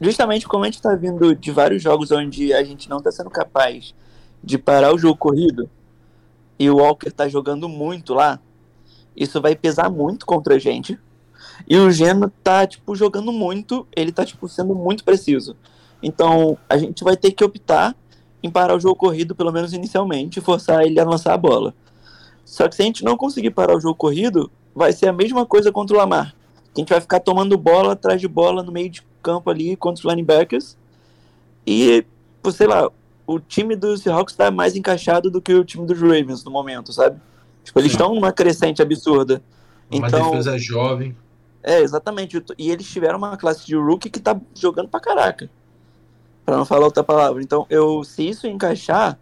justamente 0.00 0.46
como 0.46 0.64
a 0.64 0.66
gente 0.66 0.82
tá 0.82 0.94
vindo 0.94 1.34
de 1.34 1.50
vários 1.50 1.82
jogos 1.82 2.10
onde 2.10 2.52
a 2.52 2.62
gente 2.62 2.88
não 2.88 3.00
tá 3.00 3.10
sendo 3.10 3.30
capaz 3.30 3.94
de 4.42 4.58
parar 4.58 4.94
o 4.94 4.98
jogo 4.98 5.16
corrido, 5.16 5.68
e 6.58 6.68
o 6.68 6.76
Walker 6.76 7.10
tá 7.10 7.28
jogando 7.28 7.68
muito 7.68 8.12
lá, 8.14 8.40
isso 9.16 9.40
vai 9.40 9.54
pesar 9.54 9.90
muito 9.90 10.26
contra 10.26 10.56
a 10.56 10.58
gente. 10.58 10.98
E 11.68 11.76
o 11.76 11.90
Geno 11.90 12.32
tá, 12.42 12.66
tipo, 12.66 12.94
jogando 12.94 13.32
muito, 13.32 13.86
ele 13.94 14.12
tá, 14.12 14.24
tipo, 14.24 14.48
sendo 14.48 14.74
muito 14.74 15.04
preciso. 15.04 15.56
Então, 16.02 16.56
a 16.68 16.76
gente 16.76 17.02
vai 17.02 17.16
ter 17.16 17.32
que 17.32 17.44
optar 17.44 17.96
em 18.42 18.50
parar 18.50 18.76
o 18.76 18.80
jogo 18.80 18.94
corrido, 18.96 19.34
pelo 19.34 19.52
menos 19.52 19.72
inicialmente, 19.72 20.38
e 20.38 20.42
forçar 20.42 20.84
ele 20.84 20.98
a 21.00 21.04
lançar 21.04 21.34
a 21.34 21.38
bola. 21.38 21.74
Só 22.44 22.68
que 22.68 22.76
se 22.76 22.82
a 22.82 22.84
gente 22.84 23.04
não 23.04 23.16
conseguir 23.16 23.50
parar 23.50 23.76
o 23.76 23.80
jogo 23.80 23.96
corrido, 23.96 24.50
vai 24.74 24.92
ser 24.92 25.08
a 25.08 25.12
mesma 25.12 25.44
coisa 25.44 25.72
contra 25.72 25.96
o 25.96 25.98
Lamar. 25.98 26.34
Que 26.84 26.92
a 26.92 26.96
gente 26.96 27.00
vai 27.00 27.00
ficar 27.00 27.20
tomando 27.20 27.56
bola 27.56 27.92
atrás 27.92 28.20
de 28.20 28.28
bola 28.28 28.62
no 28.62 28.72
meio 28.72 28.88
de 28.90 29.02
campo 29.22 29.50
ali 29.50 29.76
contra 29.76 30.00
os 30.06 30.10
linebackers. 30.14 30.76
E, 31.66 32.04
sei 32.52 32.66
lá, 32.66 32.90
o 33.26 33.38
time 33.38 33.76
dos 33.76 34.00
Seahawks 34.02 34.34
tá 34.34 34.50
mais 34.50 34.74
encaixado 34.76 35.30
do 35.30 35.40
que 35.40 35.52
o 35.52 35.64
time 35.64 35.86
dos 35.86 36.00
Ravens 36.00 36.42
no 36.44 36.50
momento, 36.50 36.92
sabe? 36.92 37.20
Tipo, 37.62 37.78
eles 37.80 37.92
Sim. 37.92 37.96
estão 37.98 38.14
numa 38.14 38.32
crescente 38.32 38.80
absurda. 38.80 39.42
Uma 39.90 40.06
Então, 40.08 40.30
defesa 40.30 40.56
jovem. 40.58 41.14
é, 41.62 41.80
exatamente. 41.80 42.42
E 42.56 42.70
eles 42.70 42.88
tiveram 42.90 43.18
uma 43.18 43.36
classe 43.36 43.66
de 43.66 43.74
rookie 43.76 44.08
que 44.10 44.20
tá 44.20 44.38
jogando 44.54 44.88
pra 44.88 45.00
caraca. 45.00 45.50
Pra 46.44 46.56
não 46.56 46.64
falar 46.64 46.86
outra 46.86 47.04
palavra. 47.04 47.42
Então, 47.42 47.66
eu, 47.68 48.02
se 48.04 48.26
isso 48.26 48.46
encaixar, 48.46 49.18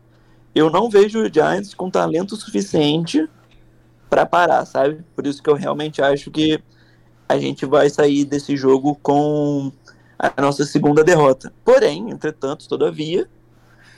eu 0.54 0.70
não 0.70 0.88
vejo 0.88 1.20
o 1.24 1.32
Giants 1.32 1.74
com 1.74 1.90
talento 1.90 2.36
suficiente 2.36 3.28
pra 4.08 4.24
parar, 4.24 4.64
sabe? 4.64 5.04
Por 5.16 5.26
isso 5.26 5.42
que 5.42 5.50
eu 5.50 5.54
realmente 5.54 6.00
acho 6.00 6.30
que 6.30 6.62
a 7.28 7.39
gente 7.39 7.66
vai 7.66 7.89
sair 7.90 8.24
desse 8.24 8.57
jogo 8.57 8.98
com 9.03 9.73
a 10.19 10.40
nossa 10.40 10.65
segunda 10.65 11.03
derrota. 11.05 11.53
Porém, 11.65 12.11
entretanto, 12.11 12.69
todavia, 12.69 13.28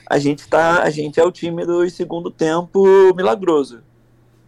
a 0.08 0.18
gente 0.18 0.46
tá, 0.48 0.82
a 0.82 0.90
gente 0.90 1.20
é 1.20 1.24
o 1.24 1.30
time 1.30 1.64
do 1.66 1.88
segundo 1.90 2.30
tempo 2.30 2.84
milagroso. 3.14 3.80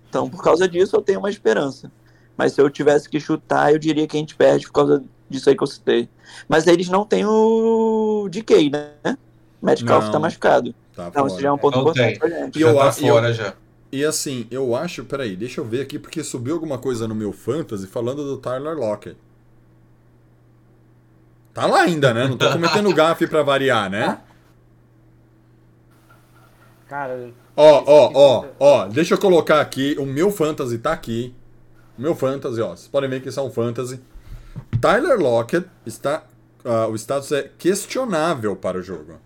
Então, 0.09 0.29
por 0.29 0.43
causa 0.43 0.67
disso, 0.69 0.97
eu 0.97 1.03
tenho 1.03 1.19
uma 1.21 1.31
esperança. 1.31 1.91
Mas 2.37 2.53
se 2.55 2.61
eu 2.61 2.69
tivesse 2.71 3.09
que 3.09 3.21
chutar, 3.21 3.73
eu 3.73 3.79
diria 3.79 4.07
que 4.07 4.17
a 4.17 4.21
gente 4.21 4.35
perde 4.35 4.67
por 4.67 4.73
causa 4.73 5.05
disso 5.29 5.49
aí 5.49 5.57
que 5.57 5.63
eu 5.63 5.67
citei. 5.67 6.09
Mas 6.49 6.67
eles 6.67 6.89
não 6.89 7.05
têm 7.05 7.25
o 7.27 8.27
DK, 8.31 8.71
né? 8.71 9.17
Metcalf 9.63 10.07
Não. 10.07 10.13
tá 10.13 10.19
machucado. 10.19 10.75
Tá 10.97 11.09
Então, 11.09 11.27
isso 11.27 11.39
já 11.41 11.49
é 11.49 11.53
um 11.53 11.59
ponto 11.59 11.75
Não 11.75 11.83
importante 11.83 12.09
tem. 12.13 12.19
pra 12.19 12.29
gente. 12.31 12.57
E 12.57 12.61
Já 12.61 12.69
eu 12.69 12.75
tá 12.77 12.83
a- 12.89 12.95
e 12.99 13.07
eu- 13.07 13.15
fora 13.15 13.33
já. 13.35 13.55
E 13.93 14.05
assim, 14.05 14.47
eu 14.51 14.75
acho. 14.77 15.05
Peraí, 15.05 15.37
deixa 15.37 15.61
eu 15.61 15.65
ver 15.65 15.83
aqui, 15.83 15.99
porque 15.99 16.23
subiu 16.23 16.55
alguma 16.55 16.79
coisa 16.79 17.09
no 17.09 17.15
meu 17.15 17.33
fantasy 17.33 17.87
falando 17.87 18.25
do 18.25 18.37
Tyler 18.37 18.77
Lockett. 18.77 19.17
Tá 21.53 21.67
lá 21.67 21.83
ainda, 21.83 22.15
né? 22.15 22.29
Não 22.29 22.37
tô 22.37 22.49
cometendo 22.53 22.95
gafe 22.95 23.27
pra 23.27 23.43
variar, 23.43 23.91
né? 23.91 24.21
Cara, 26.89 27.33
Ó, 27.57 27.85
ó, 27.87 28.11
ó, 28.15 28.47
ó, 28.59 28.87
deixa 28.87 29.15
eu 29.15 29.19
colocar 29.19 29.61
aqui. 29.61 29.95
O 29.99 30.07
meu 30.07 30.31
fantasy 30.31 30.79
tá 30.79 30.93
aqui. 30.93 31.35
O 31.99 32.01
meu 32.01 32.15
fantasy, 32.15 32.61
ó. 32.61 32.71
Vocês 32.71 32.89
podem 32.89 33.11
ver 33.11 33.21
que 33.21 33.29
isso 33.29 33.39
é 33.39 33.43
um 33.43 33.51
fantasy. 33.51 34.01
Tyler 34.81 35.19
Lockett 35.19 35.69
está. 35.85 36.25
ah, 36.65 36.87
o 36.87 36.95
status 36.97 37.33
é 37.33 37.51
questionável 37.59 38.57
para 38.57 38.79
o 38.79 38.83
jogo. 38.83 39.21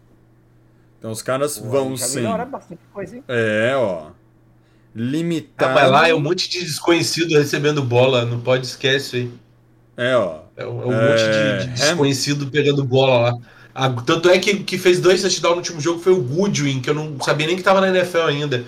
Então 0.99 1.13
os 1.13 1.23
caras 1.23 1.59
vão 1.59 1.97
já 1.97 2.07
sim. 2.07 2.17
melhora 2.23 2.45
bastante 2.45 2.81
coisa, 2.93 3.17
hein? 3.17 3.25
É, 3.29 3.75
ó. 3.77 4.11
Ah, 4.97 5.01
Limitado. 5.01 5.75
mas 5.75 5.91
lá 5.91 6.09
é 6.09 6.15
um 6.15 6.21
monte 6.21 6.49
de 6.49 6.61
desconhecido 6.65 7.33
recebendo 7.37 7.83
bola, 7.83 8.25
não 8.25 8.41
pode 8.41 8.67
esquecer 8.67 9.23
aí. 9.23 9.31
É, 9.97 10.17
ó. 10.17 10.41
É 10.57 10.65
um, 10.67 10.83
é 10.83 10.87
um 10.87 10.93
É, 10.93 11.09
monte 11.11 11.19
de, 11.25 11.65
de 11.75 11.83
Ham- 11.83 11.89
desconhecido 11.89 12.47
pegando 12.51 12.85
bola 12.85 13.31
lá. 13.31 13.39
Ah, 13.75 13.91
tanto 13.91 14.29
é 14.31 14.39
que 14.39 14.59
que 14.63 14.79
fez 14.79 15.01
dois 15.01 15.21
touchdowns 15.21 15.53
no 15.55 15.59
último 15.59 15.81
jogo 15.81 15.99
foi 16.01 16.13
o 16.13 16.23
Goodwin, 16.23 16.81
que 16.81 16.89
eu 16.89 16.95
não 16.95 17.21
sabia 17.21 17.47
nem 17.49 17.57
que 17.57 17.63
tava 17.63 17.81
na 17.81 17.89
NFL 17.89 18.19
ainda. 18.29 18.65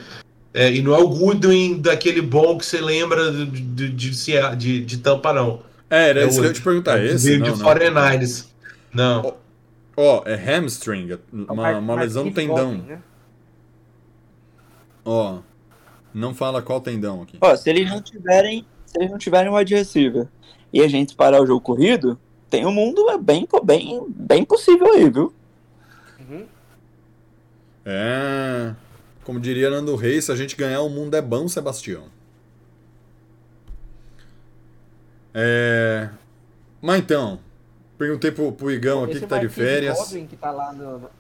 É, 0.52 0.72
e 0.72 0.82
não 0.82 0.94
é 0.94 0.98
o 0.98 1.06
Goodwin 1.08 1.80
daquele 1.80 2.20
bom 2.22 2.58
que 2.58 2.66
você 2.66 2.80
lembra 2.80 3.30
de, 3.30 3.46
de, 3.46 3.88
de, 3.90 4.56
de- 4.56 4.84
de 4.84 4.96
Tampa, 4.98 5.32
não. 5.32 5.62
É, 5.88 6.08
era 6.08 6.22
É 6.22 6.26
isso 6.26 6.40
que 6.40 6.46
eu 6.46 6.48
ia 6.48 6.52
te 6.52 6.60
perguntar. 6.62 6.98
É 6.98 7.06
Esse? 7.06 7.30
de, 7.30 7.38
Não, 7.38 7.52
de 7.52 7.62
não. 7.62 7.66
49ers. 7.68 8.46
Não. 8.92 9.34
Ó, 9.96 10.22
é 10.26 10.34
hamstring, 10.34 11.12
É 11.12 11.18
uma, 11.52 11.78
uma 11.78 11.94
lesão 11.94 12.24
no 12.24 12.32
tendão. 12.32 12.72
Né? 12.78 12.98
Ó, 15.04 15.38
não 16.16 16.34
fala 16.34 16.62
qual 16.62 16.80
tendão 16.80 17.22
aqui. 17.22 17.36
Ó, 17.42 17.54
se 17.54 17.68
eles 17.68 17.90
não 17.90 18.00
tiverem, 18.00 18.66
se 18.86 18.98
eles 18.98 19.10
não 19.10 19.18
tiverem 19.18 19.52
um 19.52 19.56
wide 19.56 19.74
receiver 19.74 20.26
e 20.72 20.80
a 20.80 20.88
gente 20.88 21.14
parar 21.14 21.42
o 21.42 21.46
jogo 21.46 21.60
corrido, 21.60 22.18
tem 22.48 22.64
um 22.64 22.72
mundo 22.72 23.10
é 23.10 23.18
bem, 23.18 23.46
bem, 23.62 24.02
bem 24.08 24.42
possível 24.42 24.94
aí, 24.94 25.10
viu? 25.10 25.34
Uhum. 26.18 26.46
É, 27.84 28.74
como 29.24 29.38
diria 29.38 29.68
Nando 29.68 29.94
Reis, 29.94 30.24
se 30.24 30.32
a 30.32 30.36
gente 30.36 30.56
ganhar 30.56 30.80
o 30.80 30.88
mundo 30.88 31.14
é 31.14 31.20
bom, 31.20 31.46
Sebastião. 31.48 32.04
É, 35.34 36.08
mas 36.80 37.00
então, 37.00 37.38
perguntei 37.98 38.30
pro, 38.32 38.50
pro 38.52 38.70
Igão 38.70 39.04
aqui 39.04 39.12
Esse 39.12 39.20
que 39.20 39.26
tá 39.26 39.38
de 39.38 39.50
férias. 39.50 40.08
Que 40.10 40.36
tá 40.36 40.50
lá 40.50 40.72
no, 40.72 41.10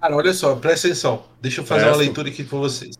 Cara, 0.00 0.14
olha 0.14 0.32
só, 0.32 0.54
presta 0.54 0.86
atenção. 0.86 1.24
Deixa 1.40 1.60
eu 1.60 1.66
fazer 1.66 1.80
Presto. 1.80 1.96
uma 1.96 2.02
leitura 2.04 2.28
aqui 2.28 2.44
com 2.44 2.60
vocês. 2.60 2.96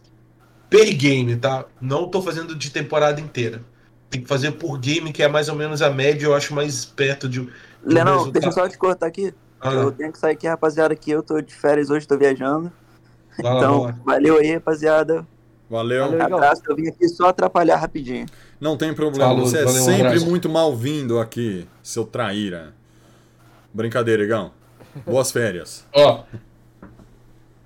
Per 0.77 0.95
game, 0.95 1.37
tá? 1.37 1.65
Não 1.81 2.09
tô 2.09 2.21
fazendo 2.21 2.55
de 2.55 2.71
temporada 2.71 3.19
inteira. 3.21 3.63
Tem 4.11 4.21
que 4.21 4.29
fazer 4.29 4.53
por 4.53 4.79
game, 4.79 5.11
que 5.13 5.23
é 5.23 5.29
mais 5.29 5.49
ou 5.49 5.55
menos 5.55 5.81
a 5.81 5.89
média, 5.89 6.27
eu 6.27 6.35
acho 6.35 6.55
mais 6.55 6.85
perto 6.85 7.29
de. 7.29 7.41
um 7.41 7.49
resultado. 7.85 8.31
deixa 8.33 8.49
eu 8.49 8.53
só 8.53 8.69
te 8.69 8.77
cortar 8.77 9.07
aqui. 9.07 9.33
Ah, 9.59 9.73
Eu 9.73 9.91
tenho 9.91 10.13
que 10.13 10.19
sair 10.19 10.33
aqui, 10.33 10.47
rapaziada, 10.47 10.93
aqui 10.93 11.11
eu 11.11 11.23
tô 11.23 11.41
de 11.41 11.55
férias 11.55 11.89
hoje, 11.89 12.07
tô 12.07 12.17
viajando. 12.19 12.71
lá, 13.43 13.57
então, 13.57 13.83
lá. 13.85 13.99
valeu 14.05 14.37
aí, 14.37 14.53
rapaziada. 14.55 15.27
Valeu. 15.69 16.05
Valeu. 16.05 16.19
Legal. 16.19 16.35
Abraço, 16.39 16.63
eu 16.69 16.77
vim 16.77 16.89
aqui 16.89 17.09
só 17.09 17.29
atrapalhar 17.29 17.77
rapidinho. 17.77 18.27
Não 18.61 18.77
tem 18.77 18.95
problema, 18.95 19.31
Falou, 19.31 19.47
você 19.47 19.59
é 19.59 19.65
valeu, 19.65 19.83
sempre 19.83 20.07
abraço. 20.09 20.27
muito 20.27 20.49
mal-vindo 20.49 21.19
aqui, 21.19 21.67
seu 21.83 22.05
traíra. 22.05 22.75
Brincadeira, 23.73 24.23
Igão. 24.23 24.53
Boas 25.05 25.31
férias. 25.33 25.85
Ó. 25.95 26.23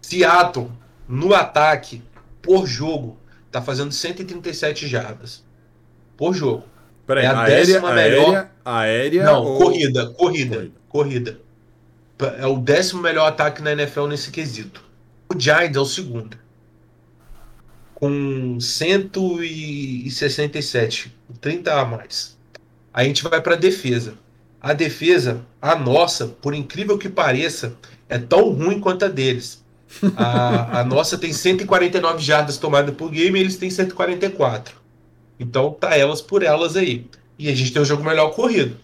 Seattle, 0.01 0.71
no 1.09 1.35
ataque, 1.35 2.03
por 2.43 2.67
jogo, 2.67 3.19
tá 3.51 3.61
fazendo 3.63 3.93
137 3.93 4.87
jardas. 4.89 5.45
Por 6.17 6.35
jogo. 6.35 6.65
Peraí, 7.07 7.25
É 7.25 7.29
a 7.29 7.41
aérea, 7.43 7.57
décima 7.67 7.93
melhor- 7.93 8.35
aérea, 8.35 8.51
aérea 8.65 9.25
Não, 9.25 9.45
ou... 9.45 9.59
corrida, 9.59 10.11
corrida, 10.11 10.71
Corrida. 10.89 11.41
corrida. 12.19 12.37
É 12.39 12.47
o 12.47 12.59
décimo 12.59 13.01
melhor 13.03 13.27
ataque 13.27 13.61
na 13.63 13.73
NFL 13.73 14.07
nesse 14.07 14.31
quesito. 14.31 14.85
O 15.35 15.39
Giants 15.39 15.77
é 15.77 15.81
o 15.81 15.85
segundo. 15.87 16.37
Com 17.95 18.59
167, 18.61 21.15
30 21.41 21.73
a 21.81 21.85
mais. 21.85 22.37
Aí 22.93 23.05
a 23.07 23.09
gente 23.09 23.23
vai 23.23 23.41
para 23.41 23.55
defesa. 23.57 24.15
A 24.61 24.73
defesa, 24.73 25.41
a 25.61 25.75
nossa, 25.77 26.27
por 26.27 26.55
incrível 26.55 26.99
que 26.99 27.09
pareça, 27.09 27.75
é 28.09 28.19
tão 28.19 28.51
ruim 28.51 28.81
quanto 28.81 29.05
a 29.05 29.09
deles. 29.09 29.65
A, 30.17 30.81
a 30.81 30.85
nossa 30.85 31.19
tem 31.19 31.33
149 31.33 32.23
jardas 32.23 32.57
tomadas 32.59 32.95
por 32.95 33.11
game 33.11 33.39
e 33.39 33.43
eles 33.43 33.57
têm 33.57 33.71
144. 33.71 34.75
Então 35.39 35.73
tá 35.73 35.97
elas 35.97 36.21
por 36.21 36.43
elas 36.43 36.77
aí. 36.77 37.07
E 37.39 37.49
a 37.49 37.55
gente 37.55 37.73
tem 37.73 37.83
um 37.83 37.85
jogo 37.85 38.05
melhor 38.05 38.31
corrido. 38.31 38.77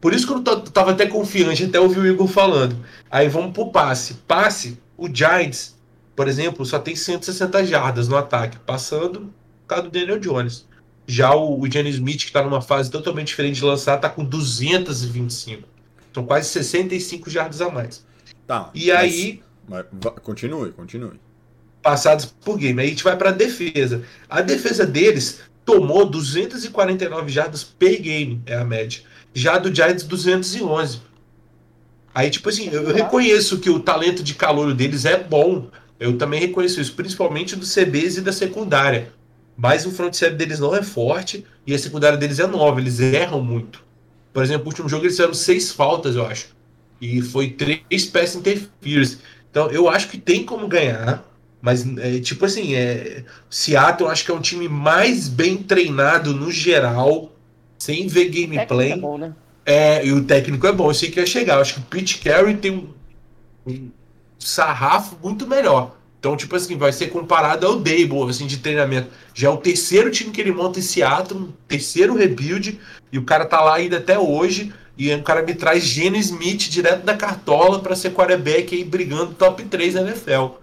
Por 0.00 0.12
isso 0.12 0.26
que 0.26 0.32
eu 0.32 0.42
tava 0.42 0.90
até 0.90 1.06
confiante, 1.06 1.64
até 1.64 1.78
ouvir 1.78 2.00
o 2.00 2.06
Igor 2.06 2.26
falando. 2.26 2.76
Aí 3.10 3.28
vamos 3.28 3.52
pro 3.52 3.70
passe. 3.70 4.14
Passe, 4.26 4.78
o 4.96 5.08
Giants, 5.08 5.76
por 6.14 6.28
exemplo, 6.28 6.66
só 6.66 6.78
tem 6.78 6.96
160 6.96 7.64
jardas 7.64 8.08
no 8.08 8.16
ataque, 8.16 8.58
passando 8.66 9.32
por 9.60 9.68
causa 9.68 9.84
do 9.84 9.90
Daniel 9.90 10.18
Jones. 10.18 10.66
Já 11.06 11.34
o, 11.34 11.60
o 11.60 11.66
Smith, 11.66 12.26
que 12.26 12.32
tá 12.32 12.42
numa 12.42 12.60
fase 12.60 12.90
totalmente 12.90 13.28
diferente 13.28 13.56
de 13.56 13.64
lançar, 13.64 13.96
tá 13.98 14.08
com 14.08 14.24
225. 14.24 15.68
São 16.12 16.26
quase 16.26 16.48
65 16.48 17.30
jardas 17.30 17.60
a 17.60 17.70
mais. 17.70 18.04
Tá. 18.46 18.70
E 18.74 18.90
aí, 18.90 19.42
mas- 19.72 20.12
continue, 20.22 20.70
continue. 20.72 21.20
passados 21.82 22.26
por 22.26 22.58
game. 22.58 22.80
Aí 22.80 22.88
a 22.88 22.90
gente 22.90 23.04
vai 23.04 23.16
para 23.16 23.30
a 23.30 23.32
defesa. 23.32 24.02
A 24.28 24.40
defesa 24.40 24.86
deles 24.86 25.40
tomou 25.64 26.06
249 26.06 27.30
jardas 27.30 27.64
per 27.64 28.00
game, 28.00 28.40
é 28.46 28.54
a 28.56 28.64
média. 28.64 29.02
Já 29.34 29.58
do 29.58 29.74
Giants, 29.74 30.04
211. 30.04 31.00
Aí, 32.14 32.30
tipo 32.30 32.48
assim, 32.48 32.68
eu, 32.70 32.82
eu 32.82 32.94
reconheço 32.94 33.58
que 33.58 33.70
o 33.70 33.80
talento 33.80 34.22
de 34.22 34.34
calor 34.34 34.74
deles 34.74 35.04
é 35.04 35.16
bom. 35.16 35.70
Eu 35.98 36.18
também 36.18 36.40
reconheço 36.40 36.80
isso, 36.80 36.94
principalmente 36.94 37.56
do 37.56 37.64
CBs 37.64 38.18
e 38.18 38.20
da 38.20 38.32
secundária. 38.32 39.12
Mas 39.56 39.86
o 39.86 39.90
front 39.90 40.14
seven 40.14 40.36
deles 40.36 40.58
não 40.58 40.74
é 40.74 40.82
forte 40.82 41.44
e 41.66 41.74
a 41.74 41.78
secundária 41.78 42.18
deles 42.18 42.38
é 42.38 42.46
nova, 42.46 42.80
eles 42.80 43.00
erram 43.00 43.42
muito. 43.42 43.84
Por 44.32 44.42
exemplo, 44.42 44.64
no 44.64 44.70
último 44.70 44.88
jogo 44.88 45.04
eles 45.04 45.14
fizeram 45.14 45.34
seis 45.34 45.70
faltas, 45.70 46.16
eu 46.16 46.26
acho. 46.26 46.48
E 47.00 47.20
foi 47.20 47.50
três 47.50 48.06
pass 48.06 48.34
interference. 48.34 49.18
Então, 49.52 49.70
eu 49.70 49.86
acho 49.86 50.08
que 50.08 50.16
tem 50.16 50.44
como 50.44 50.66
ganhar. 50.66 51.22
Mas, 51.60 51.86
é, 51.98 52.18
tipo 52.18 52.44
assim, 52.44 52.74
é, 52.74 53.22
Seattle 53.48 54.08
eu 54.08 54.12
acho 54.12 54.24
que 54.24 54.30
é 54.32 54.34
um 54.34 54.40
time 54.40 54.66
mais 54.66 55.28
bem 55.28 55.58
treinado 55.58 56.34
no 56.34 56.50
geral, 56.50 57.30
sem 57.78 58.08
ver 58.08 58.24
Técnico 58.24 58.48
gameplay. 58.48 58.92
É 58.92 58.96
bom, 58.96 59.18
né? 59.18 59.32
É, 59.64 60.04
e 60.04 60.12
o 60.12 60.24
técnico 60.24 60.66
é 60.66 60.72
bom, 60.72 60.90
eu 60.90 60.94
sei 60.94 61.10
que 61.10 61.20
ia 61.20 61.26
chegar. 61.26 61.54
Eu 61.54 61.60
acho 61.60 61.74
que 61.74 61.80
o 61.80 61.84
Pete 61.84 62.18
Carey 62.18 62.56
tem 62.56 62.72
um, 62.72 62.88
um 63.64 63.90
sarrafo 64.38 65.16
muito 65.22 65.46
melhor. 65.46 65.96
Então, 66.22 66.36
tipo 66.36 66.54
assim, 66.54 66.76
vai 66.78 66.92
ser 66.92 67.08
comparado 67.08 67.66
ao 67.66 67.80
Dable, 67.80 68.30
assim, 68.30 68.46
de 68.46 68.58
treinamento. 68.58 69.08
Já 69.34 69.48
é 69.48 69.50
o 69.50 69.56
terceiro 69.56 70.08
time 70.08 70.30
que 70.30 70.40
ele 70.40 70.52
monta 70.52 70.78
em 70.78 70.82
Seattle, 70.82 71.36
um 71.40 71.52
terceiro 71.66 72.14
rebuild, 72.14 72.78
e 73.10 73.18
o 73.18 73.24
cara 73.24 73.44
tá 73.44 73.60
lá 73.60 73.74
ainda 73.74 73.96
até 73.96 74.16
hoje. 74.16 74.72
E 74.96 75.12
o 75.12 75.22
cara 75.24 75.42
me 75.42 75.52
traz 75.52 75.82
Geno 75.82 76.16
Smith 76.18 76.70
direto 76.70 77.02
da 77.04 77.16
cartola 77.16 77.80
pra 77.80 77.96
ser 77.96 78.12
quarterback 78.12 78.72
aí 78.72 78.84
brigando 78.84 79.34
top 79.34 79.64
3 79.64 79.94
na 79.94 80.02
NFL. 80.02 80.60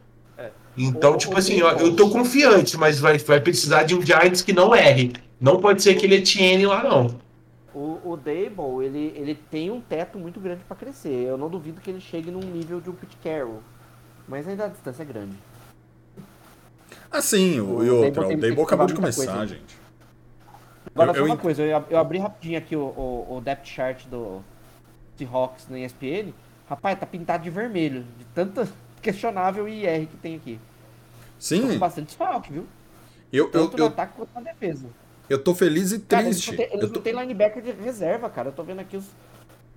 Então, 0.78 1.16
O- 1.16 1.18
tipo 1.18 1.36
o 1.36 1.38
assim, 1.38 1.62
ó, 1.62 1.72
eu 1.72 1.94
tô 1.94 2.10
confiante, 2.10 2.78
mas 2.78 2.98
vai, 2.98 3.18
vai 3.18 3.42
precisar 3.42 3.84
de 3.84 3.94
um 3.94 4.02
Giants 4.02 4.42
que 4.42 4.54
não 4.54 4.74
erre. 4.74 5.12
Não 5.42 5.60
pode 5.60 5.84
ser 5.84 5.90
aquele 5.90 6.16
Etienne 6.16 6.68
lá, 6.68 6.82
não. 6.82 7.20
O, 7.76 8.00
o 8.06 8.16
Dable, 8.16 8.86
ele, 8.86 9.14
ele 9.14 9.36
tem 9.52 9.70
um 9.70 9.82
teto 9.82 10.18
muito 10.18 10.40
grande 10.40 10.62
pra 10.66 10.78
crescer. 10.78 11.10
Eu 11.28 11.38
não 11.38 11.50
duvido 11.50 11.82
que 11.82 11.90
ele 11.90 12.00
chegue 12.00 12.32
num 12.32 12.40
nível 12.40 12.80
de 12.80 12.90
um 12.90 12.94
Pete 12.94 13.18
Carroll. 13.22 13.62
Mas 14.26 14.48
ainda 14.48 14.66
a 14.66 14.68
distância 14.70 15.02
é 15.02 15.06
grande. 15.06 15.34
Assim, 17.12 17.60
o, 17.60 17.84
e 17.84 17.90
O 17.90 18.04
outra, 18.06 18.26
o 18.26 18.28
tem- 18.30 18.38
Dable 18.38 18.56
tem 18.56 18.64
acabou 18.64 18.86
de 18.86 18.94
começar, 18.94 19.26
coisa. 19.26 19.48
gente. 19.48 19.78
Agora, 20.94 21.12
Eu- 21.12 21.16
só 21.16 21.20
eu 21.22 21.26
uma 21.26 21.38
coisa, 21.38 21.62
eu, 21.64 21.84
eu 21.90 21.98
abri 22.00 22.18
rapidinho 22.20 22.58
aqui 22.58 22.76
o, 22.76 22.82
o, 22.82 23.38
o 23.38 23.42
depth 23.42 23.66
chart 23.66 24.06
do 24.08 24.42
Seahawks 25.18 25.68
na 25.70 25.80
ESPN. 25.80 26.34
Rapaz, 26.70 27.00
tá 27.00 27.06
pintado 27.06 27.44
de 27.44 27.50
vermelho, 27.50 28.06
de 28.18 28.26
tanta 28.26 28.68
questionável 29.02 29.68
IR 29.68 30.06
que 30.08 30.18
tem 30.18 30.36
aqui. 30.36 30.56
Tô 30.56 30.60
com 30.60 31.40
Sim, 31.40 31.78
bastante 31.80 32.08
desfalque, 32.08 32.52
viu? 32.52 32.66
eu, 33.32 33.46
eu, 33.46 33.52
Tanto 33.52 33.78
no 33.78 33.84
eu, 33.84 33.88
ataque 33.88 34.14
quanto 34.16 34.30
na 34.36 34.42
defesa. 34.42 34.88
eu 35.30 35.42
tô 35.44 35.56
feliz 35.56 35.92
e 35.92 36.00
Cara, 36.00 36.24
eles 36.24 36.36
triste. 36.36 36.52
não 36.52 36.58
eles 36.72 36.82
Eu 36.82 36.88
não 36.88 36.94
tô- 36.94 37.02
têm 37.02 37.14
linebacker 37.14 37.62
de 37.64 37.72
reserva, 37.72 38.30
cara. 38.30 38.50
Eu 38.50 38.54
tô 38.54 38.64
vendo 38.64 38.80
aqui 38.82 38.98
os 38.98 39.06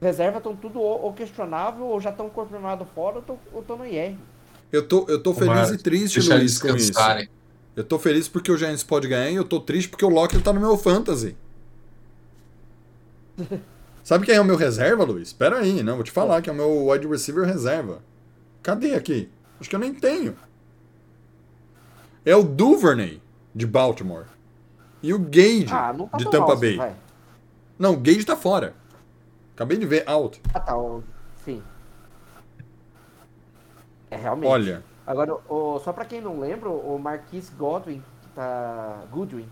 reservas 0.00 0.38
estão 0.38 0.56
tudo 0.56 0.80
ou, 0.80 1.12
questionável, 1.12 1.84
ou 1.86 2.00
já 2.00 2.10
estão 2.10 2.28
confirmados 2.28 2.86
fora, 2.94 3.16
ou 3.16 3.22
tô- 3.22 3.38
tô 3.62 3.76
no 3.76 3.86
IR. 3.86 4.16
Eu 4.72 4.86
tô, 4.88 5.04
eu 5.08 5.22
tô 5.22 5.34
feliz 5.34 5.70
e 5.70 5.76
triste, 5.78 6.20
Luiz, 6.20 6.58
com 6.58 6.68
isso. 6.74 6.92
Eu 7.76 7.84
tô 7.84 7.98
feliz 7.98 8.26
porque 8.28 8.50
o 8.50 8.56
Giants 8.56 8.82
pode 8.82 9.06
ganhar 9.08 9.30
e 9.30 9.34
eu 9.36 9.44
tô 9.44 9.60
triste 9.60 9.88
porque 9.88 10.04
o 10.04 10.08
Locker 10.08 10.42
tá 10.42 10.52
no 10.52 10.60
meu 10.60 10.76
fantasy. 10.76 11.36
Sabe 14.02 14.26
quem 14.26 14.34
é 14.34 14.40
o 14.40 14.44
meu 14.44 14.56
reserva, 14.56 15.04
Luiz? 15.04 15.32
Pera 15.32 15.58
aí, 15.58 15.82
não, 15.82 15.94
vou 15.94 16.04
te 16.04 16.10
falar 16.10 16.42
que 16.42 16.50
é 16.50 16.52
o 16.52 16.56
meu 16.56 16.88
wide 16.88 17.06
receiver 17.06 17.44
reserva. 17.46 18.02
Cadê 18.62 18.94
aqui? 18.94 19.28
Acho 19.60 19.70
que 19.70 19.76
eu 19.76 19.80
nem 19.80 19.94
tenho. 19.94 20.36
É 22.24 22.34
o 22.34 22.42
Duvernay, 22.42 23.20
de 23.54 23.66
Baltimore. 23.66 24.26
E 25.02 25.12
o 25.12 25.18
Gage, 25.18 25.66
Ah, 25.70 25.94
tá 26.10 26.16
de 26.18 26.24
Tampa 26.24 26.48
mal, 26.48 26.56
Bay. 26.56 26.76
vai. 26.76 26.94
Não, 27.78 27.94
o 27.94 27.96
Gage 27.96 28.24
tá 28.24 28.36
fora. 28.36 28.74
Acabei 29.54 29.76
de 29.78 29.86
ver, 29.86 30.04
out. 30.06 30.40
Ah, 30.52 30.60
tá. 30.60 30.76
ó, 30.76 31.00
Sim. 31.44 31.62
É 34.12 34.16
realmente. 34.16 34.50
Olha, 34.50 34.82
Agora, 35.06 35.34
o, 35.48 35.80
só 35.80 35.90
pra 35.90 36.04
quem 36.04 36.20
não 36.20 36.38
lembra, 36.38 36.68
o 36.68 36.98
Marquis 36.98 37.48
Godwin, 37.48 38.02
que 38.20 38.28
tá. 38.34 39.02
Goodwin, 39.10 39.48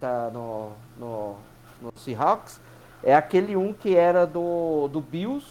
tá 0.00 0.30
no, 0.32 0.72
no, 0.98 1.36
no 1.80 1.92
Seahawks, 1.94 2.58
é 3.02 3.14
aquele 3.14 3.54
um 3.54 3.72
que 3.74 3.94
era 3.94 4.26
do, 4.26 4.88
do 4.88 5.00
Bills, 5.00 5.46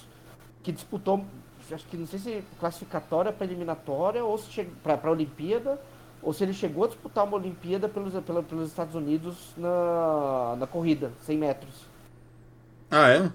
que 0.63 0.72
disputou, 0.72 1.23
acho 1.72 1.85
que 1.85 1.95
não 1.95 2.07
sei 2.07 2.19
se 2.19 2.43
classificatória 2.59 3.31
pra 3.31 3.45
eliminatória, 3.45 4.23
ou 4.26 4.38
se 4.39 4.63
pra, 4.84 4.97
pra 4.97 5.11
Olimpíada, 5.11 5.80
ou 6.22 6.34
se 6.34 6.43
ele 6.43 6.53
chegou 6.53 6.85
a 6.85 6.88
disputar 6.88 7.23
uma 7.23 7.38
Olimpíada 7.38 7.88
pelos, 7.88 8.13
pela, 8.23 8.41
pelos 8.41 8.69
Estados 8.69 8.95
Unidos 8.95 9.53
na, 9.55 10.55
na 10.57 10.68
corrida, 10.68 11.11
100 11.22 11.38
metros. 11.38 11.73
ah 12.89 13.07
é? 13.07 13.31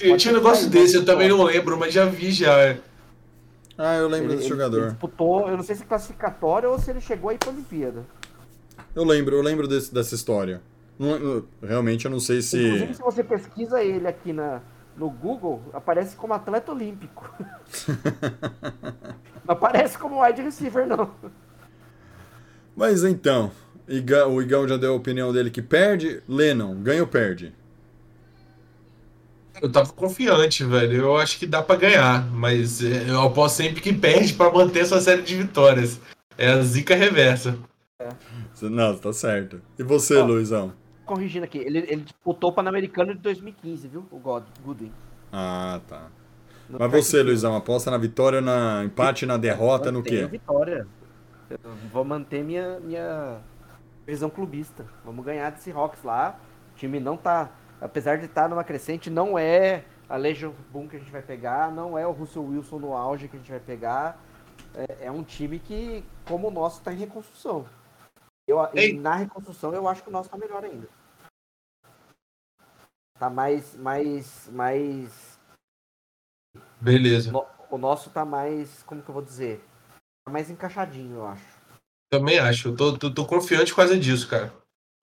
Eu 0.00 0.16
tinha 0.16 0.32
um 0.32 0.36
negócio 0.38 0.68
desse, 0.68 0.96
eu 0.96 1.04
também 1.04 1.28
não 1.28 1.42
lembro, 1.42 1.78
mas 1.78 1.92
já 1.94 2.04
vi 2.04 2.32
já. 2.32 2.76
Ah, 3.76 3.96
eu 3.96 4.08
lembro 4.08 4.26
Ele, 4.28 4.36
desse 4.36 4.48
ele- 4.48 4.54
jogador. 4.54 4.78
ele 4.78 4.86
disputou, 4.90 5.48
eu 5.48 5.56
não 5.56 5.64
sei 5.64 5.74
se 5.76 5.84
classificatória 5.84 6.68
ou 6.68 6.78
se 6.78 6.90
ele 6.90 7.00
chegou 7.00 7.30
a 7.30 7.34
ir 7.34 7.38
pra 7.38 7.50
Olimpíada. 7.50 8.04
Eu 8.94 9.04
lembro, 9.04 9.34
eu 9.36 9.42
lembro 9.42 9.66
desse- 9.66 9.92
dessa 9.92 10.14
história. 10.14 10.60
Não- 10.98 11.16
eu- 11.16 11.48
realmente 11.62 12.04
eu 12.04 12.10
não 12.10 12.20
sei 12.20 12.40
se. 12.40 12.56
Inclusive, 12.64 12.94
se 12.94 13.02
você 13.02 13.24
pesquisa 13.24 13.82
ele 13.82 14.06
aqui 14.06 14.32
na, 14.32 14.60
no 14.96 15.10
Google, 15.10 15.60
aparece 15.72 16.14
como 16.14 16.32
atleta 16.34 16.70
olímpico. 16.70 17.28
não 19.44 19.54
aparece 19.54 19.98
como 19.98 20.22
wide 20.22 20.40
receiver, 20.42 20.86
não. 20.86 21.10
Mas 22.76 23.02
então, 23.04 23.50
o 24.30 24.40
Igão 24.42 24.68
já 24.68 24.76
deu 24.76 24.92
a 24.92 24.96
opinião 24.96 25.32
dele 25.32 25.50
que 25.50 25.62
perde. 25.62 26.22
Lennon, 26.28 26.74
ganha 26.76 27.02
ou 27.02 27.08
perde? 27.08 27.52
Eu 29.64 29.72
tava 29.72 29.90
confiante, 29.94 30.62
velho. 30.62 31.04
Eu 31.04 31.16
acho 31.16 31.38
que 31.38 31.46
dá 31.46 31.62
pra 31.62 31.74
ganhar, 31.76 32.30
mas 32.30 32.84
é, 32.84 33.08
eu 33.08 33.22
aposto 33.22 33.56
sempre 33.56 33.80
que 33.80 33.94
perde 33.94 34.34
pra 34.34 34.52
manter 34.52 34.84
sua 34.84 35.00
série 35.00 35.22
de 35.22 35.34
vitórias. 35.36 35.98
É 36.36 36.50
a 36.50 36.60
zica 36.60 36.94
reversa. 36.94 37.56
Não, 38.60 38.94
tá 38.94 39.10
certo. 39.10 39.62
E 39.78 39.82
você, 39.82 40.18
Ó. 40.18 40.24
Luizão? 40.26 40.74
Corrigindo 41.06 41.46
aqui, 41.46 41.56
ele, 41.56 41.78
ele 41.78 42.02
disputou 42.02 42.50
o 42.50 42.52
Pan-Americano 42.52 43.14
de 43.14 43.20
2015, 43.20 43.88
viu? 43.88 44.06
O 44.10 44.18
God, 44.18 44.44
Goodwin. 44.62 44.92
Ah, 45.32 45.80
tá. 45.88 46.08
No 46.68 46.78
Mas 46.78 46.90
você, 46.90 47.20
and 47.20 47.24
Luizão, 47.24 47.56
aposta 47.56 47.90
na 47.90 47.96
vitória, 47.96 48.42
na 48.42 48.84
empate, 48.84 49.24
na 49.24 49.38
derrota, 49.38 49.90
no 49.90 50.02
quê? 50.02 50.26
vitória. 50.26 50.86
Eu 51.48 51.58
vou 51.90 52.04
manter 52.04 52.44
minha, 52.44 52.78
minha 52.80 53.38
visão 54.06 54.28
clubista. 54.28 54.84
Vamos 55.02 55.24
ganhar 55.24 55.48
desse 55.52 55.70
Rocks 55.70 56.02
lá. 56.04 56.38
O 56.74 56.78
time 56.78 57.00
não 57.00 57.16
tá. 57.16 57.50
Apesar 57.84 58.16
de 58.16 58.24
estar 58.24 58.48
numa 58.48 58.64
crescente, 58.64 59.10
não 59.10 59.38
é 59.38 59.84
a 60.08 60.16
Legion 60.16 60.52
Boom 60.72 60.88
que 60.88 60.96
a 60.96 60.98
gente 60.98 61.12
vai 61.12 61.20
pegar, 61.20 61.70
não 61.70 61.98
é 61.98 62.06
o 62.06 62.12
Russell 62.12 62.42
Wilson 62.42 62.78
no 62.78 62.94
auge 62.96 63.28
que 63.28 63.36
a 63.36 63.38
gente 63.38 63.50
vai 63.50 63.60
pegar. 63.60 64.18
É, 64.74 65.04
é 65.06 65.10
um 65.10 65.22
time 65.22 65.58
que, 65.58 66.02
como 66.26 66.48
o 66.48 66.50
nosso, 66.50 66.78
está 66.78 66.94
em 66.94 66.96
reconstrução. 66.96 67.68
Eu, 68.48 68.56
e 68.74 68.94
na 68.94 69.16
reconstrução, 69.16 69.74
eu 69.74 69.86
acho 69.86 70.02
que 70.02 70.08
o 70.08 70.12
nosso 70.12 70.30
tá 70.30 70.38
melhor 70.38 70.64
ainda. 70.64 70.88
Tá 73.18 73.28
mais. 73.28 73.76
mais. 73.76 74.48
mais. 74.50 75.38
Beleza. 76.80 77.30
no- 77.32 77.46
o 77.70 77.76
nosso 77.76 78.08
tá 78.08 78.24
mais. 78.24 78.82
Como 78.84 79.02
que 79.02 79.10
eu 79.10 79.14
vou 79.14 79.22
dizer? 79.22 79.62
Tá 80.24 80.32
mais 80.32 80.48
encaixadinho, 80.48 81.16
eu 81.16 81.26
acho. 81.26 81.60
Também 82.10 82.38
acho. 82.38 82.68
Eu 82.68 82.76
tô, 82.76 82.96
tô, 82.96 83.12
tô 83.12 83.26
confiante 83.26 83.72
por 83.72 83.76
causa 83.76 83.98
disso, 83.98 84.26
cara. 84.26 84.50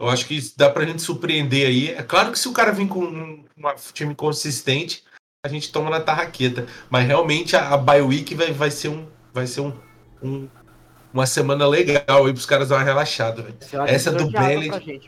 Eu 0.01 0.09
acho 0.09 0.25
que 0.25 0.39
dá 0.57 0.69
pra 0.69 0.85
gente 0.85 1.01
surpreender 1.01 1.67
aí. 1.67 1.89
É 1.89 2.01
claro 2.01 2.31
que 2.31 2.39
se 2.39 2.47
o 2.47 2.53
cara 2.53 2.71
vir 2.71 2.87
com 2.87 2.99
um 3.03 3.43
uma- 3.55 3.75
time 3.93 4.15
consistente, 4.15 5.03
a 5.45 5.49
gente 5.49 5.71
toma 5.71 5.89
na 5.89 5.99
tarraqueta. 5.99 6.65
Mas 6.89 7.05
realmente 7.07 7.55
a, 7.55 7.69
a 7.69 7.77
bye 7.77 8.01
week 8.01 8.33
vai, 8.33 8.51
vai 8.51 8.71
ser, 8.71 8.87
um, 8.89 9.05
vai 9.33 9.45
ser 9.45 9.61
um, 9.61 9.73
um- 10.23 10.47
uma 11.13 11.25
semana 11.25 11.67
legal 11.67 12.25
aí 12.25 12.33
pros 12.33 12.45
caras 12.45 12.69
dar 12.69 12.77
uma 12.77 12.83
relaxada, 12.83 13.45
Essa 13.85 14.11
do 14.11 14.29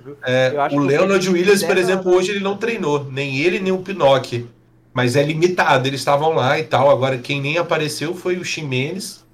viu? 0.03 0.17
É, 0.23 0.51
o 0.71 0.79
Leonard 0.79 1.29
Williams, 1.29 1.63
por 1.63 1.77
exemplo, 1.77 2.11
hoje 2.13 2.31
ele 2.31 2.39
não 2.41 2.57
treinou. 2.57 3.05
Nem 3.05 3.39
ele, 3.39 3.59
nem 3.59 3.71
o 3.71 3.79
Pinocchio. 3.79 4.49
Mas 4.93 5.15
é 5.15 5.23
limitado, 5.23 5.87
eles 5.87 6.01
estavam 6.01 6.33
lá 6.33 6.59
e 6.59 6.63
tal. 6.65 6.91
Agora, 6.91 7.17
quem 7.17 7.41
nem 7.41 7.57
apareceu 7.57 8.13
foi 8.13 8.37
o 8.37 8.45
Ximenes, 8.45 9.25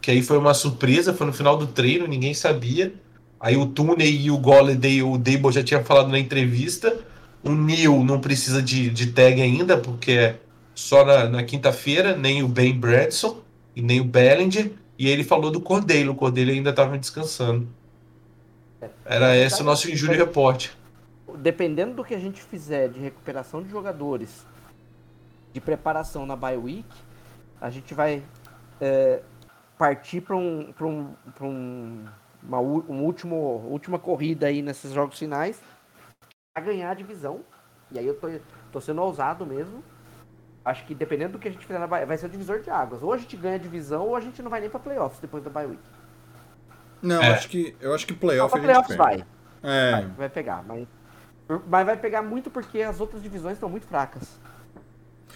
que 0.00 0.10
aí 0.10 0.22
foi 0.22 0.38
uma 0.38 0.54
surpresa, 0.54 1.12
foi 1.12 1.26
no 1.26 1.32
final 1.32 1.56
do 1.56 1.66
treino, 1.66 2.06
ninguém 2.06 2.32
sabia. 2.32 2.92
Aí 3.40 3.56
o 3.56 3.66
Tooney 3.66 4.26
e 4.26 4.30
o 4.30 4.36
Golladay, 4.36 5.02
o 5.02 5.16
Dable 5.16 5.50
já 5.50 5.64
tinha 5.64 5.82
falado 5.82 6.08
na 6.08 6.18
entrevista. 6.18 7.00
O 7.42 7.50
Neil 7.50 8.04
não 8.04 8.20
precisa 8.20 8.60
de, 8.60 8.90
de 8.90 9.12
tag 9.12 9.40
ainda, 9.40 9.78
porque 9.78 10.12
é 10.12 10.40
só 10.74 11.04
na, 11.04 11.26
na 11.26 11.42
quinta-feira, 11.42 12.14
nem 12.14 12.42
o 12.42 12.48
Ben 12.48 12.78
Bradson 12.78 13.40
e 13.74 13.80
nem 13.80 13.98
o 13.98 14.04
Bellinger. 14.04 14.72
E 14.98 15.08
ele 15.08 15.24
falou 15.24 15.50
do 15.50 15.60
Cordeiro, 15.60 16.12
o 16.12 16.14
Cordeiro 16.14 16.50
ainda 16.50 16.68
estava 16.68 16.98
descansando. 16.98 17.66
Era 19.04 19.34
esse 19.36 19.62
o 19.62 19.64
nosso 19.64 19.90
injury 19.90 20.16
report. 20.16 20.68
Dependendo 21.38 21.94
do 21.94 22.04
que 22.04 22.14
a 22.14 22.18
gente 22.18 22.42
fizer 22.42 22.88
de 22.88 23.00
recuperação 23.00 23.62
de 23.62 23.70
jogadores, 23.70 24.46
de 25.52 25.60
preparação 25.60 26.26
na 26.26 26.36
bye 26.36 26.56
week, 26.56 26.88
a 27.60 27.70
gente 27.70 27.94
vai 27.94 28.22
é, 28.80 29.22
partir 29.78 30.20
para 30.20 30.36
um, 30.36 30.72
pra 30.72 30.86
um, 30.86 31.14
pra 31.34 31.46
um, 31.46 32.04
uma 32.42 32.60
um 32.60 33.02
último, 33.04 33.36
última 33.68 33.98
corrida 33.98 34.46
aí 34.46 34.62
nesses 34.62 34.92
jogos 34.92 35.18
finais 35.18 35.60
a 36.56 36.60
ganhar 36.60 36.90
a 36.90 36.94
divisão. 36.94 37.40
E 37.90 37.98
aí 37.98 38.06
eu 38.06 38.14
tô, 38.18 38.28
tô 38.72 38.80
sendo 38.80 39.02
ousado 39.02 39.46
mesmo. 39.46 39.82
Acho 40.64 40.84
que 40.84 40.94
dependendo 40.94 41.32
do 41.32 41.38
que 41.38 41.48
a 41.48 41.50
gente 41.50 41.64
fizer 41.66 41.78
na 41.78 41.86
bye, 41.86 42.04
vai 42.04 42.18
ser 42.18 42.26
o 42.26 42.28
divisor 42.28 42.60
de 42.60 42.70
águas. 42.70 43.02
Ou 43.02 43.12
a 43.12 43.16
gente 43.16 43.36
ganha 43.36 43.54
a 43.54 43.58
divisão 43.58 44.06
ou 44.06 44.16
a 44.16 44.20
gente 44.20 44.42
não 44.42 44.50
vai 44.50 44.60
nem 44.60 44.68
para 44.70 44.78
playoffs 44.80 45.20
depois 45.20 45.42
da 45.42 45.50
bye 45.50 45.66
week. 45.66 45.82
Não, 47.02 47.22
É. 47.22 47.30
acho 47.32 47.48
que 47.48 47.74
eu 47.80 47.94
acho 47.94 48.06
que 48.06 48.12
Não, 48.12 48.20
playoff 48.20 48.50
pra 48.52 48.58
a 48.58 48.62
gente 48.62 48.86
playoffs 48.86 48.96
vai. 48.96 49.24
É, 49.62 49.90
Vai, 49.92 50.06
vai 50.06 50.28
pegar, 50.28 50.62
mas, 50.66 50.86
mas 51.66 51.86
vai 51.86 51.96
pegar 51.96 52.22
muito 52.22 52.50
porque 52.50 52.82
as 52.82 53.00
outras 53.00 53.22
divisões 53.22 53.54
estão 53.54 53.68
muito 53.68 53.86
fracas. 53.86 54.38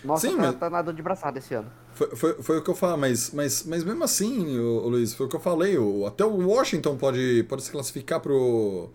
Nossa, 0.05 0.29
Sim, 0.29 0.37
tá, 0.37 0.43
mas- 0.43 0.57
tá 0.57 0.71
nadando 0.71 0.97
de 0.97 1.03
braçada 1.03 1.39
esse 1.39 1.55
ano. 1.55 1.71
foi, 1.95 2.09
foi, 2.15 2.35
foi 2.43 2.59
o 2.59 2.63
que 2.63 2.71
eu 2.71 2.75
falei, 2.75 2.97
mas, 2.99 3.31
mas, 3.33 3.65
mas 3.65 3.83
mesmo 3.85 4.05
assim, 4.05 4.59
ô 4.59 4.89
Luiz, 4.89 5.15
foi 5.15 5.27
o 5.27 5.29
que 5.29 5.37
eu 5.37 5.41
falei, 5.41 5.79
o- 5.79 6.07
até 6.07 6.25
o 6.25 6.47
Washington 6.49 6.97
pode, 6.97 7.45
pode 7.49 7.63
se 7.63 7.71
classificar 7.71 8.21
pro. 8.21 8.91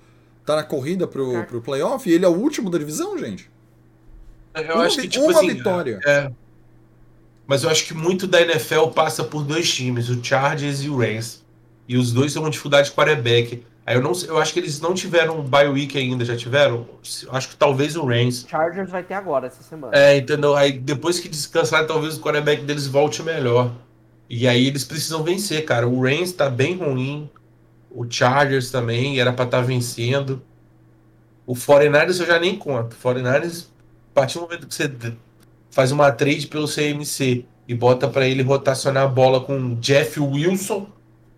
tá 0.45 0.56
na 0.56 0.64
corrida 0.64 1.07
pro, 1.07 1.44
pro 1.45 1.61
playoff 1.61 2.10
e 2.10 2.14
ele 2.14 2.26
é 2.26 2.27
o 2.27 2.34
último 2.36 2.69
da 2.69 2.77
divisão, 2.77 3.18
gente. 3.18 3.49
Eu 4.56 4.76
Uma 4.76 4.84
acho 4.86 4.99
que, 4.99 5.07
tipo 5.07 5.26
uma 5.26 5.38
assim. 5.40 5.49
vitória. 5.49 5.99
É. 6.06 6.31
Mas 7.48 7.64
eu 7.64 7.69
acho 7.69 7.86
que 7.86 7.94
muito 7.94 8.27
da 8.27 8.41
NFL 8.41 8.88
passa 8.94 9.23
por 9.23 9.44
dois 9.44 9.72
times, 9.73 10.10
o 10.10 10.23
Chargers 10.23 10.81
e 10.84 10.90
o 10.90 10.98
Rams. 10.98 11.44
E 11.88 11.98
os 11.98 12.11
dois 12.11 12.34
têm 12.34 12.41
uma 12.41 12.49
dificuldade 12.52 12.90
de 12.90 12.95
quarterback. 12.95 13.64
Aí 13.89 13.95
eu 13.95 14.03
não 14.03 14.11
eu 14.27 14.37
acho 14.37 14.53
que 14.53 14.59
eles 14.59 14.79
não 14.79 14.93
tiveram 14.93 15.41
bye 15.41 15.67
week 15.67 15.97
ainda, 15.97 16.23
já 16.23 16.37
tiveram? 16.37 16.85
Acho 17.31 17.49
que 17.49 17.55
talvez 17.55 17.95
o 17.95 18.05
Rams. 18.05 18.45
Chargers 18.47 18.91
vai 18.91 19.01
ter 19.01 19.15
agora 19.15 19.47
essa 19.47 19.63
semana. 19.63 19.97
É, 19.97 20.15
entendeu? 20.15 20.55
Aí 20.55 20.73
depois 20.73 21.19
que 21.19 21.27
descansar, 21.27 21.87
talvez 21.87 22.15
o 22.15 22.21
quarterback 22.21 22.61
deles 22.61 22.85
volte 22.85 23.23
melhor. 23.23 23.71
E 24.29 24.47
aí 24.47 24.67
eles 24.67 24.85
precisam 24.85 25.23
vencer, 25.23 25.65
cara. 25.65 25.87
O 25.87 26.03
Rams 26.03 26.31
tá 26.33 26.51
bem 26.51 26.77
ruim. 26.77 27.27
O 27.89 28.05
Chargers 28.07 28.69
também, 28.69 29.19
era 29.19 29.33
pra 29.33 29.45
estar 29.45 29.61
vencendo. 29.61 30.39
O 31.43 31.55
49ers 31.55 32.19
eu 32.19 32.27
já 32.27 32.39
nem 32.39 32.55
conto. 32.55 32.93
O 32.93 33.07
49ers, 33.07 33.69
a 34.11 34.13
partir 34.13 34.35
do 34.35 34.41
momento 34.41 34.67
que 34.67 34.75
você 34.75 34.87
faz 35.71 35.91
uma 35.91 36.11
trade 36.11 36.45
pelo 36.45 36.67
CMC 36.67 37.43
e 37.67 37.73
bota 37.73 38.07
pra 38.07 38.27
ele 38.27 38.43
rotacionar 38.43 39.05
a 39.05 39.07
bola 39.07 39.41
com 39.41 39.73
Jeff 39.79 40.19
Wilson, 40.19 40.85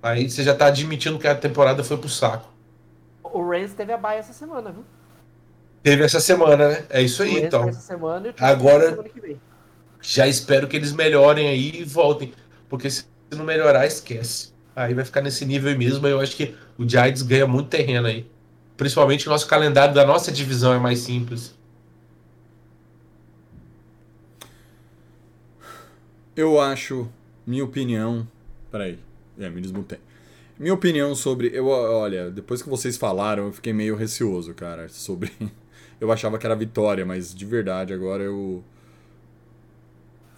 aí 0.02 0.30
você 0.30 0.44
já 0.44 0.54
tá 0.56 0.68
admitindo 0.68 1.18
que 1.20 1.28
a 1.28 1.36
temporada 1.36 1.84
foi 1.84 1.98
pro 1.98 2.10
saco. 2.10 2.50
O 3.24 3.42
Rams 3.50 3.74
teve 3.74 3.94
a 3.94 3.98
baia 3.98 4.20
essa 4.20 4.34
semana, 4.34 4.72
viu? 4.72 4.84
Teve 5.84 6.04
essa 6.04 6.20
semana, 6.20 6.70
né? 6.70 6.86
É 6.90 7.02
isso 7.02 7.24
aí, 7.24 7.44
então. 7.44 7.62
teve 7.62 7.72
essa 7.72 7.82
semana 7.82 8.28
e 8.28 8.30
o 8.32 8.34
Agora- 8.40 8.90
semana 8.90 9.10
que 9.10 9.20
vem. 9.20 9.42
Já 10.02 10.28
espero 10.28 10.68
que 10.68 10.76
eles 10.76 10.92
melhorem 10.92 11.48
aí 11.48 11.82
e 11.82 11.84
voltem. 11.84 12.34
Porque 12.68 12.90
se 12.90 13.06
não 13.32 13.46
melhorar, 13.46 13.86
esquece. 13.86 14.52
Aí 14.76 14.94
vai 14.94 15.06
ficar 15.06 15.22
nesse 15.22 15.46
nível 15.46 15.70
aí 15.70 15.78
mesmo. 15.78 16.06
aí 16.06 16.12
Eu 16.12 16.20
acho 16.20 16.36
que 16.36 16.56
o 16.78 16.88
Giants 16.88 17.22
ganha 17.22 17.46
muito 17.48 17.70
terreno 17.70 18.08
aí. 18.08 18.30
Principalmente 18.78 19.28
o 19.28 19.30
nosso 19.32 19.48
calendário 19.48 19.94
da 19.94 20.06
nossa 20.06 20.32
divisão 20.32 20.74
é 20.74 20.80
mais 20.80 21.00
simples. 21.00 21.56
Eu 26.36 26.60
acho, 26.60 27.10
minha 27.46 27.64
opinião. 27.64 28.28
Peraí, 28.72 28.98
é, 29.42 29.50
me 29.50 29.62
desmutei. 29.62 30.00
Minha 30.60 30.74
opinião 30.74 31.16
sobre. 31.16 31.50
Eu, 31.54 31.68
olha, 31.68 32.30
depois 32.30 32.62
que 32.62 32.70
vocês 32.70 32.98
falaram, 32.98 33.48
eu 33.48 33.52
fiquei 33.52 33.74
meio 33.74 33.96
receoso, 33.96 34.54
cara. 34.54 34.88
Sobre. 34.90 35.32
Eu 36.00 36.12
achava 36.12 36.40
que 36.40 36.46
era 36.48 36.56
vitória, 36.56 37.06
mas 37.06 37.34
de 37.34 37.46
verdade 37.46 37.94
agora 37.94 38.24
eu. 38.24 38.64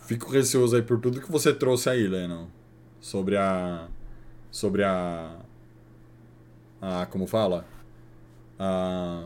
Fico 0.06 0.30
receoso 0.30 0.76
aí 0.76 0.82
por 0.82 1.00
tudo 1.00 1.22
que 1.22 1.32
você 1.32 1.54
trouxe 1.54 1.90
aí, 1.90 2.06
Lennon. 2.06 2.48
Sobre 3.00 3.38
a. 3.38 3.88
Sobre 4.52 4.84
a. 4.84 5.38
A. 6.82 7.06
Como 7.06 7.26
fala? 7.28 7.66
A, 8.60 9.24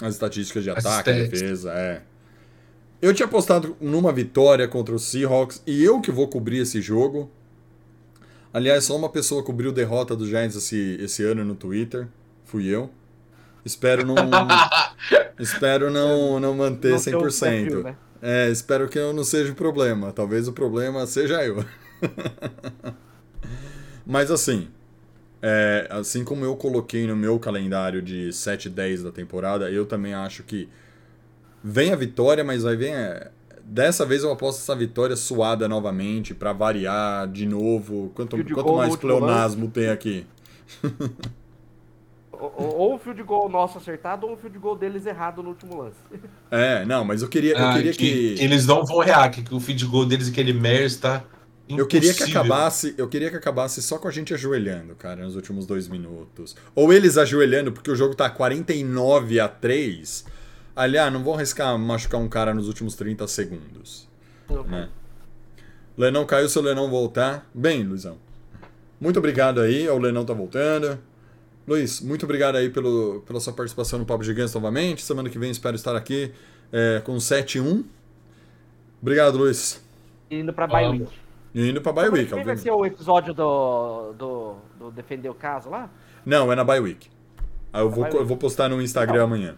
as 0.00 0.14
estatísticas 0.14 0.62
de 0.62 0.70
As 0.70 0.86
ataque, 0.86 1.10
stats. 1.10 1.30
defesa, 1.40 1.72
é. 1.72 2.02
Eu 3.02 3.12
tinha 3.12 3.26
apostado 3.26 3.76
numa 3.80 4.12
vitória 4.12 4.68
contra 4.68 4.94
o 4.94 4.98
Seahawks 4.98 5.60
e 5.66 5.82
eu 5.82 6.00
que 6.00 6.12
vou 6.12 6.28
cobrir 6.28 6.58
esse 6.58 6.80
jogo. 6.80 7.28
Aliás, 8.54 8.84
só 8.84 8.96
uma 8.96 9.08
pessoa 9.08 9.42
cobriu 9.42 9.72
derrota 9.72 10.14
do 10.14 10.24
Giants 10.24 10.54
esse, 10.54 10.96
esse 11.00 11.24
ano 11.24 11.44
no 11.44 11.56
Twitter. 11.56 12.06
Fui 12.44 12.68
eu. 12.68 12.88
Espero 13.64 14.06
não. 14.06 14.14
espero 15.40 15.90
não, 15.90 16.38
não 16.38 16.54
manter 16.54 16.92
Não 16.92 17.00
ter 17.00 17.16
o 17.16 17.22
100%. 17.22 17.40
perfil, 17.40 17.82
né? 17.82 17.96
É, 18.22 18.48
espero 18.48 18.88
que 18.88 18.96
eu 18.96 19.12
não 19.12 19.24
seja 19.24 19.50
o 19.50 19.56
problema. 19.56 20.12
Talvez 20.12 20.46
o 20.46 20.52
problema 20.52 21.04
seja 21.04 21.44
eu. 21.44 21.64
Mas 24.06 24.30
assim, 24.30 24.68
é, 25.42 25.88
assim 25.90 26.22
como 26.22 26.44
eu 26.44 26.54
coloquei 26.54 27.08
no 27.08 27.16
meu 27.16 27.40
calendário 27.40 28.00
de 28.00 28.32
7 28.32 28.66
e 28.66 28.70
10 28.70 29.02
da 29.02 29.10
temporada, 29.10 29.68
eu 29.68 29.84
também 29.84 30.14
acho 30.14 30.44
que 30.44 30.68
vem 31.62 31.92
a 31.92 31.96
vitória, 31.96 32.44
mas 32.44 32.62
vai 32.62 32.76
vir. 32.76 33.32
Dessa 33.66 34.04
vez 34.04 34.22
eu 34.22 34.30
aposto 34.30 34.58
essa 34.60 34.76
vitória 34.76 35.16
suada 35.16 35.66
novamente, 35.68 36.34
pra 36.34 36.52
variar 36.52 37.26
de 37.28 37.46
novo. 37.46 38.12
Quanto, 38.14 38.36
Field 38.36 38.54
quanto 38.54 38.74
mais 38.74 38.94
pleonasmo 38.96 39.68
tem 39.70 39.88
aqui? 39.88 40.26
Ou, 42.32 42.52
ou- 42.56 42.94
o 42.94 42.98
field 42.98 43.22
goal 43.22 43.48
nosso 43.48 43.78
acertado, 43.78 44.26
ou 44.26 44.34
o 44.34 44.36
field 44.36 44.58
goal 44.58 44.76
deles 44.76 45.06
errado 45.06 45.42
no 45.42 45.50
último 45.50 45.76
lance. 45.82 45.96
É, 46.50 46.84
não, 46.84 47.04
mas 47.04 47.22
eu 47.22 47.28
queria, 47.28 47.52
eu 47.56 47.64
Ah, 47.66 47.72
queria 47.74 47.92
que, 47.92 48.34
que. 48.36 48.42
eles 48.42 48.64
não 48.66 48.84
vão 48.84 48.98
react, 48.98 49.42
que 49.42 49.54
o 49.54 49.58
feed 49.58 49.84
goal 49.86 50.04
deles, 50.06 50.28
aquele 50.28 50.52
Mers, 50.52 50.96
tá. 50.96 51.24
Eu 51.68 51.86
queria 51.86 52.10
que 52.12 52.16
impossível. 52.22 52.40
acabasse, 52.42 52.94
eu 52.98 53.08
queria 53.08 53.30
que 53.30 53.36
acabasse 53.36 53.82
só 53.82 53.98
com 53.98 54.06
a 54.06 54.10
gente 54.10 54.32
ajoelhando, 54.34 54.94
cara, 54.94 55.24
nos 55.24 55.34
últimos 55.34 55.66
dois 55.66 55.88
minutos. 55.88 56.54
Ou 56.74 56.92
eles 56.92 57.16
ajoelhando, 57.18 57.72
porque 57.72 57.90
o 57.90 57.96
jogo 57.96 58.14
tá 58.14 58.28
49 58.30 59.40
a 59.40 59.48
3. 59.48 60.24
Aliás, 60.76 61.12
não 61.12 61.22
vão 61.22 61.34
arriscar 61.34 61.78
machucar 61.78 62.20
um 62.20 62.28
cara 62.28 62.52
nos 62.52 62.66
últimos 62.68 62.94
30 62.94 63.26
segundos. 63.28 64.08
Né? 64.66 64.88
Lenão 65.96 66.26
caiu 66.26 66.48
se 66.48 66.58
o 66.58 66.62
Lenão 66.62 66.90
voltar. 66.90 67.48
Bem, 67.54 67.82
Luizão. 67.84 68.18
Muito 69.00 69.18
obrigado 69.18 69.60
aí, 69.60 69.88
o 69.88 69.98
Lenão 69.98 70.24
tá 70.24 70.32
voltando. 70.32 70.98
Luiz, 71.66 72.00
muito 72.00 72.24
obrigado 72.24 72.56
aí 72.56 72.68
pelo, 72.68 73.22
pela 73.26 73.40
sua 73.40 73.52
participação 73.52 73.98
no 73.98 74.04
Papo 74.04 74.22
Gigantes 74.22 74.54
novamente. 74.54 75.02
Semana 75.02 75.30
que 75.30 75.38
vem 75.38 75.50
espero 75.50 75.76
estar 75.76 75.96
aqui 75.96 76.32
é, 76.72 77.00
com 77.04 77.16
7-1. 77.16 77.84
Obrigado, 79.00 79.38
Luiz. 79.38 79.82
Indo 80.30 80.52
pra 80.52 80.66
bye 80.66 80.88
week. 80.88 81.24
E 81.54 81.70
indo 81.70 81.80
pra 81.80 81.92
Bye 81.92 82.06
Semana 82.06 82.22
Week, 82.22 82.44
vai 82.44 82.56
ser 82.56 82.72
o 82.72 82.84
episódio 82.84 83.32
do, 83.32 84.12
do, 84.14 84.56
do 84.76 84.90
Defender 84.90 85.28
o 85.30 85.34
Caso 85.34 85.70
lá? 85.70 85.88
Não, 86.26 86.50
é 86.52 86.56
na 86.56 86.64
Bye 86.64 86.80
Week. 86.80 87.08
Aí 87.72 87.80
eu 87.80 87.88
vou, 87.88 88.06
eu 88.06 88.26
vou 88.26 88.36
postar 88.36 88.68
no 88.68 88.82
Instagram 88.82 89.18
Não. 89.18 89.24
amanhã. 89.24 89.54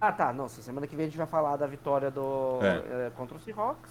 Ah, 0.00 0.12
tá. 0.12 0.32
Não, 0.32 0.48
semana 0.48 0.86
que 0.86 0.96
vem 0.96 1.04
a 1.06 1.08
gente 1.08 1.18
vai 1.18 1.26
falar 1.26 1.56
da 1.56 1.66
vitória 1.66 2.10
do 2.10 2.58
É. 2.62 3.06
eh, 3.06 3.12
contra 3.16 3.36
o 3.36 3.40
Seahawks. 3.40 3.90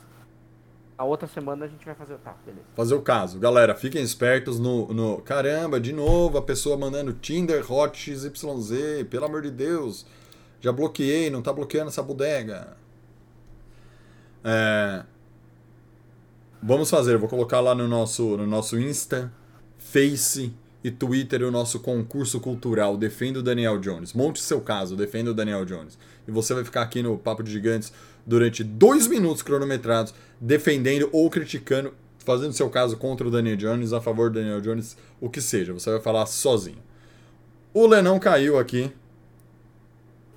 A 0.97 1.05
outra 1.05 1.27
semana 1.27 1.65
a 1.65 1.67
gente 1.67 1.85
vai 1.85 1.95
fazer. 1.95 2.17
Tá, 2.17 2.35
beleza. 2.45 2.65
Fazer 2.75 2.95
o 2.95 3.01
caso. 3.01 3.39
Galera, 3.39 3.73
fiquem 3.75 4.01
espertos 4.01 4.59
no, 4.59 4.87
no. 4.93 5.21
Caramba, 5.21 5.79
de 5.79 5.93
novo 5.93 6.37
a 6.37 6.41
pessoa 6.41 6.75
mandando 6.77 7.13
Tinder 7.13 7.71
Hot 7.71 7.97
XYZ. 7.97 9.07
Pelo 9.09 9.25
amor 9.25 9.41
de 9.43 9.51
Deus. 9.51 10.05
Já 10.59 10.71
bloqueei, 10.73 11.29
não 11.29 11.41
tá 11.41 11.53
bloqueando 11.53 11.87
essa 11.89 12.03
bodega. 12.03 12.75
É, 14.43 15.03
Vamos 16.61 16.89
fazer, 16.89 17.17
vou 17.17 17.29
colocar 17.29 17.61
lá 17.61 17.73
no 17.73 17.87
nosso, 17.87 18.35
no 18.35 18.45
nosso 18.45 18.77
Insta, 18.77 19.31
Face 19.77 20.53
e 20.83 20.89
Twitter 20.89 21.43
o 21.43 21.51
nosso 21.51 21.79
concurso 21.79 22.39
cultural 22.39 22.95
Defenda 22.97 23.39
o 23.39 23.43
Daniel 23.43 23.77
Jones. 23.79 24.13
Monte 24.13 24.39
seu 24.39 24.61
caso, 24.61 24.95
defenda 24.95 25.31
o 25.31 25.33
Daniel 25.33 25.65
Jones. 25.65 25.97
E 26.27 26.31
você 26.31 26.53
vai 26.53 26.63
ficar 26.63 26.81
aqui 26.81 27.01
no 27.01 27.17
Papo 27.17 27.43
de 27.43 27.51
Gigantes 27.51 27.91
durante 28.25 28.63
dois 28.63 29.07
minutos 29.07 29.41
cronometrados, 29.41 30.13
defendendo 30.39 31.09
ou 31.11 31.29
criticando, 31.29 31.93
fazendo 32.19 32.53
seu 32.53 32.69
caso 32.69 32.95
contra 32.97 33.27
o 33.27 33.31
Daniel 33.31 33.57
Jones, 33.57 33.91
a 33.91 33.99
favor 33.99 34.29
do 34.29 34.39
Daniel 34.39 34.61
Jones, 34.61 34.95
o 35.19 35.29
que 35.29 35.41
seja. 35.41 35.73
Você 35.73 35.89
vai 35.91 35.99
falar 35.99 36.25
sozinho. 36.27 36.81
O 37.73 37.85
Lenão 37.85 38.19
caiu 38.19 38.57
aqui. 38.57 38.91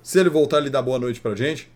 Se 0.01 0.19
ele 0.19 0.29
voltar, 0.29 0.57
ele 0.57 0.69
dá 0.69 0.81
boa 0.81 0.99
noite 0.99 1.21
pra 1.21 1.35
gente. 1.35 1.71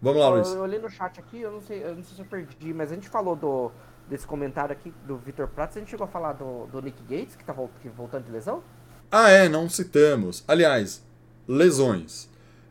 Vamos 0.00 0.20
lá, 0.20 0.28
Eu, 0.28 0.34
Luiz. 0.34 0.48
eu 0.48 0.60
olhei 0.60 0.78
no 0.78 0.88
chat 0.88 1.18
aqui, 1.18 1.40
eu 1.40 1.50
não 1.50 1.60
sei, 1.60 1.82
eu 1.82 1.96
não 1.96 2.04
sei 2.04 2.14
se 2.14 2.20
eu 2.20 2.26
perdi, 2.26 2.72
mas 2.72 2.92
a 2.92 2.94
gente 2.94 3.08
falou 3.08 3.34
do, 3.34 3.72
desse 4.08 4.26
comentário 4.26 4.72
aqui 4.72 4.92
do 5.06 5.16
Vitor 5.18 5.48
Prats, 5.48 5.76
a 5.76 5.80
gente 5.80 5.90
chegou 5.90 6.04
a 6.04 6.08
falar 6.08 6.32
do, 6.34 6.66
do 6.66 6.80
Nick 6.82 7.02
Gates, 7.02 7.36
que 7.36 7.44
tá 7.44 7.52
voltando 7.52 8.24
de 8.24 8.30
lesão? 8.32 8.62
Ah, 9.10 9.30
é, 9.30 9.48
não 9.48 9.68
citamos. 9.68 10.44
Aliás, 10.46 11.04
lesões. 11.46 12.28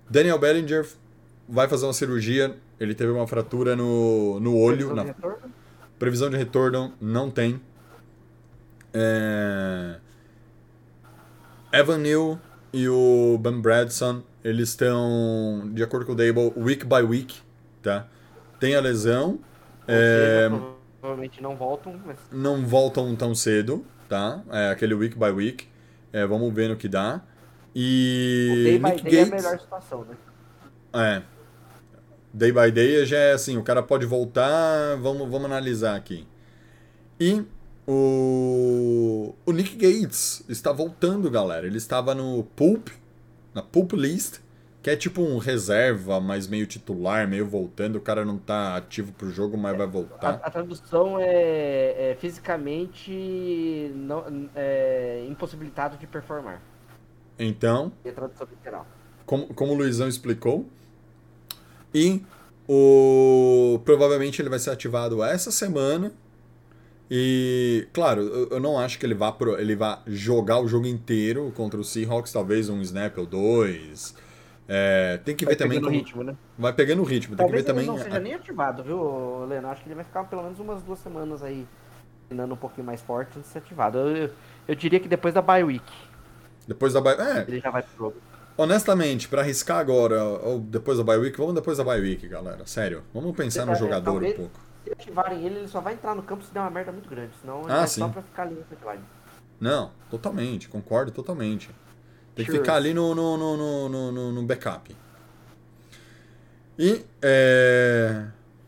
Daniel 0.10 0.40
Bellinger 0.40 0.86
vai 1.48 1.68
fazer 1.68 1.86
uma 1.86 1.94
cirurgia. 1.94 2.58
Ele 2.80 2.94
teve 2.94 3.12
uma 3.12 3.28
fratura 3.28 3.76
no, 3.76 4.40
no 4.40 4.58
olho. 4.58 4.90
Previsão 4.90 4.96
de 4.96 4.96
Na 4.96 5.04
retorno? 5.04 5.54
previsão 5.98 6.30
de 6.30 6.38
retorno 6.38 6.94
não 7.00 7.32
tem. 7.32 7.62
É... 8.94 10.00
Evan 11.72 11.98
Neal 12.00 12.40
e 12.72 12.88
o 12.88 13.38
Ben 13.42 13.60
Bradson, 13.62 14.24
eles 14.44 14.70
estão, 14.70 15.70
de 15.74 15.84
acordo 15.84 16.06
com 16.06 16.14
o 16.14 16.16
Dable, 16.16 16.54
week 16.56 16.86
by 16.86 17.02
week, 17.02 17.42
tá? 17.82 18.08
Tem 18.60 18.76
a 18.76 18.82
lesão, 18.82 19.40
É, 19.88 20.50
seja, 20.50 20.75
provavelmente 21.06 21.42
não 21.42 21.56
voltam, 21.56 22.02
mas 22.04 22.18
não 22.32 22.66
voltam 22.66 23.16
tão 23.16 23.36
cedo, 23.36 23.86
tá? 24.10 24.44
É 24.50 24.70
aquele 24.72 24.96
week 24.96 25.18
by 25.18 25.30
week. 25.30 25.68
É, 26.12 26.26
vamos 26.26 26.52
ver 26.54 26.70
no 26.70 26.76
que 26.76 26.88
dá. 26.88 27.22
o 28.48 28.58
E 28.58 28.62
day 28.64 28.80
by 28.80 28.90
Nick 28.90 29.04
day 29.04 29.20
é 29.20 29.22
a 29.22 29.26
Gates, 29.26 29.44
melhor 29.44 29.60
situação, 29.60 30.06
né? 30.06 30.16
é. 30.94 31.22
Day 32.34 32.52
by 32.52 32.72
day 32.72 33.06
já 33.06 33.18
é 33.18 33.34
assim, 33.34 33.56
o 33.58 33.64
cara 33.64 33.84
pode 33.84 34.06
voltar, 34.06 34.98
vamos, 34.98 35.30
vamos 35.30 35.46
analisar 35.46 35.96
aqui. 35.96 36.28
E 37.20 37.44
o, 37.88 39.36
o 39.46 39.52
Nick 39.52 39.76
Gates 39.76 40.44
está 40.50 40.72
voltando, 40.72 41.30
galera. 41.30 41.68
Ele 41.68 41.78
estava 41.78 42.16
no 42.16 42.44
Pulp, 42.56 42.90
na 43.54 43.62
Pulp 43.62 43.94
List, 43.94 44.40
que 44.86 44.92
é 44.92 44.96
tipo 44.96 45.20
um 45.20 45.40
reserva, 45.40 46.22
mas 46.22 46.48
meio 46.48 46.68
titular, 46.68 47.28
meio 47.28 47.44
voltando. 47.48 47.96
O 47.96 48.00
cara 48.00 48.24
não 48.24 48.38
tá 48.38 48.78
ativo 48.78 49.12
pro 49.14 49.32
jogo, 49.32 49.58
mas 49.58 49.76
vai 49.76 49.88
A, 49.88 49.90
voltar. 49.90 50.40
a 50.44 50.52
tradução 50.52 51.18
é, 51.20 52.12
é 52.12 52.18
fisicamente 52.22 53.92
não, 53.96 54.48
é, 54.56 55.26
impossibilitado 55.28 55.98
de 55.98 56.06
performar. 56.06 56.62
Então, 57.40 57.92
É 58.04 58.10
a 58.10 58.14
tradução 58.14 58.46
literal. 58.48 58.86
como, 59.26 59.48
como 59.56 59.74
o 59.74 59.76
Luizão 59.76 60.08
explicou. 60.08 60.68
E 61.92 62.22
o 62.70 63.82
provavelmente 63.84 64.40
ele 64.40 64.50
vai 64.50 64.60
ser 64.60 64.70
ativado 64.70 65.24
essa 65.24 65.50
semana. 65.50 66.12
E, 67.10 67.88
claro, 67.92 68.22
eu, 68.22 68.50
eu 68.50 68.60
não 68.60 68.78
acho 68.78 69.00
que 69.00 69.06
ele 69.08 69.16
vá, 69.16 69.32
pro, 69.32 69.60
ele 69.60 69.76
vá 69.76 70.04
jogar 70.06 70.60
o 70.60 70.68
jogo 70.68 70.86
inteiro 70.86 71.52
contra 71.56 71.80
o 71.80 71.84
Seahawks, 71.84 72.32
talvez 72.32 72.70
um 72.70 72.82
snap 72.82 73.18
ou 73.18 73.26
dois. 73.26 74.14
É, 74.68 75.18
tem 75.24 75.36
que 75.36 75.46
ver 75.46 75.52
Vai 75.52 75.56
também 75.58 75.78
pegando 75.80 75.92
como, 75.92 76.04
ritmo, 76.04 76.24
né? 76.24 76.36
vai 76.58 76.74
pegando 76.74 77.02
o 77.02 77.06
ritmo. 77.06 77.36
Tem 77.36 77.46
Talvez 77.46 77.64
que 77.66 77.72
ver 77.72 77.78
ele 77.80 77.86
também. 77.88 78.00
não 78.00 78.04
seja 78.04 78.20
nem 78.20 78.34
ativado, 78.34 78.84
viu, 78.84 79.46
Leno? 79.46 79.68
Acho 79.70 79.82
que 79.84 79.88
ele 79.88 79.96
vai 79.96 80.04
ficar 80.04 80.24
pelo 80.24 80.42
menos 80.44 80.60
umas 80.60 80.82
duas 80.82 80.98
semanas 81.00 81.44
aí, 81.44 81.68
treinando 82.28 82.54
um 82.56 82.58
pouquinho 82.58 82.86
mais 82.88 83.00
forte 83.02 83.30
antes 83.38 83.44
de 83.44 83.48
ser 83.54 83.60
ativado. 83.60 84.00
Eu, 84.00 84.16
eu, 84.18 84.30
eu 84.70 84.76
diria 84.76 85.00
que 85.00 85.08
depois 85.08 85.34
da 85.36 85.42
bye 85.42 85.64
week 85.64 85.86
Depois 86.68 86.94
da. 86.94 87.02
ba- 87.02 87.12
É, 87.14 87.46
ele 87.48 87.60
já 87.60 87.70
vai 87.70 87.84
pro 87.84 87.96
jogo. 87.96 88.16
honestamente, 88.58 89.28
pra 89.28 89.42
arriscar 89.42 89.78
agora 89.78 90.24
ou 90.24 90.60
depois 90.60 90.98
da 90.98 91.04
bye 91.04 91.18
week, 91.18 91.38
vamos 91.38 91.54
depois 91.54 91.78
da 91.78 91.84
bye 91.84 92.02
week, 92.02 92.28
galera. 92.28 92.66
Sério. 92.66 93.04
Vamos 93.14 93.36
pensar 93.36 93.66
no 93.68 93.74
É, 93.74 93.76
jogador 93.76 94.10
um 94.10 94.14
talvez- 94.14 94.36
pouco. 94.36 94.60
Se 94.84 94.92
ativarem 94.94 95.44
ele, 95.46 95.60
ele 95.60 95.68
só 95.68 95.80
vai 95.82 95.94
entrar 95.94 96.16
no 96.16 96.22
campo 96.24 96.44
se 96.44 96.52
der 96.54 96.60
uma 96.60 96.70
merda 96.72 96.92
muito 96.92 97.10
grande. 97.10 97.32
Senão 97.42 97.62
ele 97.64 97.72
Ah, 97.72 97.84
é 97.84 97.88
sim. 97.88 98.02
só 98.02 98.08
pra 98.08 98.22
ficar 98.24 98.44
ali 98.44 98.56
no 98.56 98.64
sideline. 98.66 99.04
Não, 99.60 99.92
totalmente, 100.10 100.68
concordo 100.70 101.12
totalmente. 101.12 101.70
Tem 102.36 102.46
que 102.46 102.52
Sure. 102.52 102.60
ficar 102.64 102.76
ali 102.76 102.94
no, 102.94 103.16
no, 103.16 103.38
no, 103.38 103.58
no, 103.58 103.90
no- 103.90 104.12
no- 104.12 104.32
no 104.34 104.44
backup. 104.44 104.96
E 106.78 107.06
é, 107.22 108.26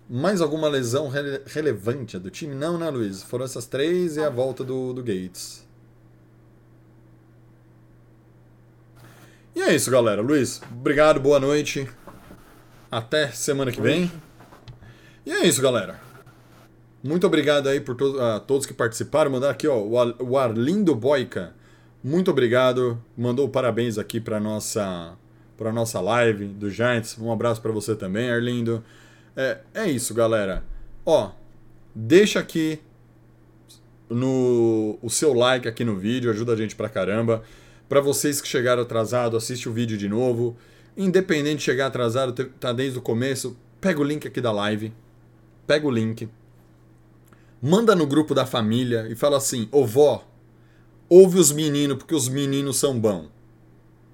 mais 0.09 0.39
alguma 0.39 0.69
lesão 0.69 1.09
rele- 1.09 1.41
relevante 1.45 2.17
do 2.17 2.29
time? 2.29 2.55
Não, 2.55 2.77
né, 2.77 2.89
Luiz? 2.89 3.21
Foram 3.23 3.43
essas 3.43 3.65
três 3.65 4.15
e 4.15 4.23
a 4.23 4.29
volta 4.29 4.63
do, 4.63 4.93
do 4.93 5.03
Gates. 5.03 5.67
E 9.55 9.61
é 9.61 9.73
isso, 9.75 9.89
galera. 9.89 10.21
Luiz, 10.21 10.61
obrigado, 10.71 11.19
boa 11.19 11.39
noite. 11.39 11.89
Até 12.91 13.27
semana 13.31 13.71
que 13.71 13.81
vem. 13.81 14.11
E 15.25 15.31
é 15.31 15.45
isso, 15.45 15.61
galera. 15.61 15.99
Muito 17.03 17.27
obrigado 17.27 17.67
aí 17.67 17.79
por 17.81 17.95
to 17.95 18.19
a 18.21 18.39
todos 18.39 18.65
que 18.65 18.73
participaram. 18.73 19.31
Mandar 19.31 19.49
aqui, 19.49 19.67
ó, 19.67 19.77
o 19.79 19.99
Ar- 19.99 20.15
o 20.21 20.37
Arlindo 20.37 20.95
Boica. 20.95 21.53
Muito 22.07 22.31
obrigado. 22.31 23.03
Mandou 23.17 23.49
parabéns 23.49 23.97
aqui 23.97 24.21
para 24.21 24.39
nossa 24.39 25.17
para 25.57 25.73
nossa 25.73 25.99
live 25.99 26.45
do 26.45 26.69
Giants. 26.69 27.17
Um 27.19 27.29
abraço 27.33 27.61
para 27.61 27.73
você 27.73 27.97
também, 27.97 28.29
Arlindo. 28.29 28.81
É, 29.35 29.57
é 29.73 29.91
isso, 29.91 30.13
galera. 30.13 30.63
Ó, 31.05 31.31
deixa 31.93 32.39
aqui 32.39 32.79
no 34.09 34.97
o 35.01 35.09
seu 35.09 35.33
like 35.33 35.67
aqui 35.67 35.83
no 35.83 35.97
vídeo, 35.97 36.31
ajuda 36.31 36.53
a 36.53 36.55
gente 36.55 36.77
pra 36.77 36.87
caramba. 36.87 37.43
Para 37.89 37.99
vocês 37.99 38.39
que 38.39 38.47
chegaram 38.47 38.83
atrasado, 38.83 39.35
assiste 39.35 39.67
o 39.67 39.73
vídeo 39.73 39.97
de 39.97 40.07
novo. 40.07 40.55
Independente 40.95 41.57
de 41.57 41.63
chegar 41.63 41.87
atrasado, 41.87 42.31
tá 42.57 42.71
desde 42.71 42.97
o 42.97 43.01
começo, 43.01 43.57
pega 43.81 43.99
o 43.99 44.03
link 44.05 44.25
aqui 44.25 44.39
da 44.39 44.53
live. 44.53 44.93
Pega 45.67 45.85
o 45.85 45.91
link. 45.91 46.29
Manda 47.61 47.93
no 47.93 48.07
grupo 48.07 48.33
da 48.33 48.45
família 48.45 49.07
e 49.09 49.15
fala 49.15 49.35
assim: 49.35 49.67
"Ô 49.73 49.85
vó, 49.85 50.25
ouve 51.09 51.39
os 51.39 51.51
meninos 51.51 51.97
porque 51.97 52.15
os 52.15 52.27
meninos 52.27 52.77
são 52.77 52.99
bons". 52.99 53.29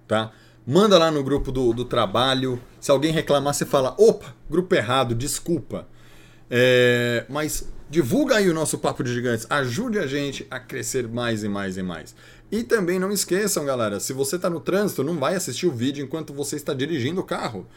Tá? 0.07 0.31
Manda 0.65 0.97
lá 0.97 1.11
no 1.11 1.23
grupo 1.23 1.51
do, 1.51 1.73
do 1.73 1.85
trabalho. 1.85 2.59
Se 2.79 2.91
alguém 2.91 3.11
reclamar, 3.11 3.53
você 3.53 3.65
fala: 3.65 3.95
"Opa, 3.97 4.33
grupo 4.49 4.73
errado, 4.75 5.13
desculpa". 5.15 5.87
É, 6.49 7.25
mas 7.29 7.67
divulga 7.89 8.37
aí 8.37 8.49
o 8.49 8.53
nosso 8.53 8.77
Papo 8.77 9.03
de 9.03 9.13
Gigantes. 9.13 9.45
Ajude 9.49 9.99
a 9.99 10.07
gente 10.07 10.47
a 10.49 10.59
crescer 10.59 11.07
mais 11.07 11.43
e 11.43 11.49
mais 11.49 11.77
e 11.77 11.83
mais. 11.83 12.15
E 12.51 12.63
também 12.63 12.99
não 12.99 13.11
esqueçam, 13.11 13.65
galera, 13.65 13.99
se 13.99 14.13
você 14.13 14.35
está 14.35 14.49
no 14.49 14.59
trânsito, 14.59 15.03
não 15.03 15.17
vai 15.17 15.35
assistir 15.35 15.65
o 15.65 15.71
vídeo 15.71 16.05
enquanto 16.05 16.33
você 16.33 16.55
está 16.55 16.73
dirigindo 16.73 17.21
o 17.21 17.23
carro. 17.23 17.67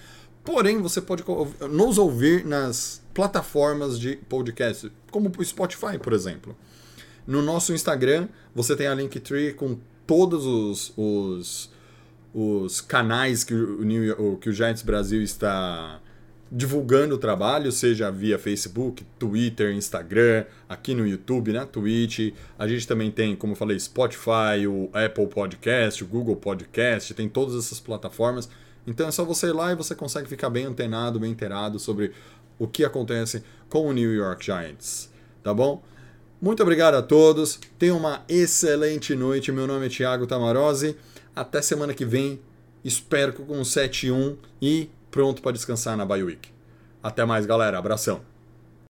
Porém, 0.44 0.80
você 0.80 1.00
pode 1.00 1.24
nos 1.70 1.98
ouvir 1.98 2.44
nas 2.44 3.02
plataformas 3.12 3.98
de 3.98 4.16
podcast, 4.16 4.92
como 5.10 5.32
o 5.36 5.44
Spotify, 5.44 5.98
por 5.98 6.12
exemplo. 6.12 6.56
No 7.26 7.42
nosso 7.42 7.72
Instagram, 7.72 8.28
você 8.54 8.76
tem 8.76 8.86
a 8.86 8.94
Linktree 8.94 9.52
com 9.52 9.78
todos 10.06 10.46
os, 10.46 10.92
os, 10.96 11.70
os 12.32 12.80
canais 12.80 13.42
que 13.42 13.54
o, 13.54 13.84
York- 13.84 14.38
que 14.40 14.48
o 14.48 14.52
Giants 14.52 14.82
Brasil 14.82 15.22
está 15.22 16.00
divulgando 16.50 17.16
o 17.16 17.18
trabalho, 17.18 17.72
seja 17.72 18.08
via 18.08 18.38
Facebook, 18.38 19.04
Twitter, 19.18 19.74
Instagram, 19.74 20.44
aqui 20.68 20.94
no 20.94 21.04
YouTube, 21.04 21.52
na 21.52 21.66
Twitch. 21.66 22.32
A 22.56 22.68
gente 22.68 22.86
também 22.86 23.10
tem, 23.10 23.34
como 23.34 23.52
eu 23.54 23.56
falei, 23.56 23.78
Spotify, 23.80 24.64
o 24.68 24.88
Apple 24.92 25.26
Podcast, 25.26 26.04
o 26.04 26.06
Google 26.06 26.36
Podcast, 26.36 27.12
tem 27.14 27.28
todas 27.28 27.56
essas 27.56 27.80
plataformas. 27.80 28.48
Então 28.86 29.08
é 29.08 29.10
só 29.10 29.24
você 29.24 29.48
ir 29.48 29.52
lá 29.52 29.72
e 29.72 29.74
você 29.74 29.96
consegue 29.96 30.28
ficar 30.28 30.48
bem 30.48 30.66
antenado, 30.66 31.18
bem 31.18 31.32
inteirado 31.32 31.80
sobre 31.80 32.12
o 32.56 32.68
que 32.68 32.84
acontece 32.84 33.42
com 33.68 33.88
o 33.88 33.92
New 33.92 34.14
York 34.14 34.44
Giants, 34.44 35.10
tá 35.42 35.52
bom? 35.52 35.82
Muito 36.40 36.62
obrigado 36.62 36.94
a 36.94 37.02
todos. 37.02 37.58
Tenham 37.78 37.96
uma 37.96 38.22
excelente 38.28 39.14
noite. 39.14 39.50
Meu 39.50 39.66
nome 39.66 39.86
é 39.86 39.88
Thiago 39.88 40.26
Tamarose. 40.26 40.96
Até 41.34 41.62
semana 41.62 41.94
que 41.94 42.04
vem. 42.04 42.40
Espero 42.84 43.32
com 43.32 43.60
7-1 43.62 44.36
e 44.60 44.90
pronto 45.10 45.42
para 45.42 45.52
descansar 45.52 45.96
na 45.96 46.04
Bye 46.04 46.22
Week. 46.22 46.48
Até 47.02 47.24
mais, 47.24 47.46
galera. 47.46 47.78
Abração. 47.78 48.35